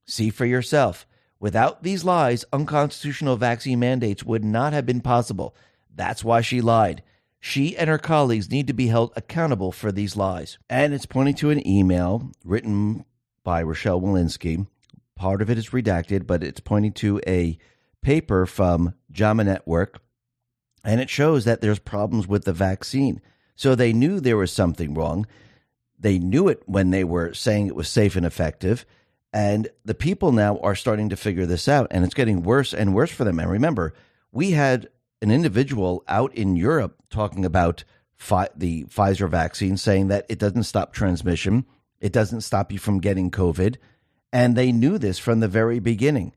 See 0.07 0.29
for 0.29 0.45
yourself. 0.45 1.07
Without 1.41 1.83
these 1.83 2.05
lies, 2.05 2.45
unconstitutional 2.53 3.39
vaccine 3.39 3.79
mandates 3.79 4.25
would 4.25 4.45
not 4.45 4.75
have 4.75 4.85
been 4.85 5.01
possible. 5.01 5.57
That's 5.95 6.23
why 6.23 6.43
she 6.43 6.61
lied. 6.61 7.03
She 7.41 7.77
and 7.77 7.89
her 7.89 7.99
colleagues 7.99 8.51
need 8.51 8.67
to 8.67 8.73
be 8.73 8.89
held 8.89 9.13
accountable 9.17 9.73
for 9.73 9.93
these 9.93 10.17
lies. 10.17 10.59
And 10.69 10.93
it's 10.93 11.07
pointing 11.07 11.35
to 11.37 11.51
an 11.51 11.67
email 11.67 12.33
written 12.45 13.05
by 13.45 13.63
Rochelle 13.63 14.01
Walensky. 14.01 14.67
Part 15.15 15.41
of 15.43 15.51
it 15.51 15.59
is 15.59 15.71
redacted, 15.71 16.27
but 16.27 16.43
it's 16.43 16.61
pointing 16.61 16.93
to 16.95 17.21
a 17.27 17.59
paper 18.03 18.47
from 18.47 18.95
JAMA 19.11 19.45
Network, 19.45 20.01
and 20.85 21.01
it 21.01 21.11
shows 21.11 21.45
that 21.45 21.61
there's 21.61 21.79
problems 21.79 22.29
with 22.29 22.45
the 22.45 22.53
vaccine. 22.53 23.21
So 23.57 23.75
they 23.75 23.93
knew 23.93 24.21
there 24.21 24.37
was 24.37 24.53
something 24.53 24.95
wrong. 24.95 25.27
They 25.99 26.19
knew 26.19 26.49
it 26.49 26.63
when 26.67 26.91
they 26.91 27.03
were 27.03 27.35
saying 27.35 27.67
it 27.67 27.75
was 27.75 27.89
safe 27.89 28.15
and 28.15 28.25
effective. 28.25 28.87
And 29.33 29.69
the 29.85 29.95
people 29.95 30.33
now 30.33 30.59
are 30.59 30.77
starting 30.77 31.09
to 31.09 31.17
figure 31.17 31.47
this 31.47 31.69
out, 31.69 31.89
and 31.91 32.05
it's 32.05 32.15
getting 32.15 32.43
worse 32.43 32.73
and 32.73 32.95
worse 32.95 33.11
for 33.11 33.25
them. 33.25 33.39
And 33.41 33.51
remember, 33.51 33.95
we 34.31 34.53
had 34.53 34.89
an 35.21 35.31
individual 35.31 36.05
out 36.09 36.35
in 36.35 36.57
Europe 36.57 36.97
talking 37.11 37.45
about 37.45 37.85
fi- 38.17 38.49
the 38.57 38.85
Pfizer 38.85 39.29
vaccine, 39.29 39.77
saying 39.77 40.09
that 40.09 40.27
it 40.29 40.39
doesn't 40.39 40.65
stop 40.65 40.93
transmission, 40.93 41.65
it 42.01 42.13
doesn't 42.13 42.43
stop 42.43 42.73
you 42.73 42.79
from 42.79 43.01
getting 43.01 43.31
COVID. 43.31 43.77
And 44.33 44.57
they 44.57 44.73
knew 44.73 44.99
this 44.99 45.19
from 45.19 45.41
the 45.41 45.49
very 45.49 45.79
beginning. 45.79 46.35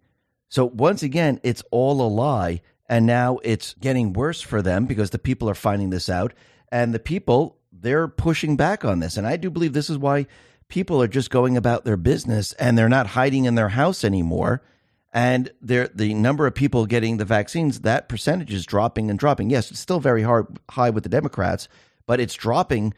So, 0.49 0.65
once 0.65 1.03
again, 1.03 1.39
it's 1.43 1.63
all 1.71 2.01
a 2.01 2.07
lie. 2.07 2.61
And 2.87 3.05
now 3.05 3.39
it's 3.43 3.73
getting 3.75 4.11
worse 4.11 4.41
for 4.41 4.61
them 4.61 4.85
because 4.85 5.11
the 5.11 5.19
people 5.19 5.49
are 5.49 5.55
finding 5.55 5.91
this 5.91 6.09
out. 6.09 6.33
And 6.71 6.93
the 6.93 6.99
people 6.99 7.57
they're 7.71 8.07
pushing 8.07 8.55
back 8.55 8.85
on 8.85 8.99
this. 8.99 9.17
And 9.17 9.25
I 9.25 9.37
do 9.37 9.49
believe 9.49 9.73
this 9.73 9.89
is 9.89 9.97
why 9.97 10.27
people 10.67 11.01
are 11.01 11.07
just 11.07 11.29
going 11.29 11.57
about 11.57 11.83
their 11.83 11.97
business 11.97 12.53
and 12.53 12.77
they're 12.77 12.89
not 12.89 13.07
hiding 13.07 13.45
in 13.45 13.55
their 13.55 13.69
house 13.69 14.03
anymore. 14.03 14.61
And 15.13 15.51
the 15.61 16.13
number 16.13 16.47
of 16.47 16.55
people 16.55 16.85
getting 16.85 17.17
the 17.17 17.25
vaccines, 17.25 17.81
that 17.81 18.07
percentage 18.07 18.53
is 18.53 18.65
dropping 18.65 19.09
and 19.09 19.19
dropping. 19.19 19.49
Yes, 19.49 19.69
it's 19.69 19.79
still 19.79 19.99
very 19.99 20.23
hard, 20.23 20.59
high 20.69 20.89
with 20.89 21.03
the 21.03 21.09
Democrats, 21.09 21.67
but 22.07 22.19
it's 22.21 22.33
dropping 22.33 22.93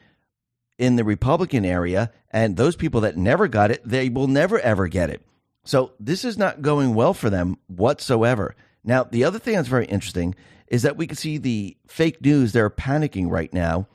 in 0.77 0.95
the 0.95 1.03
Republican 1.03 1.65
area. 1.65 2.11
And 2.29 2.55
those 2.55 2.75
people 2.75 3.01
that 3.01 3.17
never 3.17 3.47
got 3.47 3.71
it, 3.71 3.81
they 3.83 4.09
will 4.09 4.27
never, 4.27 4.59
ever 4.59 4.87
get 4.87 5.09
it. 5.09 5.25
So 5.65 5.93
this 5.99 6.23
is 6.25 6.37
not 6.37 6.61
going 6.61 6.93
well 6.93 7.13
for 7.13 7.29
them 7.29 7.57
whatsoever. 7.67 8.55
Now, 8.83 9.03
the 9.03 9.23
other 9.23 9.39
thing 9.39 9.55
that's 9.55 9.67
very 9.67 9.85
interesting 9.85 10.35
is 10.67 10.81
that 10.83 10.97
we 10.97 11.07
can 11.07 11.15
see 11.15 11.37
the 11.37 11.77
fake 11.87 12.21
news, 12.21 12.51
they're 12.51 12.69
panicking 12.69 13.29
right 13.29 13.53
now 13.53 13.87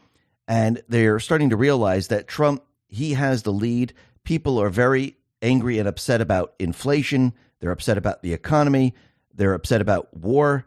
and 0.46 0.82
they're 0.88 1.20
starting 1.20 1.50
to 1.50 1.56
realize 1.56 2.08
that 2.08 2.26
Trump 2.26 2.64
he 2.88 3.12
has 3.12 3.42
the 3.42 3.52
lead. 3.52 3.92
People 4.24 4.60
are 4.60 4.70
very 4.70 5.18
angry 5.42 5.78
and 5.78 5.86
upset 5.86 6.20
about 6.20 6.54
inflation. 6.58 7.34
They're 7.60 7.70
upset 7.70 7.98
about 7.98 8.22
the 8.22 8.32
economy. 8.32 8.94
They're 9.34 9.54
upset 9.54 9.80
about 9.80 10.16
war 10.16 10.66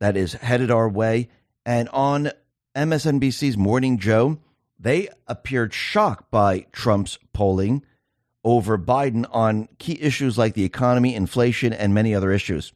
that 0.00 0.16
is 0.16 0.32
headed 0.34 0.70
our 0.70 0.88
way. 0.88 1.28
And 1.66 1.88
on 1.90 2.30
MSNBC's 2.74 3.56
Morning 3.56 3.98
Joe, 3.98 4.38
they 4.78 5.08
appeared 5.26 5.74
shocked 5.74 6.30
by 6.30 6.66
Trump's 6.72 7.18
polling 7.32 7.82
over 8.44 8.78
Biden 8.78 9.26
on 9.30 9.68
key 9.78 9.98
issues 10.00 10.38
like 10.38 10.54
the 10.54 10.64
economy, 10.64 11.14
inflation, 11.14 11.72
and 11.72 11.92
many 11.92 12.14
other 12.14 12.30
issues. 12.30 12.72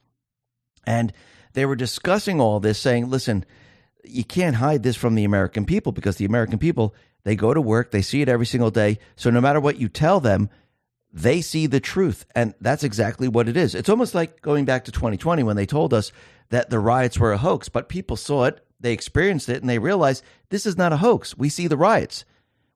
And 0.85 1.13
they 1.53 1.65
were 1.65 1.77
discussing 1.77 2.41
all 2.41 2.61
this, 2.61 2.79
saying, 2.79 3.09
listen, 3.09 3.45
you 4.05 4.25
can't 4.25 4.57
hide 4.57 4.83
this 4.83 4.97
from 4.97 5.15
the 5.15 5.25
American 5.25 5.65
people 5.65 5.93
because 5.93 6.17
the 6.17 6.25
American 6.25 6.59
people, 6.59 6.95
they 7.25 7.37
go 7.37 7.55
to 7.55 7.61
work, 7.61 7.91
they 7.91 8.03
see 8.03 8.21
it 8.21 8.29
every 8.29 8.47
single 8.47 8.71
day. 8.71 8.99
So 9.17 9.31
no 9.31 9.41
matter 9.41 9.61
what 9.61 9.79
you 9.79 9.89
tell 9.89 10.19
them, 10.19 10.51
they 11.13 11.41
see 11.41 11.67
the 11.67 11.81
truth. 11.81 12.27
And 12.35 12.55
that's 12.61 12.85
exactly 12.85 13.29
what 13.29 13.49
it 13.49 13.57
is. 13.57 13.75
It's 13.75 13.89
almost 13.89 14.15
like 14.15 14.41
going 14.41 14.65
back 14.65 14.85
to 14.85 14.93
2020 14.93 15.43
when 15.43 15.57
they 15.57 15.67
told 15.67 15.93
us 15.93 16.13
that 16.51 16.71
the 16.71 16.79
riots 16.79 17.19
were 17.19 17.33
a 17.33 17.39
hoax, 17.39 17.69
but 17.69 17.89
people 17.89 18.17
saw 18.17 18.45
it, 18.45 18.65
they 18.81 18.93
experienced 18.93 19.49
it, 19.49 19.61
and 19.61 19.71
they 19.71 19.79
realized 19.79 20.25
this 20.51 20.67
is 20.67 20.77
not 20.77 20.93
a 20.93 20.99
hoax. 20.99 21.37
We 21.37 21.49
see 21.49 21.67
the 21.67 21.77
riots. 21.77 22.25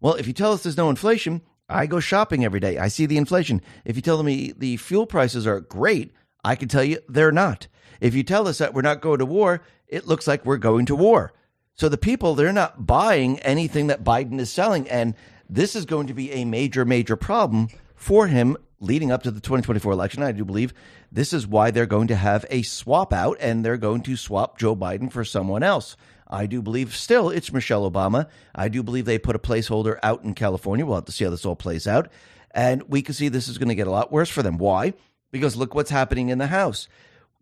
Well, 0.00 0.14
if 0.14 0.26
you 0.26 0.32
tell 0.32 0.52
us 0.52 0.62
there's 0.62 0.76
no 0.76 0.90
inflation, 0.90 1.42
I 1.68 1.86
go 1.86 2.00
shopping 2.00 2.44
every 2.44 2.60
day. 2.60 2.78
I 2.78 2.88
see 2.88 3.06
the 3.06 3.16
inflation. 3.16 3.60
If 3.84 3.96
you 3.96 4.02
tell 4.02 4.22
me 4.22 4.52
the 4.56 4.76
fuel 4.76 5.06
prices 5.06 5.46
are 5.46 5.60
great, 5.60 6.12
I 6.44 6.54
can 6.54 6.68
tell 6.68 6.84
you 6.84 7.00
they're 7.08 7.32
not. 7.32 7.66
If 8.00 8.14
you 8.14 8.22
tell 8.22 8.46
us 8.46 8.58
that 8.58 8.74
we're 8.74 8.82
not 8.82 9.00
going 9.00 9.18
to 9.18 9.26
war, 9.26 9.62
it 9.88 10.06
looks 10.06 10.26
like 10.26 10.44
we're 10.44 10.58
going 10.58 10.86
to 10.86 10.96
war. 10.96 11.32
So 11.74 11.88
the 11.88 11.98
people, 11.98 12.34
they're 12.34 12.52
not 12.52 12.86
buying 12.86 13.38
anything 13.40 13.88
that 13.88 14.04
Biden 14.04 14.38
is 14.38 14.52
selling. 14.52 14.88
And 14.88 15.14
this 15.48 15.74
is 15.74 15.84
going 15.84 16.06
to 16.06 16.14
be 16.14 16.30
a 16.32 16.44
major, 16.44 16.84
major 16.84 17.16
problem 17.16 17.68
for 18.06 18.28
him 18.28 18.56
leading 18.78 19.10
up 19.10 19.24
to 19.24 19.32
the 19.32 19.40
2024 19.40 19.90
election. 19.90 20.22
I 20.22 20.30
do 20.30 20.44
believe 20.44 20.72
this 21.10 21.32
is 21.32 21.44
why 21.44 21.72
they're 21.72 21.86
going 21.86 22.06
to 22.06 22.14
have 22.14 22.46
a 22.50 22.62
swap 22.62 23.12
out 23.12 23.36
and 23.40 23.64
they're 23.64 23.76
going 23.76 24.02
to 24.02 24.16
swap 24.16 24.58
Joe 24.58 24.76
Biden 24.76 25.10
for 25.10 25.24
someone 25.24 25.64
else. 25.64 25.96
I 26.28 26.46
do 26.46 26.62
believe 26.62 26.94
still 26.94 27.30
it's 27.30 27.52
Michelle 27.52 27.90
Obama. 27.90 28.28
I 28.54 28.68
do 28.68 28.84
believe 28.84 29.06
they 29.06 29.18
put 29.18 29.34
a 29.34 29.40
placeholder 29.40 29.98
out 30.04 30.22
in 30.22 30.34
California. 30.34 30.86
We'll 30.86 30.94
have 30.94 31.06
to 31.06 31.12
see 31.12 31.24
how 31.24 31.30
this 31.30 31.44
all 31.44 31.56
plays 31.56 31.88
out. 31.88 32.08
And 32.52 32.84
we 32.84 33.02
can 33.02 33.12
see 33.12 33.28
this 33.28 33.48
is 33.48 33.58
going 33.58 33.70
to 33.70 33.74
get 33.74 33.88
a 33.88 33.90
lot 33.90 34.12
worse 34.12 34.30
for 34.30 34.44
them. 34.44 34.56
Why? 34.56 34.94
Because 35.32 35.56
look 35.56 35.74
what's 35.74 35.90
happening 35.90 36.28
in 36.28 36.38
the 36.38 36.46
House. 36.46 36.86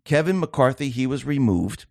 Kevin 0.03 0.39
McCarthy, 0.39 0.89
he 0.89 1.05
was 1.05 1.25
removed. 1.25 1.85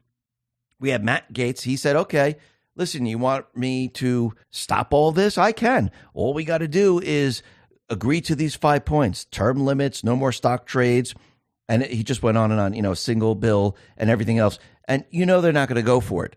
We 0.80 0.88
have 0.90 1.04
Matt 1.04 1.32
Gaetz. 1.32 1.62
He 1.62 1.76
said, 1.76 1.94
okay, 1.94 2.38
listen, 2.74 3.06
you 3.06 3.18
want 3.18 3.56
me 3.56 3.86
to 3.90 4.34
stop 4.50 4.92
all 4.92 5.12
this? 5.12 5.38
I 5.38 5.52
can. 5.52 5.92
All 6.12 6.34
we 6.34 6.42
got 6.42 6.58
to 6.58 6.66
do 6.66 6.98
is 6.98 7.44
agree 7.88 8.20
to 8.22 8.34
these 8.34 8.54
five 8.54 8.84
points 8.84 9.24
term 9.26 9.64
limits, 9.64 10.04
no 10.04 10.16
more 10.16 10.32
stock 10.32 10.66
trades. 10.66 11.14
And 11.68 11.82
he 11.82 12.04
just 12.04 12.22
went 12.22 12.36
on 12.36 12.52
and 12.52 12.60
on, 12.60 12.74
you 12.74 12.82
know, 12.82 12.94
single 12.94 13.34
bill 13.34 13.76
and 13.96 14.10
everything 14.10 14.38
else. 14.38 14.58
And 14.86 15.04
you 15.10 15.24
know, 15.24 15.40
they're 15.40 15.52
not 15.52 15.68
going 15.68 15.76
to 15.76 15.82
go 15.82 16.00
for 16.00 16.26
it. 16.26 16.36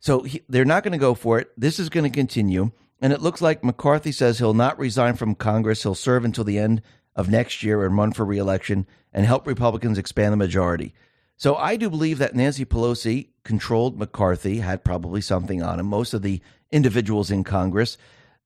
So 0.00 0.22
he, 0.22 0.42
they're 0.48 0.64
not 0.64 0.82
going 0.82 0.92
to 0.92 0.98
go 0.98 1.14
for 1.14 1.38
it. 1.38 1.50
This 1.56 1.78
is 1.78 1.88
going 1.88 2.04
to 2.04 2.16
continue. 2.16 2.72
And 3.00 3.12
it 3.12 3.22
looks 3.22 3.40
like 3.40 3.62
McCarthy 3.62 4.10
says 4.10 4.38
he'll 4.38 4.54
not 4.54 4.78
resign 4.78 5.14
from 5.14 5.36
Congress. 5.36 5.84
He'll 5.84 5.94
serve 5.94 6.24
until 6.24 6.44
the 6.44 6.58
end 6.58 6.82
of 7.14 7.30
next 7.30 7.62
year 7.62 7.84
and 7.84 7.96
run 7.96 8.12
for 8.12 8.24
reelection 8.24 8.86
and 9.12 9.26
help 9.26 9.46
Republicans 9.46 9.98
expand 9.98 10.32
the 10.32 10.36
majority. 10.36 10.94
So 11.36 11.54
I 11.54 11.76
do 11.76 11.88
believe 11.88 12.18
that 12.18 12.34
Nancy 12.34 12.64
Pelosi 12.64 13.28
controlled 13.44 13.96
McCarthy, 13.96 14.58
had 14.58 14.84
probably 14.84 15.20
something 15.20 15.62
on 15.62 15.78
him. 15.78 15.86
Most 15.86 16.12
of 16.14 16.22
the 16.22 16.40
individuals 16.72 17.30
in 17.30 17.44
Congress, 17.44 17.96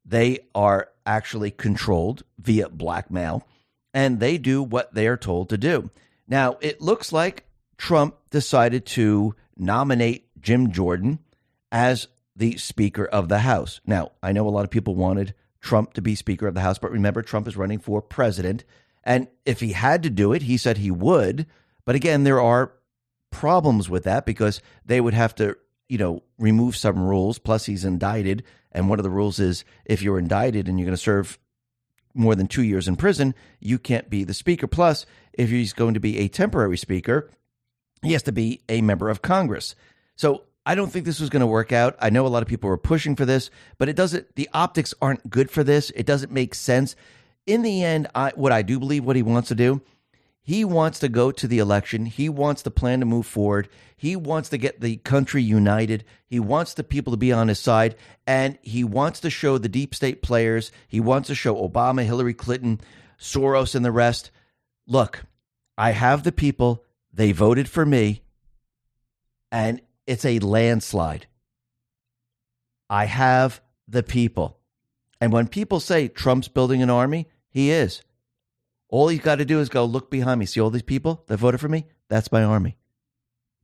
they 0.04 0.40
are 0.54 0.88
actually 1.06 1.50
controlled 1.50 2.22
via 2.38 2.68
blackmail, 2.68 3.46
and 3.94 4.20
they 4.20 4.38
do 4.38 4.62
what 4.62 4.94
they 4.94 5.06
are 5.06 5.16
told 5.16 5.48
to 5.50 5.58
do. 5.58 5.90
Now, 6.26 6.56
it 6.60 6.80
looks 6.80 7.12
like 7.12 7.44
Trump 7.76 8.16
decided 8.30 8.86
to 8.86 9.34
nominate 9.56 10.28
Jim 10.40 10.72
Jordan 10.72 11.18
as 11.70 12.08
the 12.34 12.56
Speaker 12.56 13.04
of 13.04 13.28
the 13.28 13.40
House. 13.40 13.80
Now, 13.86 14.12
I 14.22 14.32
know 14.32 14.48
a 14.48 14.50
lot 14.50 14.64
of 14.64 14.70
people 14.70 14.94
wanted 14.94 15.34
Trump 15.60 15.94
to 15.94 16.02
be 16.02 16.14
Speaker 16.14 16.46
of 16.46 16.54
the 16.54 16.60
House, 16.60 16.78
but 16.78 16.90
remember, 16.90 17.22
Trump 17.22 17.46
is 17.46 17.56
running 17.56 17.78
for 17.78 18.00
president. 18.00 18.64
And 19.04 19.28
if 19.44 19.60
he 19.60 19.72
had 19.72 20.02
to 20.02 20.10
do 20.10 20.32
it, 20.32 20.42
he 20.42 20.56
said 20.56 20.78
he 20.78 20.90
would. 20.90 21.46
But 21.84 21.94
again, 21.94 22.24
there 22.24 22.40
are 22.40 22.72
problems 23.30 23.88
with 23.88 24.04
that 24.04 24.26
because 24.26 24.60
they 24.84 25.00
would 25.00 25.14
have 25.14 25.34
to, 25.36 25.56
you 25.92 25.98
know, 25.98 26.22
remove 26.38 26.74
some 26.74 26.98
rules. 26.98 27.38
Plus, 27.38 27.66
he's 27.66 27.84
indicted. 27.84 28.42
And 28.72 28.88
one 28.88 28.98
of 28.98 29.02
the 29.02 29.10
rules 29.10 29.38
is 29.38 29.62
if 29.84 30.00
you're 30.00 30.18
indicted 30.18 30.66
and 30.66 30.78
you're 30.78 30.86
going 30.86 30.96
to 30.96 31.02
serve 31.02 31.38
more 32.14 32.34
than 32.34 32.46
two 32.46 32.62
years 32.62 32.88
in 32.88 32.96
prison, 32.96 33.34
you 33.60 33.78
can't 33.78 34.08
be 34.08 34.24
the 34.24 34.32
speaker. 34.32 34.66
Plus, 34.66 35.04
if 35.34 35.50
he's 35.50 35.74
going 35.74 35.92
to 35.92 36.00
be 36.00 36.18
a 36.20 36.28
temporary 36.28 36.78
speaker, 36.78 37.30
he 38.00 38.14
has 38.14 38.22
to 38.22 38.32
be 38.32 38.62
a 38.70 38.80
member 38.80 39.10
of 39.10 39.20
Congress. 39.20 39.74
So 40.16 40.44
I 40.64 40.74
don't 40.74 40.90
think 40.90 41.04
this 41.04 41.20
was 41.20 41.28
going 41.28 41.42
to 41.42 41.46
work 41.46 41.72
out. 41.72 41.94
I 42.00 42.08
know 42.08 42.26
a 42.26 42.28
lot 42.28 42.42
of 42.42 42.48
people 42.48 42.70
were 42.70 42.78
pushing 42.78 43.14
for 43.14 43.26
this, 43.26 43.50
but 43.76 43.90
it 43.90 43.96
doesn't, 43.96 44.34
the 44.34 44.48
optics 44.54 44.94
aren't 45.02 45.28
good 45.28 45.50
for 45.50 45.62
this. 45.62 45.90
It 45.94 46.06
doesn't 46.06 46.32
make 46.32 46.54
sense. 46.54 46.96
In 47.46 47.60
the 47.60 47.84
end, 47.84 48.08
I, 48.14 48.32
what 48.34 48.50
I 48.50 48.62
do 48.62 48.78
believe 48.78 49.04
what 49.04 49.16
he 49.16 49.22
wants 49.22 49.48
to 49.48 49.54
do, 49.54 49.82
he 50.42 50.64
wants 50.64 50.98
to 50.98 51.08
go 51.08 51.30
to 51.30 51.46
the 51.46 51.60
election. 51.60 52.06
He 52.06 52.28
wants 52.28 52.62
the 52.62 52.70
plan 52.70 52.98
to 53.00 53.06
move 53.06 53.26
forward. 53.26 53.68
He 53.96 54.16
wants 54.16 54.48
to 54.48 54.58
get 54.58 54.80
the 54.80 54.96
country 54.96 55.40
united. 55.40 56.04
He 56.26 56.40
wants 56.40 56.74
the 56.74 56.82
people 56.82 57.12
to 57.12 57.16
be 57.16 57.32
on 57.32 57.46
his 57.46 57.60
side. 57.60 57.94
And 58.26 58.58
he 58.60 58.82
wants 58.82 59.20
to 59.20 59.30
show 59.30 59.56
the 59.56 59.68
deep 59.68 59.94
state 59.94 60.20
players, 60.20 60.72
he 60.88 60.98
wants 60.98 61.28
to 61.28 61.36
show 61.36 61.56
Obama, 61.56 62.04
Hillary 62.04 62.34
Clinton, 62.34 62.80
Soros, 63.20 63.76
and 63.76 63.84
the 63.84 63.92
rest 63.92 64.32
look, 64.86 65.24
I 65.78 65.92
have 65.92 66.24
the 66.24 66.32
people. 66.32 66.84
They 67.12 67.32
voted 67.32 67.68
for 67.68 67.86
me. 67.86 68.22
And 69.52 69.80
it's 70.06 70.24
a 70.24 70.40
landslide. 70.40 71.26
I 72.90 73.04
have 73.04 73.60
the 73.86 74.02
people. 74.02 74.58
And 75.20 75.32
when 75.32 75.46
people 75.46 75.78
say 75.78 76.08
Trump's 76.08 76.48
building 76.48 76.82
an 76.82 76.90
army, 76.90 77.28
he 77.48 77.70
is. 77.70 78.02
All 78.92 79.08
he's 79.08 79.20
got 79.20 79.36
to 79.36 79.46
do 79.46 79.58
is 79.58 79.70
go 79.70 79.86
look 79.86 80.10
behind 80.10 80.38
me. 80.38 80.44
See 80.44 80.60
all 80.60 80.68
these 80.68 80.82
people 80.82 81.24
that 81.26 81.38
voted 81.38 81.60
for 81.60 81.68
me? 81.68 81.86
That's 82.08 82.30
my 82.30 82.44
army. 82.44 82.76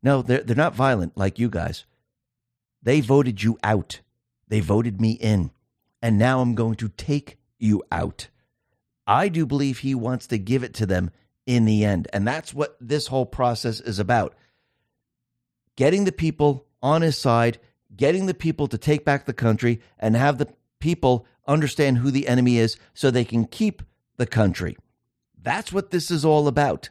No, 0.03 0.23
they're, 0.23 0.43
they're 0.43 0.57
not 0.57 0.75
violent 0.75 1.19
like 1.19 1.39
you 1.39 1.51
guys. 1.51 1.85
They 2.83 3.03
voted 3.03 3.43
you 3.43 3.59
out. 3.63 4.01
They 4.49 4.61
voted 4.61 5.03
me 5.03 5.13
in. 5.13 5.51
And 6.01 6.19
now 6.19 6.41
I'm 6.41 6.55
going 6.55 6.77
to 6.77 6.89
take 6.89 7.37
you 7.59 7.83
out. 7.93 8.29
I 9.07 9.29
do 9.29 9.45
believe 9.45 9.81
he 9.81 9.95
wants 9.95 10.29
to 10.29 10.39
give 10.39 10.65
it 10.65 10.73
to 10.75 10.87
them 10.87 11.11
in 11.45 11.67
the 11.67 11.85
end. 11.85 12.09
And 12.11 12.27
that's 12.27 12.55
what 12.55 12.79
this 12.81 13.09
whole 13.09 13.27
process 13.27 13.81
is 13.81 13.99
about 13.99 14.35
getting 15.77 16.05
the 16.05 16.13
people 16.13 16.65
on 16.83 17.03
his 17.03 17.19
side, 17.19 17.59
getting 17.95 18.25
the 18.25 18.35
people 18.35 18.67
to 18.69 18.79
take 18.79 19.05
back 19.05 19.27
the 19.27 19.35
country, 19.35 19.83
and 19.99 20.17
have 20.17 20.39
the 20.39 20.49
people 20.81 21.27
understand 21.47 21.99
who 21.99 22.11
the 22.11 22.29
enemy 22.29 22.57
is 22.57 22.79
so 22.95 23.11
they 23.11 23.27
can 23.27 23.45
keep 23.45 23.83
the 24.17 24.27
country. 24.27 24.79
That's 25.43 25.73
what 25.73 25.91
this 25.91 26.11
is 26.11 26.25
all 26.25 26.49
about. 26.49 26.91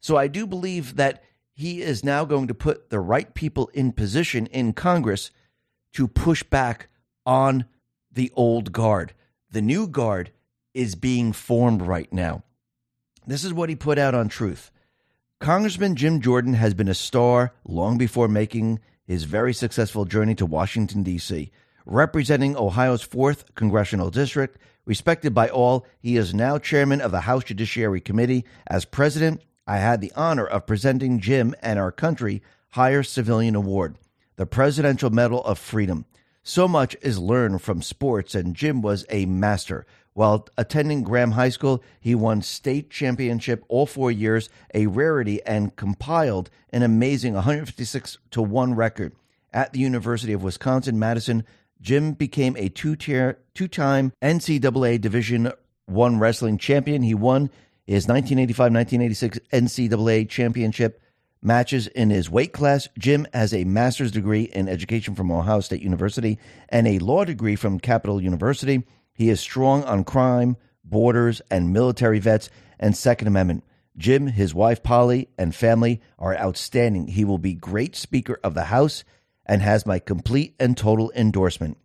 So 0.00 0.16
I 0.16 0.28
do 0.28 0.46
believe 0.46 0.96
that 0.96 1.22
he 1.52 1.82
is 1.82 2.04
now 2.04 2.24
going 2.24 2.46
to 2.46 2.54
put 2.54 2.90
the 2.90 3.00
right 3.00 3.34
people 3.34 3.68
in 3.74 3.92
position 3.92 4.46
in 4.46 4.72
Congress 4.72 5.30
to 5.92 6.06
push 6.06 6.42
back 6.42 6.88
on 7.26 7.64
the 8.12 8.30
old 8.36 8.72
guard. 8.72 9.12
The 9.50 9.62
new 9.62 9.88
guard 9.88 10.30
is 10.72 10.94
being 10.94 11.32
formed 11.32 11.82
right 11.82 12.12
now. 12.12 12.44
This 13.26 13.44
is 13.44 13.52
what 13.52 13.68
he 13.68 13.76
put 13.76 13.98
out 13.98 14.14
on 14.14 14.28
Truth. 14.28 14.70
Congressman 15.40 15.96
Jim 15.96 16.20
Jordan 16.20 16.54
has 16.54 16.74
been 16.74 16.88
a 16.88 16.94
star 16.94 17.52
long 17.64 17.98
before 17.98 18.28
making 18.28 18.80
his 19.04 19.24
very 19.24 19.52
successful 19.52 20.04
journey 20.04 20.34
to 20.34 20.46
Washington, 20.46 21.02
D.C. 21.02 21.50
Representing 21.86 22.56
Ohio's 22.56 23.06
4th 23.06 23.54
Congressional 23.54 24.10
District, 24.10 24.58
respected 24.88 25.34
by 25.34 25.50
all, 25.50 25.86
he 26.00 26.16
is 26.16 26.32
now 26.32 26.56
chairman 26.56 27.02
of 27.02 27.12
the 27.12 27.20
House 27.20 27.44
Judiciary 27.44 28.00
Committee. 28.00 28.46
As 28.66 28.86
president, 28.86 29.42
I 29.66 29.76
had 29.76 30.00
the 30.00 30.12
honor 30.16 30.46
of 30.46 30.66
presenting 30.66 31.20
Jim 31.20 31.54
and 31.60 31.78
our 31.78 31.92
country 31.92 32.42
higher 32.70 33.02
civilian 33.02 33.54
award, 33.54 33.98
the 34.36 34.46
Presidential 34.46 35.10
Medal 35.10 35.44
of 35.44 35.58
Freedom. 35.58 36.06
So 36.42 36.66
much 36.66 36.96
is 37.02 37.18
learned 37.18 37.60
from 37.60 37.82
sports, 37.82 38.34
and 38.34 38.56
Jim 38.56 38.80
was 38.80 39.04
a 39.10 39.26
master. 39.26 39.84
While 40.14 40.48
attending 40.56 41.02
Graham 41.02 41.32
High 41.32 41.50
School, 41.50 41.82
he 42.00 42.14
won 42.14 42.40
state 42.40 42.88
championship 42.88 43.64
all 43.68 43.84
four 43.84 44.10
years, 44.10 44.48
a 44.74 44.86
rarity, 44.86 45.42
and 45.44 45.76
compiled 45.76 46.48
an 46.70 46.82
amazing 46.82 47.34
156 47.34 48.16
to 48.30 48.40
1 48.40 48.74
record. 48.74 49.12
At 49.52 49.74
the 49.74 49.80
University 49.80 50.32
of 50.32 50.42
Wisconsin 50.42 50.98
Madison, 50.98 51.44
Jim 51.80 52.12
became 52.12 52.56
a 52.56 52.68
two-tier, 52.68 53.38
two-time 53.54 54.12
NCAA 54.22 55.00
Division 55.00 55.52
One 55.86 56.18
wrestling 56.18 56.58
champion. 56.58 57.02
He 57.02 57.14
won 57.14 57.50
his 57.86 58.06
1985-1986 58.06 59.38
NCAA 59.52 60.28
championship 60.28 61.00
matches 61.40 61.86
in 61.86 62.10
his 62.10 62.28
weight 62.28 62.52
class. 62.52 62.88
Jim 62.98 63.26
has 63.32 63.54
a 63.54 63.64
master's 63.64 64.10
degree 64.10 64.42
in 64.42 64.68
education 64.68 65.14
from 65.14 65.30
Ohio 65.30 65.60
State 65.60 65.82
University 65.82 66.38
and 66.68 66.86
a 66.86 66.98
law 66.98 67.24
degree 67.24 67.56
from 67.56 67.80
Capital 67.80 68.20
University. 68.20 68.84
He 69.14 69.30
is 69.30 69.40
strong 69.40 69.84
on 69.84 70.04
crime, 70.04 70.56
borders, 70.84 71.40
and 71.50 71.72
military 71.72 72.18
vets 72.18 72.50
and 72.78 72.96
Second 72.96 73.28
Amendment. 73.28 73.64
Jim, 73.96 74.28
his 74.28 74.54
wife 74.54 74.82
Polly, 74.82 75.28
and 75.36 75.54
family 75.54 76.00
are 76.18 76.36
outstanding. 76.36 77.08
He 77.08 77.24
will 77.24 77.38
be 77.38 77.54
great 77.54 77.96
Speaker 77.96 78.38
of 78.44 78.54
the 78.54 78.64
House 78.64 79.02
and 79.48 79.62
has 79.62 79.86
my 79.86 79.98
complete 79.98 80.54
and 80.60 80.76
total 80.76 81.10
endorsement. 81.16 81.78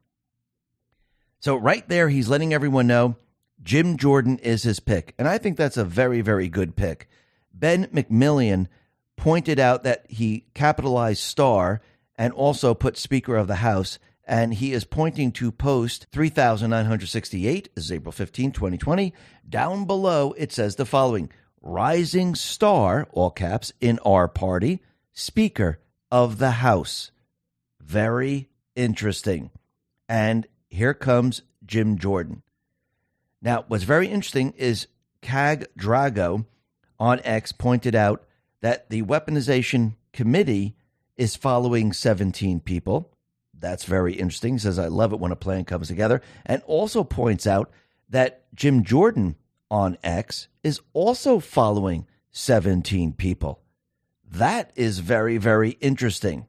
So, 1.40 1.56
right 1.56 1.88
there, 1.90 2.10
he's 2.10 2.30
letting 2.30 2.54
everyone 2.54 2.88
know 2.88 3.16
Jim 3.62 3.98
Jordan 3.98 4.38
is 4.40 4.64
his 4.64 4.80
pick. 4.80 5.14
And 5.18 5.28
I 5.28 5.38
think 5.38 5.58
that's 5.58 5.78
a 5.78 5.86
very, 5.86 6.22
very 6.22 6.50
good 6.50 6.76
pick. 6.76 7.08
Ben 7.54 7.86
McMillan 7.88 8.68
pointed 9.16 9.60
out 9.60 9.84
that 9.84 10.06
he 10.10 10.46
capitalized 10.54 11.22
star 11.22 11.82
and 12.16 12.34
also 12.34 12.74
put 12.74 12.98
Speaker 12.98 13.36
of 13.36 13.48
the 13.48 13.56
House 13.56 14.00
and 14.26 14.54
he 14.54 14.72
is 14.74 14.86
pointing 14.86 15.32
to 15.34 15.52
post 15.52 16.08
3968. 16.12 17.70
This 17.76 17.86
is 17.86 17.92
April 17.92 18.12
15, 18.12 18.52
2020. 18.52 19.14
Down 19.48 19.86
below, 19.86 20.34
it 20.38 20.52
says 20.52 20.76
the 20.76 20.86
following 20.86 21.30
Rising 21.62 22.36
star, 22.36 23.08
all 23.12 23.32
caps, 23.32 23.72
in 23.80 24.00
our 24.00 24.28
party, 24.28 24.82
Speaker 25.14 25.80
of 26.12 26.38
the 26.38 26.52
House. 26.52 27.12
Very 27.86 28.50
interesting. 28.76 29.52
And 30.08 30.48
here 30.70 30.94
comes 30.94 31.42
Jim 31.66 31.98
Jordan. 31.98 32.44
Now, 33.42 33.66
what's 33.68 33.84
very 33.84 34.08
interesting 34.08 34.54
is 34.58 34.88
Cag 35.22 35.68
Drago 35.78 36.46
on 37.00 37.20
X 37.24 37.52
pointed 37.52 37.96
out 37.96 38.24
that 38.62 38.90
the 38.90 39.04
weaponization 39.04 39.96
committee 40.14 40.76
is 41.18 41.36
following 41.36 41.94
17 41.94 42.62
people. 42.62 43.12
That's 43.58 43.84
very 43.84 44.14
interesting. 44.14 44.56
He 44.56 44.60
says, 44.60 44.80
I 44.80 44.88
love 44.88 45.14
it 45.14 45.20
when 45.20 45.32
a 45.32 45.38
plan 45.38 45.66
comes 45.66 45.88
together. 45.88 46.22
And 46.46 46.62
also 46.66 47.04
points 47.04 47.46
out 47.46 47.72
that 48.10 48.46
Jim 48.56 48.84
Jordan 48.84 49.36
on 49.70 49.98
X 50.04 50.48
is 50.64 50.82
also 50.94 51.40
following 51.40 52.08
17 52.32 53.14
people. 53.14 53.62
That 54.30 54.72
is 54.76 55.00
very, 55.00 55.38
very 55.38 55.72
interesting. 55.82 56.48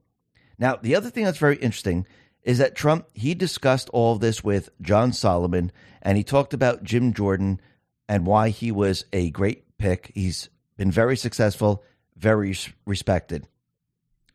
Now, 0.59 0.77
the 0.77 0.95
other 0.95 1.11
thing 1.11 1.25
that's 1.25 1.39
very 1.39 1.57
interesting 1.57 2.07
is 2.43 2.59
that 2.59 2.75
Trump, 2.75 3.09
he 3.15 3.35
discussed 3.35 3.89
all 3.91 4.17
this 4.17 4.45
with 4.45 4.69
John 4.81 5.13
Solomon 5.13 5.73
and 6.03 6.17
he 6.17 6.25
talked 6.25 6.55
about 6.55 6.85
Jim 6.85 7.13
Jordan 7.13 7.61
and 8.09 8.27
why 8.27 8.51
he 8.51 8.71
was 8.71 9.07
a 9.13 9.31
great 9.31 9.77
pick. 9.79 10.13
He's 10.15 10.51
been 10.77 10.91
very 10.91 11.17
successful, 11.17 11.83
very 12.17 12.55
respected. 12.87 13.49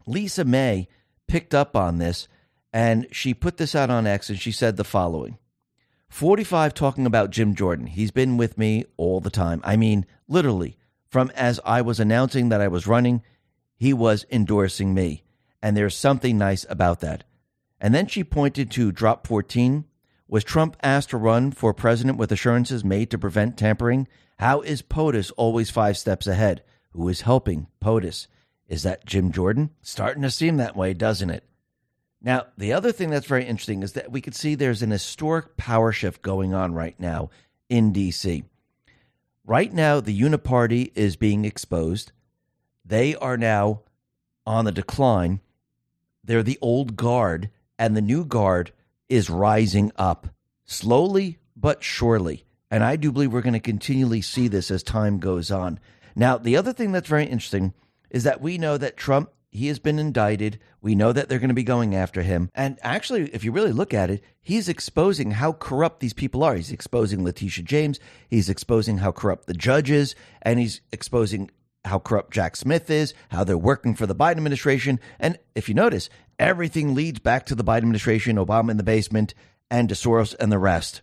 Lisa 0.05 0.43
Mei 0.43 0.87
picked 1.27 1.53
up 1.53 1.75
on 1.75 1.99
this 1.99 2.27
and 2.73 3.07
she 3.11 3.33
put 3.33 3.57
this 3.57 3.75
out 3.75 3.89
on 3.89 4.07
X 4.07 4.29
and 4.29 4.39
she 4.39 4.51
said 4.51 4.77
the 4.77 4.83
following 4.83 5.37
45 6.09 6.73
talking 6.73 7.05
about 7.05 7.29
Jim 7.29 7.53
Jordan. 7.53 7.85
He's 7.85 8.11
been 8.11 8.37
with 8.37 8.57
me 8.57 8.85
all 8.97 9.19
the 9.21 9.29
time. 9.29 9.61
I 9.63 9.75
mean, 9.75 10.07
literally, 10.27 10.77
from 11.07 11.31
as 11.35 11.59
I 11.63 11.81
was 11.81 11.99
announcing 11.99 12.49
that 12.49 12.61
I 12.61 12.67
was 12.67 12.87
running, 12.87 13.21
he 13.75 13.93
was 13.93 14.25
endorsing 14.31 14.93
me. 14.95 15.23
And 15.61 15.75
there's 15.75 15.95
something 15.95 16.37
nice 16.37 16.65
about 16.69 17.01
that. 17.01 17.23
And 17.81 17.93
then 17.93 18.07
she 18.07 18.23
pointed 18.23 18.71
to 18.71 18.91
drop 18.91 19.27
14. 19.27 19.85
Was 20.27 20.43
Trump 20.43 20.77
asked 20.83 21.09
to 21.09 21.17
run 21.17 21.51
for 21.51 21.73
president 21.73 22.17
with 22.17 22.31
assurances 22.31 22.83
made 22.83 23.09
to 23.11 23.17
prevent 23.17 23.57
tampering? 23.57 24.07
How 24.37 24.61
is 24.61 24.81
POTUS 24.81 25.31
always 25.37 25.69
five 25.69 25.97
steps 25.97 26.27
ahead? 26.27 26.63
Who 26.91 27.09
is 27.09 27.21
helping 27.21 27.67
POTUS? 27.81 28.27
Is 28.67 28.83
that 28.83 29.05
Jim 29.05 29.31
Jordan? 29.31 29.71
Starting 29.81 30.21
to 30.23 30.31
seem 30.31 30.57
that 30.57 30.75
way, 30.75 30.93
doesn't 30.93 31.29
it? 31.29 31.43
Now, 32.21 32.47
the 32.57 32.73
other 32.73 32.91
thing 32.91 33.09
that's 33.09 33.25
very 33.25 33.45
interesting 33.45 33.81
is 33.81 33.93
that 33.93 34.11
we 34.11 34.21
could 34.21 34.35
see 34.35 34.53
there's 34.53 34.81
an 34.81 34.91
historic 34.91 35.57
power 35.57 35.91
shift 35.91 36.21
going 36.21 36.53
on 36.53 36.73
right 36.73 36.99
now 36.99 37.29
in 37.69 37.93
DC. 37.93 38.43
Right 39.45 39.73
now, 39.73 39.99
the 39.99 40.19
Uniparty 40.19 40.91
is 40.95 41.15
being 41.15 41.45
exposed. 41.45 42.11
They 42.85 43.15
are 43.15 43.37
now 43.37 43.81
on 44.45 44.65
the 44.65 44.71
decline. 44.71 45.39
They're 46.29 46.43
the 46.43 46.59
old 46.61 46.95
guard, 46.95 47.49
and 47.79 47.97
the 47.97 48.03
new 48.03 48.23
guard 48.23 48.71
is 49.09 49.31
rising 49.31 49.91
up 49.95 50.27
slowly 50.63 51.39
but 51.55 51.83
surely. 51.83 52.45
And 52.69 52.83
I 52.83 52.97
do 52.97 53.11
believe 53.11 53.33
we're 53.33 53.41
going 53.41 53.53
to 53.53 53.59
continually 53.59 54.21
see 54.21 54.47
this 54.47 54.69
as 54.69 54.83
time 54.83 55.17
goes 55.17 55.49
on. 55.49 55.79
Now, 56.15 56.37
the 56.37 56.55
other 56.55 56.71
thing 56.71 56.91
that's 56.91 57.09
very 57.09 57.25
interesting 57.25 57.73
is 58.11 58.25
that 58.25 58.41
we 58.41 58.59
know 58.59 58.77
that 58.77 58.95
Trump 58.95 59.31
he 59.51 59.67
has 59.67 59.79
been 59.79 59.97
indicted. 59.97 60.59
We 60.79 60.93
know 60.93 61.11
that 61.11 61.27
they're 61.27 61.39
going 61.39 61.49
to 61.49 61.55
be 61.55 61.63
going 61.63 61.95
after 61.95 62.21
him. 62.21 62.51
And 62.53 62.77
actually, 62.83 63.23
if 63.33 63.43
you 63.43 63.51
really 63.51 63.71
look 63.71 63.95
at 63.95 64.11
it, 64.11 64.23
he's 64.41 64.69
exposing 64.69 65.31
how 65.31 65.53
corrupt 65.53 65.99
these 65.99 66.13
people 66.13 66.43
are. 66.43 66.55
He's 66.55 66.71
exposing 66.71 67.23
Letitia 67.23 67.63
James. 67.63 67.99
He's 68.27 68.49
exposing 68.49 68.99
how 68.99 69.11
corrupt 69.11 69.47
the 69.47 69.55
judge 69.55 69.89
is. 69.89 70.13
And 70.43 70.59
he's 70.59 70.81
exposing 70.91 71.49
how 71.89 71.99
corrupt 71.99 72.31
Jack 72.31 72.55
Smith 72.55 72.89
is, 72.89 73.13
how 73.29 73.43
they're 73.43 73.57
working 73.57 73.95
for 73.95 74.05
the 74.05 74.15
Biden 74.15 74.37
administration. 74.37 74.99
And 75.19 75.37
if 75.55 75.67
you 75.67 75.75
notice, 75.75 76.09
everything 76.37 76.95
leads 76.95 77.19
back 77.19 77.45
to 77.47 77.55
the 77.55 77.63
Biden 77.63 77.77
administration, 77.77 78.37
Obama 78.37 78.71
in 78.71 78.77
the 78.77 78.83
basement, 78.83 79.33
and 79.69 79.89
to 79.89 79.95
Soros 79.95 80.35
and 80.39 80.51
the 80.51 80.57
rest. 80.57 81.01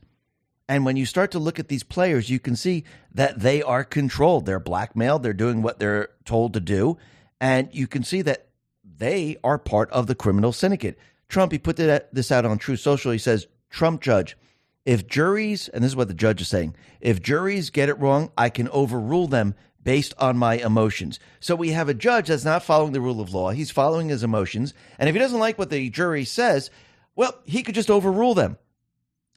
And 0.68 0.84
when 0.84 0.96
you 0.96 1.06
start 1.06 1.30
to 1.32 1.38
look 1.38 1.60
at 1.60 1.68
these 1.68 1.84
players, 1.84 2.30
you 2.30 2.40
can 2.40 2.56
see 2.56 2.84
that 3.14 3.38
they 3.38 3.62
are 3.62 3.84
controlled. 3.84 4.46
They're 4.46 4.58
blackmailed. 4.58 5.22
They're 5.22 5.32
doing 5.32 5.62
what 5.62 5.78
they're 5.78 6.08
told 6.24 6.54
to 6.54 6.60
do. 6.60 6.98
And 7.40 7.68
you 7.72 7.86
can 7.86 8.02
see 8.02 8.22
that 8.22 8.48
they 8.82 9.36
are 9.44 9.58
part 9.58 9.90
of 9.90 10.06
the 10.06 10.14
criminal 10.14 10.52
syndicate. 10.52 10.98
Trump, 11.28 11.52
he 11.52 11.58
put 11.58 11.76
this 11.76 12.32
out 12.32 12.44
on 12.44 12.58
Truth 12.58 12.80
Social. 12.80 13.12
He 13.12 13.18
says, 13.18 13.46
Trump 13.70 14.00
judge, 14.00 14.36
if 14.84 15.06
juries, 15.06 15.68
and 15.68 15.84
this 15.84 15.90
is 15.90 15.96
what 15.96 16.08
the 16.08 16.14
judge 16.14 16.40
is 16.40 16.48
saying, 16.48 16.74
if 17.00 17.20
juries 17.20 17.70
get 17.70 17.88
it 17.88 17.98
wrong, 17.98 18.30
I 18.38 18.48
can 18.48 18.68
overrule 18.68 19.26
them 19.26 19.54
based 19.86 20.12
on 20.18 20.36
my 20.36 20.56
emotions. 20.56 21.20
So 21.38 21.54
we 21.54 21.70
have 21.70 21.88
a 21.88 21.94
judge 21.94 22.26
that's 22.26 22.44
not 22.44 22.64
following 22.64 22.92
the 22.92 23.00
rule 23.00 23.20
of 23.20 23.32
law. 23.32 23.50
He's 23.50 23.70
following 23.70 24.08
his 24.08 24.24
emotions. 24.24 24.74
And 24.98 25.08
if 25.08 25.14
he 25.14 25.20
doesn't 25.20 25.38
like 25.38 25.60
what 25.60 25.70
the 25.70 25.88
jury 25.90 26.24
says, 26.24 26.70
well, 27.14 27.38
he 27.44 27.62
could 27.62 27.76
just 27.76 27.88
overrule 27.88 28.34
them. 28.34 28.58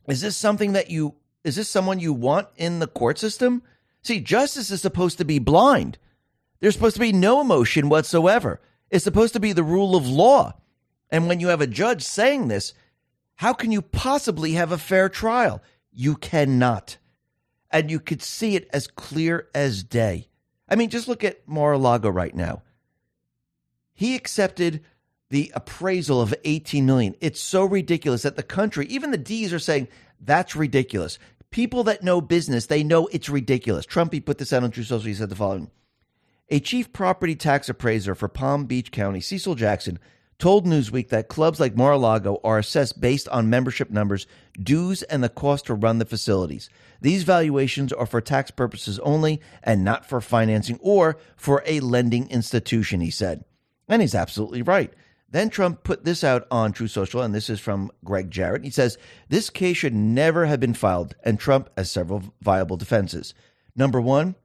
Is 0.08 0.22
this 0.22 0.36
something 0.36 0.74
that 0.74 0.90
you, 0.90 1.14
is 1.44 1.56
this 1.56 1.70
someone 1.70 2.00
you 2.00 2.14
want 2.14 2.48
in 2.58 2.80
the 2.80 2.88
court 2.88 3.20
system? 3.20 3.62
See, 4.02 4.20
justice 4.20 4.72
is 4.72 4.82
supposed 4.82 5.20
to 5.20 5.24
be 5.24 5.38
blind. 5.38 6.00
There's 6.62 6.74
supposed 6.74 6.96
to 6.96 7.00
be 7.00 7.14
no 7.14 7.42
emotion 7.42 7.88
whatsoever. 7.88 8.60
It's 8.90 9.04
supposed 9.04 9.34
to 9.34 9.40
be 9.40 9.54
the 9.54 9.62
rule 9.62 9.96
of 9.96 10.08
law. 10.08 10.56
And 11.12 11.28
when 11.28 11.40
you 11.40 11.50
have 11.50 11.62
a 11.62 11.68
judge 11.68 12.02
saying 12.02 12.48
this, 12.48 12.74
how 13.36 13.54
can 13.54 13.72
you 13.72 13.84
possibly 13.84 14.54
have 14.54 14.72
a 14.72 14.80
fair 14.80 15.10
trial? 15.10 15.62
You 15.92 16.16
cannot. 16.16 16.98
And 17.70 17.92
you 17.92 18.00
could 18.00 18.24
see 18.24 18.56
it 18.56 18.68
as 18.74 18.88
clear 18.88 19.48
as 19.54 19.84
day. 19.84 20.28
I 20.70 20.76
mean, 20.76 20.90
just 20.90 21.08
look 21.08 21.24
at 21.24 21.48
Mar 21.48 21.74
a 21.74 21.78
Lago 21.78 22.10
right 22.10 22.36
now. 22.36 22.62
He 23.94 24.16
accepted 24.16 24.82
the 25.30 25.52
appraisal 25.56 26.22
of 26.22 26.34
18 26.44 26.86
million. 26.86 27.16
It's 27.20 27.40
so 27.40 27.66
ridiculous 27.66 28.22
that 28.22 28.36
the 28.36 28.44
country, 28.44 28.86
even 28.88 29.12
the 29.12 29.18
D's 29.18 29.54
are 29.54 29.60
saying 29.60 29.88
that's 30.22 30.56
ridiculous. 30.56 31.20
People 31.52 31.84
that 31.86 32.04
know 32.04 32.22
business, 32.22 32.68
they 32.68 32.84
know 32.84 33.08
it's 33.08 33.30
ridiculous. 33.30 33.86
Trumpy 33.86 34.24
put 34.24 34.38
this 34.38 34.54
out 34.54 34.64
on 34.64 34.72
Truth 34.72 34.88
Social. 34.88 35.08
He 35.08 35.14
said 35.14 35.30
the 35.30 35.36
following 35.36 35.72
a 36.52 36.60
chief 36.60 36.91
property 36.91 37.36
tax 37.36 37.70
appraiser 37.70 38.16
for 38.16 38.28
Palm 38.28 38.66
Beach 38.66 38.91
County, 38.91 39.22
Cecil 39.22 39.56
Jackson, 39.56 40.00
told 40.40 40.66
Newsweek 40.66 41.10
that 41.10 41.28
clubs 41.28 41.60
like 41.60 41.76
Mar-a-Lago 41.76 42.40
are 42.44 42.57
assessed 42.57 42.99
based 42.99 43.28
on 43.30 43.49
membership 43.49 43.90
numbers, 43.90 44.26
dues, 44.57 45.03
and 45.03 45.22
the 45.22 45.30
cost 45.30 45.66
to 45.66 45.74
run 45.74 45.99
the 45.99 46.06
facilities. 46.06 46.70
These 47.02 47.24
valuations 47.24 47.94
are 47.94 48.06
for 48.06 48.22
tax 48.22 48.49
purposes 48.49 48.99
only 48.99 49.41
and 49.61 49.84
not 49.84 50.07
for 50.07 50.22
financing 50.22 50.80
or 50.82 51.18
for 51.36 51.61
a 51.66 51.82
lending 51.82 52.30
institution, 52.30 53.02
he 53.02 53.11
said. 53.11 53.44
And 53.90 54.02
he's 54.02 54.16
absolutely 54.16 54.61
right. 54.61 54.94
Then 55.32 55.49
Trump 55.49 55.84
put 55.84 56.06
this 56.06 56.24
out 56.24 56.48
on 56.49 56.72
Truth 56.72 56.91
Social, 56.91 57.22
and 57.22 57.36
this 57.36 57.49
is 57.49 57.60
from 57.60 57.91
Gregg 58.03 58.32
Jarrett. 58.32 58.64
He 58.64 58.72
says, 58.72 58.98
This 59.28 59.49
case 59.49 59.78
should 59.78 59.94
never 59.94 60.45
have 60.45 60.60
been 60.60 60.74
filed, 60.74 61.16
and 61.24 61.40
Trump 61.40 61.70
has 61.78 61.91
several 61.91 62.34
viable 62.41 62.78
defenses. 62.78 63.36
Number 63.76 64.02
one, 64.02 64.36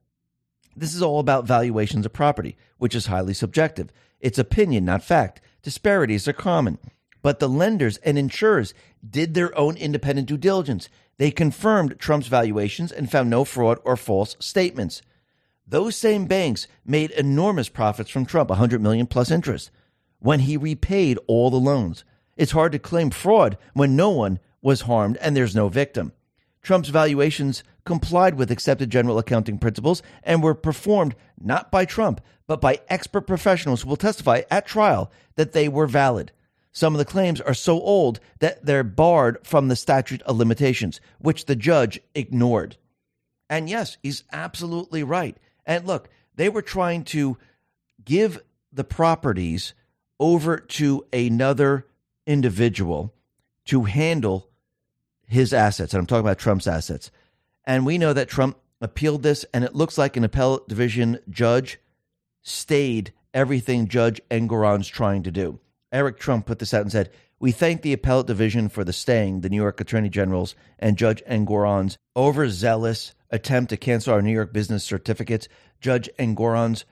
this 0.76 0.94
is 0.94 1.02
all 1.02 1.20
about 1.20 1.46
valuations 1.46 2.04
of 2.04 2.12
property, 2.12 2.56
which 2.78 2.94
is 2.94 3.06
highly 3.06 3.32
subjective. 3.32 3.90
It's 4.20 4.38
opinion, 4.38 4.84
not 4.84 5.02
fact. 5.02 5.40
Disparities 5.64 6.28
are 6.28 6.34
common. 6.34 6.78
But 7.22 7.40
the 7.40 7.48
lenders 7.48 7.96
and 7.98 8.18
insurers 8.18 8.74
did 9.08 9.32
their 9.32 9.56
own 9.58 9.76
independent 9.78 10.28
due 10.28 10.36
diligence. 10.36 10.90
They 11.16 11.30
confirmed 11.30 11.98
Trump's 11.98 12.26
valuations 12.28 12.92
and 12.92 13.10
found 13.10 13.30
no 13.30 13.44
fraud 13.44 13.78
or 13.82 13.96
false 13.96 14.36
statements. 14.38 15.00
Those 15.66 15.96
same 15.96 16.26
banks 16.26 16.68
made 16.84 17.10
enormous 17.12 17.70
profits 17.70 18.10
from 18.10 18.26
Trump, 18.26 18.50
100 18.50 18.82
million 18.82 19.06
plus 19.06 19.30
interest, 19.30 19.70
when 20.18 20.40
he 20.40 20.58
repaid 20.58 21.18
all 21.26 21.50
the 21.50 21.56
loans. 21.56 22.04
It's 22.36 22.52
hard 22.52 22.72
to 22.72 22.78
claim 22.78 23.10
fraud 23.10 23.56
when 23.72 23.96
no 23.96 24.10
one 24.10 24.40
was 24.60 24.82
harmed 24.82 25.16
and 25.16 25.34
there's 25.34 25.56
no 25.56 25.68
victim. 25.68 26.12
Trump's 26.64 26.88
valuations 26.88 27.62
complied 27.84 28.34
with 28.34 28.50
accepted 28.50 28.90
general 28.90 29.18
accounting 29.18 29.58
principles 29.58 30.02
and 30.22 30.42
were 30.42 30.54
performed 30.54 31.14
not 31.38 31.70
by 31.70 31.84
Trump, 31.84 32.20
but 32.46 32.60
by 32.60 32.80
expert 32.88 33.26
professionals 33.26 33.82
who 33.82 33.90
will 33.90 33.96
testify 33.96 34.42
at 34.50 34.66
trial 34.66 35.12
that 35.36 35.52
they 35.52 35.68
were 35.68 35.86
valid. 35.86 36.32
Some 36.72 36.94
of 36.94 36.98
the 36.98 37.04
claims 37.04 37.40
are 37.40 37.54
so 37.54 37.80
old 37.80 38.18
that 38.40 38.64
they're 38.64 38.82
barred 38.82 39.38
from 39.44 39.68
the 39.68 39.76
statute 39.76 40.22
of 40.22 40.38
limitations, 40.38 41.00
which 41.18 41.44
the 41.44 41.54
judge 41.54 42.00
ignored. 42.14 42.76
And 43.48 43.68
yes, 43.68 43.98
he's 44.02 44.24
absolutely 44.32 45.04
right. 45.04 45.36
And 45.64 45.86
look, 45.86 46.08
they 46.34 46.48
were 46.48 46.62
trying 46.62 47.04
to 47.04 47.36
give 48.04 48.40
the 48.72 48.84
properties 48.84 49.74
over 50.18 50.56
to 50.58 51.04
another 51.12 51.86
individual 52.26 53.14
to 53.66 53.84
handle 53.84 54.48
his 55.34 55.52
assets. 55.52 55.92
And 55.92 56.00
I'm 56.00 56.06
talking 56.06 56.24
about 56.24 56.38
Trump's 56.38 56.66
assets. 56.66 57.10
And 57.64 57.84
we 57.84 57.98
know 57.98 58.12
that 58.12 58.28
Trump 58.28 58.58
appealed 58.80 59.22
this, 59.22 59.44
and 59.52 59.64
it 59.64 59.74
looks 59.74 59.98
like 59.98 60.16
an 60.16 60.24
appellate 60.24 60.68
division 60.68 61.18
judge 61.28 61.78
stayed 62.42 63.12
everything 63.32 63.88
Judge 63.88 64.20
Engoron's 64.30 64.88
trying 64.88 65.22
to 65.24 65.30
do. 65.30 65.58
Eric 65.92 66.18
Trump 66.18 66.46
put 66.46 66.58
this 66.58 66.72
out 66.72 66.82
and 66.82 66.92
said, 66.92 67.10
We 67.38 67.52
thank 67.52 67.82
the 67.82 67.92
appellate 67.92 68.26
division 68.26 68.68
for 68.68 68.84
the 68.84 68.92
staying 68.92 69.40
the 69.40 69.48
New 69.48 69.56
York 69.56 69.80
Attorney 69.80 70.08
General's 70.08 70.54
and 70.78 70.96
Judge 70.96 71.22
Engoron's 71.24 71.98
overzealous 72.16 73.14
attempt 73.30 73.70
to 73.70 73.76
cancel 73.76 74.14
our 74.14 74.22
New 74.22 74.32
York 74.32 74.52
business 74.52 74.84
certificates. 74.84 75.48
Judge 75.80 76.08
Engoron's 76.18 76.84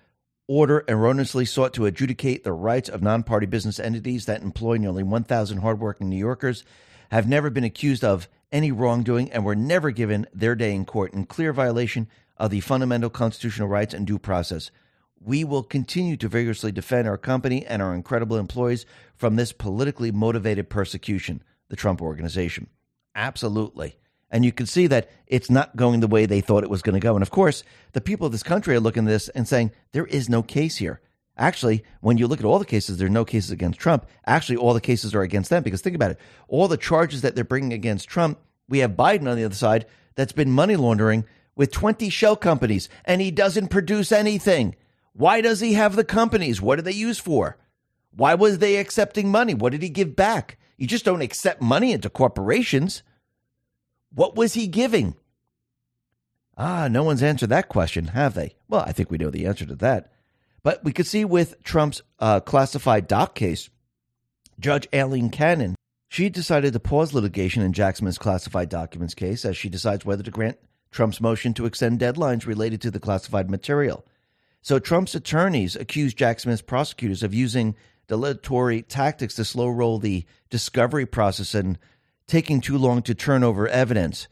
order 0.49 0.85
erroneously 0.89 1.45
sought 1.45 1.75
to 1.75 1.87
adjudicate 1.87 2.45
the 2.45 2.53
rights 2.53 2.89
of 2.89 3.03
non 3.03 3.23
party 3.23 3.47
business 3.47 3.79
entities 3.79 4.27
that 4.27 4.43
employ 4.43 4.77
nearly 4.77 5.03
1,000 5.03 5.59
hardworking 5.59 6.09
New 6.09 6.17
Yorkers, 6.17 6.65
have 7.13 7.29
never 7.29 7.51
been 7.51 7.63
accused 7.63 8.03
of 8.03 8.29
any 8.51 8.73
wrongdoing, 8.73 9.31
and 9.33 9.45
were 9.45 9.55
never 9.55 9.91
given 9.91 10.27
their 10.35 10.55
day 10.55 10.75
in 10.75 10.85
court 10.85 11.13
in 11.15 11.25
clear 11.25 11.53
violation 11.53 12.07
of 12.37 12.51
the 12.51 12.61
fundamental 12.61 13.09
constitutional 13.09 13.69
rights 13.69 13.95
and 13.95 14.07
due 14.07 14.19
process. 14.19 14.71
We 15.21 15.45
will 15.45 15.63
continue 15.63 16.17
to 16.19 16.29
vigorously 16.29 16.73
defend 16.73 17.09
our 17.09 17.17
company 17.17 17.65
and 17.65 17.81
our 17.81 17.95
incredible 17.95 18.37
employees 18.37 18.85
from 19.15 19.37
this 19.37 19.53
politically 19.53 20.11
motivated 20.11 20.69
persecution, 20.69 21.43
the 21.69 21.77
Trump 21.77 22.03
organization. 22.03 22.67
Absolutely. 23.15 23.97
And 24.31 24.45
you 24.45 24.53
can 24.53 24.67
see 24.67 24.87
that 24.87 25.11
it's 25.27 25.51
not 25.51 25.77
going 25.77 26.01
the 26.01 26.09
way 26.09 26.27
they 26.27 26.41
thought 26.41 26.65
it 26.65 26.71
was 26.71 26.83
going 26.83 26.99
to 26.99 27.07
go. 27.07 27.15
And 27.15 27.23
of 27.23 27.31
course, 27.31 27.63
the 27.93 28.01
people 28.01 28.27
of 28.27 28.33
this 28.33 28.43
country 28.43 28.75
are 28.75 28.81
looking 28.81 29.05
at 29.05 29.11
this 29.11 29.29
and 29.31 29.47
saying, 29.47 29.71
there 29.93 30.07
is 30.07 30.29
no 30.29 30.43
case 30.43 30.79
here. 30.79 31.01
Actually, 31.43 31.83
when 32.03 32.19
you 32.19 32.29
look 32.29 32.39
at 32.39 32.47
all 32.47 32.61
the 32.61 32.65
cases, 32.65 32.99
there 32.99 33.09
are 33.09 33.11
no 33.11 33.25
cases 33.25 33.51
against 33.51 33.81
Trump. 33.81 34.07
Actually, 34.27 34.59
all 34.59 34.75
the 34.75 34.81
cases 34.81 35.13
are 35.13 35.23
against 35.23 35.51
them 35.51 35.65
because 35.65 35.81
think 35.81 35.97
about 35.97 36.13
it. 36.13 36.21
All 36.47 36.69
the 36.69 36.77
charges 36.77 37.23
that 37.23 37.35
they're 37.35 37.43
bringing 37.43 37.73
against 37.73 38.09
Trump, 38.09 38.39
we 38.69 38.79
have 38.79 38.93
Biden 38.93 39.29
on 39.29 39.37
the 39.37 39.43
other 39.43 39.57
side 39.57 39.87
that's 40.15 40.31
been 40.31 40.53
money 40.53 40.77
laundering 40.77 41.25
with 41.57 41.73
20 41.73 42.09
shell 42.11 42.37
companies 42.37 42.89
and 43.05 43.21
he 43.21 43.33
doesn't 43.33 43.69
produce 43.71 44.13
anything. 44.13 44.77
Why 45.15 45.41
does 45.41 45.59
he 45.59 45.73
have 45.73 45.97
the 45.97 46.05
companies? 46.05 46.63
What 46.63 46.79
are 46.79 46.83
they 46.83 46.93
used 46.93 47.23
for? 47.23 47.59
Why 48.13 48.37
was 48.37 48.59
they 48.59 48.77
accepting 48.77 49.29
money? 49.29 49.53
What 49.53 49.73
did 49.73 49.83
he 49.83 49.89
give 49.89 50.15
back? 50.15 50.59
You 50.77 50.87
just 50.87 51.05
don't 51.05 51.23
accept 51.23 51.61
money 51.61 51.91
into 51.91 52.09
corporations. 52.09 53.03
What 54.15 54.37
was 54.37 54.55
he 54.55 54.69
giving? 54.69 55.17
Ah, 56.57 56.87
no 56.87 57.03
one's 57.03 57.21
answered 57.21 57.51
that 57.51 57.69
question, 57.69 58.09
have 58.09 58.35
they? 58.35 58.55
Well, 58.69 58.85
I 58.87 58.93
think 58.93 59.11
we 59.11 59.19
know 59.19 59.31
the 59.31 59.47
answer 59.47 59.67
to 59.67 59.75
that. 59.75 60.12
But 60.63 60.85
we 60.85 60.93
could 60.93 61.07
see 61.07 61.25
with 61.25 61.63
Trump's 61.63 62.03
uh, 62.19 62.41
classified 62.41 63.09
doc 63.09 63.35
case, 63.35 63.69
Judge 64.61 64.87
Aileen 64.95 65.31
Cannon, 65.31 65.75
she 66.09 66.29
decided 66.29 66.73
to 66.73 66.81
pause 66.81 67.15
litigation 67.15 67.63
in 67.63 67.73
Jack 67.73 67.97
Smith's 67.97 68.19
classified 68.19 68.69
documents 68.69 69.15
case 69.15 69.45
as 69.45 69.57
she 69.57 69.69
decides 69.69 70.05
whether 70.05 70.23
to 70.23 70.31
grant 70.31 70.59
Trump's 70.91 71.21
motion 71.21 71.55
to 71.55 71.67
extend 71.67 71.99
deadlines 71.99 72.47
related 72.47 72.81
to 72.83 72.91
the 72.91 73.01
classified 73.01 73.51
material. 73.51 74.05
So 74.61 74.79
Trump's 74.79 75.15
attorneys 75.15 75.75
accused 75.75 76.17
Jack 76.17 76.39
Smith's 76.39 76.63
prosecutors 76.63 77.23
of 77.23 77.35
using 77.35 77.75
dilatory 78.07 78.83
tactics 78.83 79.35
to 79.37 79.45
slow 79.45 79.69
roll 79.69 79.99
the 79.99 80.25
discovery 80.51 81.07
process 81.07 81.55
and 81.55 81.79
taking 82.27 82.61
too 82.61 82.79
long 82.79 83.03
to 83.03 83.15
turn 83.15 83.43
over 83.43 83.67
evidence. 83.67 84.29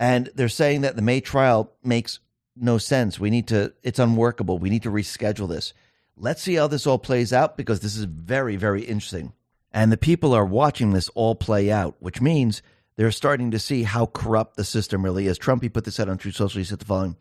And 0.00 0.30
they're 0.34 0.48
saying 0.48 0.82
that 0.82 0.96
the 0.96 1.02
May 1.02 1.20
trial 1.20 1.72
makes 1.82 2.20
no 2.60 2.78
sense. 2.78 3.18
We 3.18 3.30
need 3.30 3.48
to, 3.48 3.72
it's 3.82 3.98
unworkable. 3.98 4.58
We 4.58 4.70
need 4.70 4.82
to 4.84 4.90
reschedule 4.90 5.48
this. 5.48 5.72
Let's 6.16 6.42
see 6.42 6.54
how 6.54 6.66
this 6.66 6.86
all 6.86 6.98
plays 6.98 7.32
out 7.32 7.56
because 7.56 7.80
this 7.80 7.96
is 7.96 8.04
very, 8.04 8.56
very 8.56 8.82
interesting. 8.82 9.32
And 9.72 9.92
the 9.92 9.96
people 9.96 10.32
are 10.34 10.44
watching 10.44 10.92
this 10.92 11.08
all 11.10 11.34
play 11.34 11.70
out, 11.70 11.96
which 12.00 12.20
means 12.20 12.62
they're 12.96 13.10
starting 13.10 13.52
to 13.52 13.58
see 13.58 13.84
how 13.84 14.06
corrupt 14.06 14.56
the 14.56 14.64
system 14.64 15.04
really 15.04 15.26
is. 15.26 15.38
Trumpy 15.38 15.72
put 15.72 15.84
this 15.84 16.00
out 16.00 16.08
on 16.08 16.18
Truth 16.18 16.36
Social. 16.36 16.58
He 16.58 16.64
said 16.64 16.80
the 16.80 16.84
following 16.84 17.16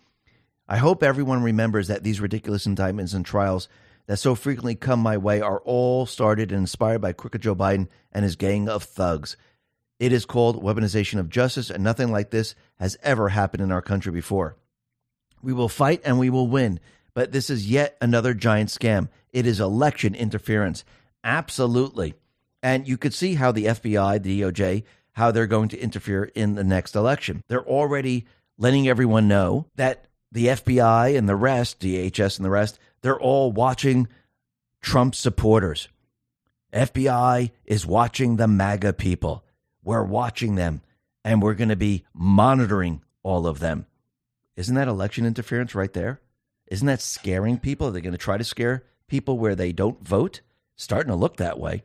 I 0.68 0.78
hope 0.78 1.04
everyone 1.04 1.44
remembers 1.44 1.88
that 1.88 2.04
these 2.04 2.20
ridiculous 2.20 2.66
indictments 2.66 3.14
and 3.14 3.26
trials 3.26 3.70
that 4.08 4.18
so 4.18 4.36
frequently 4.36 4.76
come 4.76 5.00
my 5.00 5.18
way 5.18 5.42
are 5.42 5.60
all 5.60 6.06
started 6.06 6.52
and 6.52 6.62
inspired 6.62 7.00
by 7.00 7.14
crooked 7.14 7.42
Joe 7.42 7.56
Biden 7.56 7.88
and 8.12 8.24
his 8.24 8.36
gang 8.36 8.68
of 8.68 8.84
thugs. 8.84 9.38
It 10.00 10.12
is 10.12 10.26
called 10.26 10.64
weaponization 10.64 11.20
of 11.20 11.30
justice, 11.30 11.70
and 11.70 11.84
nothing 11.84 12.12
like 12.12 12.32
this 12.32 12.56
has 12.80 12.98
ever 13.02 13.30
happened 13.30 13.64
in 13.64 13.72
our 13.72 13.82
country 13.82 14.12
before. 14.12 14.56
We 15.42 15.54
will 15.54 15.70
fight 15.70 16.02
and 16.04 16.20
we 16.20 16.30
will 16.30 16.48
win, 16.48 16.80
but 17.14 17.32
this 17.32 17.50
is 17.50 17.70
yet 17.70 17.98
another 18.02 18.34
giant 18.34 18.70
scam. 18.70 19.10
It 19.32 19.46
is 19.46 19.60
election 19.60 20.16
interference. 20.16 20.84
Absolutely. 21.24 22.16
And 22.64 22.88
you 22.88 22.98
could 22.98 23.14
see 23.14 23.36
how 23.36 23.52
the 23.52 23.66
FBI, 23.66 24.22
the 24.22 24.42
DOJ, 24.42 24.84
how 25.14 25.32
they're 25.32 25.48
going 25.48 25.70
to 25.70 25.80
interfere 25.80 26.26
in 26.36 26.56
the 26.56 26.64
next 26.64 26.96
election. 26.96 27.44
They're 27.48 27.66
already 27.66 28.26
letting 28.58 28.88
everyone 28.88 29.28
know 29.28 29.66
that 29.76 30.06
the 30.32 30.48
FBI 30.48 31.18
and 31.18 31.28
the 31.28 31.36
rest, 31.36 31.80
DHS 31.80 32.38
and 32.38 32.46
the 32.46 32.50
rest, 32.50 32.80
they're 33.02 33.20
all 33.20 33.52
watching 33.52 34.08
Trump 34.82 35.16
supporters. 35.16 35.88
FBI 36.74 37.52
is 37.66 37.86
watching 37.86 38.36
the 38.36 38.48
MAGA 38.48 38.94
people. 38.94 39.44
We're 39.84 40.04
watching 40.04 40.56
them 40.56 40.82
and 41.24 41.42
we're 41.42 41.54
going 41.54 41.70
to 41.70 41.76
be 41.76 42.06
monitoring 42.14 43.02
all 43.24 43.48
of 43.48 43.60
them. 43.60 43.86
Isn't 44.58 44.76
that 44.76 44.88
election 44.88 45.26
interference 45.26 45.74
right 45.76 45.94
there? 45.94 46.20
Isn't 46.70 46.88
that 46.88 47.02
scaring 47.02 47.60
people? 47.60 47.88
Are 47.88 47.92
they 47.92 48.02
going 48.02 48.12
to 48.12 48.18
try 48.18 48.38
to 48.38 48.44
scare 48.44 48.84
people 49.08 49.38
where 49.38 49.56
they 49.56 49.72
don't 49.72 50.06
vote? 50.06 50.42
Starting 50.76 51.12
to 51.12 51.16
look 51.16 51.38
that 51.38 51.60
way. 51.60 51.84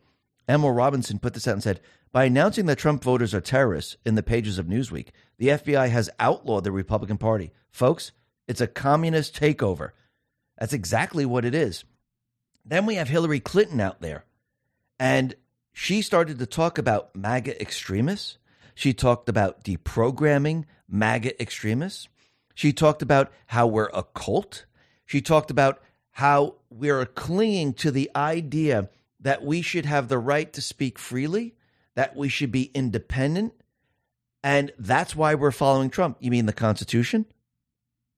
Emil 0.48 0.72
Robinson 0.72 1.18
put 1.18 1.34
this 1.34 1.46
out 1.46 1.54
and 1.54 1.62
said 1.62 1.80
By 2.10 2.24
announcing 2.24 2.66
that 2.66 2.78
Trump 2.78 3.04
voters 3.04 3.34
are 3.34 3.40
terrorists 3.40 3.96
in 4.04 4.16
the 4.16 4.22
pages 4.22 4.58
of 4.58 4.66
Newsweek, 4.66 5.08
the 5.38 5.48
FBI 5.48 5.90
has 5.90 6.10
outlawed 6.18 6.64
the 6.64 6.72
Republican 6.72 7.18
Party. 7.18 7.52
Folks, 7.70 8.10
it's 8.48 8.60
a 8.60 8.66
communist 8.66 9.38
takeover. 9.38 9.90
That's 10.58 10.72
exactly 10.72 11.24
what 11.24 11.44
it 11.44 11.54
is. 11.54 11.84
Then 12.64 12.86
we 12.86 12.94
have 12.96 13.08
Hillary 13.08 13.40
Clinton 13.40 13.80
out 13.80 14.00
there, 14.00 14.24
and 14.98 15.34
she 15.72 16.02
started 16.02 16.38
to 16.38 16.46
talk 16.46 16.78
about 16.78 17.14
MAGA 17.16 17.60
extremists. 17.60 18.38
She 18.74 18.92
talked 18.92 19.28
about 19.28 19.64
deprogramming 19.64 20.64
MAGA 20.88 21.40
extremists. 21.40 22.08
She 22.54 22.72
talked 22.72 23.02
about 23.02 23.32
how 23.46 23.66
we're 23.66 23.90
a 23.92 24.02
cult. 24.02 24.66
She 25.06 25.20
talked 25.20 25.50
about 25.50 25.80
how 26.12 26.56
we're 26.70 27.06
clinging 27.06 27.74
to 27.74 27.90
the 27.90 28.10
idea 28.14 28.90
that 29.20 29.44
we 29.44 29.62
should 29.62 29.86
have 29.86 30.08
the 30.08 30.18
right 30.18 30.52
to 30.52 30.60
speak 30.60 30.98
freely, 30.98 31.54
that 31.94 32.16
we 32.16 32.28
should 32.28 32.52
be 32.52 32.70
independent, 32.74 33.54
and 34.42 34.72
that's 34.78 35.14
why 35.14 35.34
we're 35.34 35.52
following 35.52 35.90
Trump. 35.90 36.16
You 36.20 36.30
mean 36.30 36.46
the 36.46 36.52
Constitution? 36.52 37.26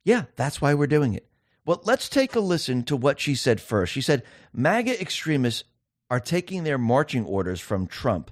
Yeah, 0.05 0.24
that's 0.36 0.61
why 0.61 0.74
we're 0.74 0.86
doing 0.86 1.15
it. 1.15 1.27
Well, 1.66 1.81
let's 1.85 2.09
take 2.09 2.35
a 2.35 2.40
listen 2.40 2.82
to 2.85 2.97
what 2.97 3.20
she 3.20 3.35
said 3.35 3.61
first. 3.61 3.93
She 3.93 4.01
said 4.01 4.23
MAGA 4.52 5.01
extremists 5.01 5.65
are 6.11 6.20
taking 6.20 6.65
their 6.65 6.78
marching 6.78 7.24
orders 7.24 7.61
from 7.61 7.86
Trump, 7.86 8.31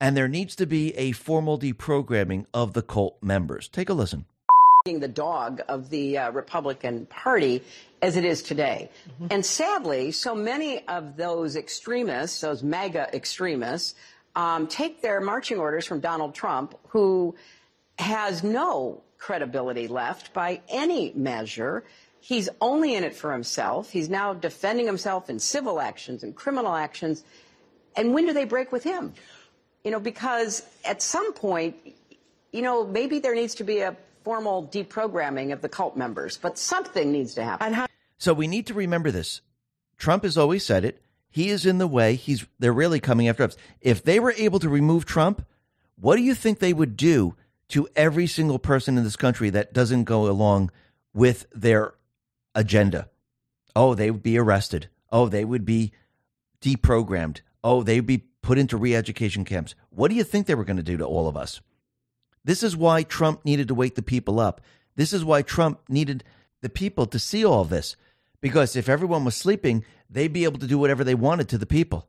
and 0.00 0.16
there 0.16 0.28
needs 0.28 0.54
to 0.56 0.66
be 0.66 0.94
a 0.96 1.12
formal 1.12 1.58
deprogramming 1.58 2.46
of 2.52 2.72
the 2.72 2.82
cult 2.82 3.22
members. 3.22 3.68
Take 3.68 3.88
a 3.88 3.94
listen. 3.94 4.26
The 4.98 5.08
dog 5.08 5.60
of 5.68 5.90
the 5.90 6.18
uh, 6.18 6.30
Republican 6.32 7.06
Party 7.06 7.62
as 8.02 8.16
it 8.16 8.24
is 8.24 8.42
today. 8.42 8.90
Mm-hmm. 9.08 9.26
And 9.30 9.46
sadly, 9.46 10.10
so 10.10 10.34
many 10.34 10.86
of 10.88 11.16
those 11.16 11.56
extremists, 11.56 12.40
those 12.40 12.62
MAGA 12.62 13.14
extremists, 13.14 13.94
um, 14.34 14.66
take 14.66 15.02
their 15.02 15.20
marching 15.20 15.58
orders 15.58 15.86
from 15.86 16.00
Donald 16.00 16.34
Trump, 16.34 16.78
who 16.88 17.34
has 17.98 18.42
no 18.42 19.02
credibility 19.18 19.86
left 19.86 20.32
by 20.32 20.60
any 20.68 21.12
measure. 21.14 21.84
He's 22.20 22.48
only 22.60 22.94
in 22.94 23.04
it 23.04 23.14
for 23.14 23.32
himself. 23.32 23.90
He's 23.90 24.08
now 24.08 24.32
defending 24.34 24.86
himself 24.86 25.28
in 25.28 25.38
civil 25.38 25.80
actions 25.80 26.22
and 26.22 26.34
criminal 26.34 26.74
actions. 26.74 27.24
And 27.96 28.14
when 28.14 28.26
do 28.26 28.32
they 28.32 28.44
break 28.44 28.72
with 28.72 28.84
him? 28.84 29.12
You 29.84 29.90
know, 29.90 30.00
because 30.00 30.62
at 30.84 31.02
some 31.02 31.32
point, 31.32 31.76
you 32.52 32.62
know, 32.62 32.86
maybe 32.86 33.18
there 33.18 33.34
needs 33.34 33.54
to 33.56 33.64
be 33.64 33.80
a 33.80 33.96
formal 34.24 34.66
deprogramming 34.68 35.52
of 35.52 35.62
the 35.62 35.68
cult 35.68 35.96
members, 35.96 36.36
but 36.36 36.58
something 36.58 37.12
needs 37.12 37.34
to 37.34 37.44
happen. 37.44 37.86
So 38.18 38.34
we 38.34 38.46
need 38.46 38.66
to 38.66 38.74
remember 38.74 39.10
this. 39.10 39.40
Trump 39.96 40.24
has 40.24 40.36
always 40.36 40.64
said 40.64 40.84
it. 40.84 41.02
He 41.30 41.48
is 41.48 41.64
in 41.64 41.78
the 41.78 41.86
way. 41.86 42.14
He's 42.16 42.46
they're 42.58 42.72
really 42.72 43.00
coming 43.00 43.28
after 43.28 43.44
us. 43.44 43.56
If 43.80 44.02
they 44.02 44.18
were 44.18 44.34
able 44.36 44.58
to 44.58 44.68
remove 44.68 45.06
Trump, 45.06 45.46
what 45.96 46.16
do 46.16 46.22
you 46.22 46.34
think 46.34 46.58
they 46.58 46.72
would 46.72 46.96
do 46.96 47.36
to 47.70 47.88
every 47.96 48.26
single 48.26 48.58
person 48.58 48.98
in 48.98 49.04
this 49.04 49.16
country 49.16 49.48
that 49.50 49.72
doesn't 49.72 50.04
go 50.04 50.28
along 50.28 50.70
with 51.14 51.46
their 51.54 51.94
agenda. 52.54 53.08
Oh, 53.74 53.94
they 53.94 54.10
would 54.10 54.22
be 54.22 54.38
arrested. 54.38 54.88
Oh, 55.10 55.28
they 55.28 55.44
would 55.44 55.64
be 55.64 55.92
deprogrammed. 56.60 57.40
Oh, 57.62 57.82
they'd 57.82 58.00
be 58.00 58.26
put 58.42 58.58
into 58.58 58.76
re 58.76 58.94
education 58.94 59.44
camps. 59.44 59.74
What 59.90 60.08
do 60.08 60.16
you 60.16 60.24
think 60.24 60.46
they 60.46 60.54
were 60.54 60.64
going 60.64 60.76
to 60.76 60.82
do 60.82 60.96
to 60.96 61.04
all 61.04 61.28
of 61.28 61.36
us? 61.36 61.60
This 62.44 62.62
is 62.62 62.76
why 62.76 63.02
Trump 63.02 63.44
needed 63.44 63.68
to 63.68 63.74
wake 63.74 63.94
the 63.94 64.02
people 64.02 64.40
up. 64.40 64.60
This 64.96 65.12
is 65.12 65.24
why 65.24 65.42
Trump 65.42 65.80
needed 65.88 66.24
the 66.60 66.68
people 66.68 67.06
to 67.06 67.18
see 67.18 67.44
all 67.44 67.64
this. 67.64 67.96
Because 68.40 68.76
if 68.76 68.88
everyone 68.88 69.24
was 69.24 69.36
sleeping, 69.36 69.84
they'd 70.08 70.32
be 70.32 70.44
able 70.44 70.58
to 70.58 70.66
do 70.66 70.78
whatever 70.78 71.04
they 71.04 71.14
wanted 71.14 71.48
to 71.50 71.58
the 71.58 71.66
people. 71.66 72.08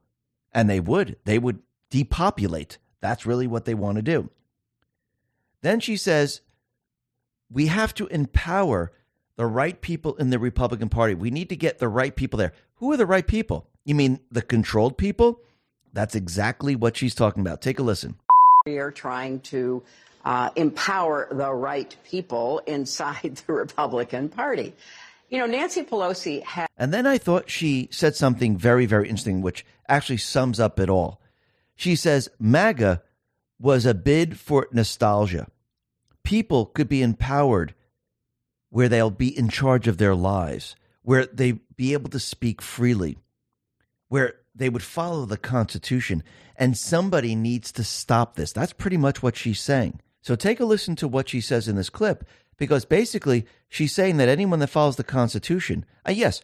And 0.53 0.70
they 0.70 0.80
would. 0.80 1.18
They 1.26 1.40
would 1.40 1.60
depopulate. 1.90 2.78
That's 3.02 3.26
really 3.26 3.48
what 3.48 3.66
they 3.66 3.74
want 3.74 3.98
to 3.98 4.02
do. 4.02 4.30
Then 5.62 5.80
she 5.80 5.98
says, 5.98 6.41
we 7.49 7.68
have 7.68 7.94
to 7.95 8.08
empower 8.08 8.91
the 9.36 9.45
right 9.45 9.80
people 9.82 10.16
in 10.16 10.30
the 10.30 10.40
Republican 10.40 10.90
Party. 10.90 11.14
We 11.14 11.32
need 11.32 11.49
to 11.49 11.56
get 11.56 11.80
the 11.80 11.88
right 11.88 12.16
people 12.16 12.38
there. 12.38 12.53
Who 12.76 12.91
are 12.91 12.98
the 12.98 13.06
right 13.06 13.28
people? 13.28 13.68
You 13.84 13.95
mean 13.95 14.20
the 14.32 14.41
controlled 14.41 14.98
people? 14.98 15.41
That's 15.94 16.16
exactly 16.16 16.76
what 16.76 16.95
she's 16.95 17.16
talking 17.16 17.41
about. 17.41 17.62
Take 17.62 17.80
a 17.80 17.84
listen. 17.84 18.16
We 18.66 18.78
are 18.78 18.91
trying 18.91 19.40
to 19.41 19.84
uh, 20.26 20.49
empower 20.56 21.27
the 21.31 21.52
right 21.52 21.95
people 22.03 22.61
inside 22.68 23.41
the 23.48 23.53
Republican 23.53 24.30
Party. 24.30 24.73
You 25.30 25.38
know, 25.38 25.45
Nancy 25.45 25.84
Pelosi 25.84 26.43
had. 26.43 26.68
And 26.77 26.93
then 26.93 27.07
I 27.07 27.18
thought 27.18 27.49
she 27.49 27.88
said 27.91 28.15
something 28.15 28.57
very, 28.57 28.85
very 28.85 29.07
interesting, 29.07 29.41
which 29.41 29.65
actually 29.88 30.18
sums 30.18 30.60
up 30.60 30.80
it 30.80 30.89
all. 30.89 31.22
She 31.76 31.95
says 31.95 32.30
MAGA 32.38 33.02
was 33.60 33.85
a 33.85 33.93
bid 33.93 34.38
for 34.38 34.68
nostalgia. 34.72 35.48
People 36.23 36.65
could 36.65 36.89
be 36.89 37.02
empowered 37.02 37.73
where 38.69 38.89
they'll 38.89 39.10
be 39.10 39.38
in 39.38 39.49
charge 39.49 39.88
of 39.88 39.98
their 39.98 40.15
lives, 40.15 40.76
where 41.03 41.26
they 41.26 41.53
be 41.76 41.93
able 41.93 42.10
to 42.10 42.19
speak 42.19 42.61
freely, 42.61 43.18
where 44.10 44.35
they 44.53 44.69
would 44.69 44.84
follow 44.84 45.26
the 45.26 45.38
Constitution. 45.38 46.23
And 46.56 46.77
somebody 46.77 47.35
needs 47.35 47.72
to 47.73 47.84
stop 47.84 48.35
this. 48.35 48.52
That's 48.52 48.73
pretty 48.73 48.98
much 48.98 49.23
what 49.23 49.35
she's 49.35 49.60
saying. 49.60 49.99
So 50.22 50.35
take 50.35 50.60
a 50.60 50.65
listen 50.65 50.95
to 50.98 51.07
what 51.07 51.30
she 51.30 51.41
says 51.41 51.68
in 51.68 51.76
this 51.76 51.89
clip, 51.89 52.26
because 52.57 52.85
basically 52.85 53.45
she's 53.69 53.93
saying 53.93 54.18
that 54.18 54.30
anyone 54.30 54.60
that 54.60 54.68
follows 54.68 54.95
the 54.95 55.03
Constitution, 55.03 55.85
uh, 56.07 56.11
yes, 56.11 56.41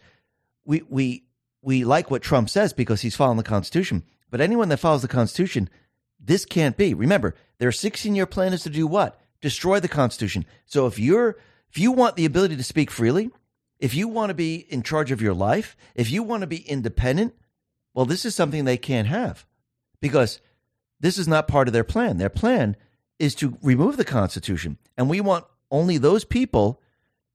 we 0.65 0.81
we 0.89 1.23
we 1.61 1.83
like 1.83 2.09
what 2.09 2.21
Trump 2.21 2.49
says 2.49 2.73
because 2.73 3.01
he's 3.01 3.15
following 3.15 3.37
the 3.37 3.43
Constitution, 3.43 4.03
but 4.29 4.41
anyone 4.41 4.69
that 4.69 4.77
follows 4.77 5.01
the 5.01 5.07
Constitution, 5.07 5.69
this 6.19 6.45
can't 6.45 6.77
be. 6.77 6.93
Remember, 6.93 7.35
their 7.59 7.71
16 7.71 8.15
year 8.15 8.25
plan 8.25 8.53
is 8.53 8.63
to 8.63 8.69
do 8.69 8.87
what? 8.87 9.19
Destroy 9.41 9.79
the 9.79 9.87
Constitution. 9.87 10.45
So 10.65 10.87
if 10.87 10.97
you're 10.97 11.37
if 11.69 11.77
you 11.77 11.91
want 11.91 12.15
the 12.15 12.25
ability 12.25 12.55
to 12.57 12.63
speak 12.63 12.89
freely, 12.89 13.29
if 13.79 13.93
you 13.93 14.07
want 14.07 14.29
to 14.29 14.33
be 14.33 14.55
in 14.55 14.81
charge 14.81 15.11
of 15.11 15.21
your 15.21 15.33
life, 15.33 15.75
if 15.95 16.09
you 16.09 16.23
want 16.23 16.41
to 16.41 16.47
be 16.47 16.67
independent, 16.67 17.35
well, 17.93 18.05
this 18.05 18.25
is 18.25 18.35
something 18.35 18.65
they 18.65 18.77
can't 18.77 19.07
have 19.07 19.45
because 20.01 20.39
this 20.99 21.17
is 21.17 21.27
not 21.27 21.47
part 21.47 21.67
of 21.67 21.73
their 21.73 21.83
plan. 21.83 22.17
Their 22.17 22.29
plan 22.29 22.75
is 23.19 23.35
to 23.35 23.57
remove 23.61 23.97
the 23.97 24.05
Constitution. 24.05 24.77
And 24.97 25.09
we 25.09 25.21
want 25.21 25.45
only 25.71 25.97
those 25.97 26.23
people 26.23 26.81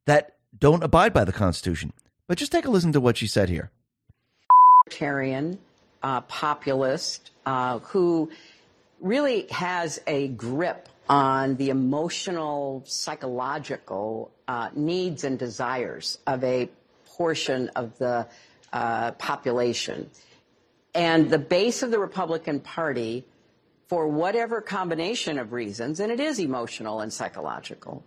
that 0.06 0.36
don't 0.58 0.82
abide 0.82 1.12
by 1.12 1.24
the 1.24 1.32
Constitution. 1.32 1.92
But 2.26 2.38
just 2.38 2.52
take 2.52 2.64
a 2.64 2.70
listen 2.70 2.92
to 2.92 3.00
what 3.00 3.16
she 3.16 3.26
said 3.26 3.48
here. 3.48 3.70
Libertarian, 4.86 5.58
uh, 6.02 6.22
populist, 6.22 7.30
uh, 7.46 7.78
who 7.80 8.30
really 9.00 9.46
has 9.50 10.00
a 10.06 10.28
grip 10.28 10.88
on 11.08 11.56
the 11.56 11.70
emotional, 11.70 12.82
psychological 12.86 14.30
uh, 14.46 14.70
needs 14.74 15.24
and 15.24 15.38
desires 15.38 16.18
of 16.26 16.44
a 16.44 16.68
portion 17.04 17.68
of 17.70 17.98
the 17.98 18.26
uh, 18.72 19.10
population. 19.12 20.08
And 20.94 21.30
the 21.30 21.38
base 21.38 21.82
of 21.82 21.90
the 21.90 21.98
Republican 21.98 22.60
Party 22.60 23.24
for 23.92 24.08
whatever 24.08 24.62
combination 24.62 25.38
of 25.38 25.52
reasons, 25.52 26.00
and 26.00 26.10
it 26.10 26.18
is 26.18 26.38
emotional 26.38 27.00
and 27.00 27.12
psychological, 27.12 28.02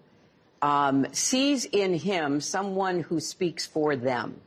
um, 0.64 1.06
sees 1.12 1.66
in 1.66 1.94
him 1.94 2.42
someone 2.42 3.02
who 3.02 3.20
speaks 3.20 3.68
for 3.68 3.96
them. 3.96 4.42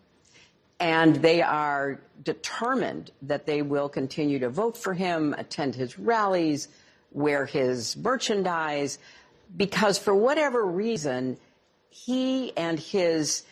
And 0.80 1.14
they 1.14 1.40
are 1.40 2.00
determined 2.24 3.12
that 3.22 3.46
they 3.46 3.62
will 3.62 3.88
continue 3.88 4.40
to 4.40 4.48
vote 4.48 4.76
for 4.76 4.94
him, 4.94 5.32
attend 5.38 5.76
his 5.76 5.96
rallies, 5.96 6.66
wear 7.12 7.46
his 7.46 7.96
merchandise, 7.96 8.98
because 9.56 9.96
for 9.96 10.16
whatever 10.16 10.66
reason, 10.66 11.36
he 11.88 12.52
and 12.56 12.80
his 12.80 13.44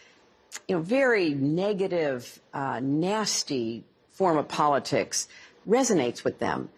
you 0.66 0.74
know, 0.74 0.82
very 0.82 1.34
negative, 1.34 2.40
uh, 2.52 2.80
nasty 2.82 3.84
form 4.10 4.38
of 4.38 4.48
politics 4.48 5.28
resonates 5.68 6.24
with 6.24 6.40
them. 6.40 6.68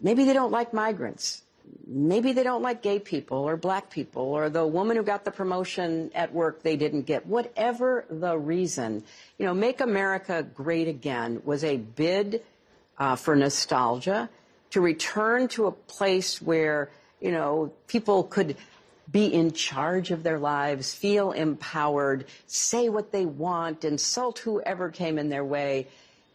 Maybe 0.00 0.24
they 0.24 0.32
don't 0.32 0.52
like 0.52 0.72
migrants. 0.72 1.42
Maybe 1.86 2.32
they 2.32 2.42
don't 2.42 2.62
like 2.62 2.82
gay 2.82 2.98
people 2.98 3.38
or 3.38 3.56
black 3.56 3.90
people 3.90 4.22
or 4.22 4.48
the 4.48 4.66
woman 4.66 4.96
who 4.96 5.02
got 5.02 5.24
the 5.24 5.30
promotion 5.30 6.10
at 6.14 6.32
work 6.32 6.62
they 6.62 6.76
didn't 6.76 7.02
get. 7.02 7.26
Whatever 7.26 8.04
the 8.08 8.36
reason, 8.38 9.04
you 9.38 9.46
know, 9.46 9.54
Make 9.54 9.80
America 9.80 10.42
Great 10.42 10.88
Again 10.88 11.42
was 11.44 11.64
a 11.64 11.76
bid 11.76 12.42
uh, 12.98 13.16
for 13.16 13.36
nostalgia 13.36 14.28
to 14.70 14.80
return 14.80 15.48
to 15.48 15.66
a 15.66 15.72
place 15.72 16.40
where, 16.40 16.90
you 17.20 17.32
know, 17.32 17.72
people 17.86 18.24
could 18.24 18.56
be 19.10 19.26
in 19.26 19.52
charge 19.52 20.10
of 20.10 20.22
their 20.22 20.38
lives, 20.38 20.94
feel 20.94 21.32
empowered, 21.32 22.26
say 22.46 22.88
what 22.88 23.10
they 23.10 23.26
want, 23.26 23.84
insult 23.84 24.38
whoever 24.40 24.88
came 24.90 25.18
in 25.18 25.28
their 25.28 25.44
way. 25.44 25.88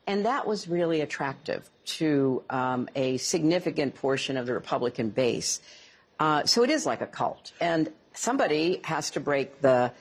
And 0.07 0.25
that 0.25 0.45
was 0.45 0.67
really 0.67 1.01
attractive 1.01 1.69
to 1.85 2.43
um, 2.49 2.87
a 2.95 3.17
significant 3.17 3.95
portion 3.95 4.37
of 4.37 4.45
the 4.45 4.53
Republican 4.53 5.09
base. 5.09 5.61
Uh, 6.19 6.45
so 6.45 6.63
it 6.63 6.69
is 6.69 6.85
like 6.85 7.01
a 7.01 7.07
cult. 7.07 7.51
And 7.59 7.91
somebody 8.13 8.81
has 8.83 9.11
to 9.11 9.19
break 9.19 9.61
the, 9.61 9.91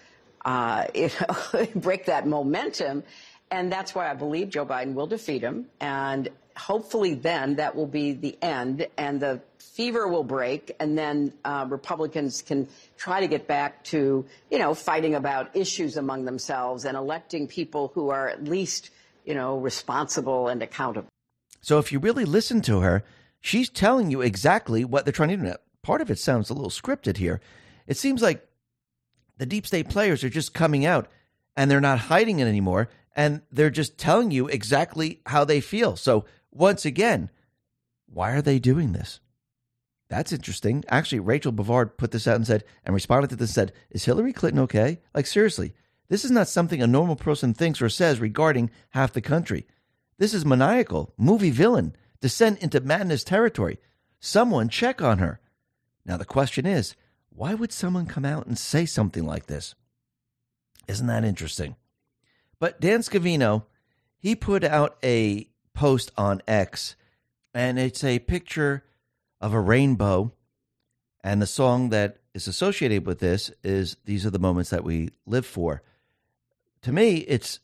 uh, 0.45 0.87
you 0.95 1.11
know, 1.21 1.67
break 1.75 2.07
that 2.07 2.27
momentum. 2.27 3.03
And 3.51 3.73
that's 3.73 3.95
why 3.95 4.11
I 4.11 4.15
believe 4.15 4.51
Joe 4.51 4.67
Biden 4.67 4.95
will 4.95 5.07
defeat 5.07 5.43
him. 5.43 5.67
And 5.81 6.29
hopefully 6.57 7.15
then 7.15 7.57
that 7.57 7.75
will 7.75 7.87
be 7.87 8.13
the 8.13 8.37
end 8.43 8.87
and 8.97 9.21
the 9.21 9.41
fever 9.59 10.07
will 10.07 10.23
break 10.23 10.77
and 10.79 10.97
then 10.97 11.33
uh, 11.45 11.67
Republicans 11.69 12.43
can 12.43 12.69
try 12.97 13.21
to 13.21 13.27
get 13.27 13.49
back 13.49 13.83
to, 13.83 14.25
you 14.51 14.59
know, 14.59 14.73
fighting 14.75 15.17
about 15.17 15.57
issues 15.57 15.97
among 15.97 16.27
themselves 16.27 16.85
and 16.85 16.97
electing 16.97 17.49
people 17.49 17.91
who 17.95 18.11
are 18.11 18.29
at 18.29 18.45
least– 18.45 18.91
you 19.25 19.35
know, 19.35 19.59
responsible 19.59 20.49
and 20.49 20.63
accountable. 20.63 21.09
So 21.61 21.79
if 21.79 21.93
you 21.93 21.99
really 21.99 22.25
listen 22.25 22.61
to 22.63 22.81
her, 22.81 23.05
she's 23.41 23.71
telling 23.71 24.11
you 24.11 24.21
exactly 24.21 24.85
what 24.85 25.05
they're 25.05 25.13
trying 25.13 25.31
to 25.31 25.37
do. 25.37 25.55
Part 25.83 26.01
of 26.01 26.11
it 26.11 26.19
sounds 26.19 26.51
a 26.51 26.55
little 26.55 26.71
scripted 26.71 27.17
here. 27.17 27.41
It 27.87 27.97
seems 27.97 28.23
like 28.23 28.47
the 29.39 29.47
deep 29.47 29.67
state 29.67 29.89
players 29.89 30.23
are 30.25 30.31
just 30.31 30.55
coming 30.55 30.87
out 30.87 31.09
and 31.57 31.71
they're 31.71 31.81
not 31.81 31.99
hiding 31.99 32.39
it 32.39 32.47
anymore 32.47 32.89
and 33.17 33.43
they're 33.51 33.71
just 33.71 33.99
telling 33.99 34.31
you 34.31 34.49
exactly 34.49 35.21
how 35.27 35.45
they 35.45 35.61
feel. 35.61 35.97
So 35.97 36.25
once 36.51 36.85
again, 36.85 37.31
why 38.07 38.33
are 38.33 38.43
they 38.43 38.59
doing 38.59 38.93
this? 38.93 39.21
That's 40.09 40.33
interesting. 40.33 40.85
Actually, 40.89 41.21
Rachel 41.21 41.53
Bovard 41.53 41.97
put 41.97 42.11
this 42.11 42.29
out 42.29 42.37
and 42.37 42.47
said, 42.47 42.65
and 42.85 42.95
responded 42.95 43.31
to 43.31 43.37
this 43.37 43.51
and 43.51 43.55
said, 43.55 43.73
Is 43.91 44.05
Hillary 44.05 44.33
Clinton 44.33 44.63
okay? 44.63 45.01
Like, 45.15 45.27
seriously, 45.27 45.73
this 46.09 46.25
is 46.25 46.31
not 46.31 46.49
something 46.49 46.83
a 46.83 46.87
normal 46.87 47.17
person 47.17 47.55
thinks 47.55 47.81
or 47.81 47.89
says 47.89 48.21
regarding 48.21 48.71
half 48.91 49.13
the 49.13 49.21
country. 49.21 49.67
This 50.19 50.35
is 50.35 50.45
maniacal, 50.45 51.13
movie 51.17 51.51
villain, 51.51 51.97
descent 52.21 52.61
into 52.61 52.81
madness 52.81 53.25
territory. 53.25 53.79
Someone 54.21 54.69
check 54.69 55.03
on 55.03 55.19
her. 55.19 55.41
Now, 56.07 56.17
the 56.17 56.25
question 56.25 56.67
is 56.67 56.95
why 57.31 57.55
would 57.55 57.73
someone 57.73 58.07
come 58.07 58.25
out 58.25 58.47
and 58.47 58.57
say 58.57 58.87
something 58.87 59.27
like 59.27 59.47
this? 59.47 59.75
Isn't 60.87 61.07
that 61.09 61.25
interesting? 61.25 61.77
But 62.61 62.81
Dan 62.81 63.01
Scavino, 63.01 63.65
he 64.19 64.37
put 64.37 64.63
out 64.63 64.97
a 65.03 65.49
post 65.75 66.13
on 66.17 66.43
X, 66.47 66.95
and 67.53 67.79
it's 67.79 68.05
a 68.05 68.21
picture 68.21 68.85
of 69.41 69.53
a 69.53 69.61
rainbow. 69.61 70.33
And 71.25 71.43
the 71.43 71.47
song 71.47 71.89
that 71.89 72.19
is 72.35 72.47
associated 72.47 73.07
with 73.07 73.19
this 73.19 73.51
is 73.65 73.97
These 74.05 74.27
Are 74.27 74.31
the 74.31 74.39
Moments 74.39 74.71
That 74.71 74.85
We 74.85 75.11
Live 75.27 75.47
For 75.47 75.83
to 76.85 76.93
me, 76.93 77.17
it's 77.17 77.61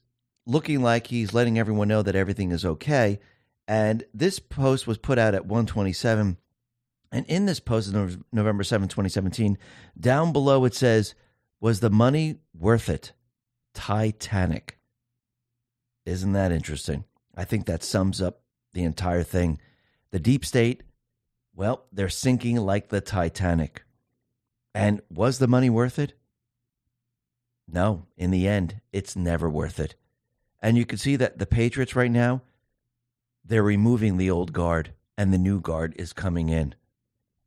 looking 0.47 0.83
like 0.83 1.07
he's 1.07 1.35
letting 1.35 1.59
everyone 1.59 1.89
know 1.89 2.03
that 2.03 2.17
everything 2.17 2.53
is 2.53 2.65
okay. 2.65 3.21
And 3.69 4.03
this 4.15 4.39
post 4.39 4.87
was 4.87 4.97
put 4.97 5.19
out 5.19 5.35
at 5.35 5.45
127. 5.45 6.39
And 7.13 7.27
in 7.27 7.45
this 7.45 7.61
post, 7.61 7.93
November 7.93 8.65
7, 8.65 8.89
2017, 8.89 9.59
down 9.99 10.33
below 10.33 10.65
it 10.65 10.75
says, 10.75 11.15
Was 11.61 11.81
the 11.81 11.91
money 11.91 12.37
worth 12.59 12.89
it? 12.89 13.13
Titanic. 13.75 14.79
Isn't 16.07 16.33
that 16.33 16.51
interesting? 16.51 17.05
I 17.37 17.45
think 17.45 17.67
that 17.67 17.85
sums 17.85 18.23
up 18.23 18.41
the 18.73 18.85
entire 18.85 19.23
thing. 19.23 19.61
The 20.13 20.19
deep 20.19 20.47
state, 20.47 20.83
well, 21.55 21.85
they're 21.93 22.09
sinking 22.09 22.57
like 22.57 22.89
the 22.89 23.03
Titanic. 23.03 23.83
And 24.75 25.03
was 25.11 25.39
the 25.39 25.47
money 25.47 25.69
worth 25.69 25.99
it? 25.99 26.15
No, 27.73 28.07
in 28.17 28.31
the 28.31 28.49
end, 28.49 28.81
it's 28.93 29.17
never 29.17 29.49
worth 29.49 29.79
it. 29.79 29.95
And 30.61 30.77
you 30.77 30.85
can 30.85 30.99
see 30.99 31.17
that 31.17 31.39
the 31.39 31.47
Patriots 31.47 31.97
right 31.97 32.11
now, 32.11 32.43
they're 33.45 33.63
removing 33.63 34.17
the 34.17 34.31
old 34.31 34.53
guard 34.53 34.93
and 35.17 35.33
the 35.33 35.39
new 35.39 35.61
guard 35.61 35.95
is 35.97 36.13
coming 36.13 36.49
in. 36.49 36.75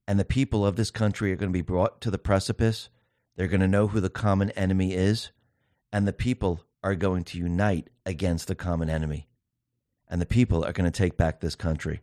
And 0.08 0.20
the 0.20 0.26
people 0.26 0.66
of 0.66 0.76
this 0.76 0.92
country 0.92 1.32
are 1.32 1.36
going 1.36 1.52
to 1.52 1.58
be 1.58 1.62
brought 1.62 2.02
to 2.02 2.12
the 2.12 2.18
precipice. 2.18 2.90
They're 3.36 3.48
going 3.48 3.62
to 3.62 3.68
know 3.68 3.88
who 3.88 4.00
the 4.00 4.10
common 4.10 4.52
enemy 4.52 4.94
is. 4.94 5.32
And 5.92 6.08
the 6.08 6.14
people 6.14 6.64
are 6.84 6.96
going 6.96 7.24
to 7.26 7.38
unite 7.38 7.90
against 8.06 8.48
the 8.48 8.56
common 8.56 8.90
enemy. 8.90 9.28
And 10.10 10.22
the 10.22 10.26
people 10.26 10.66
are 10.66 10.74
going 10.74 10.90
to 10.90 10.98
take 10.98 11.18
back 11.18 11.40
this 11.40 11.56
country. 11.56 12.02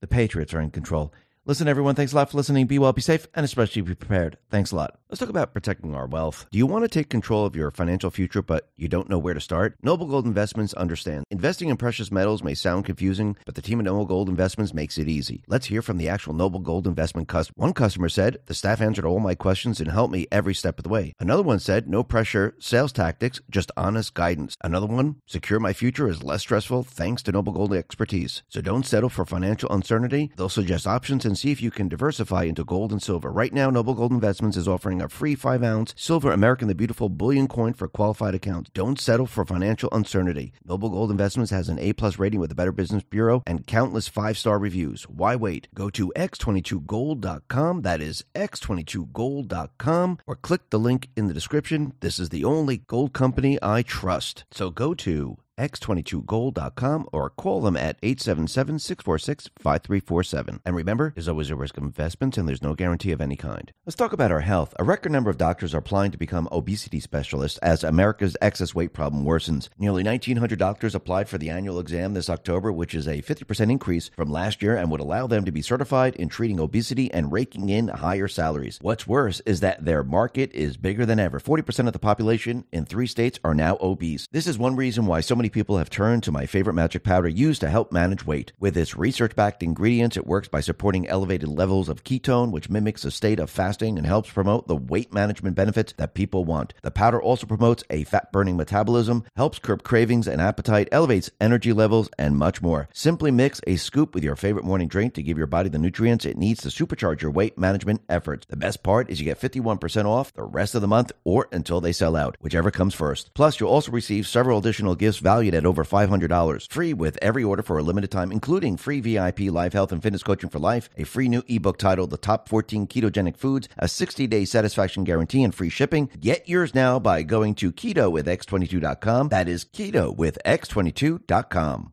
The 0.00 0.06
Patriots 0.06 0.54
are 0.54 0.60
in 0.60 0.70
control. 0.70 1.12
Listen, 1.44 1.66
everyone, 1.66 1.94
thanks 1.94 2.12
a 2.12 2.16
lot 2.16 2.30
for 2.30 2.36
listening. 2.36 2.66
Be 2.66 2.78
well, 2.78 2.92
be 2.92 3.00
safe, 3.00 3.26
and 3.34 3.44
especially 3.44 3.82
be 3.82 3.94
prepared. 3.94 4.36
Thanks 4.50 4.70
a 4.70 4.76
lot. 4.76 4.98
Let's 5.10 5.20
talk 5.20 5.30
about 5.30 5.54
protecting 5.54 5.94
our 5.94 6.06
wealth. 6.06 6.46
Do 6.50 6.58
you 6.58 6.66
want 6.66 6.84
to 6.84 6.88
take 6.88 7.08
control 7.08 7.46
of 7.46 7.56
your 7.56 7.70
financial 7.70 8.10
future, 8.10 8.42
but 8.42 8.68
you 8.76 8.88
don't 8.88 9.08
know 9.08 9.16
where 9.16 9.32
to 9.32 9.40
start? 9.40 9.74
Noble 9.82 10.04
Gold 10.04 10.26
Investments 10.26 10.74
understands. 10.74 11.24
Investing 11.30 11.70
in 11.70 11.78
precious 11.78 12.12
metals 12.12 12.42
may 12.42 12.52
sound 12.52 12.84
confusing, 12.84 13.34
but 13.46 13.54
the 13.54 13.62
team 13.62 13.78
at 13.78 13.86
Noble 13.86 14.04
Gold 14.04 14.28
Investments 14.28 14.74
makes 14.74 14.98
it 14.98 15.08
easy. 15.08 15.44
Let's 15.46 15.64
hear 15.64 15.80
from 15.80 15.96
the 15.96 16.10
actual 16.10 16.34
Noble 16.34 16.60
Gold 16.60 16.86
Investment 16.86 17.26
customer. 17.26 17.54
One 17.56 17.72
customer 17.72 18.10
said, 18.10 18.36
The 18.44 18.52
staff 18.52 18.82
answered 18.82 19.06
all 19.06 19.18
my 19.18 19.34
questions 19.34 19.80
and 19.80 19.90
helped 19.90 20.12
me 20.12 20.26
every 20.30 20.54
step 20.54 20.78
of 20.78 20.82
the 20.82 20.90
way. 20.90 21.14
Another 21.18 21.42
one 21.42 21.58
said, 21.58 21.88
No 21.88 22.04
pressure, 22.04 22.54
sales 22.58 22.92
tactics, 22.92 23.40
just 23.48 23.72
honest 23.78 24.12
guidance. 24.12 24.58
Another 24.62 24.86
one, 24.86 25.22
Secure 25.24 25.58
my 25.58 25.72
future 25.72 26.10
is 26.10 26.22
less 26.22 26.42
stressful 26.42 26.82
thanks 26.82 27.22
to 27.22 27.32
Noble 27.32 27.54
Gold 27.54 27.72
expertise. 27.72 28.42
So 28.50 28.60
don't 28.60 28.84
settle 28.84 29.08
for 29.08 29.24
financial 29.24 29.70
uncertainty. 29.72 30.32
They'll 30.36 30.50
suggest 30.50 30.86
options 30.86 31.24
and 31.24 31.38
see 31.38 31.50
if 31.50 31.62
you 31.62 31.70
can 31.70 31.88
diversify 31.88 32.42
into 32.42 32.62
gold 32.62 32.92
and 32.92 33.02
silver. 33.02 33.32
Right 33.32 33.54
now, 33.54 33.70
Noble 33.70 33.94
Gold 33.94 34.12
Investments 34.12 34.58
is 34.58 34.68
offering 34.68 34.97
a 35.02 35.08
free 35.08 35.34
5 35.34 35.62
ounce 35.62 35.94
silver 35.96 36.32
American 36.32 36.68
the 36.68 36.74
Beautiful 36.74 37.08
bullion 37.08 37.48
coin 37.48 37.72
for 37.72 37.88
qualified 37.88 38.34
accounts. 38.34 38.70
Don't 38.74 39.00
settle 39.00 39.26
for 39.26 39.44
financial 39.44 39.88
uncertainty. 39.92 40.52
Noble 40.64 40.90
Gold 40.90 41.10
Investments 41.10 41.50
has 41.50 41.68
an 41.68 41.78
A 41.78 41.92
plus 41.92 42.18
rating 42.18 42.40
with 42.40 42.50
the 42.50 42.54
Better 42.54 42.72
Business 42.72 43.02
Bureau 43.02 43.42
and 43.46 43.66
countless 43.66 44.08
five 44.08 44.38
star 44.38 44.58
reviews. 44.58 45.04
Why 45.04 45.36
wait? 45.36 45.68
Go 45.74 45.90
to 45.90 46.12
x22gold.com. 46.16 47.82
That 47.82 48.00
is 48.00 48.24
x22gold.com 48.34 50.18
or 50.26 50.36
click 50.36 50.70
the 50.70 50.78
link 50.78 51.08
in 51.16 51.28
the 51.28 51.34
description. 51.34 51.92
This 52.00 52.18
is 52.18 52.28
the 52.28 52.44
only 52.44 52.78
gold 52.78 53.12
company 53.12 53.58
I 53.62 53.82
trust. 53.82 54.44
So 54.50 54.70
go 54.70 54.94
to 54.94 55.38
x22gold.com 55.58 57.08
or 57.12 57.30
call 57.30 57.60
them 57.60 57.76
at 57.76 58.00
877-646-5347. 58.00 60.60
And 60.64 60.76
remember, 60.76 61.12
there's 61.14 61.28
always 61.28 61.50
a 61.50 61.56
risk 61.56 61.76
of 61.76 61.82
investments 61.82 62.38
and 62.38 62.48
there's 62.48 62.62
no 62.62 62.74
guarantee 62.74 63.12
of 63.12 63.20
any 63.20 63.36
kind. 63.36 63.72
Let's 63.84 63.96
talk 63.96 64.12
about 64.12 64.32
our 64.32 64.40
health. 64.40 64.74
A 64.78 64.84
record 64.84 65.12
number 65.12 65.30
of 65.30 65.36
doctors 65.36 65.74
are 65.74 65.78
applying 65.78 66.10
to 66.12 66.18
become 66.18 66.48
obesity 66.50 67.00
specialists 67.00 67.58
as 67.58 67.84
America's 67.84 68.36
excess 68.40 68.74
weight 68.74 68.92
problem 68.92 69.24
worsens. 69.24 69.68
Nearly 69.78 70.02
1,900 70.02 70.58
doctors 70.58 70.94
applied 70.94 71.28
for 71.28 71.38
the 71.38 71.50
annual 71.50 71.78
exam 71.78 72.14
this 72.14 72.30
October, 72.30 72.72
which 72.72 72.94
is 72.94 73.06
a 73.06 73.22
50% 73.22 73.70
increase 73.70 74.10
from 74.14 74.30
last 74.30 74.62
year 74.62 74.76
and 74.76 74.90
would 74.90 75.00
allow 75.00 75.26
them 75.26 75.44
to 75.44 75.52
be 75.52 75.62
certified 75.62 76.16
in 76.16 76.28
treating 76.28 76.60
obesity 76.60 77.12
and 77.12 77.32
raking 77.32 77.68
in 77.68 77.88
higher 77.88 78.28
salaries. 78.28 78.78
What's 78.80 79.06
worse 79.06 79.40
is 79.46 79.60
that 79.60 79.84
their 79.84 80.04
market 80.04 80.52
is 80.52 80.76
bigger 80.76 81.04
than 81.04 81.18
ever. 81.18 81.40
40% 81.40 81.86
of 81.86 81.92
the 81.92 81.98
population 81.98 82.64
in 82.72 82.84
three 82.84 83.06
states 83.06 83.40
are 83.42 83.54
now 83.54 83.76
obese. 83.80 84.28
This 84.30 84.46
is 84.46 84.58
one 84.58 84.76
reason 84.76 85.06
why 85.06 85.20
so 85.20 85.34
many 85.34 85.47
people 85.48 85.78
have 85.78 85.90
turned 85.90 86.22
to 86.22 86.32
my 86.32 86.46
favorite 86.46 86.74
magic 86.74 87.04
powder 87.04 87.28
used 87.28 87.60
to 87.60 87.70
help 87.70 87.92
manage 87.92 88.24
weight. 88.26 88.52
With 88.58 88.76
its 88.76 88.96
research 88.96 89.34
backed 89.36 89.62
ingredients, 89.62 90.16
it 90.16 90.26
works 90.26 90.48
by 90.48 90.60
supporting 90.60 91.08
elevated 91.08 91.48
levels 91.48 91.88
of 91.88 92.04
ketone, 92.04 92.50
which 92.50 92.70
mimics 92.70 93.04
a 93.04 93.10
state 93.10 93.38
of 93.38 93.50
fasting 93.50 93.98
and 93.98 94.06
helps 94.06 94.30
promote 94.30 94.68
the 94.68 94.76
weight 94.76 95.12
management 95.12 95.56
benefits 95.56 95.92
that 95.96 96.14
people 96.14 96.44
want. 96.44 96.74
The 96.82 96.90
powder 96.90 97.20
also 97.20 97.46
promotes 97.46 97.84
a 97.90 98.04
fat 98.04 98.32
burning 98.32 98.56
metabolism, 98.56 99.24
helps 99.36 99.58
curb 99.58 99.82
cravings 99.82 100.26
and 100.26 100.40
appetite, 100.40 100.88
elevates 100.92 101.30
energy 101.40 101.72
levels, 101.72 102.08
and 102.18 102.36
much 102.36 102.62
more. 102.62 102.88
Simply 102.92 103.30
mix 103.30 103.60
a 103.66 103.76
scoop 103.76 104.14
with 104.14 104.24
your 104.24 104.36
favorite 104.36 104.64
morning 104.64 104.88
drink 104.88 105.14
to 105.14 105.22
give 105.22 105.38
your 105.38 105.46
body 105.46 105.68
the 105.68 105.78
nutrients 105.78 106.24
it 106.24 106.36
needs 106.36 106.62
to 106.62 106.68
supercharge 106.68 107.22
your 107.22 107.30
weight 107.30 107.58
management 107.58 108.02
efforts. 108.08 108.46
The 108.46 108.56
best 108.56 108.82
part 108.82 109.10
is 109.10 109.18
you 109.20 109.24
get 109.24 109.40
51% 109.40 110.04
off 110.04 110.32
the 110.32 110.42
rest 110.42 110.74
of 110.74 110.82
the 110.82 110.88
month 110.88 111.12
or 111.24 111.48
until 111.52 111.80
they 111.80 111.92
sell 111.92 112.16
out, 112.16 112.36
whichever 112.40 112.70
comes 112.70 112.94
first. 112.94 113.32
Plus, 113.34 113.60
you'll 113.60 113.70
also 113.70 113.92
receive 113.92 114.26
several 114.26 114.58
additional 114.58 114.94
gifts 114.94 115.18
valued 115.38 115.54
at 115.54 115.64
over 115.66 115.84
$500. 115.84 116.68
Free 116.68 116.92
with 116.92 117.16
every 117.22 117.44
order 117.44 117.62
for 117.62 117.78
a 117.78 117.82
limited 117.82 118.10
time, 118.10 118.32
including 118.32 118.76
free 118.76 119.00
VIP 119.00 119.40
live 119.52 119.72
health 119.72 119.92
and 119.92 120.02
fitness 120.02 120.24
coaching 120.24 120.50
for 120.50 120.58
life, 120.58 120.90
a 120.96 121.04
free 121.04 121.28
new 121.28 121.42
ebook 121.46 121.78
titled 121.78 122.10
The 122.10 122.16
Top 122.16 122.48
14 122.48 122.88
Ketogenic 122.88 123.36
Foods, 123.36 123.68
a 123.78 123.86
60 123.86 124.26
day 124.26 124.44
satisfaction 124.44 125.04
guarantee, 125.04 125.44
and 125.44 125.54
free 125.54 125.70
shipping. 125.70 126.10
Get 126.18 126.48
yours 126.48 126.74
now 126.74 126.98
by 126.98 127.22
going 127.22 127.54
to 127.56 127.70
keto 127.70 128.10
with 128.10 128.26
x22.com. 128.26 129.28
That 129.28 129.48
is 129.48 129.64
keto 129.64 130.16
with 130.16 130.38
x22.com. 130.44 131.92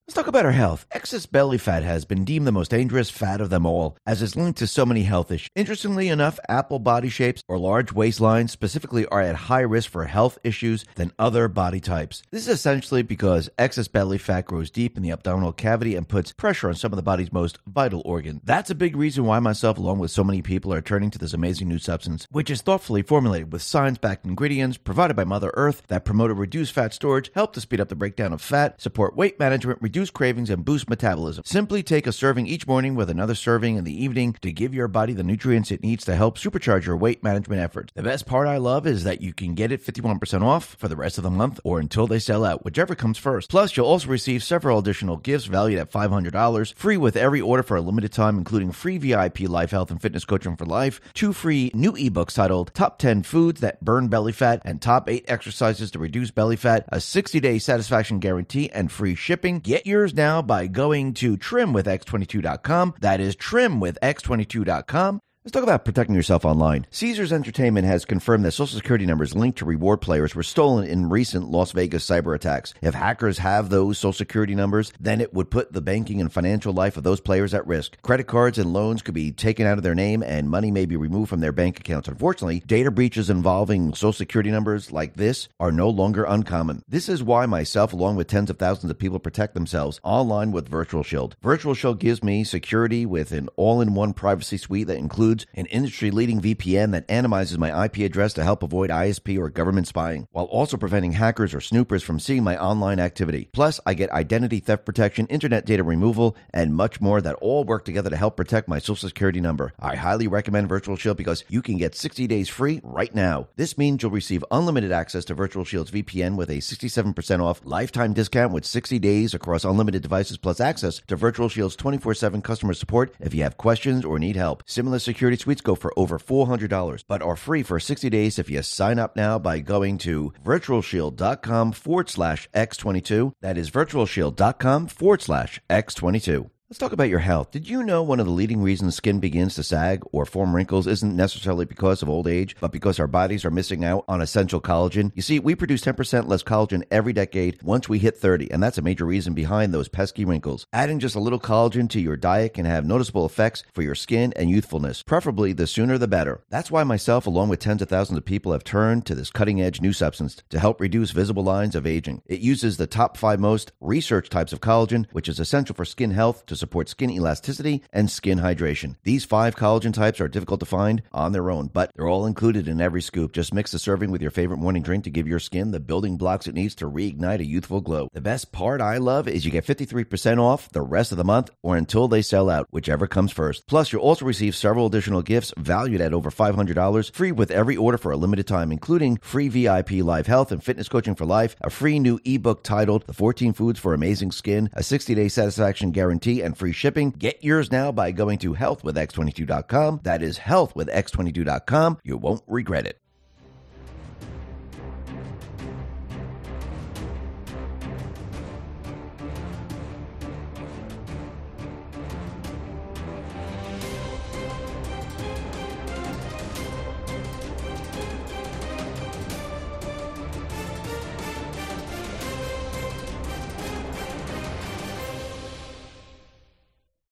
Let's 0.11 0.17
talk 0.17 0.27
about 0.27 0.45
our 0.45 0.51
health. 0.51 0.85
Excess 0.91 1.25
belly 1.25 1.57
fat 1.57 1.83
has 1.83 2.03
been 2.03 2.25
deemed 2.25 2.45
the 2.45 2.51
most 2.51 2.71
dangerous 2.71 3.09
fat 3.09 3.39
of 3.39 3.49
them 3.49 3.65
all, 3.65 3.95
as 4.05 4.21
it's 4.21 4.35
linked 4.35 4.59
to 4.59 4.67
so 4.67 4.85
many 4.85 5.03
health 5.03 5.31
issues. 5.31 5.47
Interestingly 5.55 6.09
enough, 6.09 6.37
apple 6.49 6.79
body 6.79 7.07
shapes 7.07 7.45
or 7.47 7.57
large 7.57 7.93
waistlines 7.93 8.49
specifically 8.49 9.05
are 9.05 9.21
at 9.21 9.47
higher 9.47 9.69
risk 9.69 9.89
for 9.89 10.03
health 10.03 10.37
issues 10.43 10.83
than 10.95 11.13
other 11.17 11.47
body 11.47 11.79
types. 11.79 12.23
This 12.29 12.45
is 12.45 12.55
essentially 12.55 13.03
because 13.03 13.49
excess 13.57 13.87
belly 13.87 14.17
fat 14.17 14.47
grows 14.47 14.69
deep 14.69 14.97
in 14.97 15.03
the 15.03 15.11
abdominal 15.11 15.53
cavity 15.53 15.95
and 15.95 16.05
puts 16.05 16.33
pressure 16.33 16.67
on 16.67 16.75
some 16.75 16.91
of 16.91 16.97
the 16.97 17.03
body's 17.03 17.31
most 17.31 17.59
vital 17.65 18.01
organs. 18.03 18.41
That's 18.43 18.69
a 18.69 18.75
big 18.75 18.97
reason 18.97 19.23
why 19.23 19.39
myself, 19.39 19.77
along 19.77 19.99
with 19.99 20.11
so 20.11 20.25
many 20.25 20.41
people, 20.41 20.73
are 20.73 20.81
turning 20.81 21.11
to 21.11 21.19
this 21.19 21.33
amazing 21.33 21.69
new 21.69 21.79
substance, 21.79 22.27
which 22.29 22.49
is 22.49 22.61
thoughtfully 22.61 23.01
formulated 23.01 23.53
with 23.53 23.61
science 23.61 23.97
backed 23.97 24.25
ingredients 24.25 24.75
provided 24.75 25.15
by 25.15 25.23
Mother 25.23 25.51
Earth 25.53 25.83
that 25.87 26.03
promote 26.03 26.31
a 26.31 26.33
reduced 26.33 26.73
fat 26.73 26.93
storage, 26.93 27.31
help 27.33 27.53
to 27.53 27.61
speed 27.61 27.79
up 27.79 27.87
the 27.87 27.95
breakdown 27.95 28.33
of 28.33 28.41
fat, 28.41 28.81
support 28.81 29.15
weight 29.15 29.39
management, 29.39 29.81
reduce 29.81 30.00
cravings, 30.09 30.49
and 30.49 30.65
boost 30.65 30.89
metabolism. 30.89 31.43
Simply 31.45 31.83
take 31.83 32.07
a 32.07 32.11
serving 32.11 32.47
each 32.47 32.65
morning 32.65 32.95
with 32.95 33.09
another 33.09 33.35
serving 33.35 33.75
in 33.75 33.83
the 33.83 34.03
evening 34.03 34.35
to 34.41 34.51
give 34.51 34.73
your 34.73 34.87
body 34.87 35.13
the 35.13 35.23
nutrients 35.23 35.71
it 35.71 35.83
needs 35.83 36.05
to 36.05 36.15
help 36.15 36.37
supercharge 36.37 36.85
your 36.85 36.97
weight 36.97 37.23
management 37.23 37.61
efforts. 37.61 37.91
The 37.93 38.03
best 38.03 38.25
part 38.25 38.47
I 38.47 38.57
love 38.57 38.87
is 38.87 39.03
that 39.03 39.21
you 39.21 39.33
can 39.33 39.53
get 39.53 39.71
it 39.71 39.85
51% 39.85 40.41
off 40.41 40.75
for 40.79 40.87
the 40.87 40.95
rest 40.95 41.17
of 41.17 41.23
the 41.23 41.29
month 41.29 41.59
or 41.63 41.79
until 41.79 42.07
they 42.07 42.19
sell 42.19 42.45
out, 42.45 42.63
whichever 42.63 42.95
comes 42.95 43.17
first. 43.17 43.49
Plus, 43.49 43.75
you'll 43.75 43.85
also 43.85 44.07
receive 44.07 44.43
several 44.43 44.79
additional 44.79 45.17
gifts 45.17 45.45
valued 45.45 45.79
at 45.79 45.91
$500, 45.91 46.73
free 46.75 46.97
with 46.97 47.17
every 47.17 47.41
order 47.41 47.63
for 47.63 47.77
a 47.77 47.81
limited 47.81 48.11
time, 48.11 48.37
including 48.37 48.71
free 48.71 48.97
VIP 48.97 49.41
life 49.41 49.71
health 49.71 49.91
and 49.91 50.01
fitness 50.01 50.25
coaching 50.25 50.55
for 50.55 50.65
life, 50.65 51.01
two 51.13 51.33
free 51.33 51.71
new 51.73 51.91
ebooks 51.93 52.35
titled 52.35 52.73
Top 52.73 52.97
10 52.99 53.23
Foods 53.23 53.61
That 53.61 53.83
Burn 53.83 54.07
Belly 54.07 54.31
Fat 54.31 54.61
and 54.63 54.81
Top 54.81 55.09
8 55.09 55.25
Exercises 55.27 55.91
to 55.91 55.99
Reduce 55.99 56.31
Belly 56.31 56.55
Fat, 56.55 56.85
a 56.89 57.01
60 57.01 57.39
day 57.39 57.59
satisfaction 57.59 58.19
guarantee, 58.19 58.69
and 58.71 58.91
free 58.91 59.15
shipping. 59.15 59.59
Get 59.59 59.80
yours 59.85 60.13
now 60.13 60.41
by 60.41 60.67
going 60.67 61.13
to 61.15 61.37
trimwithx22.com. 61.37 62.95
That 62.99 63.19
is 63.19 63.35
trimwithx22.com. 63.35 65.19
Let's 65.43 65.53
talk 65.53 65.63
about 65.63 65.85
protecting 65.85 66.15
yourself 66.15 66.45
online. 66.45 66.85
Caesars 66.91 67.33
Entertainment 67.33 67.87
has 67.87 68.05
confirmed 68.05 68.45
that 68.45 68.51
social 68.51 68.77
security 68.77 69.07
numbers 69.07 69.33
linked 69.33 69.57
to 69.57 69.65
reward 69.65 69.99
players 69.99 70.35
were 70.35 70.43
stolen 70.43 70.87
in 70.87 71.09
recent 71.09 71.49
Las 71.49 71.71
Vegas 71.71 72.05
cyber 72.05 72.35
attacks. 72.35 72.75
If 72.79 72.93
hackers 72.93 73.39
have 73.39 73.69
those 73.69 73.97
social 73.97 74.13
security 74.13 74.53
numbers, 74.53 74.93
then 74.99 75.19
it 75.19 75.33
would 75.33 75.49
put 75.49 75.73
the 75.73 75.81
banking 75.81 76.21
and 76.21 76.31
financial 76.31 76.73
life 76.73 76.95
of 76.95 77.01
those 77.01 77.19
players 77.19 77.55
at 77.55 77.65
risk. 77.65 77.99
Credit 78.03 78.27
cards 78.27 78.59
and 78.59 78.71
loans 78.71 79.01
could 79.01 79.15
be 79.15 79.31
taken 79.31 79.65
out 79.65 79.79
of 79.79 79.83
their 79.83 79.95
name 79.95 80.21
and 80.21 80.47
money 80.47 80.69
may 80.69 80.85
be 80.85 80.95
removed 80.95 81.31
from 81.31 81.39
their 81.39 81.51
bank 81.51 81.79
accounts. 81.79 82.07
Unfortunately, 82.07 82.59
data 82.67 82.91
breaches 82.91 83.31
involving 83.31 83.95
social 83.95 84.13
security 84.13 84.51
numbers 84.51 84.91
like 84.91 85.15
this 85.15 85.49
are 85.59 85.71
no 85.71 85.89
longer 85.89 86.23
uncommon. 86.23 86.83
This 86.87 87.09
is 87.09 87.23
why 87.23 87.47
myself, 87.47 87.93
along 87.93 88.15
with 88.15 88.27
tens 88.27 88.51
of 88.51 88.59
thousands 88.59 88.91
of 88.91 88.99
people, 88.99 89.17
protect 89.17 89.55
themselves 89.55 89.99
online 90.03 90.51
with 90.51 90.69
Virtual 90.69 91.01
Shield. 91.01 91.35
Virtual 91.41 91.73
Shield 91.73 91.99
gives 91.99 92.23
me 92.23 92.43
security 92.43 93.07
with 93.07 93.31
an 93.31 93.49
all 93.55 93.81
in 93.81 93.95
one 93.95 94.13
privacy 94.13 94.57
suite 94.57 94.85
that 94.85 94.97
includes 94.97 95.30
includes 95.31 95.45
an 95.53 95.65
industry 95.67 96.11
leading 96.11 96.41
VPN 96.41 96.91
that 96.91 97.07
anonymizes 97.07 97.57
my 97.57 97.85
IP 97.85 97.99
address 97.99 98.33
to 98.33 98.43
help 98.43 98.63
avoid 98.63 98.89
ISP 98.89 99.39
or 99.39 99.49
government 99.49 99.87
spying, 99.87 100.27
while 100.31 100.45
also 100.45 100.75
preventing 100.75 101.13
hackers 101.13 101.53
or 101.53 101.61
snoopers 101.61 102.03
from 102.03 102.19
seeing 102.19 102.43
my 102.43 102.57
online 102.57 102.99
activity. 102.99 103.49
Plus, 103.53 103.79
I 103.85 103.93
get 103.93 104.11
identity 104.11 104.59
theft 104.59 104.85
protection, 104.85 105.27
internet 105.27 105.65
data 105.65 105.83
removal, 105.83 106.35
and 106.53 106.75
much 106.75 106.99
more 106.99 107.21
that 107.21 107.35
all 107.35 107.63
work 107.63 107.85
together 107.85 108.09
to 108.09 108.17
help 108.17 108.35
protect 108.35 108.67
my 108.67 108.79
social 108.79 109.07
security 109.07 109.39
number. 109.39 109.71
I 109.79 109.95
highly 109.95 110.27
recommend 110.27 110.67
Virtual 110.67 110.97
Shield 110.97 111.15
because 111.15 111.45
you 111.47 111.61
can 111.61 111.77
get 111.77 111.95
60 111.95 112.27
days 112.27 112.49
free 112.49 112.81
right 112.83 113.13
now. 113.15 113.47
This 113.55 113.77
means 113.77 114.03
you'll 114.03 114.11
receive 114.11 114.43
unlimited 114.51 114.91
access 114.91 115.23
to 115.25 115.33
Virtual 115.33 115.63
Shield's 115.63 115.91
VPN 115.91 116.35
with 116.35 116.49
a 116.49 116.57
67% 116.57 117.41
off 117.41 117.61
lifetime 117.63 118.11
discount 118.11 118.51
with 118.51 118.65
60 118.65 118.99
days 118.99 119.33
across 119.33 119.63
unlimited 119.63 120.01
devices 120.01 120.37
plus 120.37 120.59
access 120.59 120.99
to 121.07 121.15
Virtual 121.15 121.47
Shield's 121.47 121.77
24 121.77 122.15
7 122.15 122.41
customer 122.41 122.73
support 122.73 123.13
if 123.21 123.33
you 123.33 123.43
have 123.43 123.57
questions 123.57 124.03
or 124.03 124.19
need 124.19 124.35
help. 124.35 124.63
Similar 124.65 124.99
security 124.99 125.20
suites 125.41 125.61
go 125.61 125.75
for 125.75 125.93
over 125.97 126.17
$400, 126.17 127.03
but 127.07 127.21
are 127.21 127.35
free 127.35 127.63
for 127.63 127.79
60 127.79 128.09
days 128.09 128.39
if 128.39 128.49
you 128.49 128.63
sign 128.63 128.97
up 128.99 129.15
now 129.15 129.37
by 129.37 129.59
going 129.59 129.97
to 129.99 130.33
virtualshield.com 130.43 131.73
forward 131.73 132.09
slash 132.09 132.49
X22. 132.55 133.33
That 133.41 133.57
is 133.57 133.69
virtualshield.com 133.69 134.87
forward 134.87 135.21
slash 135.21 135.61
X22. 135.69 136.49
Let's 136.71 136.79
talk 136.79 136.93
about 136.93 137.09
your 137.09 137.19
health. 137.19 137.51
Did 137.51 137.67
you 137.67 137.83
know 137.83 138.01
one 138.01 138.21
of 138.21 138.25
the 138.25 138.31
leading 138.31 138.61
reasons 138.61 138.95
skin 138.95 139.19
begins 139.19 139.55
to 139.55 139.61
sag 139.61 140.03
or 140.13 140.25
form 140.25 140.55
wrinkles 140.55 140.87
isn't 140.87 141.17
necessarily 141.17 141.65
because 141.65 142.01
of 142.01 142.07
old 142.07 142.29
age, 142.29 142.55
but 142.61 142.71
because 142.71 142.97
our 142.97 143.07
bodies 143.07 143.43
are 143.43 143.51
missing 143.51 143.83
out 143.83 144.05
on 144.07 144.21
essential 144.21 144.61
collagen? 144.61 145.11
You 145.13 145.21
see, 145.21 145.37
we 145.37 145.53
produce 145.53 145.81
10% 145.81 146.29
less 146.29 146.43
collagen 146.43 146.83
every 146.89 147.11
decade 147.11 147.61
once 147.61 147.89
we 147.89 147.99
hit 147.99 148.15
30, 148.15 148.49
and 148.53 148.63
that's 148.63 148.77
a 148.77 148.81
major 148.81 149.03
reason 149.03 149.33
behind 149.33 149.73
those 149.73 149.89
pesky 149.89 150.23
wrinkles. 150.23 150.65
Adding 150.71 150.99
just 150.99 151.13
a 151.13 151.19
little 151.19 151.41
collagen 151.41 151.89
to 151.89 151.99
your 151.99 152.15
diet 152.15 152.53
can 152.53 152.63
have 152.63 152.85
noticeable 152.85 153.25
effects 153.25 153.63
for 153.73 153.81
your 153.81 153.93
skin 153.93 154.31
and 154.37 154.49
youthfulness. 154.49 155.03
Preferably, 155.03 155.51
the 155.51 155.67
sooner 155.67 155.97
the 155.97 156.07
better. 156.07 156.45
That's 156.49 156.71
why 156.71 156.85
myself, 156.85 157.27
along 157.27 157.49
with 157.49 157.59
tens 157.59 157.81
of 157.81 157.89
thousands 157.89 158.17
of 158.17 158.23
people, 158.23 158.53
have 158.53 158.63
turned 158.63 159.05
to 159.07 159.15
this 159.15 159.29
cutting 159.29 159.61
edge 159.61 159.81
new 159.81 159.91
substance 159.91 160.37
to 160.49 160.57
help 160.57 160.79
reduce 160.79 161.11
visible 161.11 161.43
lines 161.43 161.75
of 161.75 161.85
aging. 161.85 162.21
It 162.27 162.39
uses 162.39 162.77
the 162.77 162.87
top 162.87 163.17
five 163.17 163.41
most 163.41 163.73
researched 163.81 164.31
types 164.31 164.53
of 164.53 164.61
collagen, 164.61 165.05
which 165.11 165.27
is 165.27 165.37
essential 165.37 165.75
for 165.75 165.83
skin 165.83 166.11
health 166.11 166.45
to 166.45 166.60
support 166.61 166.87
skin 166.87 167.09
elasticity 167.09 167.83
and 167.91 168.09
skin 168.09 168.39
hydration. 168.39 168.95
These 169.03 169.25
five 169.25 169.57
collagen 169.57 169.93
types 169.93 170.21
are 170.21 170.29
difficult 170.29 170.61
to 170.61 170.65
find 170.65 171.01
on 171.11 171.33
their 171.33 171.51
own, 171.51 171.67
but 171.67 171.91
they're 171.93 172.07
all 172.07 172.25
included 172.25 172.69
in 172.69 172.79
every 172.79 173.01
scoop. 173.01 173.33
Just 173.33 173.53
mix 173.53 173.71
the 173.71 173.79
serving 173.79 174.11
with 174.11 174.21
your 174.21 174.31
favorite 174.31 174.57
morning 174.57 174.83
drink 174.83 175.03
to 175.03 175.09
give 175.09 175.27
your 175.27 175.39
skin 175.39 175.71
the 175.71 175.79
building 175.79 176.15
blocks 176.15 176.47
it 176.47 176.55
needs 176.55 176.75
to 176.75 176.89
reignite 176.89 177.39
a 177.39 177.45
youthful 177.45 177.81
glow. 177.81 178.07
The 178.13 178.21
best 178.21 178.51
part 178.51 178.79
I 178.79 178.97
love 178.97 179.27
is 179.27 179.43
you 179.43 179.51
get 179.51 179.65
53% 179.65 180.39
off 180.39 180.69
the 180.69 180.81
rest 180.81 181.11
of 181.11 181.17
the 181.17 181.23
month 181.23 181.49
or 181.61 181.75
until 181.75 182.07
they 182.07 182.21
sell 182.21 182.49
out, 182.49 182.67
whichever 182.71 183.07
comes 183.07 183.31
first. 183.31 183.67
Plus, 183.67 183.91
you'll 183.91 184.01
also 184.03 184.25
receive 184.25 184.55
several 184.55 184.85
additional 184.85 185.21
gifts 185.21 185.53
valued 185.57 185.99
at 185.99 186.13
over 186.13 186.31
$500 186.31 187.11
free 187.11 187.31
with 187.31 187.51
every 187.51 187.75
order 187.75 187.97
for 187.97 188.11
a 188.11 188.17
limited 188.17 188.47
time, 188.47 188.71
including 188.71 189.17
free 189.17 189.49
VIP 189.49 189.91
live 189.91 190.27
health 190.27 190.51
and 190.51 190.63
fitness 190.63 190.87
coaching 190.87 191.15
for 191.15 191.25
life, 191.25 191.55
a 191.61 191.69
free 191.69 191.99
new 191.99 192.19
ebook 192.23 192.63
titled 192.63 193.05
The 193.07 193.13
14 193.13 193.53
Foods 193.53 193.79
for 193.79 193.93
Amazing 193.93 194.31
Skin, 194.31 194.69
a 194.73 194.83
60 194.83 195.15
day 195.15 195.27
satisfaction 195.27 195.91
guarantee, 195.91 196.41
and 196.51 196.57
free 196.57 196.73
shipping. 196.73 197.11
Get 197.11 197.43
yours 197.43 197.71
now 197.71 197.91
by 197.91 198.11
going 198.11 198.37
to 198.39 198.53
healthwithx22.com. 198.53 200.01
That 200.03 200.21
is 200.21 200.39
healthwithx22.com. 200.39 201.99
You 202.03 202.17
won't 202.17 202.43
regret 202.45 202.85
it. 202.85 202.97